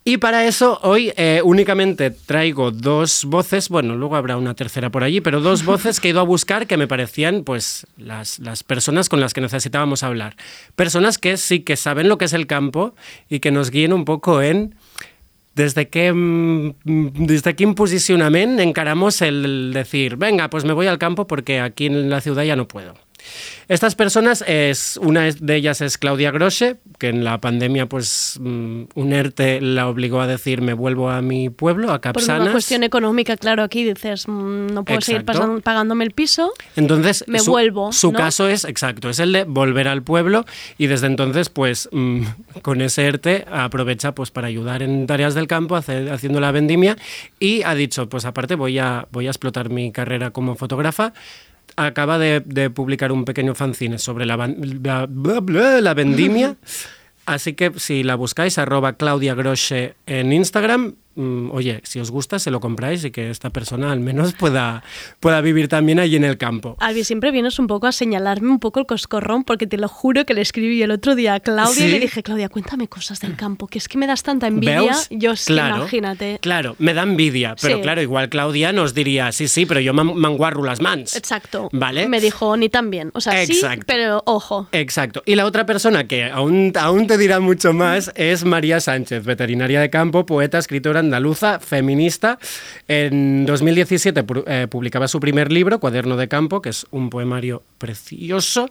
Y 0.05 0.17
para 0.17 0.45
eso 0.45 0.79
hoy 0.83 1.13
eh, 1.15 1.41
únicamente 1.45 2.11
traigo 2.11 2.71
dos 2.71 3.23
voces, 3.23 3.69
bueno, 3.69 3.95
luego 3.95 4.17
habrá 4.17 4.35
una 4.35 4.53
tercera 4.53 4.89
por 4.89 5.03
allí, 5.03 5.21
pero 5.21 5.39
dos 5.39 5.63
voces 5.63 6.01
que 6.01 6.09
he 6.09 6.11
ido 6.11 6.19
a 6.19 6.23
buscar 6.23 6.67
que 6.67 6.75
me 6.75 6.89
parecían 6.89 7.43
pues 7.43 7.87
las, 7.95 8.39
las 8.39 8.63
personas 8.63 9.07
con 9.07 9.21
las 9.21 9.33
que 9.33 9.39
necesitábamos 9.39 10.03
hablar. 10.03 10.35
Personas 10.75 11.17
que 11.17 11.37
sí 11.37 11.61
que 11.61 11.77
saben 11.77 12.09
lo 12.09 12.17
que 12.17 12.25
es 12.25 12.33
el 12.33 12.47
campo 12.47 12.95
y 13.29 13.39
que 13.39 13.51
nos 13.51 13.69
guíen 13.69 13.93
un 13.93 14.03
poco 14.03 14.41
en 14.41 14.75
desde 15.55 15.89
qué, 15.89 16.11
mm, 16.13 16.75
desde 17.25 17.55
qué 17.55 17.63
encaramos 18.59 19.21
el 19.21 19.71
decir, 19.73 20.17
venga, 20.17 20.49
pues 20.49 20.65
me 20.65 20.73
voy 20.73 20.87
al 20.87 20.97
campo 20.97 21.27
porque 21.27 21.59
aquí 21.59 21.85
en 21.87 22.09
la 22.09 22.21
ciudad 22.21 22.43
ya 22.43 22.55
no 22.55 22.67
puedo. 22.67 22.95
Estas 23.67 23.95
personas, 23.95 24.43
es, 24.47 24.97
una 25.01 25.23
de 25.23 25.55
ellas 25.55 25.81
es 25.81 25.97
Claudia 25.97 26.31
Groche, 26.31 26.77
que 26.99 27.07
en 27.09 27.23
la 27.23 27.39
pandemia, 27.39 27.87
pues, 27.87 28.37
mm, 28.41 28.83
un 28.95 29.13
ERTE 29.13 29.61
la 29.61 29.87
obligó 29.87 30.21
a 30.21 30.27
decir, 30.27 30.61
me 30.61 30.73
vuelvo 30.73 31.09
a 31.09 31.21
mi 31.21 31.49
pueblo, 31.49 31.89
a 31.89 32.01
Por 32.01 32.13
Capsanas. 32.13 32.41
una 32.41 32.51
cuestión 32.51 32.83
económica, 32.83 33.37
claro, 33.37 33.63
aquí 33.63 33.83
dices, 33.83 34.27
mm, 34.27 34.67
no 34.67 34.83
puedo 34.83 35.01
seguir 35.01 35.23
pagándome 35.25 36.03
el 36.03 36.11
piso. 36.11 36.53
Entonces, 36.75 37.23
Me 37.27 37.39
su, 37.39 37.51
vuelvo, 37.51 37.91
Su 37.91 38.11
¿no? 38.11 38.17
caso 38.19 38.47
es, 38.47 38.65
exacto, 38.65 39.09
es 39.09 39.19
el 39.19 39.31
de 39.31 39.43
volver 39.45 39.87
al 39.87 40.03
pueblo 40.03 40.45
y 40.77 40.87
desde 40.87 41.07
entonces, 41.07 41.49
pues, 41.49 41.89
mm, 41.91 42.23
con 42.61 42.81
ese 42.81 43.05
ERTE 43.05 43.45
aprovecha 43.51 44.13
pues 44.13 44.31
para 44.31 44.47
ayudar 44.47 44.83
en 44.83 45.07
tareas 45.07 45.33
del 45.35 45.47
campo, 45.47 45.75
haciendo 45.75 46.39
la 46.39 46.51
vendimia 46.51 46.97
y 47.39 47.63
ha 47.63 47.75
dicho, 47.75 48.09
pues 48.09 48.25
aparte 48.25 48.55
voy 48.55 48.79
a, 48.79 49.07
voy 49.11 49.27
a 49.27 49.29
explotar 49.29 49.69
mi 49.69 49.91
carrera 49.91 50.31
como 50.31 50.55
fotógrafa. 50.55 51.13
Acaba 51.75 52.19
de, 52.19 52.41
de 52.45 52.69
publicar 52.69 53.11
un 53.11 53.25
pequeño 53.25 53.55
fanzine 53.55 53.97
sobre 53.97 54.25
la, 54.25 54.37
la, 54.37 55.93
vendimia. 55.93 56.55
Así 57.25 57.53
que 57.53 57.71
si 57.77 58.03
la 58.03 58.15
buscáis, 58.15 58.57
arroba 58.57 58.93
Claudia 58.93 59.33
Groche 59.33 59.95
en 60.05 60.33
Instagram, 60.33 60.95
oye, 61.15 61.81
si 61.83 61.99
os 61.99 62.11
gusta, 62.11 62.39
se 62.39 62.51
lo 62.51 62.59
compráis 62.59 63.03
y 63.05 63.11
que 63.11 63.29
esta 63.29 63.49
persona 63.49 63.91
al 63.91 63.99
menos 63.99 64.33
pueda, 64.33 64.83
pueda 65.19 65.41
vivir 65.41 65.67
también 65.67 65.99
allí 65.99 66.15
en 66.15 66.23
el 66.23 66.37
campo. 66.37 66.75
Albi, 66.79 67.03
siempre 67.03 67.31
vienes 67.31 67.59
un 67.59 67.67
poco 67.67 67.87
a 67.87 67.91
señalarme 67.91 68.49
un 68.49 68.59
poco 68.59 68.79
el 68.79 68.85
coscorrón, 68.85 69.43
porque 69.43 69.67
te 69.67 69.77
lo 69.77 69.87
juro 69.87 70.25
que 70.25 70.33
le 70.33 70.41
escribí 70.41 70.81
el 70.81 70.91
otro 70.91 71.15
día 71.15 71.35
a 71.35 71.39
Claudia 71.39 71.85
y 71.85 71.87
¿Sí? 71.87 71.91
le 71.91 71.99
dije, 71.99 72.23
Claudia, 72.23 72.49
cuéntame 72.49 72.87
cosas 72.87 73.19
del 73.19 73.35
campo, 73.35 73.67
que 73.67 73.77
es 73.77 73.87
que 73.87 73.97
me 73.97 74.07
das 74.07 74.23
tanta 74.23 74.47
envidia. 74.47 74.81
¿Veus? 74.81 75.07
Yo 75.11 75.33
que 75.33 75.39
Claro. 75.45 75.77
imagínate. 75.77 76.39
Claro, 76.41 76.75
me 76.79 76.93
da 76.93 77.03
envidia, 77.03 77.55
pero 77.61 77.75
Sí. 77.77 77.81
claro, 77.81 78.01
igual 78.01 78.29
Claudia 78.29 78.71
nos 78.73 78.93
diría, 78.93 79.31
sí, 79.31 79.47
sí, 79.47 79.65
pero 79.65 79.79
yo 79.79 79.93
man- 79.93 80.15
manguarro 80.15 80.63
las 80.63 80.81
mans. 80.81 81.15
Exacto. 81.15 81.69
¿Vale? 81.71 82.07
Me 82.07 82.19
dijo, 82.21 82.57
ni 82.57 82.69
tan 82.69 82.89
bien. 82.89 83.11
O 83.13 83.21
sea, 83.21 83.45
sí, 83.45 83.53
Exacto. 83.53 83.83
pero 83.87 84.23
ojo. 84.25 84.67
Exacto. 84.71 85.21
Y 85.25 85.35
la 85.35 85.45
otra 85.45 85.65
persona 85.65 86.07
que 86.07 86.23
aún, 86.25 86.73
aún 86.79 87.05
te 87.07 87.17
dirá 87.17 87.39
mucho 87.39 87.73
más 87.73 88.11
es 88.15 88.43
María 88.45 88.79
Sánchez, 88.79 89.23
veterinaria 89.25 89.79
de 89.81 89.89
campo, 89.89 90.25
poeta, 90.25 90.57
escritora 90.57 91.02
andaluza, 91.03 91.59
feminista. 91.59 92.39
En 92.87 93.45
2017 93.45 94.25
pu- 94.25 94.43
eh, 94.47 94.67
publicaba 94.69 95.07
su 95.07 95.19
primer 95.19 95.51
libro, 95.51 95.79
Cuaderno 95.79 96.17
de 96.17 96.27
Campo, 96.27 96.61
que 96.61 96.69
es 96.69 96.85
un 96.91 97.09
poemario 97.09 97.63
precioso. 97.77 98.67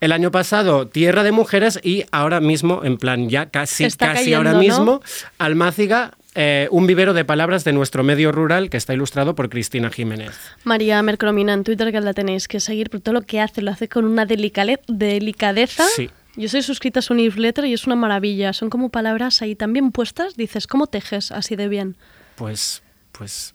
El 0.00 0.12
año 0.12 0.30
pasado, 0.30 0.86
Tierra 0.88 1.22
de 1.22 1.32
Mujeres 1.32 1.78
y 1.82 2.04
ahora 2.12 2.40
mismo, 2.40 2.82
en 2.84 2.98
plan 2.98 3.28
ya 3.28 3.46
casi, 3.46 3.84
Está 3.84 4.08
casi 4.08 4.24
cayendo, 4.24 4.38
ahora 4.38 4.52
¿no? 4.52 4.58
mismo, 4.58 5.02
Almáciga, 5.38 6.12
eh, 6.34 6.66
un 6.72 6.86
vivero 6.86 7.14
de 7.14 7.24
palabras 7.24 7.62
de 7.64 7.72
nuestro 7.72 8.02
medio 8.02 8.32
rural 8.32 8.68
que 8.68 8.76
está 8.76 8.92
ilustrado 8.92 9.34
por 9.36 9.48
Cristina 9.48 9.88
Jiménez. 9.90 10.32
María 10.64 11.00
Mercromina 11.02 11.52
en 11.54 11.62
Twitter, 11.64 11.92
que 11.92 12.00
la 12.00 12.12
tenéis 12.12 12.48
que 12.48 12.58
seguir, 12.60 12.90
pero 12.90 13.02
todo 13.02 13.12
lo 13.14 13.22
que 13.22 13.40
hace 13.40 13.62
lo 13.62 13.70
hace 13.70 13.88
con 13.88 14.04
una 14.04 14.26
delicadeza. 14.26 15.84
Sí. 15.94 16.10
Yo 16.36 16.48
soy 16.48 16.62
suscrita 16.62 16.98
a 16.98 17.02
su 17.02 17.14
newsletter 17.14 17.64
y 17.64 17.72
es 17.72 17.86
una 17.86 17.96
maravilla. 17.96 18.52
Son 18.52 18.70
como 18.70 18.88
palabras 18.88 19.42
ahí 19.42 19.54
tan 19.54 19.72
bien 19.72 19.92
puestas. 19.92 20.36
Dices, 20.36 20.66
¿cómo 20.66 20.86
tejes 20.86 21.30
así 21.30 21.56
de 21.56 21.68
bien? 21.68 21.96
Pues, 22.36 22.82
pues 23.12 23.54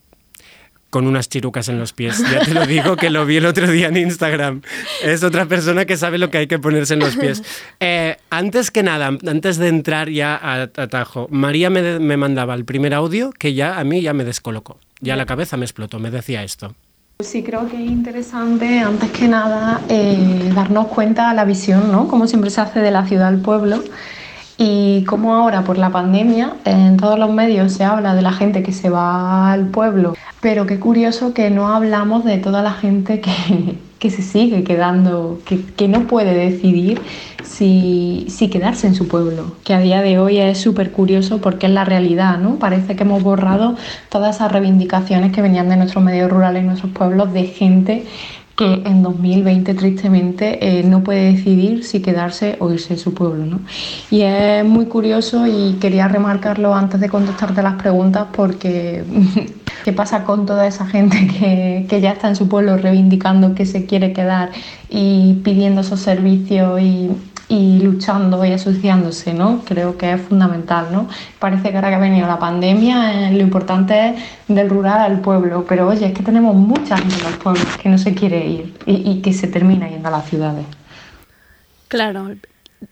con 0.89 1.05
unas 1.05 1.29
chirucas 1.29 1.69
en 1.69 1.79
los 1.79 1.93
pies. 1.93 2.17
Ya 2.31 2.39
te 2.39 2.53
lo 2.53 2.65
digo 2.65 2.95
que 2.95 3.09
lo 3.09 3.25
vi 3.25 3.37
el 3.37 3.45
otro 3.45 3.69
día 3.69 3.87
en 3.87 3.97
Instagram. 3.97 4.61
Es 5.03 5.23
otra 5.23 5.45
persona 5.45 5.85
que 5.85 5.97
sabe 5.97 6.17
lo 6.17 6.29
que 6.31 6.39
hay 6.39 6.47
que 6.47 6.59
ponerse 6.59 6.95
en 6.95 6.99
los 6.99 7.15
pies. 7.15 7.43
Eh, 7.79 8.17
antes 8.29 8.71
que 8.71 8.83
nada, 8.83 9.07
antes 9.07 9.57
de 9.57 9.67
entrar 9.67 10.09
ya 10.09 10.35
a, 10.35 10.63
a 10.63 10.87
Tajo, 10.87 11.27
María 11.29 11.69
me, 11.69 11.99
me 11.99 12.17
mandaba 12.17 12.55
el 12.55 12.65
primer 12.65 12.93
audio 12.93 13.31
que 13.31 13.53
ya 13.53 13.79
a 13.79 13.83
mí 13.83 14.01
ya 14.01 14.13
me 14.13 14.23
descolocó. 14.23 14.79
Ya 15.01 15.15
la 15.15 15.25
cabeza 15.25 15.57
me 15.57 15.65
explotó, 15.65 15.99
me 15.99 16.11
decía 16.11 16.43
esto. 16.43 16.75
Sí, 17.21 17.43
creo 17.43 17.67
que 17.67 17.75
es 17.75 17.91
interesante, 17.91 18.79
antes 18.79 19.11
que 19.11 19.27
nada, 19.27 19.81
eh, 19.89 20.53
darnos 20.55 20.87
cuenta 20.87 21.27
de 21.27 21.35
la 21.35 21.43
visión, 21.43 21.91
¿no? 21.91 22.07
Cómo 22.07 22.27
siempre 22.27 22.49
se 22.49 22.61
hace 22.61 22.79
de 22.79 22.91
la 22.91 23.05
ciudad 23.05 23.27
al 23.27 23.41
pueblo 23.41 23.83
y 24.57 25.03
cómo 25.03 25.35
ahora, 25.35 25.65
por 25.65 25.77
la 25.77 25.89
pandemia, 25.89 26.55
en 26.63 26.95
todos 26.95 27.19
los 27.19 27.29
medios 27.29 27.73
se 27.73 27.83
habla 27.83 28.15
de 28.15 28.21
la 28.21 28.31
gente 28.31 28.63
que 28.63 28.71
se 28.71 28.89
va 28.89 29.51
al 29.51 29.67
pueblo, 29.67 30.13
pero 30.41 30.65
qué 30.65 30.79
curioso 30.79 31.33
que 31.33 31.49
no 31.49 31.67
hablamos 31.67 32.23
de 32.23 32.37
toda 32.37 32.61
la 32.61 32.71
gente 32.71 33.21
que, 33.21 33.31
que 33.99 34.09
se 34.09 34.21
sigue 34.21 34.63
quedando, 34.63 35.39
que, 35.45 35.61
que 35.61 35.87
no 35.87 36.07
puede 36.07 36.33
decidir 36.33 37.01
si, 37.43 38.25
si 38.29 38.49
quedarse 38.49 38.87
en 38.87 38.95
su 38.95 39.07
pueblo, 39.07 39.55
que 39.63 39.73
a 39.73 39.79
día 39.79 40.01
de 40.01 40.17
hoy 40.19 40.37
es 40.37 40.59
súper 40.59 40.91
curioso 40.91 41.41
porque 41.41 41.65
es 41.65 41.73
la 41.73 41.83
realidad, 41.83 42.37
¿no? 42.37 42.55
Parece 42.55 42.95
que 42.95 43.03
hemos 43.03 43.23
borrado 43.23 43.75
todas 44.09 44.37
esas 44.37 44.51
reivindicaciones 44.51 45.33
que 45.33 45.41
venían 45.41 45.67
de 45.67 45.75
nuestros 45.75 46.03
medios 46.03 46.31
rurales 46.31 46.63
y 46.63 46.67
nuestros 46.67 46.91
pueblos 46.91 47.33
de 47.33 47.43
gente 47.45 48.05
que 48.59 48.83
en 48.85 49.01
2020 49.03 49.73
tristemente 49.73 50.79
eh, 50.79 50.83
no 50.83 51.01
puede 51.01 51.31
decidir 51.31 51.85
si 51.85 52.01
quedarse 52.01 52.57
o 52.59 52.69
irse 52.73 52.95
de 52.95 52.99
su 52.99 53.13
pueblo. 53.13 53.45
¿no? 53.45 53.61
Y 54.11 54.23
es 54.23 54.65
muy 54.65 54.87
curioso 54.87 55.47
y 55.47 55.77
quería 55.79 56.09
remarcarlo 56.09 56.75
antes 56.75 56.99
de 56.99 57.07
contestarte 57.07 57.63
las 57.63 57.75
preguntas 57.75 58.27
porque 58.33 59.05
qué 59.85 59.93
pasa 59.93 60.25
con 60.25 60.45
toda 60.45 60.67
esa 60.67 60.85
gente 60.85 61.25
que, 61.27 61.85
que 61.87 62.01
ya 62.01 62.11
está 62.11 62.27
en 62.27 62.35
su 62.35 62.49
pueblo 62.49 62.75
reivindicando 62.75 63.55
que 63.55 63.65
se 63.65 63.85
quiere 63.85 64.11
quedar 64.11 64.49
y 64.89 65.35
pidiendo 65.35 65.79
esos 65.79 66.01
servicios 66.01 66.81
y, 66.81 67.11
y 67.49 67.81
luchando 67.81 68.45
y 68.45 68.53
asociándose, 68.53 69.33
¿no? 69.33 69.61
Creo 69.65 69.97
que 69.97 70.13
es 70.13 70.21
fundamental, 70.21 70.87
¿no? 70.91 71.09
Parece 71.39 71.71
que 71.71 71.75
ahora 71.75 71.89
que 71.89 71.95
ha 71.95 71.99
venido 71.99 72.27
la 72.27 72.39
pandemia, 72.39 73.27
eh, 73.27 73.33
lo 73.33 73.41
importante 73.41 74.09
es 74.09 74.23
del 74.47 74.69
rural 74.69 74.99
al 74.99 75.19
pueblo, 75.19 75.65
pero 75.67 75.87
oye, 75.87 76.05
es 76.05 76.13
que 76.13 76.23
tenemos 76.23 76.55
mucha 76.55 76.97
gente 76.97 77.15
en 77.15 77.23
los 77.23 77.37
pueblos 77.37 77.65
que 77.81 77.89
no 77.89 77.97
se 77.97 78.13
quiere 78.13 78.45
ir 78.45 78.77
y, 78.85 79.11
y 79.11 79.21
que 79.21 79.33
se 79.33 79.47
termina 79.47 79.89
yendo 79.89 80.07
a 80.07 80.11
las 80.11 80.29
ciudades. 80.29 80.65
Claro, 81.87 82.29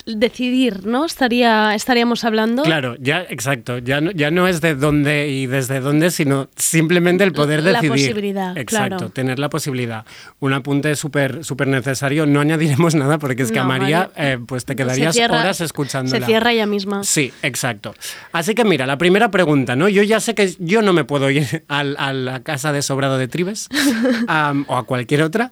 decidir, 0.06 0.86
¿no? 0.86 1.06
Estaría, 1.06 1.74
estaríamos 1.76 2.24
hablando. 2.24 2.64
Claro, 2.64 2.96
ya, 3.00 3.22
exacto. 3.30 3.78
Ya 3.78 4.02
no, 4.02 4.12
ya 4.12 4.32
no 4.32 4.48
es 4.48 4.62
de 4.62 4.76
dónde 4.76 5.30
y 5.30 5.46
desde 5.48 5.80
dónde, 5.80 6.12
sino 6.12 6.50
simplemente 6.56 7.24
el 7.24 7.32
poder 7.34 7.64
La 7.64 7.72
decidir. 7.74 7.92
posibilidad, 7.92 8.58
Exacto, 8.58 8.98
claro. 8.98 9.10
tener 9.12 9.40
la 9.40 9.50
posibilidad. 9.50 10.06
Un 10.40 10.54
apunte 10.54 10.96
súper 10.96 11.44
súper 11.44 11.68
necesario. 11.68 12.26
No 12.26 12.42
añadiremos 12.42 12.96
nada 12.96 13.18
porque 13.18 13.44
es 13.44 13.52
que 13.52 13.60
a 13.60 13.64
María 13.64 14.10
eh, 14.16 14.38
pues 14.46 14.66
te 14.66 14.76
quedarías 14.76 15.16
cierra- 15.16 15.40
horas 15.42 15.62
escuchándola. 15.62 16.20
Se 16.20 16.26
cierra 16.26 16.52
ella 16.52 16.66
misma. 16.66 17.04
Sí, 17.04 17.32
exacto. 17.42 17.94
Así 18.32 18.56
que 18.56 18.64
mira, 18.66 18.86
la 18.86 18.98
primera 18.98 19.32
pregunta, 19.32 19.76
¿no? 19.76 19.88
Yo 19.90 20.04
ya 20.04 20.20
sé 20.20 20.36
que 20.36 20.54
yo 20.60 20.82
no 20.82 20.94
me 20.94 21.04
puedo 21.06 21.30
ir 21.30 21.64
al- 21.68 21.96
a 22.00 22.14
la 22.14 22.44
casa 22.44 22.74
de 22.74 22.82
Sobrado 22.82 23.18
de 23.18 23.28
Tribes 23.28 23.70
o 24.68 24.76
a 24.76 24.84
cualquier 24.86 25.22
otra. 25.24 25.52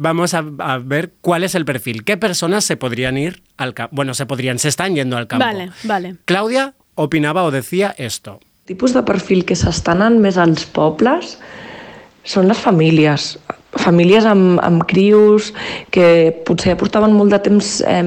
Vamos 0.00 0.32
a, 0.32 0.42
a 0.60 0.78
ver 0.78 1.12
cuál 1.20 1.44
es 1.44 1.54
el 1.54 1.66
perfil. 1.66 2.04
¿Qué 2.04 2.16
personas 2.16 2.64
se 2.64 2.78
podrían 2.78 3.18
ir 3.18 3.42
al 3.58 3.74
campo? 3.74 3.94
Bueno, 3.94 4.14
se 4.14 4.24
podrían, 4.24 4.58
se 4.58 4.68
están 4.68 4.94
yendo 4.94 5.18
al 5.18 5.26
campo. 5.26 5.44
Vale, 5.44 5.70
vale. 5.84 6.16
Claudia 6.24 6.72
opinava 6.94 7.44
o 7.44 7.50
decía 7.50 7.94
esto. 7.98 8.40
tipus 8.70 8.94
de 8.94 9.02
perfil 9.02 9.42
que 9.48 9.56
s'estan 9.58 9.98
anant 9.98 10.20
més 10.22 10.36
als 10.38 10.62
pobles 10.70 11.34
són 12.22 12.46
les 12.46 12.60
famílies. 12.62 13.32
Famílies 13.80 14.26
amb, 14.30 14.60
amb 14.62 14.84
crios 14.86 15.50
que 15.94 16.30
potser 16.46 16.74
ja 16.74 16.78
portaven 16.78 17.14
molt 17.16 17.34
de 17.34 17.40
temps 17.42 17.80
eh, 17.82 18.04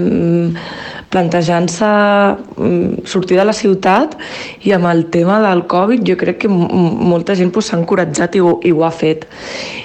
plantejant-se 1.13 1.89
mm, 2.57 3.05
sortir 3.09 3.37
de 3.39 3.45
la 3.45 3.53
ciutat 3.55 4.15
i 4.65 4.73
amb 4.75 4.89
el 4.91 5.05
tema 5.13 5.39
del 5.43 5.65
Covid 5.69 6.03
jo 6.07 6.15
crec 6.19 6.41
que 6.43 6.49
molta 6.51 7.35
gent 7.39 7.51
pues, 7.53 7.69
s'ha 7.69 7.77
encoratjat 7.79 8.35
i, 8.35 8.41
ho- 8.43 8.59
i 8.65 8.71
ho 8.73 8.83
ha 8.85 8.91
fet. 8.91 9.27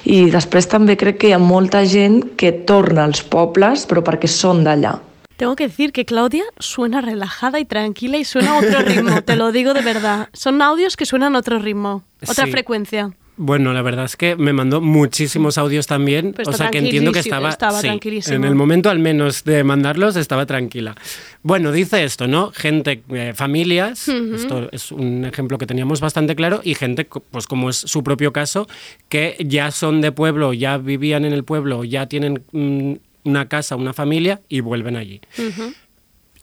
I 0.09 0.25
després 0.33 0.69
també 0.73 0.97
crec 1.01 1.21
que 1.23 1.31
hi 1.31 1.37
ha 1.37 1.43
molta 1.43 1.85
gent 1.87 2.23
que 2.41 2.53
torna 2.69 3.05
als 3.09 3.23
pobles 3.23 3.85
però 3.91 4.03
perquè 4.07 4.31
són 4.31 4.65
d'allà. 4.67 4.97
Tengo 5.39 5.55
que 5.55 5.69
decir 5.69 5.93
que 5.93 6.05
Claudia 6.05 6.43
suena 6.59 7.01
relajada 7.01 7.61
y 7.61 7.65
tranquila 7.65 8.19
y 8.19 8.25
suena 8.25 8.55
a 8.55 8.59
otro 8.59 8.81
ritmo, 8.83 9.23
te 9.23 9.37
lo 9.37 9.53
digo 9.53 9.73
de 9.73 9.83
verdad. 9.83 10.27
Son 10.33 10.61
audios 10.63 10.97
que 10.97 11.07
suenan 11.07 11.37
a 11.37 11.39
otro 11.39 11.61
ritmo, 11.61 12.03
otra 12.29 12.47
Sí. 12.47 12.51
frecuencia. 12.51 13.11
Bueno, 13.41 13.73
la 13.73 13.83
verdad 13.83 14.05
es 14.05 14.17
que 14.17 14.35
me 14.35 14.53
mandó 14.53 14.81
muchísimos 14.81 15.59
audios 15.59 15.87
también. 15.87 16.33
Pues 16.33 16.49
o 16.49 16.53
sea 16.53 16.71
que 16.71 16.79
entiendo 16.79 17.13
que 17.13 17.21
estaba, 17.21 17.49
estaba 17.49 17.81
sí, 17.81 17.87
tranquilísimo. 17.87 18.35
en 18.37 18.45
el 18.45 18.57
momento 18.57 18.91
al 18.91 18.99
menos 18.99 19.45
de 19.45 19.63
mandarlos 19.63 20.17
estaba 20.17 20.45
tranquila. 20.45 20.97
Bueno, 21.45 21.71
dice 21.71 22.03
esto, 22.03 22.27
¿no? 22.27 22.51
Gente, 22.51 23.03
eh, 23.11 23.33
familias, 23.37 24.09
esto 24.09 24.69
es 24.73 24.91
un 24.91 25.25
ejemplo 25.25 25.57
que 25.57 25.67
teníamos 25.67 26.01
bastante 26.01 26.35
claro, 26.35 26.61
y 26.65 26.75
gente, 26.75 27.05
pues 27.05 27.47
como 27.47 27.71
es 27.71 27.77
su 27.77 28.03
propio 28.03 28.33
caso, 28.33 28.67
que 29.09 29.37
ya 29.39 29.71
son 29.71 30.01
de 30.01 30.11
pueblo, 30.11 30.53
ya 30.53 30.77
vivían 30.77 31.25
en 31.25 31.33
el 31.33 31.45
pueblo, 31.45 31.85
ya 31.85 32.07
tienen 32.07 32.43
mm, 32.51 32.95
una 33.23 33.49
casa, 33.49 33.77
una 33.77 33.93
familia 33.93 34.41
y 34.49 34.61
vuelven 34.61 34.97
allí. 34.97 35.21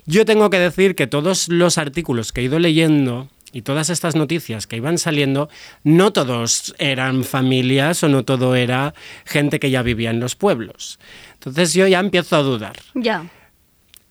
Yo 0.05 0.23
tengo 0.23 0.49
que 0.49 0.59
decir 0.59 0.95
que 0.95 1.07
todos 1.07 1.49
los 1.49 1.77
artículos 1.77 2.31
que 2.31 2.39
he 2.39 2.43
ido 2.45 2.57
leyendo 2.59 3.27
y 3.51 3.61
todas 3.61 3.89
estas 3.89 4.15
noticias 4.15 4.67
que 4.67 4.76
iban 4.76 4.97
saliendo, 4.97 5.49
no 5.84 6.11
todos 6.11 6.76
eran 6.77 7.23
familias 7.23 8.03
o 8.03 8.09
no 8.09 8.26
todo 8.26 8.55
era 8.55 8.93
gente 9.26 9.59
que 9.59 9.72
ya 9.72 9.81
vivía 9.81 10.09
en 10.09 10.19
los 10.19 10.35
pueblos. 10.35 10.99
Entonces 11.35 11.73
yo 11.73 11.88
ya 11.88 11.99
empiezo 11.99 12.35
a 12.35 12.41
dudar. 12.41 12.76
Ya. 12.93 13.26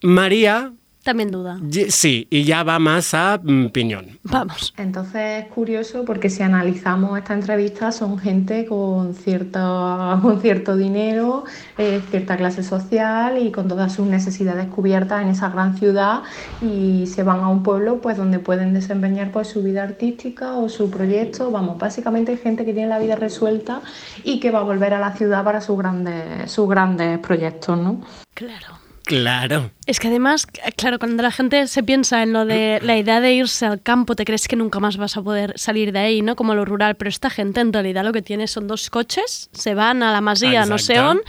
María 0.03 0.73
También 1.05 1.31
duda. 1.31 1.59
Y- 1.71 1.91
Sí, 1.91 2.27
y 2.31 2.45
ya 2.45 2.63
va 2.65 2.79
más 2.79 3.13
a 3.15 3.39
mm, 3.43 3.67
piñón. 3.69 4.19
Vamos. 4.25 4.73
Entonces 4.79 5.45
es 5.45 5.53
curioso 5.53 6.05
porque 6.07 6.31
si 6.31 6.43
analizamos 6.43 7.17
esta 7.19 7.35
entrevista 7.35 7.93
son 7.93 8.19
gente 8.19 8.65
con 8.67 9.15
cierto, 9.15 10.19
con 10.23 10.41
cierto 10.41 10.77
dinero, 10.77 11.45
eh, 11.77 12.01
cierta 12.11 12.37
clase 12.39 12.63
social 12.63 13.37
y 13.39 13.53
con 13.53 13.69
todas 13.69 13.93
sus 13.93 14.07
necesidades 14.07 14.67
cubiertas 14.69 15.23
en 15.23 15.29
esa 15.29 15.51
gran 15.51 15.77
ciudad 15.77 16.23
y 16.63 17.07
se 17.07 17.23
van 17.23 17.41
a 17.41 17.49
un 17.49 17.63
pueblo 17.63 18.01
pues 18.01 18.17
donde 18.17 18.39
pueden 18.39 18.73
desempeñar 18.73 19.31
pues 19.31 19.49
su 19.49 19.63
vida 19.63 19.83
artística 19.83 20.55
o 20.55 20.69
su 20.71 20.91
proyecto. 20.91 21.51
Vamos, 21.51 21.79
básicamente 21.79 22.37
gente 22.39 22.65
que 22.65 22.73
tiene 22.73 22.89
la 22.89 22.99
vida 22.99 23.15
resuelta 23.15 23.83
y 24.25 24.41
que 24.41 24.51
va 24.51 24.61
a 24.61 24.63
volver 24.63 24.95
a 24.95 25.01
la 25.01 25.13
ciudad 25.15 25.45
para 25.45 25.61
sus 25.61 25.77
grandes, 25.79 26.51
sus 26.51 26.67
grandes 26.67 27.19
proyectos, 27.19 27.77
¿no? 27.79 28.01
Claro. 28.33 28.84
Claro. 29.05 29.71
Es 29.87 30.01
que 30.01 30.09
además, 30.09 30.47
claro, 30.77 30.99
cuando 30.99 31.23
la 31.23 31.31
gente 31.31 31.67
se 31.67 31.83
piensa 31.83 32.23
en 32.23 32.33
lo 32.33 32.47
de 32.47 32.81
la 32.83 32.97
idea 32.97 33.21
de 33.21 33.35
irse 33.35 33.67
al 33.67 33.83
campo, 33.83 34.17
te 34.17 34.25
crees 34.25 34.49
que 34.49 34.57
nunca 34.57 34.81
más 34.81 34.97
vas 34.97 35.17
a 35.17 35.23
poder 35.23 35.53
salir 35.57 35.93
de 35.93 35.99
ahí, 35.99 36.23
¿no? 36.23 36.37
Como 36.37 36.55
lo 36.55 36.65
rural, 36.65 36.95
pero 36.97 37.11
esta 37.11 37.31
gente 37.31 37.61
en 37.61 37.73
realidad 37.73 38.05
lo 38.05 38.13
que 38.13 38.23
tiene 38.23 38.47
son 38.47 38.67
dos 38.67 38.89
coches, 38.91 39.51
se 39.53 39.75
van 39.75 40.03
a 40.03 40.13
la 40.13 40.21
masía, 40.21 40.65
no 40.65 40.79
sé 40.79 41.01
on, 41.01 41.21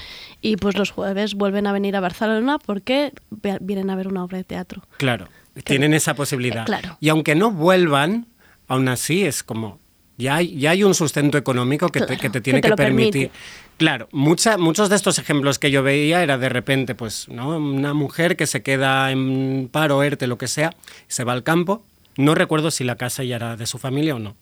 y 0.42 0.58
pues 0.58 0.78
los 0.78 0.92
jueves 0.92 1.36
vuelven 1.36 1.68
a 1.68 1.74
venir 1.74 1.96
a 1.96 2.00
Barcelona 2.00 2.60
porque 2.60 3.12
vienen 3.60 3.90
a 3.90 3.96
ver 3.96 4.08
una 4.08 4.24
obra 4.24 4.38
de 4.38 4.44
teatro. 4.46 4.84
Claro, 4.98 5.28
tienen 5.64 5.94
esa 5.94 6.14
posibilidad. 6.14 6.64
Eh, 6.64 6.66
claro. 6.66 6.98
Y 7.02 7.10
aunque 7.10 7.36
no 7.36 7.52
vuelvan, 7.52 8.28
aún 8.68 8.88
así 8.88 9.26
es 9.26 9.44
como, 9.44 9.80
ya 10.18 10.36
hay, 10.36 10.58
ya 10.58 10.72
hay 10.72 10.84
un 10.84 10.94
sustento 10.96 11.38
económico 11.38 11.90
que, 11.90 12.02
te, 12.02 12.18
que 12.18 12.30
te 12.30 12.40
que 12.40 12.42
tiene 12.42 12.62
te 12.62 12.70
que, 12.70 12.76
permitir. 12.76 13.30
permite. 13.30 13.32
Claro, 13.78 14.08
mucha, 14.12 14.58
muchos 14.58 14.90
de 14.90 14.96
estos 14.96 15.20
ejemplos 15.20 15.60
que 15.60 15.70
yo 15.72 15.84
veía 15.84 16.24
era 16.24 16.38
de 16.38 16.48
repente, 16.48 16.96
pues, 16.96 17.28
¿no? 17.28 17.58
Una 17.58 17.94
mujer 17.94 18.38
que 18.38 18.48
se 18.48 18.64
queda 18.64 19.12
en 19.12 19.68
paro, 19.72 20.02
ERTE, 20.02 20.28
lo 20.28 20.38
que 20.38 20.48
sea, 20.48 20.74
se 21.08 21.24
va 21.26 21.34
al 21.34 21.44
campo. 21.44 21.84
No 22.18 22.36
recuerdo 22.36 22.72
si 22.72 22.86
la 22.86 22.96
casa 22.96 23.24
ya 23.24 23.36
era 23.36 23.58
de 23.58 23.66
su 23.66 23.78
familia 23.78 24.16
o 24.16 24.20
no. 24.20 24.36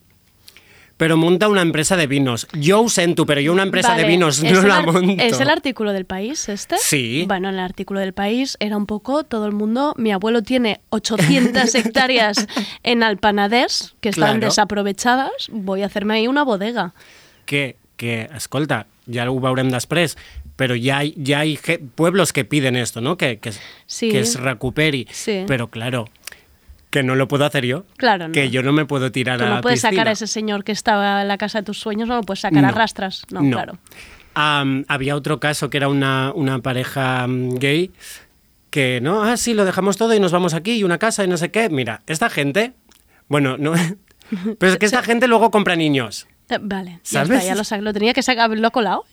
Pero 1.03 1.17
monta 1.17 1.49
una 1.49 1.61
empresa 1.61 1.97
de 1.97 2.07
vinos. 2.07 2.47
Yo 2.53 2.87
Sentu, 2.87 3.25
pero 3.25 3.41
yo 3.41 3.51
una 3.51 3.63
empresa 3.63 3.93
de 3.93 4.05
vinos 4.05 4.41
¿es 4.41 4.53
no 4.53 4.61
la 4.65 4.79
monto. 4.79 5.21
¿Es 5.21 5.37
el 5.41 5.49
artículo 5.49 5.91
del 5.91 6.05
país 6.05 6.47
este? 6.47 6.77
Sí. 6.77 7.25
Bueno, 7.27 7.49
en 7.49 7.55
el 7.55 7.59
artículo 7.59 7.99
del 7.99 8.13
país 8.13 8.55
era 8.61 8.77
un 8.77 8.85
poco 8.85 9.25
todo 9.25 9.45
el 9.45 9.51
mundo. 9.51 9.93
Mi 9.97 10.13
abuelo 10.13 10.43
tiene 10.43 10.79
800 10.91 11.75
hectáreas 11.75 12.47
en 12.83 13.03
Alpanadés 13.03 13.95
que 13.99 14.07
están 14.07 14.37
Claro. 14.39 14.45
desaprovechadas. 14.45 15.49
Voy 15.51 15.81
a 15.81 15.87
hacerme 15.87 16.13
ahí 16.13 16.27
una 16.29 16.43
bodega. 16.43 16.93
que, 17.45 17.75
que 17.97 18.29
escolta, 18.33 18.87
ja 19.11 19.27
ho 19.29 19.35
veurem 19.43 19.67
després, 19.69 20.15
però 20.55 20.77
ja, 20.79 21.01
hi- 21.03 21.17
ja 21.19 21.43
hi 21.43 21.57
ha 21.59 21.75
pueblos 21.95 22.31
que 22.31 22.45
piden 22.45 22.77
esto, 22.77 23.01
¿no? 23.01 23.17
Que, 23.17 23.39
que, 23.39 23.51
Sí. 23.85 24.07
que 24.09 24.21
es 24.21 24.39
recuperi. 24.39 25.05
Sí. 25.11 25.43
Pero 25.47 25.67
claro, 25.67 26.07
que 26.93 27.01
no 27.01 27.15
lo 27.15 27.27
puedo 27.27 27.43
hacer 27.43 27.65
yo. 27.65 27.85
Claro, 27.97 28.27
no. 28.27 28.33
Que 28.33 28.51
yo 28.51 28.61
no 28.61 28.71
me 28.71 28.85
puedo 28.85 29.11
tirar 29.11 29.39
Tú 29.39 29.45
a 29.45 29.47
no 29.49 29.55
la 29.55 29.61
puedes 29.61 29.81
sacar 29.81 30.07
a 30.07 30.11
ese 30.11 30.27
señor 30.27 30.63
que 30.63 30.71
estaba 30.71 31.23
en 31.23 31.27
la 31.27 31.39
casa 31.39 31.57
de 31.57 31.65
tus 31.65 31.79
sueños, 31.79 32.07
no 32.07 32.15
lo 32.17 32.21
puedes 32.21 32.41
sacar 32.41 32.63
a 32.63 32.67
No. 32.69 32.73
rastras. 32.77 33.23
No, 33.31 33.41
No. 33.41 33.57
claro. 33.57 33.79
Había 34.35 35.15
otro 35.15 35.39
caso 35.39 35.71
que 35.71 35.77
era 35.77 35.87
una, 35.87 36.31
una 36.35 36.59
pareja 36.59 37.25
mm, 37.27 37.55
gay 37.55 37.91
que, 38.69 38.99
no, 39.01 39.23
ah, 39.23 39.37
sí, 39.37 39.55
lo 39.55 39.65
dejamos 39.65 39.97
todo 39.97 40.13
y 40.13 40.19
nos 40.19 40.31
vamos 40.31 40.53
aquí 40.53 40.73
y 40.73 40.83
una 40.83 40.99
casa 40.99 41.23
y 41.23 41.27
no 41.27 41.37
sé 41.37 41.49
qué. 41.49 41.67
Mira, 41.69 42.01
esta 42.05 42.29
gente, 42.29 42.73
bueno, 43.27 43.57
no, 43.57 43.73
pero 44.59 44.71
es 44.73 44.77
que 44.77 44.85
esta 44.91 45.01
gente 45.01 45.27
luego 45.27 45.49
compra 45.49 45.75
niños. 45.75 46.27
Eh, 46.49 46.57
Vale, 46.61 46.99
ya 47.03 47.25
¿Sabes? 47.25 47.43
está, 47.45 47.77
ya 47.77 47.81
lo, 47.81 47.93
tenía 47.93 48.13
que 48.13 48.21
sacar, 48.21 48.49
lo 48.49 48.67
ha 48.67 48.71
colado. 48.71 49.05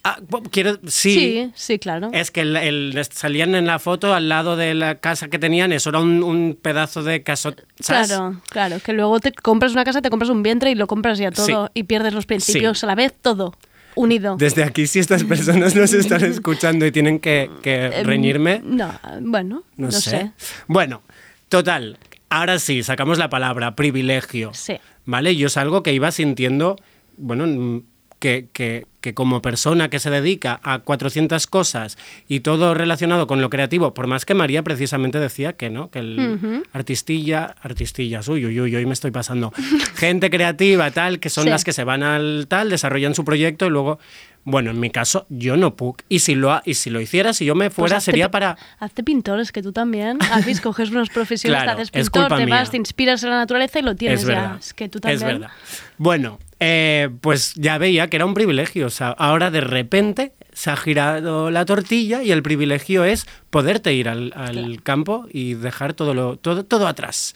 Quiero, 0.51 0.79
sí, 0.87 1.15
sí, 1.15 1.53
sí, 1.55 1.79
claro. 1.79 2.11
Es 2.13 2.31
que 2.31 2.41
el, 2.43 2.57
el- 2.57 3.05
salían 3.11 3.55
en 3.55 3.67
la 3.67 3.79
foto 3.79 4.13
al 4.15 4.29
lado 4.29 4.57
de 4.57 4.75
la 4.75 4.97
casa 4.97 5.29
que 5.29 5.39
tenían, 5.39 5.73
eso 5.73 5.91
era 5.91 6.01
un, 6.01 6.23
un 6.23 6.59
pedazo 6.61 7.03
de. 7.03 7.23
¿sabes? 7.27 7.65
Claro, 7.87 8.41
claro, 8.51 8.77
que 8.85 8.93
luego 8.93 9.21
te 9.21 9.33
compras 9.33 9.73
una 9.73 9.85
casa, 9.85 10.03
te 10.03 10.11
compras 10.11 10.29
un 10.31 10.43
vientre 10.43 10.71
y 10.71 10.75
lo 10.75 10.87
compras 10.87 11.19
ya 11.19 11.31
todo 11.31 11.47
Sí. 11.67 11.73
y 11.75 11.85
pierdes 11.85 12.13
los 12.15 12.27
principios 12.27 12.83
a 12.85 12.87
la 12.89 12.95
vez, 12.95 13.15
todo 13.23 13.55
unido. 13.95 14.37
Desde 14.37 14.63
aquí, 14.65 14.87
si 14.87 14.99
estas 14.99 15.25
personas 15.25 15.75
nos 15.75 15.93
están 15.93 16.25
escuchando 16.25 16.85
y 16.87 16.93
tienen 16.93 17.21
que, 17.21 17.51
que 17.63 17.87
Em, 17.87 18.07
reñirme, 18.07 18.61
No, 18.65 18.93
bueno, 19.21 19.63
no, 19.77 19.87
no, 19.87 19.93
sé. 19.93 20.11
sé. 20.11 20.31
Bueno, 20.67 21.03
total, 21.49 21.99
ahora 22.29 22.59
sí, 22.59 22.83
sacamos 22.83 23.19
la 23.19 23.29
palabra 23.31 23.75
privilegio. 23.77 24.51
Sí. 24.55 24.79
¿Vale? 25.07 25.35
Yo 25.37 25.47
es 25.49 25.57
algo 25.57 25.83
que 25.83 25.93
iba 25.93 26.11
sintiendo, 26.13 26.77
bueno, 27.21 27.47
mm, 27.47 27.83
que, 28.19 28.49
que- 28.53 28.87
que 29.01 29.15
como 29.15 29.41
persona 29.41 29.89
que 29.89 29.99
se 29.99 30.11
dedica 30.11 30.61
a 30.63 30.81
400 30.81 31.47
cosas 31.47 31.97
y 32.29 32.41
todo 32.41 32.75
relacionado 32.75 33.27
con 33.27 33.41
lo 33.41 33.49
creativo, 33.49 33.95
por 33.95 34.07
más 34.09 34.27
que 34.27 34.35
María 34.35 34.63
precisamente 34.63 35.19
decía 35.19 35.55
que 35.55 35.71
no, 35.71 35.91
que 35.91 36.01
el 36.01 36.35
Ujú. 36.35 36.63
artistilla, 36.75 37.55
artistillas, 37.63 38.29
uy, 38.29 38.45
uy, 38.45 38.61
uy, 38.61 38.77
hoy 38.77 38.85
me 38.85 38.93
estoy 38.93 39.11
pasando, 39.11 39.53
gente 39.95 40.29
creativa, 40.29 40.91
tal, 40.91 41.19
que 41.19 41.31
son 41.31 41.45
Sí. 41.45 41.51
las 41.51 41.65
que 41.65 41.73
se 41.73 41.83
van 41.85 42.03
al 42.03 42.45
tal, 42.47 42.69
desarrollan 42.69 43.15
su 43.15 43.25
proyecto 43.25 43.65
y 43.65 43.71
luego, 43.71 43.99
bueno, 44.45 44.71
en 44.71 44.79
mi 44.81 44.91
caso, 44.91 45.25
yo 45.31 45.57
no 45.57 45.77
puc. 45.77 46.03
Y 46.11 46.19
si 46.19 46.35
lo, 46.35 46.53
ha- 46.53 46.63
y 46.67 46.75
si 46.75 46.91
lo 46.91 47.01
hiciera, 47.01 47.33
si 47.33 47.47
yo 47.47 47.55
me 47.55 47.67
Pues 47.71 47.75
fuera, 47.77 47.97
hazte 47.97 48.11
sería 48.11 48.31
para... 48.31 48.59
Hazte 48.81 49.03
pintores, 49.03 49.51
que 49.51 49.63
tú 49.63 49.73
también. 49.73 50.19
Haces, 50.31 50.61
coges 50.63 50.91
unas 50.91 51.09
profesiones, 51.09 51.63
Claro, 51.63 51.77
te 51.77 51.83
haces 51.85 51.91
es 51.95 52.11
pintor, 52.11 52.37
te 52.37 52.45
mía. 52.45 52.57
vas, 52.57 52.71
te 52.71 52.77
inspiras 52.77 53.23
en 53.23 53.31
la 53.31 53.37
naturaleza 53.37 53.79
y 53.79 53.83
lo 53.83 53.97
tienes 53.97 54.21
es 54.21 54.27
ya. 54.27 54.35
verdad. 54.35 54.57
Es 54.59 54.75
que 54.75 54.91
tú 54.91 55.01
también. 55.01 55.23
Es 55.23 55.25
verdad. 55.27 55.51
Bueno, 55.97 56.39
eh, 56.61 57.09
pues 57.21 57.55
ya 57.55 57.79
veía 57.79 58.09
que 58.09 58.17
era 58.17 58.27
un 58.27 58.35
privilegio. 58.35 58.87
O 58.87 58.91
sea, 58.91 59.09
ahora 59.11 59.51
de 59.51 59.61
repente 59.63 60.33
se 60.53 60.71
ha 60.71 60.77
girado 60.77 61.51
la 61.51 61.65
tortilla 61.65 62.23
y 62.23 62.33
el 62.33 62.43
privilegio 62.43 63.05
es 63.05 63.27
poderte 63.51 63.95
ir 63.95 64.09
al, 64.09 64.33
al 64.37 64.83
campo 64.83 65.27
y 65.33 65.55
dejar 65.55 65.95
todo, 65.95 66.15
lo, 66.15 66.37
todo, 66.37 66.65
todo 66.65 66.87
atrás. 66.87 67.35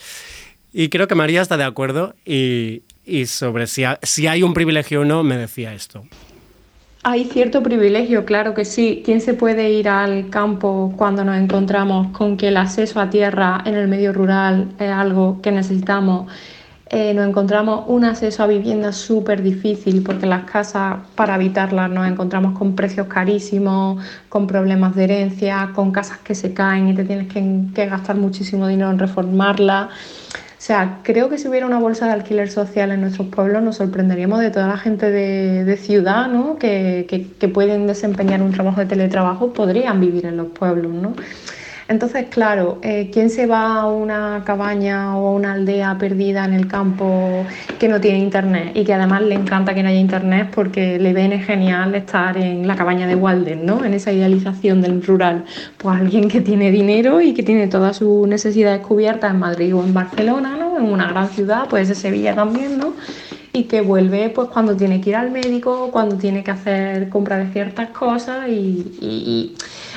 Y 0.72 0.88
creo 0.88 1.08
que 1.08 1.14
María 1.14 1.42
está 1.42 1.56
de 1.56 1.64
acuerdo 1.64 2.14
y, 2.24 2.82
y 3.04 3.26
sobre 3.26 3.66
si, 3.66 3.84
ha- 3.84 3.98
si 4.02 4.26
hay 4.26 4.42
un 4.42 4.54
privilegio 4.54 5.02
o 5.02 5.04
no, 5.04 5.22
me 5.22 5.36
decía 5.36 5.72
esto. 5.74 6.04
Hay 7.06 7.26
cierto 7.26 7.62
privilegio, 7.62 8.24
claro 8.24 8.54
que 8.54 8.64
sí. 8.64 9.02
¿Quién 9.04 9.20
se 9.20 9.34
puede 9.34 9.70
ir 9.72 9.88
al 9.90 10.30
campo 10.30 10.94
cuando 10.96 11.22
nos 11.22 11.36
encontramos 11.36 12.16
con 12.16 12.38
que 12.38 12.48
el 12.48 12.56
acceso 12.56 12.98
a 12.98 13.10
tierra 13.10 13.62
en 13.66 13.74
el 13.74 13.88
medio 13.88 14.12
rural 14.14 14.74
es 14.78 14.90
algo 14.90 15.40
que 15.42 15.52
necesitamos? 15.52 16.32
Eh, 16.90 17.14
nos 17.14 17.26
encontramos 17.26 17.84
un 17.88 18.04
acceso 18.04 18.42
a 18.42 18.46
vivienda 18.46 18.92
súper 18.92 19.42
difícil 19.42 20.02
porque 20.04 20.26
las 20.26 20.44
casas 20.44 20.98
para 21.14 21.34
habitarlas 21.34 21.90
nos 21.90 22.06
encontramos 22.06 22.56
con 22.58 22.76
precios 22.76 23.06
carísimos, 23.08 24.04
con 24.28 24.46
problemas 24.46 24.94
de 24.94 25.04
herencia, 25.04 25.70
con 25.74 25.92
casas 25.92 26.18
que 26.18 26.34
se 26.34 26.52
caen 26.52 26.88
y 26.88 26.94
te 26.94 27.04
tienes 27.04 27.32
que, 27.32 27.86
gastar 27.86 28.16
muchísimo 28.16 28.68
dinero 28.68 28.90
en 28.90 28.98
reformarlas. 28.98 29.86
O 29.88 30.66
sea, 30.66 31.00
creo 31.02 31.28
que 31.28 31.38
si 31.38 31.48
hubiera 31.48 31.66
una 31.66 31.78
bolsa 31.78 32.06
de 32.06 32.12
alquiler 32.12 32.50
social 32.50 32.90
en 32.92 33.00
nuestros 33.02 33.28
pueblos 33.28 33.62
nos 33.62 33.76
sorprenderíamos 33.76 34.40
de 34.40 34.50
toda 34.50 34.68
la 34.68 34.78
gente 34.78 35.10
de, 35.10 35.64
de 35.64 35.76
ciudad, 35.76 36.28
¿no? 36.28 36.58
Que, 36.58 37.06
que- 37.08 37.32
que 37.32 37.48
pueden 37.48 37.86
desempeñar 37.86 38.42
un 38.42 38.52
trabajo 38.52 38.80
de 38.80 38.86
teletrabajo, 38.86 39.52
podrían 39.52 40.00
vivir 40.00 40.26
en 40.26 40.36
los 40.36 40.48
pueblos, 40.48 40.92
¿no? 40.92 41.14
Entonces, 41.86 42.26
claro, 42.30 42.78
eh, 42.82 43.10
¿quién 43.12 43.28
se 43.28 43.46
va 43.46 43.80
a 43.80 43.86
una 43.86 44.42
cabaña 44.46 45.16
o 45.18 45.28
a 45.28 45.32
una 45.32 45.52
aldea 45.52 45.98
perdida 45.98 46.44
en 46.46 46.54
el 46.54 46.66
campo 46.66 47.44
que 47.78 47.88
no 47.88 48.00
tiene 48.00 48.18
internet 48.18 48.72
y 48.74 48.84
que 48.84 48.94
además 48.94 49.20
le 49.22 49.34
encanta 49.34 49.74
que 49.74 49.82
no 49.82 49.90
haya 49.90 49.98
internet 50.00 50.48
porque 50.54 50.98
le 50.98 51.12
viene 51.12 51.40
genial 51.40 51.94
estar 51.94 52.38
en 52.38 52.66
la 52.66 52.74
cabaña 52.74 53.06
de 53.06 53.14
Walden, 53.16 53.66
¿no? 53.66 53.84
En 53.84 53.92
esa 53.92 54.12
idealización 54.12 54.80
del 54.80 55.02
rural. 55.02 55.44
Pues 55.76 56.00
alguien 56.00 56.28
que 56.28 56.40
tiene 56.40 56.70
dinero 56.70 57.20
y 57.20 57.34
que 57.34 57.42
tiene 57.42 57.66
todas 57.66 57.98
sus 57.98 58.26
necesidades 58.26 58.80
cubiertas 58.80 59.32
en 59.32 59.38
Madrid 59.40 59.74
o 59.74 59.84
en 59.84 59.92
Barcelona, 59.92 60.56
¿no? 60.58 60.78
En 60.78 60.84
una 60.86 61.08
gran 61.08 61.28
ciudad, 61.28 61.68
pues 61.68 61.88
de 61.88 61.94
Sevilla 61.94 62.34
también, 62.34 62.78
¿no? 62.78 62.94
y 63.56 63.64
que 63.64 63.82
vuelve 63.82 64.30
pues 64.30 64.48
cuando 64.48 64.76
tiene 64.76 65.00
que 65.00 65.10
ir 65.10 65.16
al 65.16 65.30
médico, 65.30 65.90
cuando 65.92 66.16
tiene 66.16 66.42
que 66.42 66.50
hacer 66.50 67.08
compra 67.08 67.38
de 67.38 67.52
ciertas 67.52 67.90
cosas 67.90 68.48
y- 68.48 68.84
y- 69.00 69.54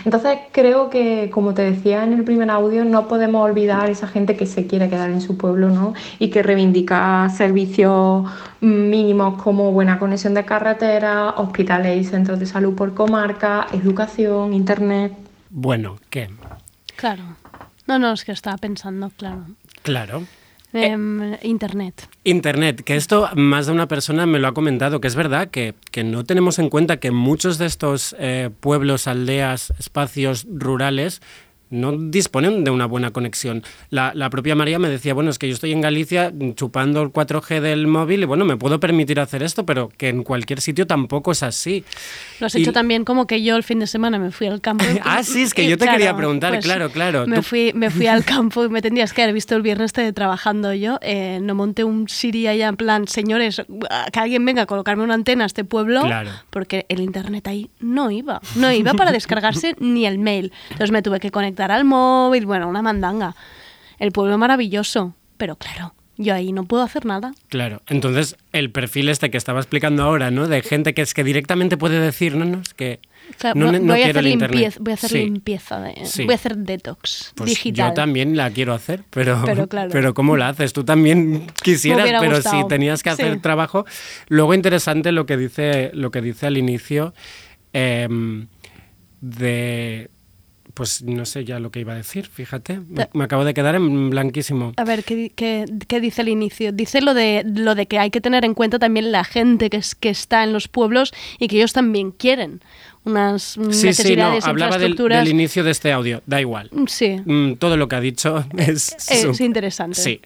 entonces 0.08 0.40
creo 0.54 0.90
que 0.90 1.30
como 1.34 1.54
te 1.54 1.64
decía 1.64 2.06
en 2.06 2.14
el 2.14 2.24
primer 2.24 2.50
audio 2.50 2.86
no 2.86 3.10
podemos 3.10 3.44
olvidar 3.44 3.90
esa 3.90 4.08
gente 4.08 4.38
que 4.38 4.46
se 4.46 4.66
quiere 4.66 4.90
quedar 4.90 5.10
en 5.10 5.20
su 5.20 5.36
pueblo 5.36 5.68
¿no? 5.68 5.96
y 6.18 6.30
que 6.30 6.42
reivindica 6.44 7.28
servicios 7.28 8.26
mínimos 8.62 9.44
como 9.44 9.74
buena 9.74 10.00
conexión 10.00 10.34
de 10.34 10.46
carretera, 10.46 11.32
hospitales 11.32 12.00
y 12.00 12.10
centros 12.10 12.40
de 12.40 12.46
salud 12.46 12.74
por 12.74 12.94
comarca, 12.94 13.68
educación, 13.74 14.54
internet. 14.54 15.12
Bueno, 15.50 15.98
¿qué? 16.10 16.30
Claro. 16.96 17.24
No, 17.86 18.00
no, 18.00 18.14
es 18.14 18.24
que 18.24 18.32
estaba 18.32 18.56
pensando, 18.56 19.12
claro. 19.18 19.44
Claro. 19.82 20.24
Em, 20.74 21.38
internet. 21.44 22.10
Internet, 22.24 22.82
que 22.84 22.96
esto 22.96 23.30
más 23.36 23.68
de 23.68 23.72
una 23.72 23.88
persona 23.88 24.26
me 24.26 24.38
lo 24.38 24.48
ha 24.48 24.54
comentado, 24.54 25.00
que 25.00 25.08
es 25.08 25.16
verdad 25.16 25.50
que, 25.50 25.76
que 25.92 26.04
no 26.04 26.26
tenemos 26.26 26.60
en 26.60 26.70
cuenta 26.70 26.98
que 26.98 27.12
muchos 27.12 27.58
de 27.58 27.66
estos 27.66 28.16
eh, 28.20 28.50
pueblos, 28.60 29.08
aldeas, 29.08 29.74
espacios 29.80 30.46
rurales 30.50 31.22
no 31.70 31.92
disponen 31.98 32.64
de 32.64 32.72
una 32.72 32.86
buena 32.86 33.12
conexión. 33.12 33.64
La, 33.90 34.12
la 34.16 34.30
propia 34.30 34.56
María 34.56 34.80
me 34.80 34.90
decía, 34.90 35.14
bueno, 35.14 35.30
es 35.30 35.40
que 35.40 35.48
yo 35.48 35.54
estoy 35.54 35.72
en 35.74 35.82
Galicia 35.82 36.32
chupando 36.56 37.02
el 37.02 37.10
4G 37.10 37.60
del 37.62 37.88
móvil 37.88 38.22
y 38.24 38.26
bueno, 38.26 38.46
me 38.46 38.58
puedo 38.58 38.80
permitir 38.80 39.20
hacer 39.20 39.44
esto, 39.44 39.66
pero 39.66 39.90
que 39.98 40.10
en 40.10 40.24
cualquier 40.24 40.62
sitio 40.62 40.88
tampoco 40.88 41.32
es 41.32 41.44
así. 41.44 41.84
Lo 42.40 42.48
has 42.48 42.56
Y- 42.56 42.62
hecho 42.62 42.74
también 42.74 43.04
como 43.06 43.28
que 43.28 43.42
yo 43.44 43.56
el 43.56 43.64
fin 43.64 43.80
de 43.80 43.88
semana 43.88 44.20
me 44.20 44.32
fui 44.32 44.48
al 44.48 44.62
campo. 44.62 44.86
Ah, 45.04 45.24
sí, 45.24 45.44
es 45.44 45.54
que 45.54 45.64
Y 45.64 45.70
yo 45.70 45.78
te 45.78 45.86
claro, 45.86 45.98
quería 45.98 46.16
preguntar, 46.16 46.54
pues, 46.54 46.66
claro, 46.66 46.90
claro. 46.90 47.26
Me 47.28 47.38
Tú- 47.38 47.44
fui, 47.44 47.72
me 47.74 47.90
fui 47.90 48.08
al 48.08 48.24
campo 48.26 48.64
y 48.66 48.70
me 48.70 48.82
tendrías 48.82 49.14
que 49.14 49.22
haber 49.24 49.34
visto 49.34 49.56
el 49.56 49.62
viernes 49.62 49.86
este 49.88 50.12
trabajando 50.14 50.74
yo. 50.74 51.00
eh, 51.02 51.40
no 51.42 51.56
monté 51.56 51.84
un 51.84 52.08
Siri 52.10 52.48
allá 52.48 52.68
en 52.68 52.78
plan, 52.78 53.08
señores, 53.08 53.62
que 54.12 54.20
alguien 54.20 54.44
venga 54.46 54.64
a 54.64 54.66
colocarme 54.66 55.04
una 55.04 55.14
antena 55.14 55.44
a 55.44 55.48
este 55.48 55.64
pueblo. 55.64 56.02
Claro. 56.02 56.32
Porque 56.50 56.86
el 56.90 57.00
internet 57.02 57.48
ahí 57.48 57.70
no 57.80 58.12
iba. 58.12 58.42
No 58.56 58.72
iba 58.72 58.94
para 58.94 59.12
descargarse 59.12 59.76
ni 59.80 60.06
el 60.06 60.18
mail. 60.20 60.52
Entonces 60.72 60.92
me 60.92 61.02
tuve 61.02 61.20
que 61.20 61.32
conectar 61.32 61.57
al 61.64 61.86
móvil. 61.86 62.46
Bueno, 62.46 62.68
una 62.68 62.82
mandanga. 62.82 63.36
El 64.00 64.12
pueblo 64.12 64.38
maravilloso. 64.38 65.14
Pero 65.38 65.56
claro, 65.56 65.94
yo 66.18 66.34
ahí 66.34 66.52
no 66.52 66.64
puedo 66.66 66.82
hacer 66.84 67.06
nada. 67.06 67.34
Claro, 67.50 67.82
entonces 67.88 68.38
el 68.54 68.72
perfil 68.72 69.10
este 69.10 69.30
que 69.30 69.38
estaba 69.38 69.60
explicando 69.60 70.04
ahora, 70.04 70.32
¿no? 70.32 70.48
De 70.48 70.62
gente 70.64 70.94
que 70.94 71.02
es 71.04 71.14
que 71.14 71.24
directamente 71.24 71.78
puede 71.78 72.00
decir, 72.00 72.36
no, 72.36 72.46
no, 72.46 72.60
es 72.62 72.74
que 72.74 73.00
no, 73.54 73.68
voy, 73.68 73.80
no 73.80 73.94
voy 73.94 74.02
a 74.02 74.06
quiero 74.06 74.10
hacer 74.12 74.18
el 74.18 74.28
internet. 74.28 74.60
limpieza, 74.60 74.80
voy 74.82 74.92
a 74.92 74.94
hacer 74.96 75.10
Sí. 75.12 75.18
limpieza. 75.26 75.80
de- 75.82 76.06
Sí. 76.06 76.26
Voy 76.26 76.34
a 76.34 76.36
hacer 76.36 76.58
detox 76.58 77.34
Pues 77.36 77.50
digital. 77.52 77.90
yo 77.90 77.94
también 77.94 78.36
la 78.36 78.50
quiero 78.50 78.74
hacer, 78.74 79.04
pero, 79.12 79.42
Pero 79.46 79.68
claro. 79.68 79.90
pero 79.92 80.14
¿cómo 80.16 80.38
la 80.38 80.50
haces? 80.50 80.74
Tú 80.74 80.84
también 80.84 81.46
quisieras, 81.64 82.10
pero 82.20 82.42
si 82.42 82.68
tenías 82.68 83.04
que 83.04 83.12
hacer 83.12 83.40
trabajo. 83.42 83.86
Luego 84.28 84.56
interesante 84.56 85.12
lo 85.12 85.26
que 85.28 85.38
dice, 85.38 85.92
lo 85.94 86.10
que 86.10 86.22
dice 86.22 86.48
al 86.48 86.58
inicio 86.58 87.14
em, 87.74 88.48
de 89.22 90.10
pues 90.78 91.02
no 91.02 91.26
sé 91.26 91.44
ya 91.44 91.60
lo 91.60 91.72
que 91.72 91.80
iba 91.80 91.94
a 91.94 91.96
decir, 91.96 92.28
fíjate. 92.28 92.80
Me, 93.14 93.24
acabo 93.24 93.44
de 93.44 93.54
quedar 93.54 93.74
en 93.76 94.10
blanquísimo. 94.12 94.74
A 94.78 94.84
ver, 94.86 95.04
¿qué, 95.04 95.16
di- 95.16 95.30
qué- 95.32 95.66
qué 95.88 96.00
dice 96.00 96.22
el 96.22 96.30
inicio? 96.30 96.72
Dice 96.72 97.02
lo 97.02 97.14
de, 97.16 97.44
lo 97.46 97.74
de 97.76 97.88
que 97.88 97.98
hay 98.00 98.12
que 98.12 98.22
tener 98.22 98.46
en 98.46 98.54
cuenta 98.54 98.78
también 98.78 99.12
la 99.12 99.24
gente 99.24 99.70
que, 99.70 99.78
es, 99.78 99.96
que 99.96 100.10
está 100.10 100.44
en 100.44 100.54
los 100.54 100.68
pueblos 100.68 101.14
y 101.40 101.48
que 101.48 101.58
ellos 101.58 101.74
también 101.74 102.12
quieren 102.12 102.62
unas 103.04 103.58
mm, 103.58 103.72
Sí, 103.72 103.94
sí, 103.94 104.16
no, 104.16 104.32
necesidades, 104.34 104.46
hablaba 104.46 104.78
del, 104.78 104.92
infraestructuras. 104.92 105.20
del 105.24 105.34
inicio 105.34 105.64
de 105.64 105.72
este 105.72 105.92
audio, 105.92 106.22
da 106.28 106.40
igual. 106.42 106.70
Sí, 106.88 107.18
Mm, 107.26 107.54
todo 107.56 107.76
lo 107.76 107.88
que 107.88 107.96
ha 107.96 108.02
dicho 108.02 108.46
es, 108.58 108.96
interesante. 109.42 110.00
Sí. 110.00 110.22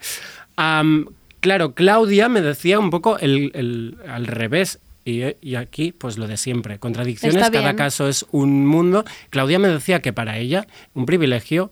Claro, 1.40 1.73
Claudia 1.73 2.30
me 2.30 2.41
decía 2.41 2.78
un 2.80 2.91
poco 2.91 3.18
el, 3.18 3.52
el- 3.56 3.98
al 4.07 4.28
revés. 4.28 4.80
Y, 5.03 5.22
y 5.41 5.56
aquí, 5.56 5.91
pues 5.91 6.18
lo 6.18 6.28
de 6.28 6.38
siempre. 6.38 6.78
Contradicciones, 6.80 7.36
cada 7.49 7.76
caso 7.76 8.07
es 8.07 8.26
un 8.32 8.65
mundo. 8.68 9.03
Claudia 9.30 9.57
me 9.60 9.68
decía 9.68 10.02
que 10.02 10.14
para 10.14 10.38
ella 10.38 10.68
un 10.94 11.06
privilegio 11.06 11.72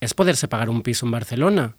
es 0.00 0.12
poderse 0.14 0.48
pagar 0.48 0.68
un 0.70 0.82
piso 0.82 1.06
en 1.06 1.12
Barcelona. 1.12 1.76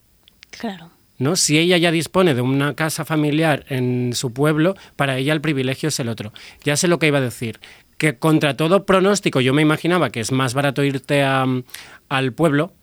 Claro. 0.51 0.91
¿no? 1.17 1.35
Si 1.35 1.57
ella 1.57 1.77
ya 1.77 1.91
dispone 1.91 2.33
de 2.33 2.41
una 2.41 2.75
casa 2.75 3.05
familiar 3.05 3.65
en 3.69 4.11
su 4.13 4.33
pueblo, 4.33 4.75
para 4.95 5.17
ella 5.17 5.33
el 5.33 5.41
privilegio 5.41 5.89
es 5.89 5.99
el 5.99 6.09
otro. 6.09 6.33
Ya 6.63 6.75
sé 6.77 6.87
lo 6.87 6.99
que 6.99 7.07
iba 7.07 7.17
a 7.19 7.21
decir. 7.21 7.59
Que 7.97 8.17
contra 8.17 8.57
todo 8.57 8.85
pronóstico, 8.85 9.39
yo 9.39 9.53
me 9.53 9.61
imaginaba 9.61 10.09
que 10.09 10.19
es 10.19 10.31
más 10.33 10.53
barato 10.53 10.83
irte 10.83 11.23
a- 11.23 11.45
al 12.09 12.33
pueblo, 12.33 12.73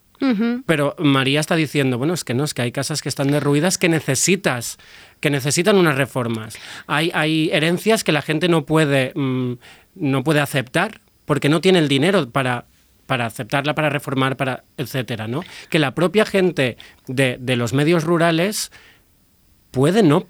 Pero 0.66 0.94
María 0.99 1.40
está 1.40 1.57
diciendo, 1.57 1.99
bueno, 1.99 2.15
es 2.15 2.23
que 2.23 2.35
no, 2.35 2.44
es 2.44 2.55
que 2.55 2.62
hay 2.62 2.73
casas 2.73 3.03
que 3.03 3.09
están 3.09 3.31
derruidas 3.31 3.77
que 3.77 3.89
necesitas, 3.89 4.78
que 5.20 5.31
necesitan 5.31 5.77
unas 5.77 5.97
reformas. 5.97 6.57
Hay, 6.86 7.11
hay 7.15 7.51
herencias 7.53 8.05
que 8.05 8.12
la 8.12 8.23
gente 8.23 8.49
no 8.49 8.65
puede, 8.65 9.12
mm, 9.15 9.55
no 9.97 10.23
puede 10.23 10.40
aceptar 10.40 11.01
porque 11.24 11.49
no 11.49 11.61
tiene 11.61 11.81
el 11.81 11.89
dinero 11.89 12.28
para 12.31 12.66
para 13.07 13.27
aceptarla, 13.27 13.74
para 13.74 13.90
reformar, 13.90 14.39
para 14.39 14.65
etcétera, 14.78 15.28
¿no? 15.28 15.44
Que 15.69 15.78
la 15.78 15.94
propia 15.94 16.24
gente 16.24 16.78
de, 17.07 17.39
los 17.57 17.74
medios 17.74 18.05
rurales 18.05 18.73
puede 19.70 20.03
no, 20.03 20.27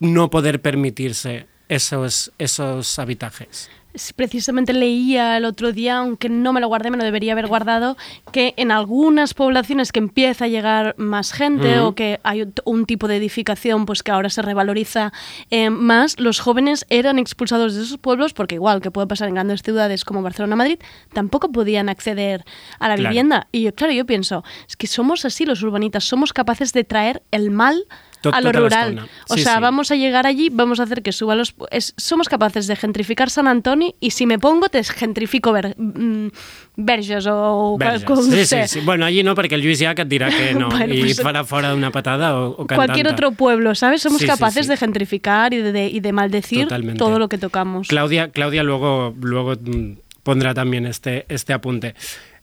no 0.00 0.30
poder 0.30 0.62
permitirse 0.62 1.46
esos, 1.68 2.32
esos 2.38 2.98
habitajes. 2.98 3.70
Precisamente 4.14 4.72
leía 4.72 5.36
el 5.36 5.44
otro 5.44 5.72
día, 5.72 5.98
aunque 5.98 6.28
no 6.28 6.52
me 6.52 6.60
lo 6.60 6.68
guardé, 6.68 6.90
me 6.90 6.96
lo 6.96 7.04
debería 7.04 7.32
haber 7.32 7.46
guardado, 7.46 7.96
que 8.32 8.54
en 8.56 8.70
algunas 8.70 9.34
poblaciones 9.34 9.92
que 9.92 9.98
empieza 9.98 10.46
a 10.46 10.48
llegar 10.48 10.94
más 10.98 11.32
gente 11.32 11.78
o 11.80 11.94
que 11.94 12.20
hay 12.22 12.46
un- 12.64 12.86
tipo 12.86 13.08
de 13.08 13.16
edificación 13.16 13.84
pues 13.86 14.02
que 14.02 14.12
ahora 14.12 14.30
se 14.30 14.42
revaloriza 14.42 15.12
eh, 15.50 15.70
más, 15.70 16.20
los 16.20 16.40
jóvenes 16.40 16.86
eran 16.88 17.18
expulsados 17.18 17.74
de 17.74 17.82
esos 17.82 17.98
pueblos 17.98 18.32
porque 18.32 18.54
igual 18.56 18.80
que 18.80 18.90
puede 18.90 19.06
pasar 19.06 19.28
en 19.28 19.34
grandes 19.34 19.62
ciudades 19.62 20.04
como 20.04 20.22
Barcelona, 20.22 20.56
Madrid, 20.56 20.78
tampoco 21.12 21.50
podían 21.50 21.88
acceder 21.88 22.44
a 22.78 22.88
la 22.88 22.94
Claro. 22.96 23.10
vivienda. 23.10 23.46
Y 23.52 23.62
yo, 23.62 23.74
claro, 23.74 23.92
yo 23.92 24.04
pienso, 24.06 24.44
es 24.68 24.76
que 24.76 24.86
somos 24.86 25.24
así 25.24 25.44
los 25.46 25.62
urbanitas, 25.62 26.04
somos 26.04 26.32
capaces 26.32 26.72
de 26.72 26.84
traer 26.84 27.22
el 27.30 27.50
mal 27.50 27.84
a 28.32 28.40
lo 28.40 28.52
rural. 28.52 29.08
O 29.28 29.34
Sí, 29.34 29.42
sea, 29.42 29.56
sí. 29.56 29.60
vamos 29.60 29.90
a 29.90 29.96
llegar 29.96 30.26
allí, 30.26 30.48
vamos 30.50 30.80
a 30.80 30.84
hacer 30.84 31.02
que 31.02 31.12
suba 31.12 31.34
los... 31.34 31.54
es- 31.70 31.94
somos 31.96 32.28
capaces 32.28 32.66
de 32.66 32.76
gentrificar 32.76 33.30
San 33.30 33.48
Antonio 33.48 33.94
y 34.00 34.10
si 34.10 34.26
me 34.26 34.38
pongo 34.38 34.68
te 34.68 34.82
gentrifico 34.84 35.52
Ver- 35.52 35.74
mm, 35.78 36.28
Verges 36.76 37.26
o... 37.30 37.76
Verges. 37.78 38.24
Sí, 38.26 38.46
sí, 38.46 38.56
sí. 38.66 38.80
Bueno, 38.84 39.04
allí 39.06 39.22
no, 39.22 39.34
perquè 39.34 39.54
el 39.56 39.62
Lluís 39.62 39.80
et 39.82 40.08
dirà 40.08 40.28
que 40.30 40.54
no, 40.58 40.68
Bueno, 40.68 40.92
i 40.94 41.00
pues- 41.02 41.22
farà 41.22 41.44
fora 41.44 41.70
d'una 41.72 41.90
patada 41.90 42.34
o, 42.38 42.62
o. 42.62 42.66
Cualquier 42.66 43.08
otro 43.08 43.32
pueblo, 43.32 43.74
¿sabes? 43.74 44.02
Somos 44.02 44.20
Sí, 44.20 44.26
capaces 44.26 44.66
de 44.68 44.76
gentrificar 44.76 45.54
y 45.54 45.58
de, 45.62 45.72
de- 45.72 45.88
y 45.88 46.00
de 46.00 46.12
maldecir 46.12 46.64
Totalmente. 46.64 46.98
todo 46.98 47.18
lo 47.18 47.28
que 47.28 47.38
tocamos. 47.38 47.88
Claudia, 47.88 48.30
Claudia 48.30 48.62
luego, 48.62 49.14
luego 49.20 49.54
mm, 49.54 49.98
pondrá 50.22 50.52
también 50.54 50.86
este, 50.86 51.24
este 51.28 51.52
apunte. 51.52 51.94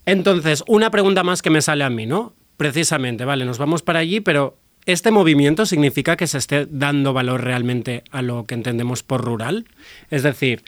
Entonces, 0.05 0.63
una 0.67 0.89
pregunta 0.89 1.23
más 1.23 1.41
que 1.41 1.49
me 1.49 1.61
sale 1.61 1.83
a 1.83 1.89
mí, 1.89 2.05
¿no? 2.05 2.33
Precisamente, 2.57 3.25
vale, 3.25 3.45
nos 3.45 3.57
vamos 3.57 3.81
para 3.83 3.99
allí, 3.99 4.19
pero 4.19 4.57
¿este 4.85 5.11
movimiento 5.11 5.65
significa 5.65 6.15
que 6.17 6.27
se 6.27 6.37
esté 6.37 6.65
dando 6.69 7.13
valor 7.13 7.43
realmente 7.43 8.03
a 8.11 8.21
lo 8.21 8.45
que 8.45 8.53
entendemos 8.55 9.03
por 9.03 9.23
rural? 9.23 9.65
Es 10.11 10.23
decir, 10.23 10.63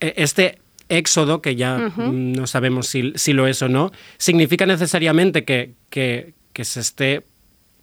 e- 0.00 0.14
este 0.16 0.58
éxodo, 0.88 1.42
que 1.42 1.54
ya 1.56 1.78
no 2.12 2.46
sabemos 2.46 2.86
si, 2.86 3.12
si 3.16 3.32
lo 3.34 3.46
es 3.46 3.60
o 3.62 3.68
no, 3.68 3.92
significa 4.16 4.64
necesariamente 4.66 5.44
que, 5.44 5.72
que- 5.90 6.32
que 6.52 6.64
se 6.64 6.80
esté 6.80 7.22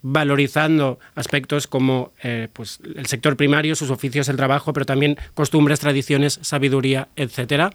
valorizando 0.07 0.99
aspectos 1.15 1.65
como 1.67 2.11
eh, 2.21 2.47
pues, 2.53 2.79
el 2.95 3.05
sector 3.07 3.35
primario, 3.37 3.75
sus 3.75 3.89
oficios, 3.89 4.29
el 4.29 4.35
trabajo, 4.37 4.71
pero 4.73 4.85
también 4.85 5.17
costumbres, 5.33 5.79
tradiciones, 5.79 6.39
sabiduría, 6.43 7.07
etcétera. 7.15 7.71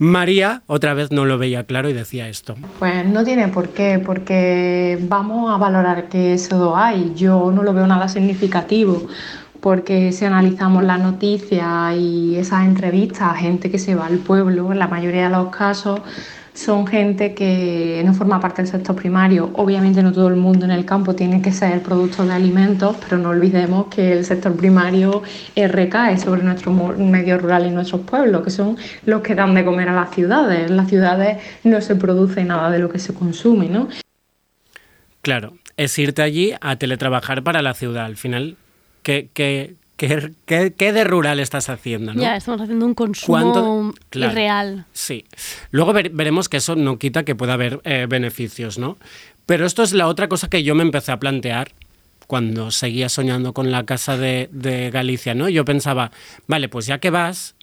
María 0.00 0.62
otra 0.66 0.94
vez 0.94 1.12
no 1.12 1.26
lo 1.26 1.36
veía 1.36 1.64
claro 1.64 1.90
y 1.90 1.92
decía 1.92 2.26
esto. 2.26 2.54
Pues 2.78 3.04
no 3.04 3.22
tiene 3.22 3.48
por 3.48 3.68
qué, 3.68 3.98
porque 3.98 4.98
vamos 5.02 5.52
a 5.52 5.58
valorar 5.58 6.08
que 6.08 6.32
eso 6.32 6.74
hay. 6.74 7.12
Yo 7.14 7.52
no 7.52 7.62
lo 7.62 7.74
veo 7.74 7.86
nada 7.86 8.08
significativo, 8.08 9.06
porque 9.60 10.10
si 10.12 10.24
analizamos 10.24 10.84
las 10.84 11.00
noticias 11.00 11.94
y 11.98 12.34
esas 12.36 12.64
entrevistas 12.64 13.28
a 13.28 13.34
gente 13.34 13.70
que 13.70 13.78
se 13.78 13.94
va 13.94 14.06
al 14.06 14.16
pueblo, 14.16 14.72
en 14.72 14.78
la 14.78 14.88
mayoría 14.88 15.24
de 15.24 15.36
los 15.36 15.54
casos 15.54 16.00
son 16.52 16.86
gente 16.86 17.34
que 17.34 18.02
no 18.04 18.12
forma 18.12 18.40
parte 18.40 18.62
del 18.62 18.70
sector 18.70 18.96
primario. 18.96 19.50
Obviamente 19.54 20.02
no 20.02 20.12
todo 20.12 20.28
el 20.28 20.36
mundo 20.36 20.64
en 20.64 20.72
el 20.72 20.84
campo 20.84 21.14
tiene 21.14 21.40
que 21.40 21.52
ser 21.52 21.82
productor 21.82 22.26
de 22.26 22.34
alimentos, 22.34 22.96
pero 23.00 23.18
no 23.18 23.30
olvidemos 23.30 23.86
que 23.86 24.12
el 24.12 24.24
sector 24.24 24.54
primario 24.56 25.22
eh, 25.54 25.68
recae 25.68 26.18
sobre 26.18 26.42
nuestros 26.42 26.74
mo- 26.74 26.92
medios 26.92 27.40
rurales 27.40 27.70
y 27.70 27.74
nuestros 27.74 28.02
pueblos, 28.02 28.42
que 28.42 28.50
son 28.50 28.76
los 29.06 29.22
que 29.22 29.34
dan 29.34 29.54
de 29.54 29.64
comer 29.64 29.88
a 29.88 29.94
las 29.94 30.10
ciudades. 30.14 30.70
En 30.70 30.76
las 30.76 30.88
ciudades 30.88 31.38
no 31.64 31.80
se 31.80 31.96
produce 31.96 32.44
nada 32.44 32.70
de 32.70 32.78
lo 32.78 32.88
que 32.88 32.98
se 32.98 33.14
consume, 33.14 33.68
¿no? 33.68 33.88
Claro, 35.22 35.52
es 35.76 35.98
irte 35.98 36.22
allí 36.22 36.52
a 36.60 36.76
teletrabajar 36.76 37.42
para 37.42 37.62
la 37.62 37.74
ciudad. 37.74 38.06
Al 38.06 38.16
final, 38.16 38.56
¿qué, 39.02 39.28
qué, 39.34 39.74
qué, 40.08 40.32
qué- 40.46 40.72
qué 40.76 40.92
de 40.94 41.04
rural 41.04 41.40
estás 41.40 41.68
haciendo? 41.68 42.14
¿no? 42.14 42.22
Ya, 42.22 42.36
estamos 42.36 42.60
haciendo 42.62 42.86
un 42.86 42.94
consumo. 42.94 43.92
Claro. 44.08 44.32
irreal. 44.32 44.86
Sí. 44.92 45.26
Luego 45.70 45.92
ver- 45.92 46.10
veremos 46.10 46.48
que 46.48 46.56
eso 46.56 46.74
no 46.74 46.98
quita 46.98 47.24
que 47.24 47.34
pueda 47.34 47.52
haber 47.52 47.80
eh, 47.84 48.06
beneficios, 48.08 48.78
¿no? 48.78 48.96
Pero 49.44 49.66
esto 49.66 49.82
es 49.82 49.92
la 49.92 50.06
otra 50.06 50.28
cosa 50.28 50.48
que 50.48 50.62
yo 50.62 50.74
me 50.74 50.82
empecé 50.82 51.12
a 51.12 51.18
plantear 51.20 51.72
cuando 52.26 52.70
seguía 52.70 53.08
soñando 53.08 53.52
con 53.52 53.70
la 53.70 53.84
casa 53.84 54.16
de, 54.16 54.48
de 54.52 54.90
Galicia, 54.90 55.34
¿no? 55.34 55.48
Yo 55.48 55.64
pensaba, 55.64 56.12
vale, 56.46 56.68
pues 56.68 56.86
ya 56.86 56.98
que 56.98 57.10
vas, 57.10 57.54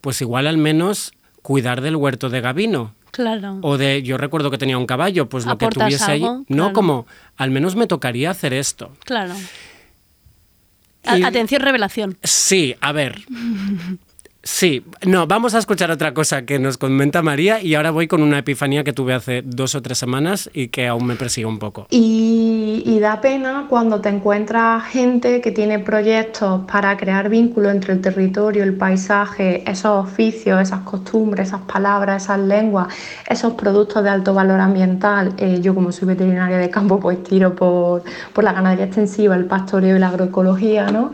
pues 0.00 0.20
igual 0.20 0.46
al 0.46 0.58
menos 0.58 1.12
cuidar 1.42 1.80
del 1.80 1.96
huerto 1.96 2.28
de 2.28 2.40
Gavino. 2.40 2.94
Claro. 3.12 3.58
O 3.62 3.78
de, 3.78 4.02
yo 4.02 4.18
recuerdo 4.18 4.50
que 4.50 4.58
tenía 4.58 4.76
un 4.76 4.86
caballo, 4.86 5.28
pues 5.28 5.46
lo 5.46 5.56
que 5.56 5.68
tuviese 5.68 6.12
algo, 6.12 6.44
No, 6.48 6.56
claro. 6.56 6.72
como, 6.74 7.06
al 7.36 7.50
menos 7.50 7.74
me 7.76 7.86
tocaría 7.86 8.30
hacer 8.30 8.52
esto. 8.52 8.90
Claro. 9.04 9.34
Atención, 11.08 11.62
revelación. 11.62 12.18
Sí, 12.22 12.76
a 12.80 12.92
ver, 12.92 13.22
Sí, 14.44 14.84
no, 15.04 15.26
vamos 15.26 15.54
a 15.54 15.58
escuchar 15.58 15.90
otra 15.90 16.14
cosa 16.14 16.42
que 16.42 16.60
nos 16.60 16.78
comenta 16.78 17.22
María 17.22 17.60
y 17.60 17.74
ahora 17.74 17.90
voy 17.90 18.06
con 18.06 18.22
una 18.22 18.38
epifanía 18.38 18.84
que 18.84 18.92
tuve 18.92 19.12
hace 19.12 19.42
dos 19.42 19.74
o 19.74 19.82
tres 19.82 19.98
semanas 19.98 20.48
y 20.54 20.68
que 20.68 20.86
aún 20.86 21.06
me 21.06 21.16
persigue 21.16 21.46
un 21.46 21.58
poco. 21.58 21.88
Y, 21.90 22.98
da 23.00 23.20
pena 23.20 23.66
cuando 23.68 24.00
te 24.00 24.08
encuentras 24.08 24.84
gente 24.86 25.40
que 25.40 25.52
tiene 25.52 25.78
proyectos 25.78 26.62
para 26.70 26.96
crear 26.96 27.28
vínculos 27.28 27.72
entre 27.72 27.92
el 27.92 28.00
territorio, 28.00 28.64
el 28.64 28.74
paisaje, 28.74 29.62
esos 29.70 30.04
oficios, 30.04 30.60
esas 30.60 30.80
costumbres, 30.80 31.48
esas 31.48 31.60
palabras, 31.60 32.24
esas 32.24 32.40
lenguas, 32.40 32.88
esos 33.28 33.52
productos 33.52 34.02
de 34.02 34.10
alto 34.10 34.34
valor 34.34 34.58
ambiental. 34.58 35.32
Eh, 35.36 35.60
yo 35.62 35.76
como 35.76 35.92
soy 35.92 36.08
veterinaria 36.08 36.58
de 36.58 36.70
campo, 36.70 36.98
pues 36.98 37.22
tiro 37.22 37.54
por, 37.54 38.02
por 38.32 38.42
la 38.42 38.52
ganadería 38.52 38.86
extensiva, 38.86 39.36
el 39.36 39.44
pastoreo 39.44 39.96
y 39.96 40.00
la 40.00 40.08
agroecología, 40.08 40.90
¿no? 40.90 41.12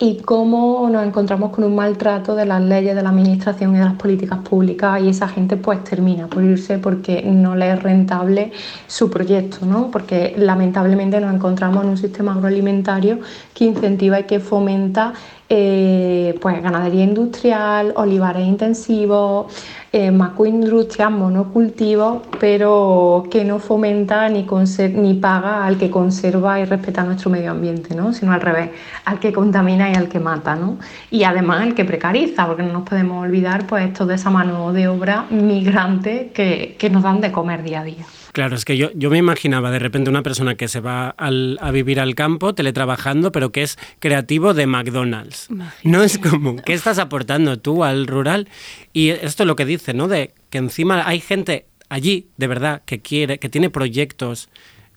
Y 0.00 0.18
cómo 0.18 0.88
nos 0.90 1.04
encontramos 1.04 1.50
con 1.50 1.64
un 1.64 1.74
maltrato 1.74 2.36
de 2.36 2.46
las 2.46 2.62
leyes, 2.62 2.94
de 2.94 3.02
la 3.02 3.08
administración 3.08 3.74
y 3.74 3.78
de 3.78 3.84
las 3.84 3.94
políticas 3.94 4.38
públicas 4.38 5.02
y 5.02 5.08
esa 5.08 5.28
gente 5.28 5.56
pues 5.56 5.82
termina 5.82 6.28
por 6.28 6.44
irse 6.44 6.78
porque 6.78 7.22
no 7.22 7.56
le 7.56 7.72
es 7.72 7.82
rentable 7.82 8.52
su 8.86 9.10
proyecto, 9.10 9.66
¿no? 9.66 9.90
porque 9.90 10.34
lamentablemente 10.36 11.20
nos 11.20 11.34
encontramos 11.34 11.82
en 11.82 11.90
un 11.90 11.98
sistema 11.98 12.34
agroalimentario 12.34 13.18
que 13.54 13.64
incentiva 13.64 14.20
y 14.20 14.24
que 14.24 14.38
fomenta 14.38 15.14
eh, 15.48 16.38
pues 16.40 16.62
ganadería 16.62 17.04
industrial, 17.04 17.92
olivares 17.96 18.46
intensivos, 18.46 19.46
eh, 19.92 20.10
macroindustrias, 20.10 21.10
monocultivos, 21.10 22.22
pero 22.38 23.24
que 23.30 23.44
no 23.44 23.58
fomenta 23.58 24.28
ni, 24.28 24.46
ni 24.94 25.14
paga 25.14 25.64
al 25.64 25.78
que 25.78 25.90
conserva 25.90 26.60
y 26.60 26.64
respeta 26.64 27.04
nuestro 27.04 27.30
medio 27.30 27.52
ambiente, 27.52 27.94
¿no? 27.94 28.12
sino 28.12 28.32
al 28.32 28.40
revés, 28.40 28.70
al 29.04 29.18
que 29.18 29.32
contamina 29.32 29.90
y 29.90 29.94
al 29.94 30.08
que 30.08 30.20
mata. 30.20 30.56
¿no? 30.56 30.78
Y 31.10 31.24
además 31.24 31.62
al 31.62 31.74
que 31.74 31.84
precariza, 31.84 32.46
porque 32.46 32.62
no 32.62 32.72
nos 32.72 32.88
podemos 32.88 33.22
olvidar 33.24 33.66
pues, 33.66 33.86
esto 33.86 34.04
de 34.04 34.16
esa 34.16 34.30
mano 34.30 34.72
de 34.72 34.88
obra 34.88 35.24
migrante 35.30 36.32
que, 36.34 36.76
que 36.78 36.90
nos 36.90 37.02
dan 37.02 37.20
de 37.20 37.32
comer 37.32 37.62
día 37.62 37.80
a 37.80 37.84
día. 37.84 38.04
Claro, 38.32 38.56
es 38.56 38.64
que 38.64 38.76
yo, 38.76 38.90
yo 38.94 39.10
me 39.10 39.18
imaginaba 39.18 39.70
de 39.70 39.78
repente 39.78 40.10
una 40.10 40.22
persona 40.22 40.54
que 40.54 40.68
se 40.68 40.80
va 40.80 41.10
al- 41.10 41.58
a 41.60 41.70
vivir 41.70 42.00
al 42.00 42.14
campo, 42.14 42.54
teletrabajando, 42.54 43.32
pero 43.32 43.50
que 43.52 43.62
es 43.62 43.78
creativo 43.98 44.54
de 44.54 44.66
McDonald's. 44.66 45.48
No 45.84 46.02
es 46.02 46.18
común. 46.18 46.60
¿Qué 46.64 46.74
estás 46.74 46.98
aportando 46.98 47.58
tú 47.58 47.84
al 47.84 48.06
rural? 48.06 48.48
Y 48.92 49.10
esto 49.10 49.42
es 49.42 49.46
lo 49.46 49.56
que 49.56 49.64
dice, 49.64 49.94
¿no? 49.94 50.08
De 50.08 50.34
que 50.50 50.58
encima 50.58 51.06
hay 51.08 51.20
gente 51.20 51.66
allí, 51.88 52.28
de 52.36 52.46
verdad, 52.46 52.82
que 52.84 53.00
quiere, 53.00 53.38
que 53.38 53.48
tiene 53.48 53.70
proyectos. 53.70 54.48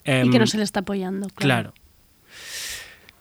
y 0.05 0.11
em, 0.11 0.31
que 0.31 0.39
no 0.39 0.47
se 0.47 0.57
le 0.57 0.63
está 0.63 0.81
apoyando. 0.81 1.27
Claro. 1.35 1.73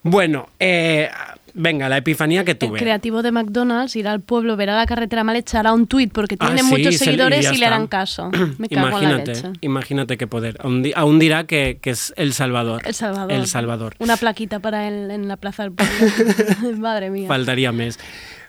Bueno, 0.02 0.48
eh, 0.58 1.10
venga, 1.52 1.88
la 1.90 1.98
epifanía 1.98 2.42
que 2.44 2.52
El 2.52 2.58
tuve. 2.58 2.78
creativo 2.78 3.22
de 3.22 3.32
McDonald's 3.32 3.94
irá 3.96 4.12
al 4.12 4.20
pueblo, 4.20 4.56
verá 4.56 4.74
la 4.76 4.86
carretera 4.86 5.24
mal 5.24 5.36
hecha, 5.36 5.60
hará 5.60 5.74
un 5.74 5.86
tuit 5.86 6.10
porque 6.10 6.36
Ah, 6.40 6.46
tiene 6.46 6.62
sí, 6.62 6.68
muchos 6.70 6.94
se- 6.96 7.04
seguidores 7.04 7.52
y, 7.52 7.58
le 7.58 7.66
harán 7.66 7.86
caso. 7.86 8.30
Me 8.58 8.68
cago 8.70 8.86
en 8.86 8.92
la 8.92 8.98
imagínate, 9.00 9.34
leche. 9.34 9.48
imagínate 9.60 10.16
qué 10.16 10.26
poder. 10.26 10.56
Aún, 10.62 10.82
di- 10.82 10.92
aún 10.96 11.18
dirá 11.18 11.44
que, 11.44 11.78
que 11.82 11.90
es 11.90 12.14
El 12.16 12.32
Salvador. 12.32 12.80
El 12.86 12.94
Salvador. 12.94 13.32
El 13.32 13.46
Salvador. 13.46 13.94
Una 13.98 14.16
plaquita 14.16 14.58
para 14.60 14.88
él 14.88 15.10
en 15.10 15.28
la 15.28 15.36
plaza 15.36 15.64
del 15.64 15.72
pueblo. 15.72 15.92
Madre 16.78 17.10
mía. 17.10 17.28
Faltaría 17.28 17.70
mes. 17.72 17.98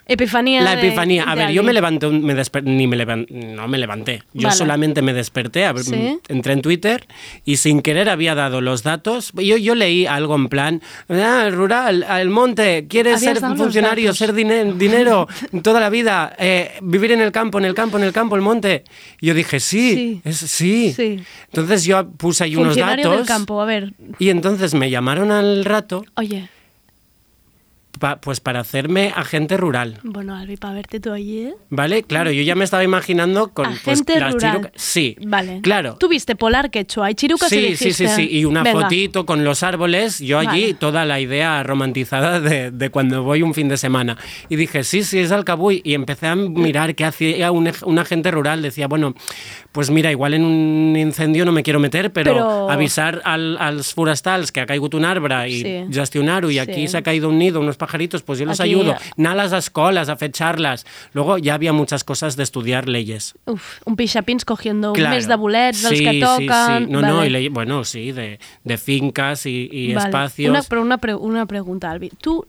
Epifanía. 0.06 0.60
La 0.62 0.76
de- 0.76 0.86
epifanía. 0.86 1.24
A 1.30 1.34
de 1.36 1.44
ver, 1.46 1.52
yo 1.52 1.62
me 1.62 1.72
levanté, 1.72 2.08
me 2.08 2.34
ni 2.64 2.86
me 2.86 2.96
levan- 2.96 3.26
no 3.30 3.68
me 3.68 3.78
levanté. 3.78 4.22
Yo 4.34 4.48
Vale. 4.48 4.56
solamente 4.58 5.00
me 5.00 5.12
desperté, 5.12 5.64
a 5.64 5.72
ver, 5.72 5.84
¿Sí? 5.84 6.18
entré 6.28 6.52
en 6.54 6.62
Twitter 6.62 7.06
y 7.44 7.56
sin 7.58 7.82
querer 7.82 8.08
había 8.08 8.34
dado 8.34 8.60
los 8.60 8.82
datos. 8.82 9.32
Yo, 9.34 9.56
yo 9.56 9.74
leí 9.74 10.06
algo 10.06 10.34
en 10.34 10.48
plan, 10.48 10.82
ah, 11.08 11.44
el 11.46 11.52
rural, 11.54 12.04
el 12.18 12.30
monte, 12.30 12.86
quieres 12.88 13.20
ser 13.20 13.38
funcionario, 13.38 14.12
ser 14.14 14.32
dine- 14.34 14.74
dinero 14.74 15.28
toda 15.62 15.78
la 15.80 15.88
vida, 15.90 16.34
eh, 16.38 16.72
vivir 16.82 17.12
en 17.12 17.20
el 17.20 17.30
campo, 17.32 17.58
en 17.58 17.64
el 17.64 17.74
campo, 17.74 17.96
en 17.98 18.04
el 18.04 18.12
campo, 18.12 18.34
el 18.36 18.42
monte. 18.42 18.84
Y 19.20 19.26
yo 19.26 19.34
dije, 19.34 19.60
sí, 19.60 19.94
Sí. 19.94 20.20
es, 20.24 20.36
sí. 20.38 20.92
Sí. 20.94 21.20
Entonces 21.46 21.84
yo 21.84 22.10
puse 22.10 22.44
ahí 22.44 22.56
unos 22.56 22.76
datos. 22.76 23.16
del 23.18 23.26
campo, 23.26 23.60
a 23.60 23.64
ver. 23.64 23.92
Y 24.18 24.30
entonces 24.30 24.74
me 24.74 24.90
llamaron 24.90 25.30
al 25.30 25.64
rato, 25.64 26.04
Oye, 26.16 26.48
pa- 28.02 28.20
pues 28.20 28.40
para 28.40 28.58
hacerme 28.60 29.12
agente 29.14 29.56
rural. 29.56 29.98
bueno, 30.02 30.34
Albi, 30.34 30.56
para 30.56 30.74
verte 30.74 30.98
tú 30.98 31.12
allí, 31.12 31.38
¿eh? 31.46 31.54
¿Vale? 31.70 32.02
Claro, 32.02 32.32
yo 32.32 32.42
ya 32.42 32.56
me 32.56 32.64
estaba 32.64 32.82
imaginando 32.82 33.48
con 33.54 33.66
pues, 33.66 34.00
Agente 34.02 34.18
las 34.18 34.34
rural. 34.34 34.72
Sí. 34.74 35.16
Vale. 35.24 35.60
Claro. 35.62 35.96
Tú 36.00 36.08
viste 36.08 36.34
polar 36.34 36.70
quechua, 36.70 37.06
hay 37.06 37.14
chirucas 37.14 37.52
y 37.52 37.76
Sí, 37.76 37.76
sí, 37.76 37.92
sí, 37.92 38.08
sí. 38.08 38.28
Y 38.28 38.44
una 38.44 38.64
venga. 38.64 38.82
fotito 38.82 39.24
con 39.24 39.44
los 39.44 39.62
árboles. 39.62 40.18
Yo 40.18 40.38
allí, 40.40 40.62
Vale. 40.62 40.74
toda 40.74 41.04
la 41.04 41.20
idea 41.20 41.62
romantizada 41.62 42.40
de, 42.40 42.72
de 42.72 42.90
cuando 42.90 43.22
voy 43.22 43.42
un 43.42 43.54
fin 43.54 43.68
de 43.68 43.76
semana. 43.76 44.16
Y 44.48 44.56
dije, 44.56 44.82
sí, 44.82 45.04
sí, 45.04 45.20
es 45.20 45.30
Alcabuy. 45.30 45.80
Y 45.84 45.94
empecé 45.94 46.26
a 46.26 46.34
mirar 46.34 46.96
qué 46.96 47.04
hacía 47.04 47.52
un, 47.52 47.70
un 47.84 47.98
agente 48.00 48.30
rural. 48.32 48.62
Decía, 48.62 48.88
bueno, 48.88 49.14
pues 49.70 49.90
mira, 49.90 50.10
igual 50.10 50.34
en 50.34 50.44
un 50.44 50.96
incendio 50.96 51.44
no 51.44 51.52
me 51.52 51.62
quiero 51.62 51.78
meter, 51.78 52.12
pero, 52.12 52.32
Pero- 52.32 52.70
avisar 52.70 53.22
al, 53.24 53.56
als 53.58 53.94
forestals 53.94 54.50
que 54.50 54.60
ha 54.60 54.66
caigut 54.66 54.94
un 54.94 55.04
arbre 55.04 55.48
i 55.48 55.62
Sí. 55.62 55.84
gestionar-ho 55.92 56.50
i 56.50 56.58
aquí 56.58 56.82
Sí. 56.86 56.88
se 56.88 56.96
ha 56.98 57.02
caído 57.02 57.28
un 57.28 57.38
nido, 57.38 57.60
unos 57.60 57.76
pajaritos, 57.76 57.91
pues 58.22 58.38
yo 58.38 58.46
los 58.46 58.60
Aquí- 58.60 58.70
ayudo. 58.70 58.94
Anar 59.18 59.32
a 59.32 59.34
las 59.48 59.52
escolas 59.52 60.08
a 60.08 60.12
hacer 60.12 60.32
charlas. 60.32 60.86
Luego 61.12 61.38
ya 61.38 61.54
había 61.54 61.72
muchas 61.72 62.04
cosas 62.04 62.36
de 62.36 62.42
estudiar 62.42 62.88
leyes. 62.88 63.34
Uf, 63.46 63.80
un 63.84 63.96
pixapins 63.96 64.44
cogiendo 64.44 64.92
Claro. 64.92 65.10
un 65.10 65.16
mes 65.16 65.28
de 65.28 65.36
bolets 65.36 65.82
dels 65.82 65.98
Sí, 65.98 66.04
que 66.04 66.10
sí, 66.12 66.20
tocan. 66.20 66.86
sí. 66.86 66.90
No, 66.92 67.00
no, 67.00 67.16
Vale. 67.16 67.26
y 67.26 67.30
ley- 67.30 67.48
bueno, 67.48 67.84
sí, 67.84 68.12
de, 68.12 68.38
de 68.64 68.78
fincas 68.78 69.46
y, 69.46 69.68
y 69.70 69.94
Vale. 69.94 70.06
espacios. 70.08 70.50
Una, 70.50 70.62
pero 70.62 70.82
una, 70.82 70.98
pre- 70.98 71.14
una 71.14 71.46
pregunta, 71.46 71.90
Albi. 71.90 72.10
¿Tú 72.20 72.46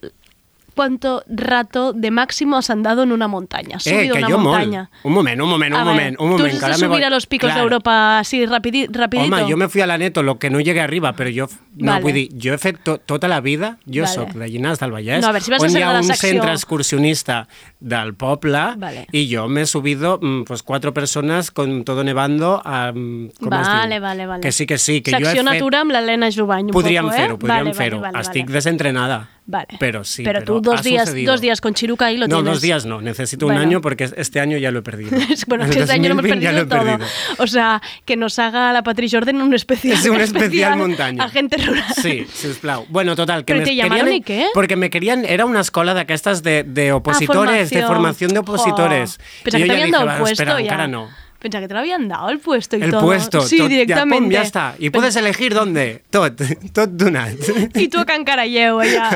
cuánto 0.74 1.24
rato 1.28 1.94
de 1.94 2.12
máximo 2.12 2.58
has 2.58 2.70
andado 2.70 3.04
en 3.04 3.12
una 3.12 3.28
montaña? 3.28 3.78
Eh, 3.78 3.80
subido 3.80 4.16
que 4.16 4.20
una 4.26 4.30
jo 4.32 4.38
montaña. 4.40 4.90
molt. 4.92 5.06
Un 5.06 5.14
moment, 5.14 5.42
un 5.42 5.50
moment, 5.50 5.74
un 5.74 5.80
A 5.80 5.84
ver, 5.84 5.94
moment, 5.94 6.20
un 6.20 6.30
¿Tú 6.32 6.38
moment. 6.44 6.62
subir 6.76 6.88
voy- 6.90 7.04
a 7.04 7.10
los 7.10 7.26
picos 7.28 7.48
Claro. 7.48 7.60
de 7.62 7.64
Europa 7.64 8.20
así 8.20 8.46
rapidi, 8.46 8.88
rapidito? 8.88 9.36
Home, 9.36 9.50
jo 9.52 9.58
me 9.58 9.70
fui 9.70 9.82
a 9.82 9.88
la 9.88 9.98
Neto, 9.98 10.24
lo 10.24 10.38
que 10.40 10.50
no 10.50 10.60
llegué 10.60 10.82
arriba, 10.82 11.14
però 11.14 11.30
jo, 11.34 11.48
no, 11.78 11.92
Vale. 11.94 12.04
vull 12.04 12.14
dir, 12.14 12.30
jo 12.42 12.54
he 12.54 12.58
fet 12.58 12.80
to, 12.84 12.98
tota 13.00 13.28
la 13.28 13.40
vida, 13.42 13.78
jo 13.86 14.02
Vale. 14.04 14.08
soc 14.14 14.30
de 14.34 14.50
Llinars 14.50 14.80
del 14.80 14.92
Vallès, 14.92 15.22
No, 15.22 15.28
a 15.28 15.32
ver, 15.32 15.42
si 15.42 15.52
vas 15.52 15.62
a 15.62 15.66
on 15.66 15.70
ser 15.72 15.80
hi 15.80 15.84
ha 15.84 15.92
un 16.00 16.04
secció- 16.04 16.30
centre 16.30 16.52
excursionista 16.52 17.48
del 17.80 18.14
poble 18.16 18.60
Vale. 18.78 19.08
y 19.12 19.28
yo 19.28 19.48
me 19.48 19.62
he 19.62 19.66
subido 19.66 20.20
mm, 20.22 20.44
pues 20.44 20.64
cuatro 20.64 20.94
personas 20.94 21.52
con 21.52 21.84
todo 21.84 22.04
nevando 22.04 22.62
a... 22.64 22.92
com 22.94 23.28
es 23.30 23.68
Vale, 23.68 23.96
diu? 23.96 24.02
vale, 24.02 24.26
vale. 24.28 24.42
Que 24.42 24.52
sí, 24.52 24.66
que 24.66 24.78
sí, 24.78 25.02
que 25.02 25.12
jo 25.12 25.18
he 25.18 25.26
Secció 25.26 25.44
fet... 25.44 25.54
natura 25.54 25.82
amb 25.82 25.92
l'Helena 25.92 26.30
Jubany 26.32 26.66
un 26.66 26.72
Podríem 26.72 27.08
eh? 27.08 27.12
fer-ho, 27.12 27.38
podríem 27.40 27.64
vale, 27.66 27.74
fer-ho. 27.74 28.00
Vale, 28.00 28.14
vale, 28.14 28.22
Estic 28.24 28.46
vale. 28.46 28.54
desentrenada. 28.56 29.30
Vale. 29.46 29.68
Pero 29.78 30.06
sí, 30.06 30.24
pero, 30.24 30.40
pero 30.40 30.54
tú 30.54 30.62
dos 30.62 30.84
días, 30.84 31.04
sucedido. 31.06 31.34
dos 31.34 31.42
días 31.42 31.60
con 31.60 31.74
Chiruca 31.74 32.06
ahí 32.06 32.16
lo 32.16 32.28
no, 32.28 32.38
tienes. 32.38 32.54
dos 32.54 32.62
días 32.62 32.86
no, 32.86 33.02
necesito 33.02 33.46
Bueno. 33.46 33.60
un 33.62 33.68
año 33.68 33.82
porque 33.82 34.10
este 34.16 34.40
año 34.40 34.58
ya 34.58 34.72
lo 34.72 34.80
he 34.80 34.82
perdido. 34.84 35.12
bueno, 35.48 35.66
este 35.66 35.82
año 35.92 36.14
no 36.14 36.20
hemos 36.20 36.24
2020 36.24 36.44
ya 36.46 36.52
perdido 36.52 36.54
lo 36.54 36.62
he 36.62 36.66
todo. 36.66 36.98
perdido. 36.98 37.10
O 37.44 37.48
sea, 37.48 37.82
que 38.06 38.16
nos 38.16 38.40
haga 38.40 38.72
la 38.72 38.84
Patri 38.84 39.10
Jordan 39.12 39.42
un 39.42 39.54
especial. 39.54 39.98
Es 39.98 40.06
un 40.08 40.22
especial 40.22 40.78
montaña. 40.78 41.26
Agente 41.26 41.58
rural. 41.58 41.84
Sí, 42.02 42.26
sisplau. 42.34 42.86
Bueno, 42.88 43.16
total, 43.18 43.44
que 43.44 43.54
¿Pero 43.54 43.60
me 43.60 43.66
te 43.66 43.76
llamaron 43.76 44.06
querían- 44.06 44.16
y 44.18 44.22
qué? 44.22 44.46
Porque 44.54 44.76
me 44.78 44.90
querían, 44.90 45.26
era 45.26 45.46
una 45.46 45.60
escola 45.60 45.94
d'aquestes 45.94 46.42
de, 46.42 46.64
de 46.64 46.94
opositores, 46.94 47.70
de 47.70 47.82
formación. 47.82 47.88
formación 47.88 48.34
de 48.34 48.40
opositores. 48.40 49.20
Pensaba 49.44 49.60
Y 49.60 49.68
que 49.68 49.68
te 49.68 49.74
habían 49.76 49.92
dado 49.92 50.04
el 50.06 50.10
"Va, 50.10 50.18
puesto 50.20 50.34
espera, 50.44 50.54
ya. 50.60 50.64
encara 50.66 50.88
no. 50.88 51.10
Pensaba 51.44 51.62
que 51.62 51.68
te 51.68 51.74
lo 51.74 51.82
habían 51.82 52.08
dado 52.08 52.30
el 52.30 52.40
puesto 52.40 52.78
y 52.78 52.82
El 52.82 52.92
todo. 52.92 53.02
puesto, 53.02 53.42
Sí, 53.42 53.58
tot, 53.58 53.68
directamente. 53.68 54.16
Ja, 54.16 54.22
pum, 54.24 54.32
ja 54.32 54.42
està. 54.48 54.64
I 54.80 54.90
puedes 54.90 55.16
elegir 55.20 55.54
dónde. 55.54 56.02
Tot, 56.10 56.40
tot 56.74 56.90
donat. 56.96 57.36
Y 57.76 57.90
tú 57.90 58.00
a 58.00 58.06
Cancaralleu, 58.06 58.82
ya, 58.82 59.10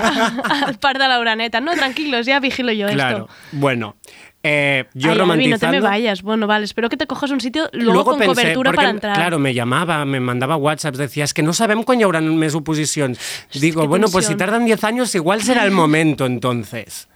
al 0.67 0.75
par 0.77 0.99
de 0.99 1.07
la 1.07 1.21
uraneta. 1.21 1.61
No, 1.61 1.71
tranquilos, 1.71 2.25
ya 2.25 2.41
vigilo 2.41 2.73
yo 2.73 2.87
Claro. 2.89 3.29
esto. 3.29 3.29
Bueno, 3.53 3.95
eh, 4.43 4.85
yo 4.93 5.11
Ay, 5.11 5.17
romantizando... 5.17 5.65
no 5.67 5.71
te 5.71 5.77
me 5.77 5.79
vayas. 5.81 6.21
Bueno, 6.21 6.47
vale, 6.47 6.65
espero 6.65 6.89
que 6.89 6.97
te 6.97 7.07
cojas 7.07 7.31
un 7.31 7.39
sitio 7.41 7.69
luego, 7.71 8.03
con 8.05 8.19
pensé, 8.19 8.33
cobertura 8.33 8.71
porque, 8.71 8.75
para 8.75 8.89
entrar. 8.89 9.15
Claro, 9.15 9.39
me 9.39 9.53
llamaba, 9.53 10.03
me 10.05 10.19
mandaba 10.19 10.57
WhatsApps, 10.57 10.97
decía, 10.97 11.23
es 11.23 11.33
que 11.33 11.43
no 11.43 11.53
sabem 11.53 11.83
quan 11.83 11.99
hi 11.99 12.03
haurà 12.03 12.19
més 12.21 12.55
oposicions. 12.55 13.17
Digo, 13.55 13.87
bueno, 13.87 14.07
pues 14.11 14.25
si 14.27 14.35
tardan 14.35 14.65
10 14.65 14.83
años, 14.83 15.15
igual 15.15 15.41
será 15.41 15.63
el 15.63 15.71
momento 15.71 16.25
entonces. 16.25 17.07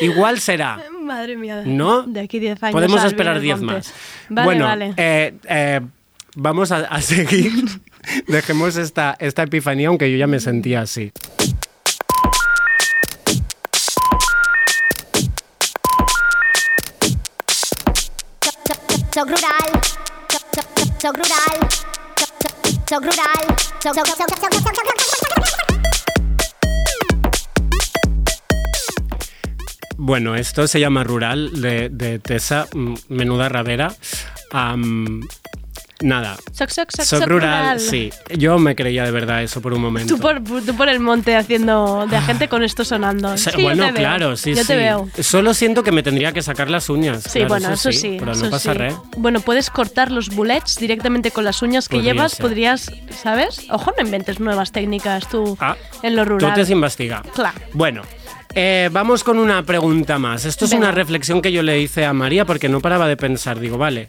Igual 0.00 0.40
será. 0.40 0.80
Madre 1.02 1.36
mía. 1.36 1.62
¿No? 1.64 2.02
De 2.02 2.20
aquí 2.20 2.38
10 2.38 2.62
años. 2.62 2.72
Podemos 2.72 3.02
esperar 3.04 3.32
en 3.32 3.36
el 3.38 3.42
10 3.42 3.58
monte. 3.60 3.72
más. 3.74 3.94
Vale, 4.28 4.44
bueno, 4.46 4.64
vale. 4.66 4.94
eh, 4.96 5.34
eh, 5.48 5.80
vamos 6.36 6.70
a, 6.72 6.78
a 6.78 7.00
seguir. 7.00 7.52
Dejemos 8.26 8.76
esta, 8.76 9.16
esta 9.18 9.42
epifanía, 9.42 9.88
aunque 9.88 10.10
yo 10.10 10.16
ya 10.16 10.26
me 10.26 10.40
sentía 10.40 10.82
así. 10.82 11.12
Soc 19.14 19.28
rural. 19.28 19.68
Soc, 20.30 20.42
soc, 20.54 20.66
soc, 20.78 21.00
soc 21.00 21.16
rural. 21.16 21.56
Soc, 22.18 23.94
soc, 23.94 24.18
soc 24.18 24.42
rural. 24.42 25.17
Bueno, 30.00 30.36
esto 30.36 30.66
se 30.68 30.78
llama 30.80 31.02
Rural 31.04 31.60
de, 31.60 31.88
de 31.88 32.18
Tessa, 32.20 32.66
mm, 32.72 32.94
menuda 33.08 33.48
ravera. 33.48 33.92
Am, 34.52 35.26
Nada. 36.00 36.36
Soc, 36.52 36.70
soc, 36.70 36.92
soc, 36.92 37.04
Soc 37.04 37.18
soc 37.22 37.28
rural, 37.28 37.80
sí. 37.80 38.12
Yo 38.36 38.56
me 38.60 38.76
creía 38.76 39.02
de 39.04 39.10
verdad 39.10 39.42
eso 39.42 39.60
por 39.60 39.72
un 39.74 39.80
momento. 39.82 40.14
Tú 40.14 40.20
por, 40.20 40.40
tú 40.44 40.76
por 40.76 40.88
el 40.88 41.00
monte 41.00 41.34
haciendo 41.34 42.06
de 42.08 42.16
agente 42.16 42.46
con 42.46 42.62
esto 42.62 42.84
sonando. 42.84 43.34
Yo 43.34 43.50
bueno, 43.60 43.86
te 43.86 43.90
veo. 43.92 44.00
claro, 44.00 44.36
sí, 44.36 44.54
Yo 44.54 44.60
sí. 44.62 44.68
te 44.68 44.76
veo. 44.76 45.08
Solo 45.18 45.54
siento 45.54 45.82
que 45.82 45.90
me 45.90 46.04
tendría 46.04 46.30
que 46.32 46.40
sacar 46.40 46.70
las 46.70 46.88
uñas. 46.88 47.24
Sí, 47.24 47.40
claro, 47.40 47.48
bueno, 47.48 47.72
eso 47.72 47.90
sí. 47.90 48.14
Pero 48.16 48.30
eso 48.30 48.44
no 48.44 48.50
pasa 48.52 48.72
sí. 48.74 48.78
re. 48.78 48.94
Bueno, 49.16 49.40
puedes 49.40 49.70
cortar 49.70 50.12
los 50.12 50.28
bullets 50.28 50.76
directamente 50.76 51.32
con 51.32 51.42
las 51.42 51.62
uñas 51.62 51.88
que 51.88 51.96
Podría 51.96 52.12
llevas, 52.12 52.32
ser. 52.34 52.42
podrías, 52.46 52.92
¿sabes? 53.20 53.66
Ojo, 53.68 53.92
no 53.98 54.04
inventes 54.04 54.38
nuevas 54.38 54.70
técnicas 54.70 55.28
tú 55.28 55.58
en 56.04 56.14
lo 56.14 56.22
Ah, 56.22 56.24
Tú 56.26 56.30
rural. 56.30 56.54
te 56.54 56.60
has 56.60 56.70
investigado. 56.70 57.28
Claro. 57.34 57.58
Bueno, 57.72 58.02
eh, 58.60 58.88
vamos 58.92 59.22
con 59.22 59.38
una 59.38 59.62
pregunta 59.62 60.18
más. 60.18 60.44
Esto 60.44 60.64
es 60.64 60.72
Venga. 60.72 60.86
una 60.86 60.92
reflexión 60.92 61.40
que 61.40 61.52
yo 61.52 61.62
le 61.62 61.80
hice 61.80 62.04
a 62.04 62.12
María 62.12 62.44
porque 62.44 62.68
no 62.68 62.80
paraba 62.80 63.06
de 63.06 63.16
pensar. 63.16 63.60
Digo, 63.60 63.78
vale, 63.78 64.08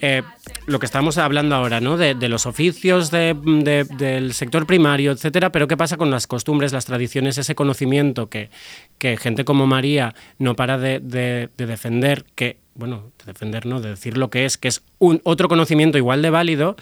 eh, 0.00 0.22
lo 0.66 0.78
que 0.78 0.86
estamos 0.86 1.18
hablando 1.18 1.56
ahora, 1.56 1.80
¿no? 1.80 1.96
De, 1.96 2.14
de 2.14 2.28
los 2.28 2.46
oficios 2.46 3.10
de- 3.10 3.34
de- 3.42 3.84
del 3.84 4.34
sector 4.34 4.66
primario, 4.66 5.10
etcétera, 5.10 5.50
pero 5.50 5.66
¿qué 5.66 5.76
pasa 5.76 5.96
con 5.96 6.12
las 6.12 6.28
costumbres, 6.28 6.72
las 6.72 6.84
tradiciones, 6.86 7.38
ese 7.38 7.56
conocimiento 7.56 8.28
que, 8.28 8.50
que 8.98 9.16
gente 9.16 9.44
como 9.44 9.66
María 9.66 10.14
no 10.38 10.54
para 10.54 10.78
de, 10.78 11.00
de- 11.00 11.48
de 11.56 11.66
defender, 11.66 12.24
que, 12.36 12.58
bueno, 12.76 13.10
de 13.18 13.24
defender, 13.32 13.66
¿no? 13.66 13.80
De 13.80 13.90
decir 13.90 14.16
lo 14.16 14.30
que 14.30 14.44
es, 14.44 14.58
que 14.58 14.68
es 14.68 14.82
un 15.00 15.20
otro 15.24 15.48
conocimiento 15.48 15.98
igual 15.98 16.22
de 16.22 16.30
válido, 16.30 16.76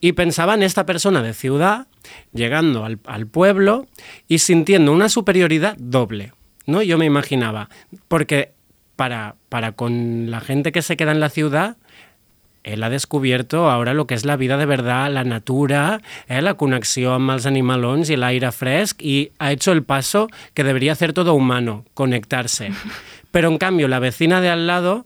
y 0.00 0.12
pensaba 0.12 0.52
en 0.52 0.62
esta 0.62 0.84
persona 0.84 1.22
de 1.22 1.32
ciudad 1.32 1.86
llegando 2.34 2.84
al, 2.84 2.98
al 3.06 3.26
pueblo 3.26 3.86
y 4.28 4.38
sintiendo 4.40 4.92
una 4.92 5.08
superioridad 5.08 5.76
doble, 5.78 6.32
¿no? 6.68 6.82
Yo 6.82 6.98
me 6.98 7.06
imaginaba, 7.06 7.68
porque 8.06 8.52
para, 8.94 9.36
para 9.48 9.72
con 9.72 10.30
la 10.30 10.40
gente 10.40 10.70
que 10.70 10.82
se 10.82 10.96
queda 10.96 11.12
en 11.12 11.20
la 11.20 11.30
ciudad, 11.30 11.76
él 12.62 12.82
ha 12.82 12.90
descobierto 12.90 13.70
ahora 13.70 13.94
lo 13.94 14.06
que 14.06 14.14
és 14.14 14.26
la 14.26 14.36
vida 14.36 14.58
de 14.58 14.66
verdad, 14.66 15.10
la 15.10 15.24
natura, 15.24 16.02
eh, 16.28 16.42
la 16.42 16.54
connexió 16.60 17.14
amb 17.16 17.32
els 17.32 17.46
animalons 17.48 18.10
i 18.12 18.18
l'aire 18.20 18.52
fresc 18.52 19.00
y 19.00 19.32
ha 19.38 19.52
hecho 19.52 19.72
el 19.72 19.82
paso 19.82 20.28
que 20.52 20.64
debería 20.64 20.92
hacer 20.92 21.14
todo 21.14 21.32
humano, 21.32 21.86
conectarse. 21.94 22.70
Pero 23.32 23.48
en 23.48 23.56
cambio 23.56 23.88
la 23.88 23.98
vecina 23.98 24.42
de 24.42 24.50
al 24.50 24.66
lado 24.66 25.04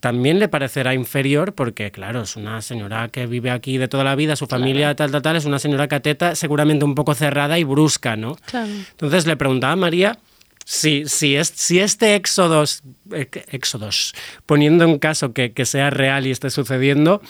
también 0.00 0.40
le 0.40 0.48
parecerá 0.48 0.92
inferior 0.92 1.54
porque, 1.54 1.90
claro, 1.92 2.22
es 2.22 2.36
una 2.36 2.60
señora 2.60 3.08
que 3.08 3.26
vive 3.26 3.50
aquí 3.50 3.78
de 3.78 3.88
toda 3.88 4.04
la 4.04 4.16
vida, 4.16 4.36
su 4.36 4.46
familia 4.46 4.94
tal, 4.96 5.12
tal, 5.12 5.22
tal, 5.22 5.36
es 5.36 5.46
una 5.46 5.60
señora 5.60 5.88
cateta 5.88 6.34
seguramente 6.34 6.84
un 6.84 6.94
poco 6.94 7.14
cerrada 7.14 7.58
y 7.58 7.64
brusca, 7.64 8.16
¿no? 8.16 8.36
Claro. 8.44 8.68
Entonces 8.90 9.26
le 9.26 9.36
preguntaba 9.36 9.72
a 9.72 9.76
María 9.76 10.18
si, 10.64 11.06
si, 11.06 11.36
es, 11.36 11.48
si 11.48 11.78
este 11.80 12.14
éxodos, 12.14 12.82
eh, 13.12 13.28
éxodos, 13.50 14.14
poniendo 14.46 14.84
en 14.84 14.98
caso 14.98 15.32
que, 15.32 15.52
que 15.52 15.64
sea 15.66 15.90
real 15.90 16.26
y 16.26 16.30
esté 16.30 16.50
sucediendo, 16.50 17.20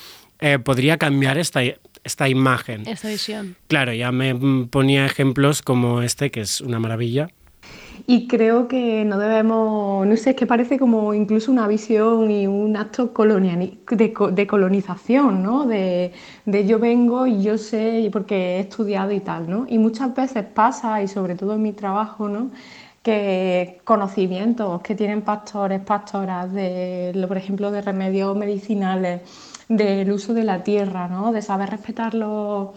eh, 0.41 0.59
podría 0.59 0.99
cambiar 0.99 1.39
esta, 1.39 1.61
esta 2.05 2.29
imagen. 2.29 2.87
Esta 2.87 3.09
visión. 3.09 3.57
Claro, 3.69 3.93
ya 3.93 4.11
me 4.13 4.35
mm, 4.35 4.69
ponía 4.69 5.07
ejemplos 5.07 5.63
como 5.63 6.03
este, 6.03 6.31
que 6.31 6.41
es 6.41 6.61
una 6.61 6.79
maravilla. 6.79 7.29
Y 8.09 8.27
creo 8.27 8.67
que 8.67 9.05
no 9.05 9.19
debemos, 9.19 10.05
no 10.05 10.17
sé, 10.17 10.31
es 10.31 10.37
que 10.37 10.47
parece 10.47 10.79
como 10.79 11.15
incluso 11.15 11.53
una 11.53 11.69
visión 11.69 12.29
y 12.31 12.49
un 12.49 12.77
acto 12.77 13.15
coloniali- 13.15 13.79
de, 13.91 14.13
de 14.33 14.47
colonización, 14.47 15.43
¿no? 15.43 15.67
De, 15.67 16.13
de 16.45 16.67
yo 16.67 16.81
vengo 16.81 17.27
y 17.29 17.43
yo 17.43 17.57
sé 17.59 18.01
y 18.01 18.11
porque 18.11 18.57
he 18.57 18.61
estudiado 18.61 19.13
y 19.13 19.21
tal, 19.21 19.49
¿no? 19.49 19.67
Y 19.69 19.79
muchas 19.79 20.13
veces 20.15 20.45
pasa, 20.53 21.01
y 21.03 21.07
sobre 21.07 21.37
todo 21.37 21.55
en 21.55 21.63
mi 21.63 21.73
trabajo, 21.73 22.29
¿no? 22.29 22.51
Que 23.03 23.81
conocimientos 23.85 24.81
que 24.83 24.95
tienen 24.95 25.23
pastores, 25.23 25.81
pastoras, 25.81 26.53
de, 26.53 27.13
por 27.27 27.37
ejemplo, 27.37 27.71
de 27.73 27.83
remedios 27.83 28.37
medicinales, 28.37 29.23
del 29.69 30.13
uso 30.13 30.35
de 30.35 30.45
la 30.45 30.63
tierra, 30.63 31.09
¿no? 31.09 31.33
De 31.33 31.43
saber 31.43 31.71
respetar 31.71 32.15
los 32.15 32.71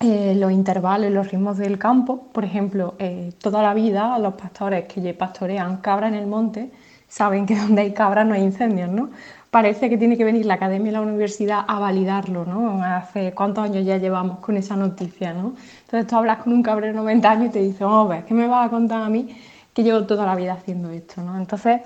eh, 0.00 0.34
los 0.34 0.52
intervalos 0.52 1.10
los 1.10 1.30
ritmos 1.30 1.56
del 1.56 1.78
campo. 1.78 2.28
Por 2.32 2.44
ejemplo, 2.44 2.94
eh, 2.98 3.32
toda 3.40 3.62
la 3.62 3.74
vida 3.74 4.18
los 4.18 4.34
pastores 4.34 4.84
que 4.86 5.14
pastorean 5.14 5.78
cabra 5.78 6.08
en 6.08 6.14
el 6.14 6.26
monte 6.26 6.70
saben 7.08 7.46
que 7.46 7.56
donde 7.60 7.82
hay 7.82 7.92
cabras 7.94 8.26
no 8.26 8.34
hay 8.34 8.42
incendios, 8.42 8.90
¿no? 8.90 9.10
Parece 9.54 9.88
que 9.88 9.96
tiene 9.96 10.16
que 10.16 10.24
venir 10.24 10.46
la 10.46 10.54
academia 10.54 10.90
y 10.90 10.92
la 10.92 11.00
universidad 11.00 11.64
a 11.68 11.78
validarlo, 11.78 12.44
¿no? 12.44 12.82
Hace 12.82 13.32
cuántos 13.34 13.62
años 13.64 13.84
ya 13.86 13.98
llevamos 13.98 14.38
con 14.40 14.56
esa 14.56 14.74
noticia, 14.76 15.32
¿no? 15.32 15.54
Entonces 15.84 16.06
tú 16.08 16.16
hablas 16.16 16.38
con 16.42 16.52
un 16.52 16.62
cabrero 16.62 16.92
de 16.92 16.98
90 16.98 17.30
años 17.30 17.46
y 17.46 17.50
te 17.50 17.60
dice, 17.60 17.84
oh, 17.84 18.08
ves, 18.08 18.24
¿qué 18.24 18.34
me 18.34 18.48
vas 18.48 18.66
a 18.66 18.70
contar 18.70 19.02
a 19.02 19.08
mí 19.08 19.28
que 19.72 19.84
llevo 19.84 20.06
toda 20.06 20.26
la 20.26 20.34
vida 20.34 20.54
haciendo 20.54 20.90
esto, 20.90 21.22
¿no? 21.22 21.36
Entonces 21.38 21.80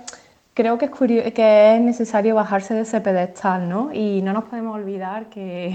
creo 0.54 0.78
que 0.78 0.86
es, 0.86 0.90
curio- 0.90 1.32
que 1.34 1.76
es 1.76 1.80
necesario 1.82 2.34
bajarse 2.34 2.72
de 2.74 2.82
ese 2.82 3.00
pedestal, 3.02 3.68
¿no? 3.68 3.92
Y 3.92 4.22
no 4.22 4.32
nos 4.32 4.44
podemos 4.44 4.74
olvidar 4.74 5.26
que, 5.28 5.74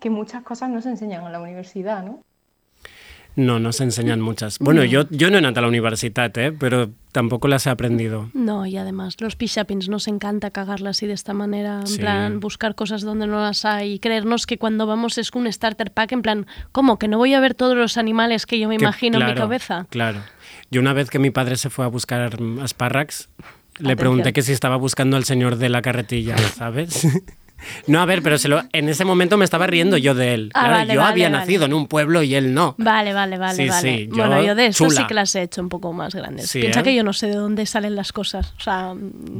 que 0.00 0.08
muchas 0.10 0.42
cosas 0.42 0.70
no 0.70 0.80
se 0.82 0.88
enseñan 0.90 1.24
en 1.26 1.32
la 1.32 1.40
universidad, 1.40 2.02
¿no? 2.04 2.20
No, 3.40 3.58
no 3.58 3.72
se 3.72 3.84
enseñan 3.84 4.20
muchas. 4.20 4.58
Bueno, 4.58 4.84
yo, 4.84 5.08
yo 5.08 5.30
no 5.30 5.36
he 5.36 5.38
anat 5.38 5.56
a 5.56 5.62
la 5.62 5.68
universitat, 5.68 6.36
eh, 6.36 6.52
pero 6.52 6.90
tampoco 7.12 7.48
las 7.48 7.66
he 7.66 7.70
aprendido. 7.70 8.28
No, 8.34 8.66
y 8.66 8.76
además, 8.76 9.16
los 9.20 9.34
pishapins 9.34 9.88
nos 9.88 10.08
encanta 10.08 10.50
cagarla 10.50 10.90
así 10.90 11.06
de 11.06 11.14
esta 11.14 11.32
manera, 11.32 11.80
en 11.80 11.86
Sí. 11.86 11.98
plan, 11.98 12.38
buscar 12.40 12.74
cosas 12.74 13.00
donde 13.00 13.26
no 13.26 13.40
las 13.40 13.64
hay 13.64 13.94
y 13.94 13.98
creernos 13.98 14.44
que 14.46 14.58
cuando 14.58 14.86
vamos 14.86 15.16
es 15.16 15.30
un 15.32 15.50
starter 15.50 15.90
pack, 15.92 16.12
en 16.12 16.20
plan, 16.22 16.46
¿cómo? 16.72 16.98
¿Que 16.98 17.08
no 17.08 17.16
voy 17.16 17.32
a 17.32 17.40
ver 17.40 17.54
todos 17.54 17.76
los 17.76 17.96
animales 17.96 18.44
que 18.44 18.58
yo 18.58 18.68
me 18.68 18.76
Que, 18.76 18.84
imagino 18.84 19.18
en 19.18 19.26
mi 19.26 19.34
cabeza? 19.34 19.86
Claro. 19.88 20.20
Yo 20.70 20.80
una 20.82 20.92
vez 20.92 21.08
que 21.08 21.18
mi 21.18 21.30
padre 21.30 21.56
se 21.56 21.70
fue 21.70 21.86
a 21.86 21.88
buscar 21.88 22.36
espárrags, 22.62 23.30
le 23.38 23.92
Atención. 23.92 23.96
pregunté 23.96 24.32
que 24.34 24.42
si 24.42 24.52
estaba 24.52 24.76
buscando 24.76 25.16
al 25.16 25.24
señor 25.24 25.56
de 25.56 25.68
la 25.70 25.80
carretilla, 25.80 26.36
¿sabes? 26.36 27.06
No, 27.86 28.00
a 28.00 28.06
ver, 28.06 28.22
pero 28.22 28.38
se 28.38 28.48
lo- 28.48 28.62
en 28.72 28.88
ese 28.88 29.04
momento 29.04 29.36
me 29.36 29.44
estaba 29.44 29.66
riendo 29.66 29.96
yo 29.96 30.14
de 30.14 30.34
él. 30.34 30.50
Ah, 30.54 30.60
Claro, 30.60 30.74
vale, 30.74 30.94
yo 30.94 31.00
vale, 31.00 31.12
había 31.12 31.28
vale. 31.28 31.38
nacido 31.40 31.64
en 31.66 31.74
un 31.74 31.86
pueblo 31.86 32.22
y 32.22 32.34
él 32.34 32.54
no. 32.54 32.74
Vale, 32.78 33.12
vale, 33.12 33.38
vale, 33.38 33.54
Sí, 33.56 33.68
vale. 33.68 33.96
sí, 33.98 34.08
yo 34.08 34.16
bueno, 34.16 34.42
yo 34.42 34.54
de 34.54 34.66
esto 34.66 34.84
chula. 34.86 35.00
sí 35.00 35.06
que 35.06 35.14
las 35.14 35.34
he 35.34 35.42
hecho 35.42 35.60
un 35.60 35.68
poco 35.68 35.92
más 35.92 36.14
grandes. 36.14 36.48
Sí, 36.50 36.60
Piensa 36.60 36.80
eh? 36.80 36.82
que 36.82 36.94
yo 36.94 37.02
no 37.04 37.12
sé 37.12 37.26
de 37.28 37.34
dónde 37.36 37.66
salen 37.66 37.96
las 37.96 38.12
cosas. 38.12 38.54
O 38.58 38.60
sea, 38.60 38.94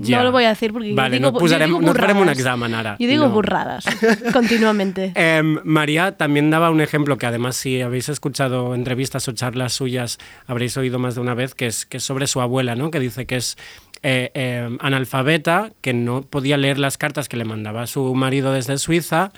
Ja. 0.05 0.17
no 0.19 0.25
lo 0.25 0.33
voy 0.33 0.45
a 0.45 0.51
decir 0.51 0.73
porque 0.73 0.93
Vale, 0.95 1.17
yo 1.17 1.19
digo, 1.19 1.31
no, 1.33 1.39
yo 1.39 1.41
posarem, 1.41 1.69
digo 1.69 1.81
no 1.81 1.95
farem 1.95 2.17
un 2.17 2.23
burradas. 2.23 2.39
examen 2.39 2.75
ara. 2.75 2.97
Yo 2.99 3.09
digo 3.09 3.27
No. 3.27 3.33
burradas 3.33 3.85
continuamente. 4.33 5.13
Em, 5.21 5.59
María 5.65 6.17
también 6.17 6.51
daba 6.51 6.71
un 6.71 6.81
ejemplo 6.81 7.19
que 7.19 7.27
además 7.27 7.57
si 7.57 7.81
habéis 7.83 8.09
escuchado 8.09 8.75
entrevistas 8.75 9.27
o 9.29 9.33
charlas 9.33 9.73
suyas 9.73 10.19
habréis 10.47 10.77
oído 10.77 10.99
más 10.99 11.15
de 11.15 11.21
una 11.21 11.35
vez, 11.35 11.55
que 11.55 11.67
es, 11.67 11.87
que 11.87 11.99
es 11.99 12.05
sobre 12.05 12.27
su 12.27 12.41
abuela, 12.41 12.75
¿no? 12.75 12.91
que 12.91 13.01
dice 13.01 13.27
que 13.27 13.37
es 13.37 13.57
eh, 14.03 14.31
eh, 14.35 14.77
analfabeta, 14.81 15.73
que 15.81 15.93
no 15.93 16.23
podía 16.23 16.57
leer 16.57 16.79
las 16.79 16.97
cartas 16.99 17.29
que 17.29 17.37
le 17.37 17.45
mandaba 17.45 17.87
su 17.87 18.15
marido 18.15 18.53
desde 18.53 18.79
Suiza, 18.79 19.33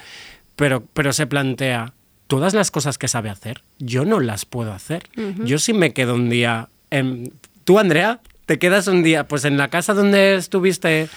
pero, 0.57 0.85
pero 0.95 1.13
se 1.13 1.27
plantea, 1.27 1.93
todas 2.27 2.55
las 2.55 2.71
cosas 2.71 2.99
que 2.99 3.09
sabe 3.09 3.29
hacer, 3.31 3.63
yo 3.79 4.05
no 4.05 4.21
las 4.21 4.45
puedo 4.45 4.73
hacer. 4.73 5.03
Yo 5.45 5.59
sí 5.59 5.73
me 5.73 5.93
quedo 5.93 6.15
un 6.15 6.29
día... 6.31 6.69
en- 6.91 7.33
¿Tú, 7.65 7.79
Andrea? 7.79 8.21
¿Te 8.47 8.59
quedas 8.59 8.89
un 8.89 9.03
día 9.03 9.29
pues 9.29 9.45
en 9.45 9.57
la 9.57 9.69
casa 9.69 9.95
donde 9.95 10.35
estuviste? 10.35 11.09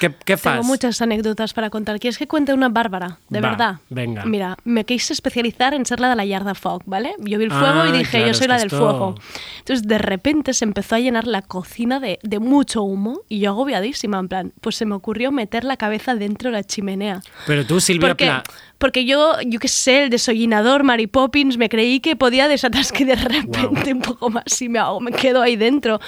¿Qué, 0.00 0.12
qué 0.24 0.36
Tengo 0.36 0.62
muchas 0.64 1.00
anécdotas 1.02 1.52
para 1.54 1.70
contar. 1.70 1.98
¿Quieres 2.00 2.18
que 2.18 2.26
cuente 2.26 2.52
una 2.52 2.68
bárbara? 2.68 3.18
De 3.28 3.40
Va, 3.40 3.50
verdad. 3.50 3.76
venga. 3.90 4.24
Mira, 4.24 4.56
me 4.64 4.84
quise 4.84 5.12
especializar 5.12 5.72
en 5.74 5.86
ser 5.86 6.00
la 6.00 6.10
de 6.10 6.16
la 6.16 6.24
yarda 6.24 6.54
fog, 6.54 6.82
¿vale? 6.86 7.14
Yo 7.20 7.38
vi 7.38 7.44
el 7.44 7.52
Ah, 7.52 7.58
fuego 7.60 7.86
y 7.94 7.98
dije, 7.98 8.10
claro, 8.18 8.26
yo 8.26 8.34
soy 8.34 8.48
la 8.48 8.56
del 8.58 8.66
esto- 8.66 8.78
fuego. 8.78 9.14
Entonces, 9.60 9.86
de 9.86 9.98
repente 9.98 10.52
se 10.52 10.64
empezó 10.64 10.96
a 10.96 10.98
llenar 10.98 11.26
la 11.26 11.42
cocina 11.42 12.00
de, 12.00 12.18
de 12.22 12.38
mucho 12.40 12.82
humo 12.82 13.20
y 13.28 13.38
yo 13.40 13.50
agobiadísima, 13.50 14.18
en 14.18 14.28
plan, 14.28 14.52
pues 14.60 14.76
se 14.76 14.84
me 14.86 14.94
ocurrió 14.94 15.30
meter 15.32 15.64
la 15.64 15.76
cabeza 15.76 16.14
dentro 16.14 16.50
de 16.50 16.56
la 16.56 16.64
chimenea. 16.64 17.22
Pero 17.46 17.64
tú, 17.64 17.80
Silvia 17.80 18.08
Porque, 18.08 18.24
Pla- 18.26 18.42
porque 18.78 19.04
yo, 19.04 19.36
yo 19.46 19.58
qué 19.60 19.68
sé, 19.68 20.04
el 20.04 20.10
desollinador 20.10 20.82
Mary 20.84 21.06
Poppins, 21.06 21.56
me 21.56 21.68
creí 21.68 22.00
que 22.00 22.16
podía 22.16 22.48
desatasque 22.48 23.04
de 23.04 23.14
repente 23.16 23.92
un 23.92 24.00
poco 24.02 24.30
más 24.30 24.60
y 24.60 24.68
me 24.68 24.78
hago, 24.78 25.00
me 25.00 25.12
quedo 25.12 25.42
ahí 25.42 25.56
dentro. 25.56 26.00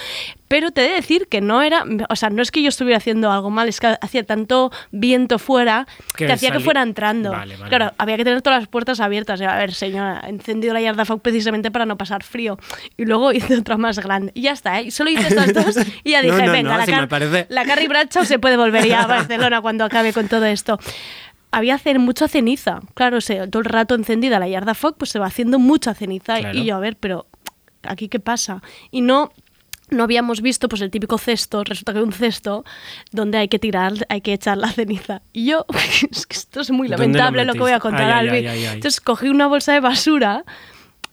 Pero 0.48 0.70
te 0.70 0.84
he 0.84 0.88
de 0.90 0.94
decir 0.94 1.26
que 1.28 1.40
no 1.40 1.60
era, 1.60 1.84
o 2.08 2.14
sea, 2.14 2.30
no 2.30 2.40
es 2.40 2.52
que 2.52 2.62
yo 2.62 2.68
estuviera 2.68 2.98
haciendo 2.98 3.32
algo 3.32 3.50
mal, 3.50 3.68
es 3.68 3.80
que 3.80 3.96
hacía 4.00 4.22
tanto 4.24 4.70
viento 4.92 5.40
fuera 5.40 5.86
Que 6.16 6.26
que, 6.26 6.32
hacía 6.32 6.52
que 6.52 6.60
fuera 6.60 6.82
entrando. 6.82 7.32
Vale, 7.32 7.56
vale. 7.56 7.68
Claro, 7.68 7.92
había 7.98 8.16
que 8.16 8.22
tener 8.24 8.42
todas 8.42 8.60
las 8.60 8.68
puertas 8.68 9.00
abiertas. 9.00 9.40
A 9.40 9.56
ver, 9.56 9.74
señora, 9.74 10.22
he 10.24 10.28
encendido 10.30 10.72
la 10.72 10.80
yarda 10.80 11.04
precisamente 11.16 11.72
para 11.72 11.84
no 11.84 11.96
pasar 11.96 12.22
frío. 12.22 12.58
Y 12.96 13.06
luego 13.06 13.32
hice 13.32 13.56
otra 13.56 13.76
más 13.76 13.98
grande. 13.98 14.30
Y 14.34 14.42
ya 14.42 14.52
está, 14.52 14.80
¿eh? 14.80 14.92
Solo 14.92 15.10
hice 15.10 15.26
estas 15.26 15.52
dos 15.52 15.84
y 16.04 16.10
ya 16.12 16.22
No, 16.22 16.32
dije, 16.32 16.46
no, 16.46 16.52
venga, 16.52 16.70
no, 16.72 16.78
la, 16.78 16.86
si 16.86 16.92
Car- 16.92 17.08
parece- 17.08 17.46
la 17.48 17.64
Carrie 17.64 17.88
Bradshaw 17.88 18.24
se 18.24 18.38
puede 18.38 18.56
volver 18.56 18.86
ya 18.86 19.02
a 19.02 19.06
Barcelona 19.08 19.60
cuando 19.60 19.84
acabe 19.84 20.12
con 20.12 20.28
todo 20.28 20.44
esto. 20.44 20.78
Había 21.50 21.74
hacer 21.74 21.98
mucha 21.98 22.28
ceniza. 22.28 22.80
Claro, 22.94 23.18
o 23.18 23.20
sea, 23.20 23.48
todo 23.48 23.60
el 23.60 23.66
rato 23.66 23.94
encendida 23.94 24.38
la 24.38 24.48
yarda 24.48 24.74
fog, 24.74 24.96
pues 24.98 25.10
se 25.10 25.18
va 25.18 25.26
haciendo 25.26 25.58
mucha 25.58 25.94
ceniza. 25.94 26.38
Claro. 26.38 26.58
Y 26.58 26.64
yo, 26.64 26.76
a 26.76 26.80
ver, 26.80 26.96
pero 26.96 27.26
¿aquí 27.82 28.08
qué 28.08 28.20
pasa? 28.20 28.62
Y 28.90 29.00
no 29.00 29.32
no 29.88 30.02
habíamos 30.02 30.42
visto 30.42 30.68
pues 30.68 30.82
el 30.82 30.90
típico 30.90 31.18
cesto, 31.18 31.62
resulta 31.64 31.92
que 31.92 31.98
hay 31.98 32.04
un 32.04 32.12
cesto 32.12 32.64
donde 33.12 33.38
hay 33.38 33.48
que 33.48 33.58
tirar, 33.58 33.92
hay 34.08 34.20
que 34.20 34.32
echar 34.32 34.58
la 34.58 34.72
ceniza. 34.72 35.22
Y 35.32 35.46
yo, 35.46 35.64
es 36.10 36.26
que 36.26 36.36
esto 36.36 36.60
es 36.60 36.70
muy 36.70 36.88
¿Dónde 36.88 37.06
lo 37.06 37.12
lamentable 37.14 37.44
lo, 37.44 37.52
que 37.52 37.58
voy 37.60 37.72
a 37.72 37.80
contar, 37.80 38.10
Ay, 38.12 38.28
Albi. 38.28 38.46
ay, 38.46 38.66
ay. 38.66 38.74
Entonces 38.74 39.00
cogí 39.00 39.28
una 39.28 39.46
bolsa 39.46 39.72
de 39.72 39.80
basura 39.80 40.44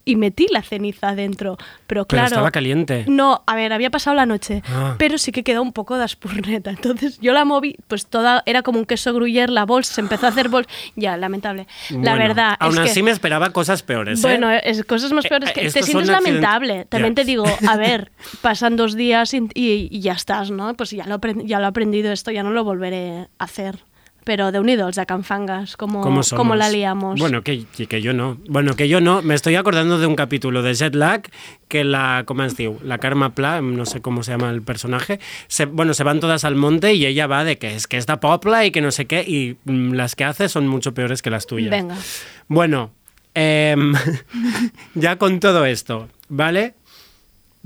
y 0.05 0.15
metí 0.15 0.47
la 0.51 0.61
ceniza 0.61 1.15
dentro. 1.15 1.57
Pero 1.57 1.67
Pero 1.87 2.05
claro. 2.05 2.25
estaba 2.27 2.51
caliente. 2.51 3.05
No, 3.07 3.43
a 3.45 3.55
ver, 3.55 3.71
había 3.73 3.89
pasado 3.89 4.15
la 4.15 4.25
noche, 4.25 4.61
Ah. 4.67 4.95
pero 4.97 5.17
sí 5.17 5.31
que 5.31 5.43
quedó 5.43 5.61
un 5.61 5.71
poco 5.73 5.97
de 5.97 6.03
aspurneta. 6.03 6.69
Entonces 6.71 7.19
yo 7.21 7.33
la 7.33 7.45
moví, 7.45 7.77
pues 7.87 8.05
toda 8.07 8.43
era 8.45 8.61
como 8.63 8.79
un 8.79 8.85
queso 8.85 9.13
gruyère, 9.13 9.51
la 9.51 9.65
bolsa 9.65 9.93
se 9.95 10.01
empezó 10.01 10.25
a 10.25 10.29
hacer 10.29 10.49
bolsa. 10.49 10.69
Ya, 10.95 11.15
lamentable. 11.17 11.67
la 11.89 12.15
verdad 12.15 12.55
Aún 12.59 12.73
es 12.73 12.79
así 12.79 12.95
que. 12.95 13.03
me 13.03 13.11
esperaba 13.11 13.51
cosas 13.51 13.83
peores. 13.83 14.19
¿eh? 14.19 14.21
Bueno, 14.27 14.51
es 14.51 14.83
cosas 14.85 15.11
más 15.13 15.25
peores 15.27 15.49
Eh, 15.49 15.53
que 15.53 15.69
te 15.69 15.83
sientes 15.83 16.07
lamentable. 16.09 16.85
También 16.85 17.15
te 17.15 17.23
digo, 17.23 17.45
a 17.67 17.77
ver, 17.77 18.11
pasan 18.41 18.75
dos 18.75 18.95
días 18.95 19.33
y, 19.33 19.47
y- 19.53 19.87
y 19.91 19.99
ya 20.01 20.13
estás, 20.13 20.51
¿no? 20.51 20.73
Pues 20.73 20.91
ya 20.91 21.05
lo, 21.05 21.19
ya 21.43 21.59
lo 21.59 21.65
he 21.65 21.67
aprendido 21.67 22.11
esto, 22.11 22.31
ya 22.31 22.43
no 22.43 22.51
lo 22.51 22.63
volveré 22.63 23.27
a 23.39 23.43
hacer. 23.43 23.79
Pero 24.25 24.51
de 24.51 24.59
unidos, 24.59 24.95
de 24.95 25.05
canfangas, 25.05 25.75
como, 25.77 26.01
como 26.01 26.55
la 26.55 26.69
liamos. 26.69 27.19
Bueno, 27.19 27.41
que, 27.43 27.65
que- 27.65 28.01
yo 28.01 28.13
no. 28.13 28.37
Bueno, 28.47 28.75
que 28.75 28.87
yo 28.87 29.01
no. 29.01 29.21
Me 29.21 29.35
estoy 29.35 29.55
acordando 29.55 29.99
de 29.99 30.07
un 30.07 30.15
capítulo 30.15 30.61
de 30.61 30.73
Jet 30.73 30.95
Lag 30.95 31.23
que 31.67 31.83
la, 31.83 32.23
¿cómo? 32.25 32.43
La 32.83 32.97
Karma 32.99 33.33
Pla, 33.35 33.61
no 33.61 33.85
sé 33.85 34.01
cómo 34.01 34.23
se 34.23 34.31
llama 34.31 34.49
el 34.51 34.61
personaje, 34.61 35.19
se, 35.47 35.65
bueno, 35.65 35.93
se 35.93 36.03
van 36.03 36.19
todas 36.19 36.43
al 36.45 36.55
monte 36.55 36.93
y 36.93 37.05
ella 37.05 37.27
va 37.27 37.43
de 37.43 37.57
que 37.57 37.75
es 37.75 37.87
que 37.87 37.97
esta 37.97 38.19
popla 38.19 38.65
y 38.65 38.71
que 38.71 38.81
no 38.81 38.91
sé 38.91 39.05
qué, 39.05 39.21
y 39.23 39.57
mm, 39.65 39.93
las 39.93 40.15
que 40.15 40.23
hace 40.23 40.49
son 40.49 40.67
mucho 40.67 40.93
peores 40.93 41.21
que 41.21 41.29
las 41.29 41.47
tuyas. 41.47 41.71
Venga. 41.71 41.95
Bueno, 42.47 42.91
em, 43.33 43.93
ya 44.93 45.17
con 45.17 45.39
todo 45.39 45.65
esto, 45.65 46.09
¿vale? 46.29 46.75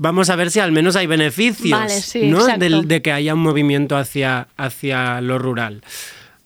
Vamos 0.00 0.30
a 0.30 0.36
ver 0.36 0.50
si 0.52 0.60
al 0.60 0.70
menos 0.72 0.94
hay 0.96 1.06
beneficios, 1.08 1.78
Vale, 1.78 2.00
sí, 2.00 2.28
¿no? 2.28 2.46
Del- 2.46 2.86
de 2.86 3.02
que 3.02 3.10
haya 3.12 3.34
un 3.34 3.40
movimiento 3.40 3.96
hacia, 3.96 4.46
hacia 4.56 5.20
lo 5.20 5.38
rural. 5.38 5.82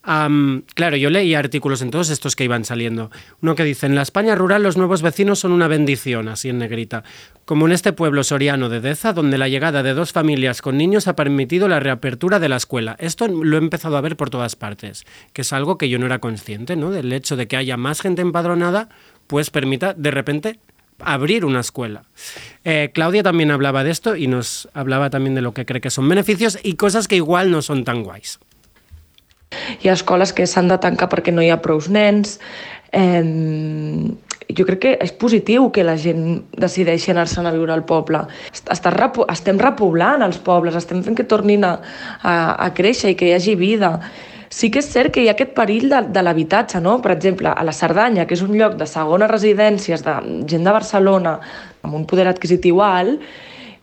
Claro, 0.05 0.97
yo 0.97 1.11
leí 1.11 1.35
artículos 1.35 1.81
en 1.81 1.91
todos 1.91 2.11
estos 2.11 2.35
que 2.35 2.45
iban 2.45 2.65
saliendo. 2.65 3.11
Uno 3.41 3.55
que 3.55 3.65
dice, 3.65 3.87
en 3.87 3.95
la 3.95 4.03
España 4.03 4.35
rural 4.35 4.63
los 4.63 4.77
nuevos 4.77 5.01
vecinos 5.01 5.39
son 5.39 5.53
una 5.53 5.69
bendición, 5.69 6.29
así 6.29 6.49
en 6.49 6.59
negrita. 6.59 7.05
Como 7.45 7.67
en 7.67 7.73
este 7.73 7.93
pueblo 7.93 8.25
soriano 8.25 8.69
de 8.69 8.81
Deza, 8.81 9.13
donde 9.13 9.39
la 9.39 9.49
llegada 9.49 9.83
de 9.83 9.95
dos 9.95 10.13
familias 10.13 10.61
con 10.61 10.77
niños 10.77 11.07
ha 11.07 11.15
permitido 11.15 11.69
la 11.69 11.81
reapertura 11.81 12.41
de 12.41 12.49
la 12.49 12.57
escuela. 12.57 12.97
Esto 12.99 13.29
lo 13.29 13.57
he 13.57 13.61
empezado 13.61 13.97
a 13.97 14.01
ver 14.01 14.17
por 14.17 14.31
todas 14.31 14.57
partes, 14.57 15.05
que 15.33 15.43
es 15.43 15.53
algo 15.53 15.79
que 15.79 15.89
yo 15.89 15.99
no 15.99 16.07
era 16.07 16.19
consciente, 16.19 16.75
¿no? 16.75 16.91
Del 16.91 17.13
hecho 17.13 17.37
de 17.37 17.47
que 17.47 17.57
haya 17.57 17.77
más 17.77 18.01
gente 18.01 18.23
empadronada, 18.23 18.89
pues 19.29 19.51
permita 19.51 19.95
de 19.95 20.11
repente 20.11 20.59
abrir 20.99 21.45
una 21.45 21.61
escuela. 21.61 22.05
Eh, 22.65 22.91
Claudia 22.95 23.23
también 23.23 23.51
hablaba 23.51 23.85
de 23.85 23.91
esto 23.91 24.17
y 24.17 24.27
nos 24.27 24.69
hablaba 24.75 25.11
también 25.11 25.35
de 25.35 25.43
lo 25.43 25.53
que 25.55 25.67
cree 25.67 25.81
que 25.81 25.91
son 25.91 26.09
beneficios 26.09 26.59
y 26.63 26.75
cosas 26.75 27.09
que 27.09 27.17
igual 27.17 27.51
no 27.51 27.63
son 27.63 27.85
tan 27.85 28.03
guays. 28.03 28.39
Hi 29.83 29.89
ha 29.89 29.97
escoles 29.99 30.33
que 30.33 30.47
s'han 30.47 30.69
de 30.73 30.79
tancar 30.83 31.09
perquè 31.13 31.33
no 31.35 31.43
hi 31.43 31.51
ha 31.53 31.61
prous 31.63 31.89
nens. 31.93 32.39
Eh, 32.93 33.23
jo 34.53 34.67
crec 34.69 34.81
que 34.83 34.93
és 35.01 35.13
positiu 35.17 35.71
que 35.73 35.85
la 35.87 35.95
gent 35.97 36.43
decideixi 36.61 37.13
anar-se'n 37.13 37.47
a 37.49 37.53
viure 37.55 37.73
al 37.73 37.85
poble. 37.89 38.25
Est- 38.53 38.69
estem 38.73 39.59
repoblant 39.63 40.23
els 40.27 40.39
pobles, 40.39 40.77
estem 40.77 41.03
fent 41.03 41.17
que 41.17 41.25
tornin 41.25 41.65
a, 41.65 41.79
a, 42.23 42.35
a 42.67 42.71
créixer 42.77 43.13
i 43.13 43.17
que 43.17 43.31
hi 43.31 43.35
hagi 43.37 43.55
vida. 43.57 43.99
Sí 44.53 44.69
que 44.69 44.83
és 44.83 44.89
cert 44.93 45.15
que 45.15 45.23
hi 45.23 45.31
ha 45.31 45.33
aquest 45.33 45.55
perill 45.57 45.89
de, 45.89 46.03
de 46.13 46.23
l'habitatge, 46.23 46.81
no? 46.85 46.99
Per 47.01 47.15
exemple, 47.15 47.49
a 47.49 47.63
la 47.65 47.73
Cerdanya, 47.73 48.27
que 48.29 48.37
és 48.37 48.43
un 48.45 48.53
lloc 48.59 48.77
de 48.77 48.85
segones 48.87 49.31
residències 49.33 50.05
de 50.05 50.19
gent 50.51 50.67
de 50.69 50.75
Barcelona 50.77 51.39
amb 51.83 51.95
un 51.97 52.05
poder 52.07 52.27
adquisitiu 52.29 52.83
alt, 52.85 53.23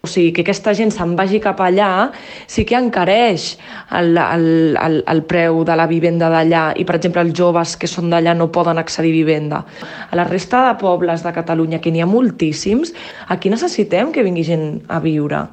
o 0.02 0.08
sigui, 0.08 0.32
que 0.32 0.46
aquesta 0.46 0.72
gent 0.78 0.94
se'n 0.96 1.16
vagi 1.20 1.42
cap 1.44 1.60
allà, 1.60 2.10
sí 2.48 2.64
que 2.68 2.78
encareix 2.78 3.50
el, 3.98 4.16
el, 4.16 4.46
el, 4.80 4.96
el 5.12 5.24
preu 5.28 5.64
de 5.68 5.76
la 5.76 5.90
vivenda 5.92 6.30
d'allà 6.32 6.70
i, 6.80 6.86
per 6.88 6.96
exemple, 6.96 7.24
els 7.26 7.36
joves 7.36 7.76
que 7.80 7.90
són 7.90 8.08
d'allà 8.14 8.36
no 8.38 8.48
poden 8.56 8.80
accedir 8.80 9.12
a 9.12 9.18
vivenda. 9.18 9.60
A 10.08 10.16
la 10.16 10.28
resta 10.30 10.64
de 10.70 10.78
pobles 10.80 11.26
de 11.26 11.36
Catalunya, 11.36 11.82
que 11.84 11.92
n'hi 11.92 12.04
ha 12.04 12.08
moltíssims, 12.08 12.94
aquí 13.28 13.52
necessitem 13.52 14.14
que 14.16 14.24
vingui 14.24 14.48
gent 14.48 14.72
a 14.88 15.02
viure 15.04 15.44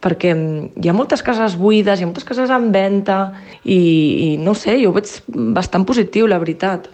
perquè 0.00 0.32
mm, 0.32 0.80
hi 0.80 0.88
ha 0.88 0.96
moltes 0.96 1.20
cases 1.20 1.58
buides, 1.60 2.00
hi 2.00 2.06
ha 2.06 2.08
moltes 2.08 2.24
cases 2.24 2.48
en 2.54 2.70
venda 2.72 3.18
i, 3.62 3.76
i 3.76 4.28
no 4.40 4.54
sé, 4.56 4.78
jo 4.80 4.94
ho 4.94 4.96
veig 4.96 5.12
bastant 5.28 5.84
positiu, 5.84 6.24
la 6.24 6.40
veritat. 6.40 6.88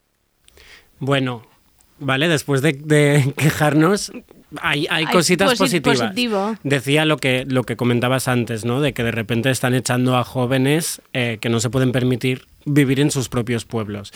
Bueno, 0.99 1.43
vale, 1.99 2.27
después 2.27 2.63
de, 2.67 2.73
de 2.73 3.33
quejarnos, 3.39 4.11
hay, 4.63 4.87
hay 4.91 5.05
Hay 5.07 5.13
cositas 5.13 5.51
posi- 5.53 5.59
positivas. 5.59 6.01
positivo. 6.01 6.57
Decía 6.63 7.05
lo 7.05 7.17
que, 7.17 7.45
lo 7.49 7.65
que 7.65 7.77
comentabas 7.77 8.29
antes, 8.29 8.65
¿no? 8.65 8.81
De 8.81 8.93
que 8.93 9.03
de 9.03 9.13
repente 9.13 9.51
están 9.51 9.75
echando 9.75 10.17
a 10.17 10.25
jóvenes 10.25 11.01
eh, 11.13 11.39
que 11.41 11.49
no 11.49 11.61
se 11.61 11.71
pueden 11.71 11.93
permitir 11.93 12.47
vivir 12.65 13.01
en 13.01 13.11
sus 13.11 13.29
propios 13.29 13.65
pueblos. 13.65 14.13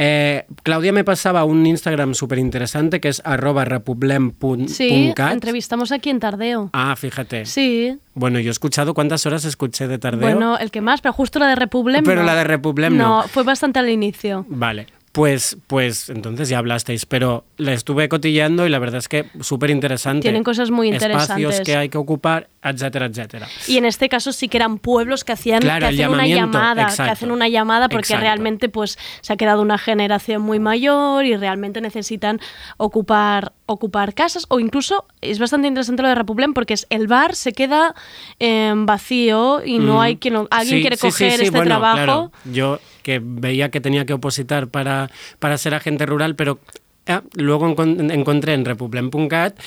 Eh, 0.00 0.44
Claudia 0.62 0.92
me 0.92 1.02
pasaba 1.02 1.44
un 1.44 1.66
Instagram 1.66 2.14
súper 2.14 2.38
interesante 2.38 3.00
que 3.00 3.08
es 3.08 3.20
arroba 3.24 3.64
republem.cat. 3.64 4.68
Sí, 4.68 5.12
entrevistamos 5.18 5.90
aquí 5.90 6.10
en 6.10 6.20
Tardeo. 6.20 6.70
Ah, 6.72 6.94
fíjate. 6.96 7.46
Sí, 7.46 7.98
Bueno, 8.14 8.38
yo 8.38 8.50
he 8.50 8.52
escuchado, 8.52 8.94
¿cuántas 8.94 9.26
horas 9.26 9.44
escuché 9.44 9.88
de 9.88 9.98
tardeo? 9.98 10.20
bueno, 10.20 10.56
el 10.58 10.70
que 10.70 10.80
más, 10.80 11.00
pero 11.00 11.12
justo 11.12 11.40
la 11.40 11.48
de 11.48 11.56
Republim 11.56 12.04
Pero 12.04 12.20
no. 12.20 12.26
la 12.26 12.36
de 12.36 12.44
Republim 12.44 12.96
no. 12.96 13.22
No, 13.22 13.28
fue 13.28 13.42
bastante 13.42 13.80
al 13.80 13.88
inicio. 13.88 14.46
Vale, 14.48 14.86
pues, 15.18 15.56
pues 15.66 16.10
entonces 16.10 16.48
ya 16.48 16.58
hablasteis, 16.58 17.04
pero 17.04 17.44
la 17.56 17.72
estuve 17.72 18.08
cotilleando 18.08 18.64
y 18.66 18.68
la 18.68 18.78
verdad 18.78 18.98
es 18.98 19.08
que 19.08 19.24
súper 19.40 19.70
interesante. 19.70 20.22
Tienen 20.22 20.44
cosas 20.44 20.70
muy 20.70 20.90
Espacios 20.90 21.12
interesantes. 21.12 21.60
que 21.66 21.74
hay 21.74 21.88
que 21.88 21.98
ocupar, 21.98 22.48
etcétera, 22.62 23.06
etcétera. 23.06 23.46
Y 23.68 23.76
en 23.76 23.84
este 23.84 24.08
caso 24.08 24.32
sí 24.32 24.48
que 24.48 24.56
eran 24.56 24.78
pueblos 24.78 25.22
que 25.24 25.32
hacían 25.32 25.60
Claro, 25.60 25.88
que 25.88 25.94
hacen 25.94 26.10
una 26.10 26.26
llamada, 26.26 26.86
que 26.94 27.02
hacen 27.02 27.30
una 27.30 27.48
llamada 27.48 27.88
porque 27.88 28.06
Exacto. 28.06 28.22
realmente 28.22 28.68
pues 28.68 28.98
se 29.20 29.32
ha 29.32 29.36
quedado 29.36 29.62
una 29.62 29.78
generación 29.78 30.42
muy 30.42 30.58
mayor 30.58 31.24
y 31.24 31.36
realmente 31.36 31.80
necesitan 31.80 32.40
ocupar 32.76 33.52
ocupar 33.66 34.14
casas 34.14 34.46
o 34.48 34.60
incluso 34.60 35.06
es 35.20 35.38
bastante 35.38 35.68
interesante 35.68 36.02
lo 36.02 36.08
de 36.08 36.14
Republim 36.14 36.54
porque 36.54 36.74
es 36.74 36.86
el 36.90 37.06
bar 37.06 37.34
se 37.34 37.52
queda 37.52 37.94
eh, 38.40 38.72
vacío 38.76 39.62
y 39.64 39.78
no 39.78 39.96
Mm. 39.96 40.00
hay 40.00 40.16
quien 40.16 40.36
alguien 40.50 40.76
Sí, 40.78 40.80
quiere 40.80 40.96
sí, 40.96 41.02
coger 41.06 41.32
sí, 41.32 41.42
este 41.44 41.50
bueno, 41.50 41.66
trabajo. 41.66 41.94
claro, 41.96 42.32
yo 42.44 42.80
que 43.02 43.20
veía 43.22 43.70
que 43.70 43.80
tenía 43.80 44.04
que 44.06 44.14
opositar 44.14 44.68
para, 44.68 45.10
para 45.38 45.56
ser 45.58 45.74
agente 45.74 46.06
rural, 46.06 46.34
pero 46.34 46.58
ah, 47.06 47.22
luego 47.34 47.68
encon- 47.68 48.12
encontré 48.12 48.54
en 48.54 48.64
republim.cat 48.64 49.58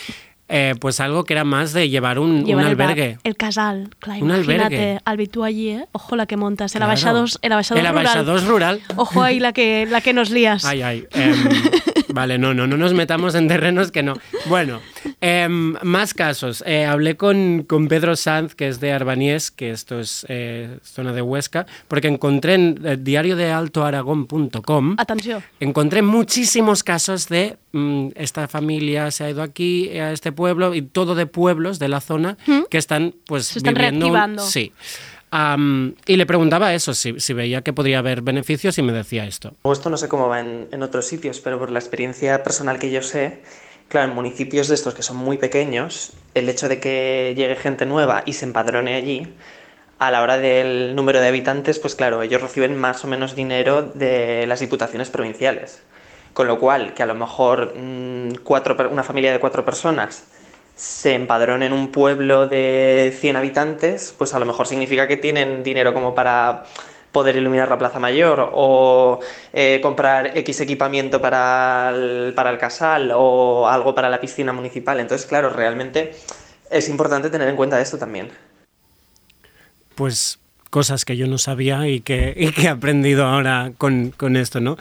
eh, 0.53 0.76
pues 0.80 0.99
algo 0.99 1.23
que 1.23 1.34
era 1.34 1.44
más 1.45 1.72
de 1.73 1.90
llevar 1.90 2.19
un, 2.19 2.30
un 2.32 2.45
Llevar 2.45 2.65
el 2.68 2.76
bar- 2.76 2.90
albergue. 2.90 3.18
El, 3.23 3.36
casal, 3.38 3.90
claro, 3.99 4.19
Un 4.23 4.30
imagínate, 4.30 4.61
albergue. 4.76 4.99
Albi, 5.06 5.28
tú 5.28 5.44
allí, 5.45 5.69
¿eh? 5.69 5.86
Ojo 5.94 6.15
la 6.18 6.26
que 6.26 6.36
montas, 6.38 6.76
el 6.76 6.80
Claro. 6.80 6.91
abaixados, 6.91 7.40
el 7.41 7.52
abaixados 7.53 7.80
El 7.82 7.88
rural. 7.88 8.45
rural. 8.48 8.82
Ojo 8.98 9.23
ahí 9.23 9.40
la 9.40 9.53
que, 9.53 9.88
la 9.90 10.02
que 10.02 10.14
nos 10.14 10.30
lías. 10.30 10.65
Ay, 10.65 10.82
ay. 10.82 11.07
em, 11.14 11.34
vale, 12.14 12.38
no, 12.38 12.54
no, 12.54 12.68
no 12.68 12.78
nos 12.78 12.94
metamos 12.94 13.36
en 13.36 13.48
terrenos 13.48 13.92
que 13.92 14.04
no. 14.04 14.14
Bueno, 14.48 14.82
em, 15.20 15.76
más 15.84 16.14
casos. 16.14 16.64
Eh, 16.66 16.86
hablé 16.86 17.16
con, 17.18 17.64
con 17.64 17.88
Pedro 17.88 18.16
Sanz, 18.16 18.56
que 18.56 18.68
es 18.68 18.80
de 18.80 18.92
Arbaniés, 18.92 19.52
que 19.52 19.72
esto 19.72 20.00
es 20.00 20.26
eh, 20.30 20.78
zona 20.84 21.14
de 21.14 21.22
Huesca, 21.22 21.66
porque 21.88 22.08
encontré 22.08 22.56
en 22.56 22.80
el 22.84 23.04
diario 23.04 23.36
de 23.36 23.52
altoaragón.com, 23.52 24.96
Atenció. 24.98 25.42
encontré 25.60 26.02
muchísimos 26.02 26.84
casos 26.84 27.28
de 27.30 27.58
mm, 27.72 28.10
esta 28.16 28.48
familia 28.48 29.12
se 29.12 29.24
ha 29.24 29.30
ido 29.30 29.42
aquí 29.42 29.90
a 29.98 30.12
este 30.12 30.32
pueblo 30.32 30.74
y 30.76 30.82
todo 30.82 31.16
de 31.16 31.26
pueblos 31.26 31.80
de 31.80 31.88
la 31.88 32.02
zona 32.02 32.38
¿Mm? 32.46 32.62
que 32.70 32.78
están 32.78 33.14
pues 33.26 33.46
Se 33.46 33.60
están 33.60 33.74
viviendo 33.74 34.06
reactivando. 34.08 34.44
sí 34.44 34.74
Am, 35.32 35.95
y 36.06 36.18
le 36.18 36.26
preguntaba 36.26 36.74
eso 36.74 36.94
si, 36.94 37.20
si 37.20 37.34
veía 37.34 37.62
que 37.62 37.72
podría 37.74 37.99
haber 37.99 38.22
beneficios 38.22 38.78
y 38.78 38.82
me 38.82 38.91
decía 38.91 39.26
esto 39.26 39.53
esto 39.72 39.90
no 39.90 39.95
sé 39.95 40.10
cómo 40.10 40.28
va 40.28 40.41
en, 40.41 40.68
en 40.72 40.84
otros 40.84 41.06
sitios, 41.08 41.40
pero 41.40 41.58
por 41.58 41.72
la 41.72 41.80
experiencia 41.80 42.44
personal 42.44 42.80
que 42.80 42.91
yo 42.91 43.02
sé, 43.02 43.41
claro, 43.88 44.10
en 44.10 44.16
municipios 44.16 44.68
de 44.68 44.76
estos 44.76 44.94
que 44.94 45.03
son 45.03 45.18
muy 45.18 45.38
pequeños, 45.38 46.14
el 46.34 46.49
hecho 46.49 46.68
de 46.68 46.80
que 46.80 47.34
llegue 47.36 47.56
gente 47.56 47.86
nueva 47.86 48.24
y 48.26 48.34
se 48.34 48.45
empadrone 48.45 48.95
allí, 48.95 49.34
a 50.02 50.10
la 50.10 50.24
hora 50.24 50.40
del 50.40 50.95
número 50.95 51.22
de 51.22 51.28
habitantes, 51.28 51.78
pues 51.78 51.94
claro, 51.94 52.24
ellos 52.24 52.41
reciben 52.41 52.76
más 52.76 53.06
o 53.06 53.08
menos 53.08 53.36
dinero 53.36 53.84
de 53.84 54.48
las 54.48 54.60
diputaciones 54.60 55.12
provinciales. 55.12 55.84
Con 56.34 56.48
lo 56.48 56.60
cual, 56.60 56.95
que 56.95 57.03
a 57.03 57.06
lo 57.06 57.14
mejor 57.14 57.76
mm, 57.78 58.38
cuatro, 58.44 58.76
una 58.90 59.03
familia 59.03 59.32
de 59.32 59.40
cuatro 59.40 59.64
personas 59.64 60.24
se 60.82 61.14
empadrone 61.14 61.68
en 61.68 61.74
un 61.74 61.91
pueblo 61.91 62.48
de 62.48 63.16
100 63.16 63.36
habitantes, 63.36 64.16
pues 64.18 64.34
a 64.34 64.40
lo 64.40 64.48
mejor 64.48 64.66
significa 64.66 65.08
que 65.08 65.16
tienen 65.16 65.62
dinero 65.62 65.94
como 65.94 66.16
para 66.16 66.64
poder 67.12 67.36
iluminar 67.36 67.70
la 67.70 67.78
Plaza 67.78 67.99
Mayor 67.99 68.49
o 68.52 69.20
eh, 69.53 69.80
comprar 69.84 70.36
X 70.36 70.60
equipamiento 70.62 71.22
para 71.22 71.91
el, 71.94 72.34
para 72.34 72.49
el 72.49 72.58
casal 72.58 73.12
o 73.14 73.68
algo 73.68 73.94
para 73.94 74.10
la 74.10 74.20
piscina 74.20 74.53
municipal. 74.53 74.99
Entonces, 74.99 75.28
claro, 75.28 75.52
realmente 75.52 76.16
es 76.72 76.90
importante 76.90 77.30
tener 77.30 77.48
en 77.48 77.56
cuenta 77.56 77.80
esto 77.80 77.99
también. 77.99 78.32
pues 79.94 80.40
cosas 80.72 81.06
que 81.06 81.16
yo 81.16 81.28
no 81.28 81.38
sabía 81.38 81.88
y 81.88 81.99
que, 81.99 82.34
he 82.58 82.68
aprendido 82.68 83.28
ahora 83.28 83.72
con, 83.78 84.10
con 84.10 84.36
esto, 84.36 84.60
¿no? 84.62 84.78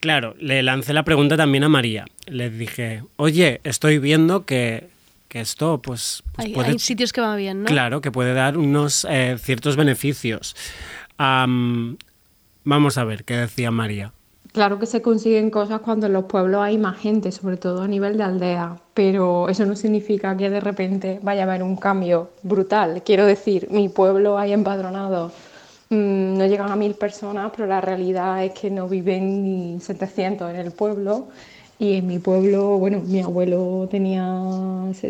Claro, 0.00 0.34
le 0.38 0.62
lancé 0.62 0.92
la 0.92 1.02
pregunta 1.02 1.36
también 1.36 1.64
a 1.64 1.68
María. 1.68 2.04
Le 2.26 2.50
dije, 2.50 3.02
oye, 3.16 3.60
estoy 3.64 3.98
viendo 3.98 4.44
que, 4.44 4.88
que 5.28 5.40
esto, 5.40 5.80
pues, 5.80 6.22
pues 6.34 6.46
Hay, 6.46 6.54
puede 6.54 6.68
hay 6.70 6.78
sitios 6.78 7.12
que 7.12 7.20
van 7.20 7.36
bien, 7.36 7.62
¿no? 7.62 7.66
Claro, 7.66 8.00
que 8.00 8.10
puede 8.10 8.34
dar 8.34 8.56
unos 8.56 9.06
eh, 9.08 9.36
ciertos 9.38 9.76
beneficios. 9.76 10.56
Am, 11.16 11.96
vamos 12.64 12.98
a 12.98 13.04
ver 13.04 13.24
qué 13.24 13.36
decía 13.36 13.70
María. 13.70 14.12
Claro 14.52 14.78
que 14.78 14.86
se 14.86 15.02
consiguen 15.02 15.50
cosas 15.50 15.80
cuando 15.82 16.06
en 16.06 16.14
los 16.14 16.24
pueblos 16.24 16.62
hay 16.62 16.78
más 16.78 16.96
gente, 16.98 17.32
sobre 17.32 17.58
todo 17.58 17.82
a 17.82 17.88
nivel 17.88 18.16
de 18.16 18.24
aldea, 18.24 18.76
pero 18.94 19.48
eso 19.48 19.66
no 19.66 19.76
significa 19.76 20.36
que 20.36 20.48
de 20.48 20.60
repente 20.60 21.20
vaya 21.22 21.42
a 21.42 21.44
haber 21.44 21.62
un 21.62 21.76
cambio 21.76 22.30
brutal. 22.42 23.02
Quiero 23.04 23.26
decir, 23.26 23.68
mi 23.70 23.88
pueblo 23.88 24.38
hay 24.38 24.52
empadronados, 24.52 25.32
mm, 25.32 25.47
no 25.90 26.46
llegan 26.46 26.70
a 26.70 26.76
mil 26.76 26.94
personas, 26.94 27.50
pero 27.54 27.66
la 27.66 27.80
realidad 27.80 28.44
es 28.44 28.52
que 28.52 28.70
no 28.70 28.88
viven 28.88 29.42
ni 29.44 29.80
700 29.80 30.50
en 30.50 30.56
el 30.56 30.72
pueblo. 30.72 31.28
Y 31.80 31.94
en 31.94 32.08
mi 32.08 32.18
pueblo, 32.18 32.76
bueno, 32.76 33.00
mi 33.06 33.20
abuelo 33.20 33.86
tenía, 33.88 34.26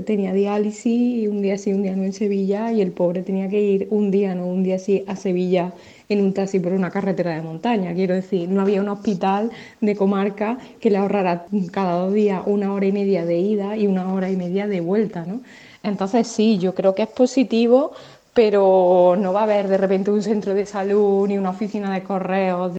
tenía 0.05 0.35
diálisis 0.35 1.23
y 1.23 1.27
un 1.27 1.41
día 1.41 1.57
sí, 1.57 1.73
un 1.73 1.83
día 1.83 1.97
no 1.97 2.05
en 2.05 2.13
Sevilla 2.13 2.71
y 2.73 2.83
el 2.83 2.93
pobre 2.93 3.23
tenía 3.23 3.49
que 3.49 3.59
ir 3.59 3.89
un 3.91 4.11
día 4.11 4.35
no, 4.35 4.47
un 4.47 4.63
día 4.63 4.79
sí 4.79 5.03
a 5.07 5.17
Sevilla 5.17 5.73
en 6.11 6.23
un 6.23 6.35
taxi 6.35 6.61
por 6.61 6.73
una 6.73 6.91
carretera 6.91 7.35
de 7.35 7.41
montaña. 7.41 7.95
Quiero 7.95 8.15
decir, 8.15 8.51
no 8.51 8.61
había 8.61 8.83
un 8.83 8.89
hospital 8.89 9.51
de 9.81 9.97
comarca 9.97 10.59
que 10.79 10.91
le 10.91 10.99
ahorrara 10.99 11.47
cada 11.73 12.01
dos 12.01 12.13
días 12.13 12.43
una 12.45 12.73
hora 12.75 12.85
y 12.85 12.93
media 12.93 13.25
de 13.25 13.39
ida 13.39 13.75
y 13.77 13.87
una 13.87 14.13
hora 14.13 14.31
y 14.31 14.37
media 14.37 14.67
de 14.67 14.81
vuelta, 14.83 15.25
¿no? 15.25 15.41
Entonces 15.83 16.27
sí, 16.27 16.59
yo 16.59 16.75
creo 16.75 16.95
que 16.95 17.03
es 17.03 17.09
positivo, 17.09 17.93
pero 18.35 19.17
no 19.19 19.33
va 19.33 19.41
a 19.41 19.45
haber 19.45 19.69
de 19.69 19.79
repente 19.79 20.11
un 20.11 20.23
centro 20.23 20.55
de 20.55 20.67
salud 20.67 21.27
ni 21.29 21.39
una 21.39 21.51
oficina 21.51 21.93
de 21.93 22.03
correos. 22.03 22.77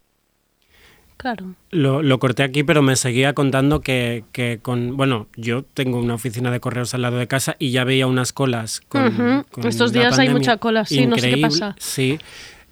Claro. 1.18 1.54
Lo, 1.72 2.02
lo 2.02 2.18
corté 2.18 2.44
aquí, 2.44 2.64
pero 2.64 2.82
me 2.82 2.96
seguía 2.96 3.34
contando 3.34 3.82
que, 3.82 4.24
que 4.32 4.60
con... 4.62 4.96
Bueno, 4.96 5.28
yo 5.36 5.64
tengo 5.64 6.00
una 6.00 6.14
oficina 6.14 6.50
de 6.50 6.62
correos 6.62 6.94
al 6.94 7.02
lado 7.02 7.18
de 7.18 7.28
casa 7.28 7.58
y 7.60 7.72
ya 7.72 7.84
veía 7.84 8.08
unas 8.08 8.32
colas. 8.32 8.80
Con, 8.88 9.44
con 9.52 9.68
Estos 9.68 9.94
la 9.94 10.00
días 10.00 10.18
hay 10.18 10.30
mucha 10.30 10.56
cola, 10.56 10.86
sí, 10.86 11.06
no 11.06 11.18
sé 11.18 11.22
qué 11.24 11.28
Increíble, 11.28 11.50
pasa. 11.50 11.76
Sí, 11.78 12.20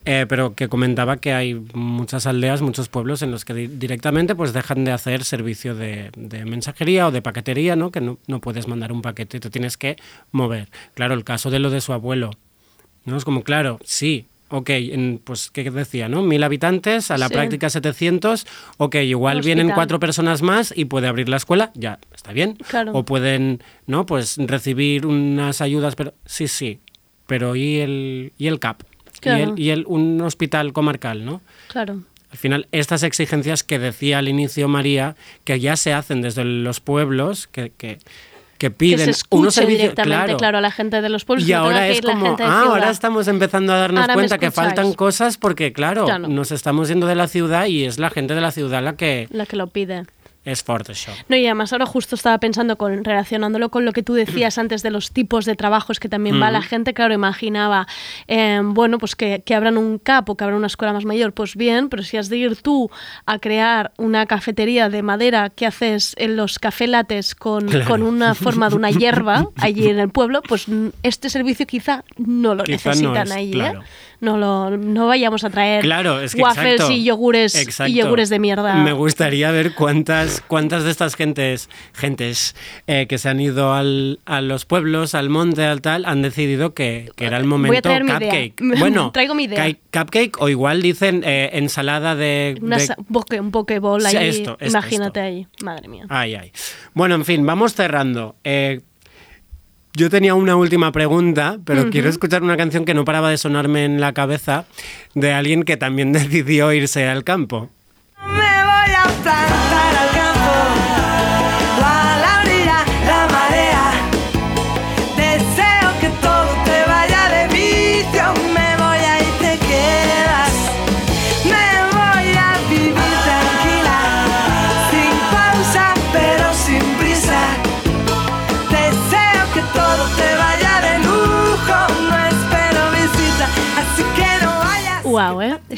eh, 0.05 0.25
pero 0.29 0.55
que 0.55 0.69
comentaba 0.69 1.17
que 1.17 1.33
hay 1.33 1.55
muchas 1.73 2.25
aldeas, 2.25 2.61
muchos 2.61 2.87
pueblos 2.87 3.21
en 3.21 3.31
los 3.31 3.43
que 3.43 3.53
di- 3.53 3.67
directamente 3.67 4.33
pues 4.33 4.53
dejan 4.53 4.85
de 4.85 4.93
hacer 4.93 5.25
servicio 5.25 5.75
de, 5.75 6.11
de 6.15 6.45
mensajería 6.45 7.07
o 7.07 7.11
de 7.11 7.21
paquetería, 7.21 7.75
¿no? 7.75 7.91
Que 7.91 7.99
no, 7.99 8.17
no 8.27 8.39
puedes 8.39 8.69
mandar 8.69 8.93
un 8.93 9.01
paquete, 9.01 9.41
te 9.41 9.49
tienes 9.49 9.75
que 9.75 9.97
mover. 10.31 10.69
Claro, 10.93 11.15
el 11.15 11.25
caso 11.25 11.51
de 11.51 11.59
lo 11.59 11.69
de 11.69 11.81
su 11.81 11.91
abuelo, 11.91 12.31
¿no? 13.07 13.17
Es 13.17 13.25
como, 13.25 13.43
claro, 13.43 13.79
sí, 13.83 14.27
ok, 14.49 14.69
en, 14.69 15.19
pues, 15.23 15.49
¿qué 15.49 15.69
decía, 15.71 16.07
no? 16.07 16.21
Mil 16.21 16.43
habitantes, 16.43 17.09
a 17.09 17.17
la 17.17 17.27
Sí. 17.29 17.33
práctica 17.33 17.69
700, 17.69 18.45
ok, 18.77 18.95
igual 18.95 19.41
vienen 19.41 19.71
cuatro 19.71 19.99
personas 19.99 20.41
más 20.43 20.71
y 20.75 20.85
puede 20.85 21.07
abrir 21.07 21.27
la 21.29 21.37
escuela, 21.37 21.71
ya, 21.73 21.99
está 22.13 22.31
bien. 22.33 22.53
Claro. 22.67 22.91
O 22.93 23.03
pueden, 23.03 23.63
¿no? 23.87 24.05
Pues 24.05 24.37
recibir 24.37 25.05
unas 25.07 25.61
ayudas, 25.61 25.95
pero 25.95 26.13
sí, 26.25 26.47
sí, 26.47 26.79
pero 27.25 27.55
¿y 27.55 27.77
el, 27.79 28.33
y 28.37 28.47
el 28.47 28.59
CAP? 28.59 28.83
Claro. 29.19 29.39
Y, 29.39 29.41
el, 29.41 29.59
y 29.59 29.69
el- 29.71 29.85
un 29.87 30.21
hospital 30.21 30.73
comarcal, 30.73 31.25
¿no? 31.25 31.41
Claro. 31.69 32.03
Al 32.29 32.37
final, 32.37 32.67
estas 32.73 33.03
exigencias 33.03 33.63
que 33.63 33.79
decía 33.79 34.17
al 34.19 34.27
inicio 34.27 34.67
María, 34.67 35.15
que 35.45 35.59
ya 35.61 35.75
se 35.77 35.93
hacen 35.93 36.21
desde 36.21 36.43
los 36.43 36.81
pueblos, 36.81 37.47
que, 37.47 37.71
que, 37.77 37.99
que 38.57 38.67
Que 38.67 38.71
piden 38.71 39.13
se 39.13 39.23
unos 39.29 39.53
servicios, 39.53 39.93
claro, 39.93 40.37
claro. 40.37 40.57
a 40.57 40.61
la 40.61 40.71
gente 40.71 41.01
de 41.01 41.09
los 41.09 41.25
pueblos. 41.25 41.45
y 41.45 41.47
que 41.47 41.55
ahora 41.55 41.85
que 41.87 41.91
es 41.93 42.01
como, 42.01 42.35
ah, 42.39 42.63
ahora 42.67 42.89
estamos 42.89 43.27
empezando 43.27 43.73
a 43.73 43.77
darnos 43.77 44.01
Ahora 44.01 44.13
cuenta 44.15 44.37
que 44.37 44.51
faltan 44.51 44.93
cosas 44.93 45.37
porque, 45.37 45.73
claro, 45.73 46.07
no. 46.19 46.27
nos 46.27 46.51
estamos 46.51 46.87
yendo 46.89 47.07
de 47.07 47.15
la 47.15 47.27
ciudad 47.27 47.65
y 47.67 47.85
es 47.85 47.99
la 47.99 48.09
gente 48.09 48.35
de 48.35 48.41
la 48.41 48.51
ciudad 48.51 48.83
la 48.83 48.95
que 48.95 49.27
La 49.31 49.45
que 49.45 49.55
lo 49.55 49.67
pide. 49.67 50.05
Es 50.51 50.63
eso. 50.89 51.11
No, 51.29 51.35
y 51.35 51.45
además 51.45 51.73
ahora 51.73 51.85
justo 51.85 52.15
estaba 52.15 52.37
pensando, 52.39 52.77
con, 52.77 53.03
relacionándolo 53.03 53.69
con 53.69 53.85
lo 53.85 53.93
que 53.93 54.03
tú 54.03 54.13
decías 54.13 54.57
antes 54.57 54.83
de 54.83 54.91
los 54.91 55.11
tipos 55.11 55.45
de 55.45 55.55
trabajos 55.55 55.99
que 55.99 56.09
también 56.09 56.41
va 56.41 56.51
la 56.51 56.61
gente, 56.61 56.93
claro, 56.93 57.13
imaginaba, 57.13 57.87
eh, 58.27 58.59
bueno, 58.63 58.97
pues 58.97 59.15
que, 59.15 59.43
que 59.45 59.55
abran 59.55 59.77
un 59.77 59.99
CAP 59.99 60.29
o 60.29 60.35
que 60.37 60.43
abran 60.43 60.57
una 60.57 60.67
escuela 60.67 60.93
más 60.93 61.05
mayor, 61.05 61.33
pues 61.33 61.55
bien, 61.55 61.89
pero 61.89 62.03
si 62.03 62.17
has 62.17 62.29
de 62.29 62.37
ir 62.37 62.55
tú 62.61 62.89
a 63.25 63.39
crear 63.39 63.91
una 63.97 64.25
cafetería 64.25 64.89
de 64.89 65.01
madera 65.03 65.49
que 65.49 65.65
haces 65.65 66.13
en 66.17 66.35
los 66.35 66.59
café 66.59 66.87
lates 66.87 67.35
con, 67.35 67.67
Claro. 67.67 67.85
con 67.85 68.03
una 68.03 68.33
forma 68.35 68.69
de 68.69 68.75
una 68.75 68.91
hierba 68.91 69.49
allí 69.57 69.87
en 69.87 69.99
el 69.99 70.09
pueblo, 70.09 70.41
pues 70.41 70.67
mm, 70.67 70.87
este 71.03 71.29
servicio 71.29 71.65
quizá 71.67 72.03
no 72.17 72.55
lo 72.55 72.63
Quizá 72.63 72.89
no 72.89 72.95
necesitan 72.95 73.27
es, 73.27 73.33
ahí, 73.33 73.51
claro. 73.51 73.81
¿eh? 73.81 73.85
No, 74.19 74.37
lo, 74.37 74.75
no 74.77 75.05
vayamos 75.07 75.43
a 75.43 75.49
traer 75.51 75.81
Claro, 75.83 76.19
es 76.21 76.33
que 76.33 76.41
waffles 76.41 76.73
exacto. 76.73 76.91
y 76.93 77.03
yogures 77.03 77.53
y 77.55 77.59
Exacto. 77.59 77.93
yogures 77.93 78.29
de 78.29 78.39
mierda. 78.39 78.73
Me 78.75 78.91
gustaría 78.93 79.51
ver 79.51 79.75
cuántas, 79.75 80.41
cuántas 80.47 80.83
de 80.83 80.89
estas 80.91 81.15
gentes, 81.15 81.69
gentes 81.93 82.55
eh, 82.87 83.05
que 83.07 83.17
se 83.19 83.29
han 83.29 83.39
ido 83.39 83.73
al- 83.73 84.19
a 84.25 84.41
los 84.41 84.65
pueblos, 84.65 85.13
al 85.13 85.29
monte, 85.29 85.63
al 85.65 85.81
tal, 85.81 86.05
han 86.05 86.21
decidido 86.23 86.73
que, 86.73 87.11
que 87.15 87.25
era 87.25 87.37
el 87.37 87.45
momento 87.45 87.89
cupcake. 87.89 88.55
Bueno, 88.79 89.11
Traigo 89.11 89.35
mi 89.35 89.43
idea. 89.43 89.71
ca- 89.91 90.01
cupcake 90.03 90.41
o 90.41 90.49
igual 90.49 90.81
dicen 90.81 91.21
eh, 91.25 91.51
ensalada 91.53 92.15
de, 92.15 92.57
Una 92.61 92.77
de- 92.77 92.87
sa- 92.87 92.95
un 92.97 93.05
poke, 93.05 93.39
un 93.39 93.51
pokeball 93.51 94.01
Sí, 94.01 94.17
ahí, 94.17 94.29
esto, 94.29 94.57
esto, 94.59 94.65
imagínate 94.77 95.19
ahí. 95.19 95.47
Madre 95.63 95.87
mía. 95.89 96.05
Ay, 96.09 96.35
ay. 96.35 96.51
Bueno, 96.93 97.15
en 97.15 97.23
fin, 97.25 97.45
vamos 97.45 97.75
cerrando. 97.75 98.35
Eh, 98.43 98.81
yo 99.97 100.11
tenía 100.11 100.35
una 100.35 100.55
última 100.55 100.91
pregunta, 100.91 101.57
pero 101.65 101.89
quiero 101.89 102.07
escuchar 102.07 102.43
una 102.43 102.55
canción 102.55 102.85
que 102.85 102.93
no 102.93 103.03
paraba 103.03 103.31
de 103.31 103.37
sonarme 103.37 103.83
en 103.83 103.99
la 103.99 104.13
cabeza 104.13 104.65
de 105.15 105.33
alguien 105.33 105.63
que 105.63 105.75
también 105.75 106.11
decidió 106.13 106.71
irse 106.71 107.07
al 107.07 107.23
campo. 107.23 107.71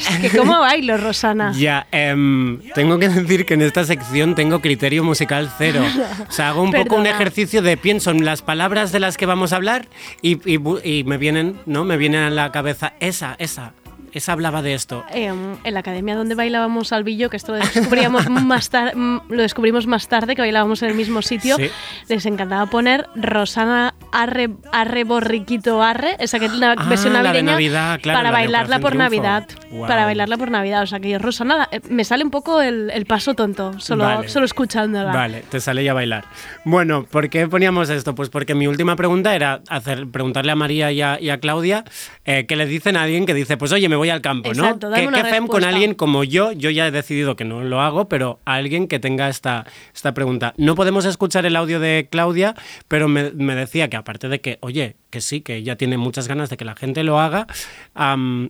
Es 0.08 0.18
que 0.32 0.38
cómo 0.38 0.60
bailo, 0.60 0.96
Rosana. 0.96 1.52
Ya, 1.56 1.86
em, 1.92 2.60
tengo 2.74 2.98
que 2.98 3.08
decir 3.08 3.44
que 3.46 3.54
en 3.54 3.62
esta 3.62 3.84
sección 3.84 4.34
tengo 4.34 4.60
criterio 4.60 5.04
musical 5.04 5.50
cero. 5.58 5.82
O 6.28 6.32
sea, 6.32 6.48
hago 6.50 6.62
un 6.62 6.72
poco 6.72 6.96
un 6.96 7.06
ejercicio 7.06 7.62
de 7.62 7.76
pienso 7.76 8.10
en 8.10 8.24
las 8.24 8.42
palabras 8.42 8.92
de 8.92 9.00
las 9.00 9.16
que 9.16 9.26
vamos 9.26 9.52
a 9.52 9.56
hablar 9.56 9.88
y, 10.22 10.32
y 10.50 10.58
bu- 10.58 10.80
y 10.84 11.04
me 11.04 11.16
vienen, 11.18 11.56
¿no? 11.66 11.84
Me 11.84 11.96
viene 11.96 12.18
a 12.18 12.30
la 12.30 12.50
cabeza 12.52 12.94
esa, 13.00 13.36
esa, 13.38 13.72
esa 14.12 14.32
hablaba 14.32 14.62
de 14.62 14.74
esto. 14.74 15.04
Eh, 15.12 15.26
en 15.26 15.74
la 15.74 15.80
academia 15.80 16.14
donde 16.16 16.34
bailábamos 16.34 16.92
al 16.92 17.04
billo, 17.04 17.30
que 17.30 17.36
esto 17.36 17.52
lo 17.52 17.58
descubríamos 17.58 18.28
más 18.30 18.70
tarde, 18.70 18.92
lo 18.96 19.42
descubrimos 19.42 19.86
más 19.86 20.08
tarde, 20.08 20.34
que 20.34 20.42
bailábamos 20.42 20.82
en 20.82 20.90
el 20.90 20.94
mismo 20.94 21.22
sitio, 21.22 21.56
Sí. 21.56 21.70
les 22.08 22.26
encantaba 22.26 22.66
poner 22.66 23.06
Rosana 23.14 23.94
Arre, 24.12 24.50
arre 24.72 25.04
borriquito 25.04 25.82
arre, 25.82 26.16
esa 26.18 26.38
que 26.40 26.46
es 26.46 26.52
la 26.54 26.72
Ah, 26.76 26.84
versión 26.88 27.12
la 27.12 27.22
navideña, 27.22 27.52
Navidad, 27.52 28.00
claro, 28.02 28.18
para 28.18 28.30
la 28.30 28.36
bailarla 28.38 28.78
por 28.80 28.90
Triunfo. 28.90 29.04
Navidad, 29.04 29.46
para 29.86 30.04
bailarla 30.04 30.36
por 30.36 30.50
Navidad, 30.50 30.82
o 30.82 30.86
sea 30.86 30.98
que 30.98 31.16
Rosana 31.18 31.68
eh, 31.70 31.80
me 31.88 32.02
sale 32.04 32.24
un 32.24 32.30
poco 32.32 32.60
el, 32.60 32.90
el 32.92 33.06
paso 33.06 33.34
tonto, 33.34 33.78
solo, 33.78 34.02
Vale. 34.04 34.28
solo 34.28 34.46
escuchándola. 34.46 35.12
Vale, 35.12 35.44
te 35.48 35.60
sale 35.60 35.84
ya 35.84 35.92
a 35.92 35.94
bailar. 35.94 36.24
Bueno, 36.64 37.04
¿por 37.04 37.28
qué 37.30 37.46
poníamos 37.46 37.88
esto? 37.88 38.14
Pues 38.16 38.30
porque 38.30 38.56
mi 38.56 38.66
última 38.66 38.96
pregunta 38.96 39.34
era 39.36 39.60
hacer, 39.68 40.08
preguntarle 40.08 40.50
a 40.50 40.56
María 40.56 40.90
y 40.90 41.02
a, 41.02 41.20
y 41.20 41.30
a 41.30 41.38
Claudia 41.38 41.84
eh, 42.24 42.46
qué 42.48 42.56
le 42.56 42.66
dicen 42.66 42.96
a 42.96 43.02
alguien 43.02 43.26
que 43.26 43.34
dice, 43.34 43.56
pues 43.56 43.70
oye, 43.70 43.88
me 43.88 43.96
voy 44.00 44.10
al 44.10 44.22
campo, 44.22 44.52
¿no? 44.54 44.64
Exacto, 44.64 44.90
¿Qué, 44.94 45.06
una 45.06 45.22
qué 45.22 45.46
con 45.46 45.62
alguien 45.62 45.94
como 45.94 46.24
yo? 46.24 46.52
Yo 46.52 46.70
ya 46.70 46.86
he 46.86 46.90
decidido 46.90 47.36
que 47.36 47.44
no 47.44 47.62
lo 47.62 47.82
hago, 47.82 48.08
pero 48.08 48.40
alguien 48.46 48.88
que 48.88 48.98
tenga 48.98 49.28
esta, 49.28 49.66
esta 49.94 50.14
pregunta. 50.14 50.54
No 50.56 50.74
podemos 50.74 51.04
escuchar 51.04 51.44
el 51.44 51.54
audio 51.54 51.80
de 51.80 52.08
Claudia, 52.10 52.54
pero 52.88 53.08
me, 53.08 53.30
me 53.32 53.54
decía 53.54 53.88
que 53.90 53.96
aparte 53.96 54.28
de 54.28 54.40
que, 54.40 54.58
oye, 54.62 54.96
que 55.10 55.20
sí, 55.20 55.40
que 55.40 55.56
ella 55.56 55.76
tiene 55.76 55.98
muchas 55.98 56.28
ganas 56.28 56.48
de 56.48 56.56
que 56.56 56.64
la 56.64 56.74
gente 56.74 57.04
lo 57.04 57.20
haga, 57.20 57.46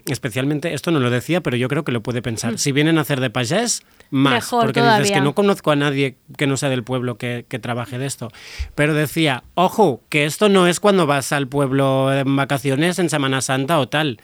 especialmente, 0.07 0.75
esto 0.75 0.91
no 0.91 1.01
lo 1.01 1.11
decía, 1.11 1.41
pero 1.41 1.57
yo 1.57 1.69
creo 1.69 1.85
que 1.85 1.93
lo 1.93 2.03
puede 2.03 2.23
pensar. 2.23 2.53
Mm. 2.53 2.59
Si 2.59 2.73
vienen 2.73 2.99
a 2.99 3.01
hacer 3.01 3.21
de 3.21 3.31
payés, 3.31 3.83
más, 4.11 4.35
Mejor 4.35 4.65
porque 4.67 4.83
dices 4.83 5.13
que 5.13 5.21
no 5.21 5.35
conozco 5.35 5.71
a 5.71 5.77
nadie 5.77 6.17
que 6.37 6.47
no 6.47 6.57
sea 6.57 6.69
del 6.69 6.85
pueblo 6.85 7.17
que, 7.17 7.47
que 7.49 7.59
trabaje 7.59 7.99
de 7.99 8.07
esto. 8.07 8.31
Pero 8.75 8.93
decía, 8.93 9.45
ojo, 9.55 10.03
que 10.09 10.25
esto 10.25 10.49
no 10.49 10.67
es 10.67 10.81
cuando 10.81 11.07
vas 11.07 11.33
al 11.33 11.49
pueblo 11.49 12.13
en 12.13 12.37
vacaciones, 12.37 12.99
en 12.99 13.09
Semana 13.09 13.41
Santa 13.41 13.79
o 13.79 13.89
tal. 13.89 14.21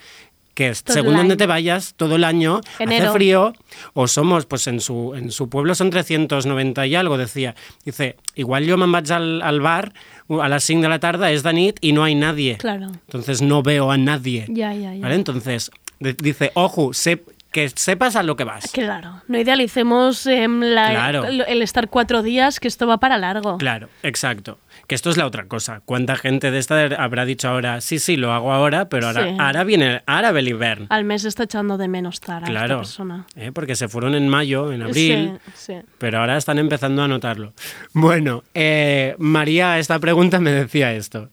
Que 0.57 0.75
según 0.75 1.17
donde 1.17 1.37
te 1.37 1.45
vayas, 1.45 1.93
todo 1.97 2.17
el 2.17 2.25
año 2.25 2.63
Enero. 2.79 3.05
hace 3.11 3.13
frío, 3.13 3.53
o 3.93 4.09
somos, 4.09 4.47
pues 4.47 4.67
en 4.69 4.81
su, 4.81 5.13
en 5.15 5.31
su 5.31 5.51
pueblo 5.51 5.75
son 5.75 5.91
390 5.91 6.87
y 6.87 6.95
algo, 6.95 7.19
decía. 7.19 7.55
Dice, 7.85 8.17
igual 8.35 8.65
yo 8.65 8.79
me 8.79 8.87
vaig 8.87 9.13
al, 9.13 9.43
al 9.43 9.61
bar 9.61 9.93
a 10.31 10.49
las 10.49 10.65
5 10.65 10.81
de 10.81 10.89
la 10.89 10.99
tarde, 10.99 11.31
es 11.35 11.43
de 11.43 11.53
nit 11.53 11.77
y 11.83 11.93
no 11.93 12.05
hay 12.05 12.15
nadie. 12.15 12.57
Claro. 12.57 12.87
Entonces 12.87 13.43
no 13.43 13.63
veo 13.63 13.91
a 13.91 13.99
nadie. 13.99 14.47
Ya, 14.49 14.73
ya, 14.73 14.95
ya. 14.95 15.03
¿Vale? 15.03 15.17
Entonces, 15.17 15.71
dice, 16.01 16.53
ojo, 16.55 16.95
sé 16.95 17.23
que 17.57 17.71
sepas 17.71 18.17
a 18.17 18.23
lo 18.23 18.37
que 18.37 18.45
vas. 18.45 18.71
Claro, 18.71 19.23
no 19.29 19.39
idealicemos 19.39 20.27
em, 20.27 20.61
la- 20.61 20.91
Claro. 20.91 21.25
el, 21.25 21.41
el 21.41 21.63
estar 21.63 21.89
cuatro 21.89 22.23
días, 22.23 22.61
que 22.61 22.69
esto 22.69 22.87
va 22.87 22.99
para 22.99 23.17
largo. 23.17 23.57
Claro, 23.57 23.89
exacto. 24.03 24.59
Que 24.87 24.95
esto 24.95 25.09
es 25.09 25.17
la 25.17 25.25
otra 25.25 25.47
cosa. 25.47 25.81
¿Cuánta 25.87 26.17
gente 26.17 26.51
de 26.51 26.59
esta 26.59 26.85
habrá 27.03 27.25
dicho 27.25 27.49
ahora, 27.49 27.81
sí, 27.81 27.99
sí, 27.99 28.17
lo 28.19 28.33
hago 28.35 28.53
ahora, 28.53 28.91
pero 28.91 29.07
ahora, 29.07 29.25
Sí. 29.25 29.37
ahora 29.39 29.65
viene, 29.65 30.03
ahora 30.07 30.33
ve 30.33 30.41
el 30.41 30.49
invierno? 30.49 30.87
Al 30.91 31.05
mes 31.05 31.25
está 31.25 31.45
echando 31.45 31.79
de 31.79 31.89
menos 31.89 32.17
esta 32.17 32.43
Claro, 32.43 32.77
persona. 32.81 33.27
¿eh? 33.37 33.53
porque 33.55 33.75
se 33.75 33.89
fueron 33.89 34.15
en 34.15 34.29
mayo, 34.29 34.71
en 34.73 34.83
abril, 34.83 35.39
Sí, 35.55 35.73
sí. 35.73 35.75
pero 35.97 36.19
ahora 36.21 36.37
están 36.37 36.59
empezando 36.59 37.03
a 37.03 37.09
notarlo. 37.09 37.55
Bueno, 37.95 38.45
eh, 38.53 39.15
María, 39.19 39.79
esta 39.79 39.99
pregunta 39.99 40.41
me 40.41 40.53
decía 40.53 40.93
esto. 40.93 41.31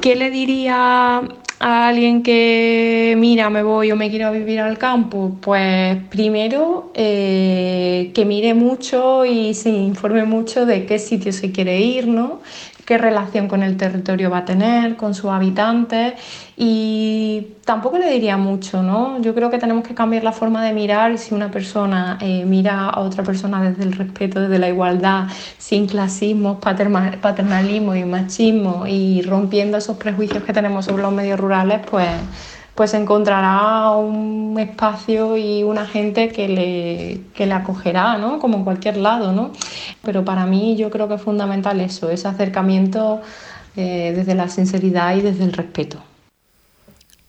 ¿Qué 0.00 0.14
le 0.14 0.30
diría 0.30 1.20
a 1.58 1.88
alguien 1.88 2.22
que, 2.22 3.14
mira, 3.18 3.50
me 3.50 3.62
voy 3.62 3.90
o 3.90 3.96
me 3.96 4.10
quiero 4.10 4.30
vivir 4.32 4.60
al 4.60 4.78
campo? 4.78 5.36
Pues 5.40 5.96
primero 6.10 6.92
eh, 6.94 8.12
que 8.14 8.24
mire 8.24 8.54
mucho 8.54 9.24
y 9.24 9.54
se 9.54 9.70
informe 9.70 10.24
mucho 10.24 10.66
de 10.66 10.86
qué 10.86 10.98
sitio 10.98 11.32
se 11.32 11.52
quiere 11.52 11.80
ir, 11.80 12.06
¿no? 12.08 12.40
Qué 12.86 12.96
relación 12.98 13.48
con 13.48 13.62
el 13.62 13.76
territorio 13.76 14.30
va 14.30 14.38
a 14.38 14.44
tener, 14.46 14.96
con 14.96 15.14
sus 15.14 15.30
habitantes 15.30 16.14
y 16.56 17.48
tampoco 17.64 17.98
le 17.98 18.10
diría 18.10 18.36
mucho, 18.36 18.82
¿no? 18.82 19.20
Yo 19.20 19.34
creo 19.34 19.50
que 19.50 19.58
tenemos 19.58 19.86
que 19.86 19.94
cambiar 19.94 20.24
la 20.24 20.32
forma 20.32 20.64
de 20.64 20.72
mirar 20.72 21.12
y 21.12 21.18
si 21.18 21.34
una 21.34 21.50
persona 21.50 22.16
eh, 22.20 22.44
mira 22.46 22.88
a 22.88 23.00
otra 23.00 23.24
persona 23.24 23.60
desde 23.62 23.82
el 23.82 23.92
respeto, 23.92 24.40
desde 24.40 24.58
la 24.58 24.68
igualdad, 24.68 25.24
sin 25.58 25.86
clasismos, 25.86 26.58
paterma- 26.60 27.20
paternalismo 27.20 27.94
y 27.94 28.04
machismo 28.04 28.86
y 28.86 29.22
rompiendo 29.22 29.76
esos 29.78 29.96
prejuicios 29.98 30.44
que 30.44 30.52
tenemos 30.52 30.84
sobre 30.86 31.02
los 31.02 31.12
medios 31.12 31.38
rurales, 31.38 31.80
pues 31.90 32.08
pues 32.76 32.92
encontrará 32.94 33.90
un 33.92 34.56
espacio 34.60 35.36
y 35.36 35.62
una 35.62 35.86
gente 35.86 36.28
que 36.28 36.46
le, 36.46 37.20
que 37.34 37.46
le 37.46 37.54
acogerá, 37.54 38.18
¿no? 38.18 38.38
Como 38.38 38.58
en 38.58 38.64
cualquier 38.64 38.98
lado, 38.98 39.32
¿no? 39.32 39.50
Pero 40.02 40.24
para 40.24 40.44
mí 40.46 40.76
yo 40.76 40.90
creo 40.90 41.08
que 41.08 41.14
es 41.14 41.22
fundamental 41.22 41.80
eso, 41.80 42.10
ese 42.10 42.28
acercamiento 42.28 43.22
eh, 43.76 44.12
desde 44.14 44.34
la 44.34 44.48
sinceridad 44.48 45.16
y 45.16 45.22
desde 45.22 45.44
el 45.44 45.52
respeto. 45.54 46.02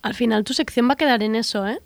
Al 0.01 0.13
final 0.13 0.43
tu 0.43 0.53
sección 0.53 0.87
va 0.89 0.93
a 0.93 0.97
quedar 0.97 1.23
en 1.23 1.35
eso, 1.35 1.65
¿eh? 1.65 1.79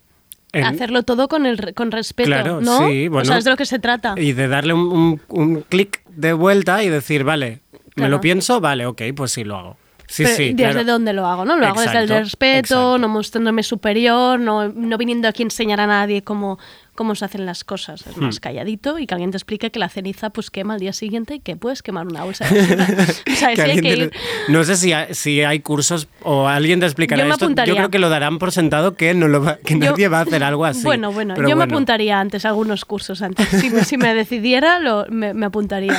En- 0.52 0.64
Hacerlo 0.64 1.02
todo 1.04 1.28
con, 1.28 1.46
el, 1.46 1.56
re- 1.56 1.72
con 1.72 1.90
respeto, 1.92 2.26
Claro, 2.28 2.60
¿no? 2.60 2.76
sí, 2.78 3.08
bueno. 3.08 3.22
O 3.22 3.24
sea, 3.26 3.38
es 3.38 3.44
de 3.44 3.50
lo 3.52 3.56
que 3.56 3.64
se 3.64 3.78
trata. 3.78 4.14
Y 4.18 4.32
de 4.32 4.48
darle 4.48 4.74
un, 4.74 4.80
un- 4.92 5.20
un 5.28 5.60
clic 5.62 6.02
de 6.08 6.32
vuelta 6.32 6.82
y 6.82 6.88
decir, 6.88 7.22
vale, 7.24 7.60
¿me 7.94 8.08
lo 8.08 8.20
pienso? 8.20 8.60
Vale, 8.60 8.86
ok, 8.86 9.02
pues 9.16 9.30
sí 9.32 9.44
lo 9.44 9.56
hago. 9.56 9.76
Sí, 10.12 10.24
Pero 10.24 10.36
sí, 10.36 10.52
desde 10.52 10.72
claro. 10.72 10.84
dónde 10.84 11.12
lo 11.14 11.26
hago, 11.26 11.46
¿no? 11.46 11.56
Lo 11.56 11.66
hago 11.66 11.80
desde 11.80 11.96
el 11.96 12.04
Exacto, 12.04 12.22
respeto, 12.24 12.98
no 12.98 13.08
mostrándome 13.08 13.62
superior, 13.62 14.38
no, 14.38 14.68
no 14.68 14.98
viniendo 14.98 15.26
aquí 15.26 15.42
a 15.42 15.46
enseñar 15.46 15.80
a 15.80 15.86
nadie 15.86 16.20
cómo, 16.20 16.58
cómo 16.94 17.14
se 17.14 17.24
hacen 17.24 17.46
las 17.46 17.64
cosas. 17.64 18.06
Es 18.06 18.18
más 18.18 18.36
Hmm. 18.36 18.40
calladito 18.40 18.98
y 18.98 19.06
que 19.06 19.14
alguien 19.14 19.30
te 19.30 19.38
explique 19.38 19.70
que 19.70 19.78
la 19.78 19.88
ceniza 19.88 20.28
pues 20.28 20.50
quema 20.50 20.74
al 20.74 20.80
día 20.80 20.92
siguiente 20.92 21.36
y 21.36 21.40
que 21.40 21.56
puedes 21.56 21.82
quemar 21.82 22.06
una 22.06 22.24
bolsa 22.24 22.46
de 22.46 22.60
o 23.32 23.34
sea, 23.34 23.54
Que 23.54 23.62
hay 23.62 23.80
te-. 23.80 24.10
No 24.48 24.64
sé 24.64 24.76
si 24.76 24.92
hay, 24.92 25.14
si 25.14 25.40
hay 25.42 25.60
cursos 25.60 26.08
o 26.22 26.46
alguien 26.46 26.78
te 26.80 26.84
explicará 26.84 27.22
Yo 27.22 27.28
me 27.28 27.32
esto. 27.32 27.46
apuntaría. 27.46 27.72
Yo 27.72 27.76
creo 27.78 27.90
que 27.90 27.98
lo 27.98 28.10
darán 28.10 28.38
por 28.38 28.52
sentado 28.52 28.94
que, 28.94 29.14
no 29.14 29.28
lo 29.28 29.42
va- 29.42 29.56
que 29.64 29.78
Yo- 29.78 29.92
nadie 29.92 30.08
va 30.08 30.18
a 30.18 30.22
hacer 30.24 30.44
algo 30.44 30.66
así. 30.66 30.82
Bueno, 30.84 31.10
bueno, 31.10 31.32
Pero 31.36 31.48
yo 31.48 31.56
me 31.56 31.64
apuntaría 31.64 32.20
antes 32.20 32.44
a 32.44 32.48
algunos 32.50 32.84
cursos 32.84 33.22
antes. 33.22 33.48
Si, 33.48 33.70
me- 33.70 33.84
si 33.84 33.96
me 33.96 34.12
decidiera, 34.14 34.78
lo, 34.78 35.06
me, 35.08 35.32
me 35.32 35.46
apuntaría. 35.46 35.96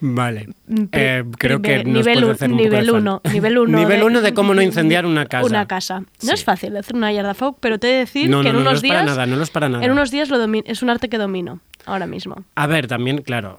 Vale. 0.00 0.48
Eh, 0.92 1.24
creo 1.38 1.60
que 1.60 1.84
nos 1.84 2.06
nivel 2.06 2.20
puede 2.20 2.32
hacer 2.32 2.50
un 2.50 2.56
nivel 2.56 2.86
falta. 2.86 2.92
uno, 2.98 3.20
nivel 3.32 3.58
uno 3.58 3.78
Nivel 3.78 4.00
de- 4.00 4.04
uno 4.06 4.20
de 4.22 4.34
cómo 4.34 4.54
no 4.54 4.62
incendiar 4.62 5.04
una 5.06 5.26
casa. 5.26 5.46
Una 5.46 5.66
casa. 5.66 6.02
No 6.22 6.32
es 6.32 6.42
fácil 6.44 6.76
hacer 6.76 6.96
una 6.96 7.12
yarda 7.12 7.34
folk, 7.34 7.58
pero 7.60 7.78
te 7.78 7.88
he 7.88 7.92
de 7.92 7.98
decir 8.00 8.30
No, 8.30 8.38
que 8.42 8.44
no, 8.44 8.50
en 8.50 8.54
no, 8.56 8.60
no 8.62 8.70
unos 8.70 8.74
es 8.78 8.82
días. 8.82 8.94
para 8.96 9.06
nada, 9.06 9.26
no 9.26 9.42
es 9.42 9.50
para 9.50 9.68
nada. 9.68 9.84
En 9.84 9.90
unos 9.92 10.10
días 10.10 10.28
lo 10.30 10.42
es 10.64 10.82
un 10.82 10.90
arte 10.90 11.08
que 11.08 11.18
domino 11.18 11.60
ahora 11.86 12.06
mismo. 12.06 12.44
A 12.54 12.66
ver, 12.66 12.86
también, 12.86 13.22
claro, 13.22 13.58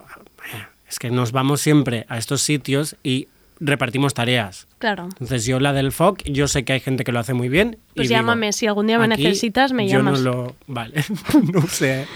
es 0.90 0.98
que 1.00 1.12
nos 1.12 1.32
vamos 1.32 1.62
siempre 1.62 2.06
a 2.10 2.18
estos 2.18 2.42
sitios 2.42 2.96
y 3.04 3.28
repartimos 3.60 4.16
tareas. 4.16 4.68
Claro. 4.80 5.04
Entonces 5.04 5.46
yo 5.46 5.60
la 5.60 5.72
del 5.74 5.92
FOC, 5.92 6.24
yo 6.26 6.48
sé 6.48 6.66
que 6.66 6.74
hay 6.74 6.80
gente 6.80 7.04
que 7.04 7.12
lo 7.12 7.20
hace 7.20 7.36
muy 7.36 7.48
bien. 7.50 7.78
Pues 7.96 8.06
y 8.06 8.10
digo, 8.10 8.20
llámame, 8.20 8.52
si 8.54 8.66
algún 8.66 8.88
día 8.88 8.98
me 8.98 9.08
necesitas, 9.08 9.72
me 9.72 9.88
yo 9.88 9.98
llamas. 10.00 10.22
no 10.22 10.32
lo... 10.32 10.56
Vale, 10.66 11.04
no 11.54 11.62
sé. 11.68 12.08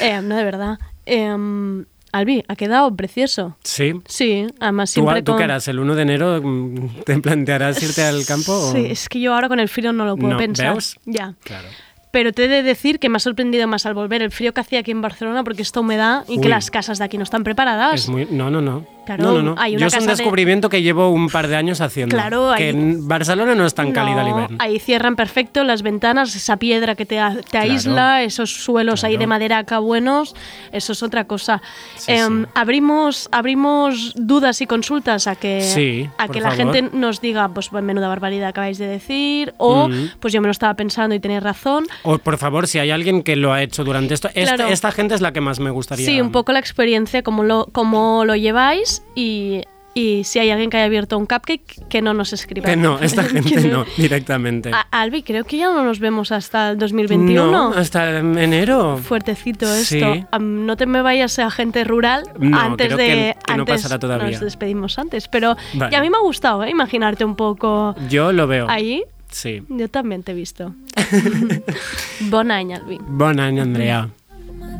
Eh, 0.00 0.20
no, 0.22 0.34
de 0.36 0.42
verdad. 0.44 0.78
Eh, 1.06 1.84
Albi, 2.12 2.44
ha 2.48 2.56
quedado 2.56 2.94
precioso. 2.96 3.56
Sí. 3.62 3.92
Sí, 4.06 4.46
además 4.60 4.90
¿Tú, 4.90 5.00
siempre 5.02 5.22
tú 5.22 5.32
con... 5.32 5.38
qué 5.38 5.44
harás? 5.44 5.68
¿El 5.68 5.78
1 5.80 5.94
de 5.94 6.02
enero 6.02 6.40
mm, 6.42 7.02
te 7.04 7.18
plantearás 7.18 7.82
irte 7.82 8.02
al 8.04 8.24
campo? 8.24 8.52
o- 8.52 8.72
Sí, 8.72 8.86
es 8.88 9.08
que 9.08 9.20
yo 9.20 9.34
ahora 9.34 9.48
con 9.48 9.60
el 9.60 9.68
frío 9.68 9.92
no 9.92 10.04
lo 10.06 10.16
puedo 10.16 10.32
No, 10.32 10.38
pensar. 10.38 10.72
¿veos? 10.72 10.96
Ya. 11.04 11.34
Claro. 11.44 11.68
Pero 12.16 12.32
te 12.32 12.46
he 12.46 12.48
de 12.48 12.62
decir 12.62 12.98
que 12.98 13.10
me 13.10 13.16
ha 13.16 13.20
sorprendido 13.20 13.68
más 13.68 13.84
al 13.84 13.92
volver 13.92 14.22
el 14.22 14.30
frío 14.30 14.54
que 14.54 14.62
hacía 14.62 14.78
aquí 14.78 14.90
en 14.90 15.02
Barcelona 15.02 15.44
porque 15.44 15.60
esta 15.60 15.80
humedad 15.80 16.24
y 16.26 16.40
que 16.40 16.48
las 16.48 16.70
casas 16.70 16.98
de 16.98 17.04
aquí 17.04 17.18
no 17.18 17.24
están 17.24 17.44
preparadas. 17.44 17.92
Es 18.04 18.08
muy... 18.08 18.26
No, 18.30 18.50
no, 18.50 18.62
no. 18.62 18.86
Claro, 19.04 19.22
no, 19.22 19.32
no, 19.34 19.42
no. 19.42 19.54
hay 19.56 19.76
una 19.76 19.82
Yo 19.82 19.86
es 19.86 19.94
un 19.94 20.00
de- 20.00 20.16
descubrimiento 20.16 20.68
que 20.68 20.82
llevo 20.82 21.10
un 21.10 21.28
par 21.28 21.46
de 21.46 21.54
años 21.54 21.80
haciendo. 21.80 22.16
Claro, 22.16 22.50
que 22.56 22.70
en 22.70 23.06
Barcelona 23.06 23.54
no 23.54 23.64
es 23.64 23.72
tan 23.72 23.92
cálida 23.92 24.22
el 24.22 24.26
No, 24.26 24.32
invierno. 24.32 24.56
Ahí 24.58 24.80
cierran 24.80 25.14
perfecto 25.14 25.62
las 25.62 25.82
ventanas, 25.82 26.34
esa 26.34 26.56
piedra 26.56 26.96
que 26.96 27.06
te, 27.06 27.20
aísla, 27.20 28.24
esos 28.24 28.50
suelos 28.64 29.04
ahí 29.04 29.16
de 29.16 29.28
madera 29.28 29.58
acá 29.58 29.78
buenos, 29.78 30.34
eso 30.72 30.92
es 30.92 31.02
otra 31.04 31.24
cosa. 31.24 31.62
Em, 32.08 32.46
Abrimos, 32.54 33.28
abrimos 33.30 34.12
dudas 34.16 34.60
y 34.60 34.66
consultas 34.66 35.28
a 35.28 35.36
que, 35.36 35.60
Sí, 35.60 36.08
a 36.18 36.26
que 36.26 36.40
la 36.40 36.50
favor. 36.50 36.74
gente 36.74 36.96
nos 36.96 37.20
diga, 37.20 37.48
pues 37.50 37.70
menuda 37.72 38.08
barbaridad 38.08 38.48
acabáis 38.48 38.78
de 38.78 38.88
decir, 38.88 39.54
o 39.58 39.86
Mm. 39.88 40.10
pues 40.18 40.32
yo 40.34 40.40
me 40.40 40.48
lo 40.48 40.52
estaba 40.52 40.74
pensando 40.74 41.14
y 41.14 41.20
tenéis 41.20 41.44
razón. 41.44 41.86
O 42.06 42.18
por 42.18 42.38
favor, 42.38 42.66
si 42.68 42.78
hay 42.78 42.90
alguien 42.90 43.22
que 43.22 43.36
lo 43.36 43.52
ha 43.52 43.62
hecho 43.62 43.84
durante 43.84 44.14
esto, 44.14 44.28
esta, 44.34 44.54
Claro. 44.56 44.72
esta 44.72 44.92
gente 44.92 45.14
es 45.14 45.20
la 45.20 45.32
que 45.32 45.40
más 45.40 45.60
me 45.60 45.70
gustaría. 45.70 46.06
Sí, 46.06 46.20
un 46.20 46.30
poco 46.32 46.52
la 46.52 46.58
experiencia, 46.60 47.22
cómo 47.22 47.42
lo, 47.42 47.66
cómo 47.72 48.24
lo 48.24 48.36
lleváis 48.36 49.02
y, 49.14 49.62
y 49.94 50.24
si 50.24 50.38
hay 50.38 50.50
alguien 50.50 50.70
que 50.70 50.76
haya 50.76 50.86
abierto 50.86 51.16
un 51.18 51.26
cupcake, 51.26 51.88
que 51.88 52.02
no 52.02 52.12
nos 52.14 52.32
escriba. 52.32 52.66
Que 52.68 52.76
no, 52.76 52.98
esta 53.02 53.24
gente 53.24 53.60
no, 53.68 53.84
directamente. 53.96 54.70
A- 54.72 54.86
Albi, 54.90 55.22
creo 55.22 55.44
que 55.44 55.56
ya 55.56 55.66
no 55.72 55.82
nos 55.84 55.98
vemos 55.98 56.32
hasta 56.32 56.70
el 56.70 56.78
2021. 56.78 57.50
No, 57.50 57.68
hasta 57.74 58.18
enero. 58.18 58.98
Fuertecito 58.98 59.66
Sí. 59.66 59.98
esto. 59.98 60.38
No 60.38 60.76
te 60.76 60.86
me 60.86 61.02
vayas 61.02 61.38
a 61.38 61.50
gente 61.50 61.82
rural 61.84 62.22
No, 62.38 62.58
antes 62.60 62.86
creo 62.86 62.98
de. 62.98 63.04
que- 63.06 63.36
que 63.46 63.54
no 63.56 63.62
antes 63.62 63.82
pasará 63.82 63.98
todavía. 63.98 64.30
Nos 64.30 64.40
despedimos 64.40 64.98
antes. 64.98 65.28
Pero 65.28 65.56
Vale. 65.74 65.92
y 65.92 65.96
a 65.96 66.00
mí 66.02 66.10
me 66.10 66.18
ha 66.18 66.20
gustado 66.20 66.62
¿eh? 66.64 66.70
imaginarte 66.70 67.24
un 67.24 67.34
poco 67.36 67.94
Yo 68.08 68.32
lo 68.32 68.46
veo. 68.46 68.66
ahí. 68.68 69.02
Sí. 69.30 69.62
Yo 69.68 69.88
también 69.88 70.22
te 70.22 70.32
he 70.32 70.34
visto. 70.34 70.74
bon 72.30 72.50
any, 72.50 72.72
Albi. 72.74 72.98
Bon 73.08 73.38
any, 73.38 73.60
Andrea. 73.60 74.08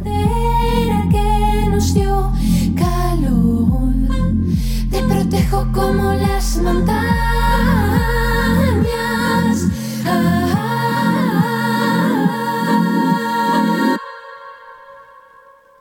que 0.02 1.66
nos 1.70 1.94
dio 1.94 2.32
calor. 2.77 3.93
Te 4.90 5.02
protejo 5.02 5.66
como 5.73 6.12
las 6.14 6.56
montañas. 6.59 6.97
Ah. 10.06 10.56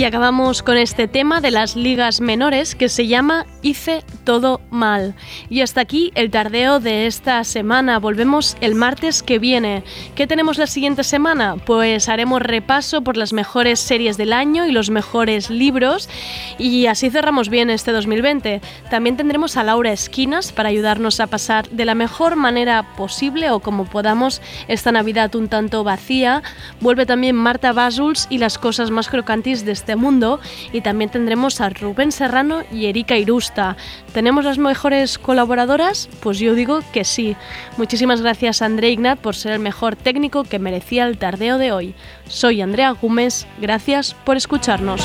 Y 0.00 0.04
acabamos 0.04 0.62
con 0.62 0.78
este 0.78 1.08
tema 1.08 1.42
de 1.42 1.50
las 1.50 1.76
ligas 1.76 2.22
menores 2.22 2.74
que 2.74 2.88
se 2.88 3.06
llama 3.06 3.44
Hice 3.60 4.02
todo 4.24 4.62
mal. 4.70 5.14
Y 5.50 5.60
hasta 5.60 5.82
aquí 5.82 6.10
el 6.14 6.30
tardeo 6.30 6.80
de 6.80 7.06
esta 7.06 7.44
semana. 7.44 7.98
Volvemos 7.98 8.56
el 8.62 8.74
martes 8.74 9.22
que 9.22 9.38
viene. 9.38 9.84
¿Qué 10.14 10.26
tenemos 10.26 10.56
la 10.56 10.66
siguiente 10.66 11.04
semana? 11.04 11.56
Pues 11.66 12.08
haremos 12.08 12.40
repaso 12.40 13.02
por 13.02 13.18
las 13.18 13.34
mejores 13.34 13.78
series 13.78 14.16
del 14.16 14.32
año 14.32 14.64
y 14.64 14.72
los 14.72 14.88
mejores 14.88 15.50
libros. 15.50 16.08
Y 16.56 16.86
así 16.86 17.10
cerramos 17.10 17.50
bien 17.50 17.68
este 17.68 17.92
2020. 17.92 18.62
También 18.88 19.18
tendremos 19.18 19.58
a 19.58 19.64
Laura 19.64 19.92
Esquinas 19.92 20.50
para 20.50 20.70
ayudarnos 20.70 21.20
a 21.20 21.26
pasar 21.26 21.68
de 21.68 21.84
la 21.84 21.94
mejor 21.94 22.36
manera 22.36 22.94
posible 22.96 23.50
o 23.50 23.60
como 23.60 23.84
podamos 23.84 24.40
esta 24.66 24.92
Navidad 24.92 25.34
un 25.34 25.48
tanto 25.48 25.84
vacía. 25.84 26.42
Vuelve 26.80 27.04
también 27.04 27.36
Marta 27.36 27.74
Basuls 27.74 28.28
y 28.30 28.38
las 28.38 28.56
cosas 28.56 28.90
más 28.90 29.10
crocantes 29.10 29.66
de 29.66 29.72
este 29.72 29.89
este 29.90 29.96
mundo 29.96 30.38
y 30.72 30.82
también 30.82 31.10
tendremos 31.10 31.60
a 31.60 31.68
Rubén 31.68 32.12
Serrano 32.12 32.62
y 32.72 32.86
Erika 32.86 33.16
Irusta. 33.16 33.76
¿Tenemos 34.12 34.44
las 34.44 34.56
mejores 34.56 35.18
colaboradoras? 35.18 36.08
Pues 36.20 36.38
yo 36.38 36.54
digo 36.54 36.80
que 36.92 37.04
sí. 37.04 37.34
Muchísimas 37.76 38.20
gracias 38.20 38.62
a 38.62 38.66
André 38.66 38.90
Ignat 38.90 39.18
por 39.18 39.34
ser 39.34 39.50
el 39.52 39.58
mejor 39.58 39.96
técnico 39.96 40.44
que 40.44 40.60
merecía 40.60 41.08
el 41.08 41.18
tardeo 41.18 41.58
de 41.58 41.72
hoy. 41.72 41.94
Soy 42.28 42.62
Andrea 42.62 42.92
Gómez, 42.92 43.48
gracias 43.60 44.14
por 44.14 44.36
escucharnos. 44.36 45.02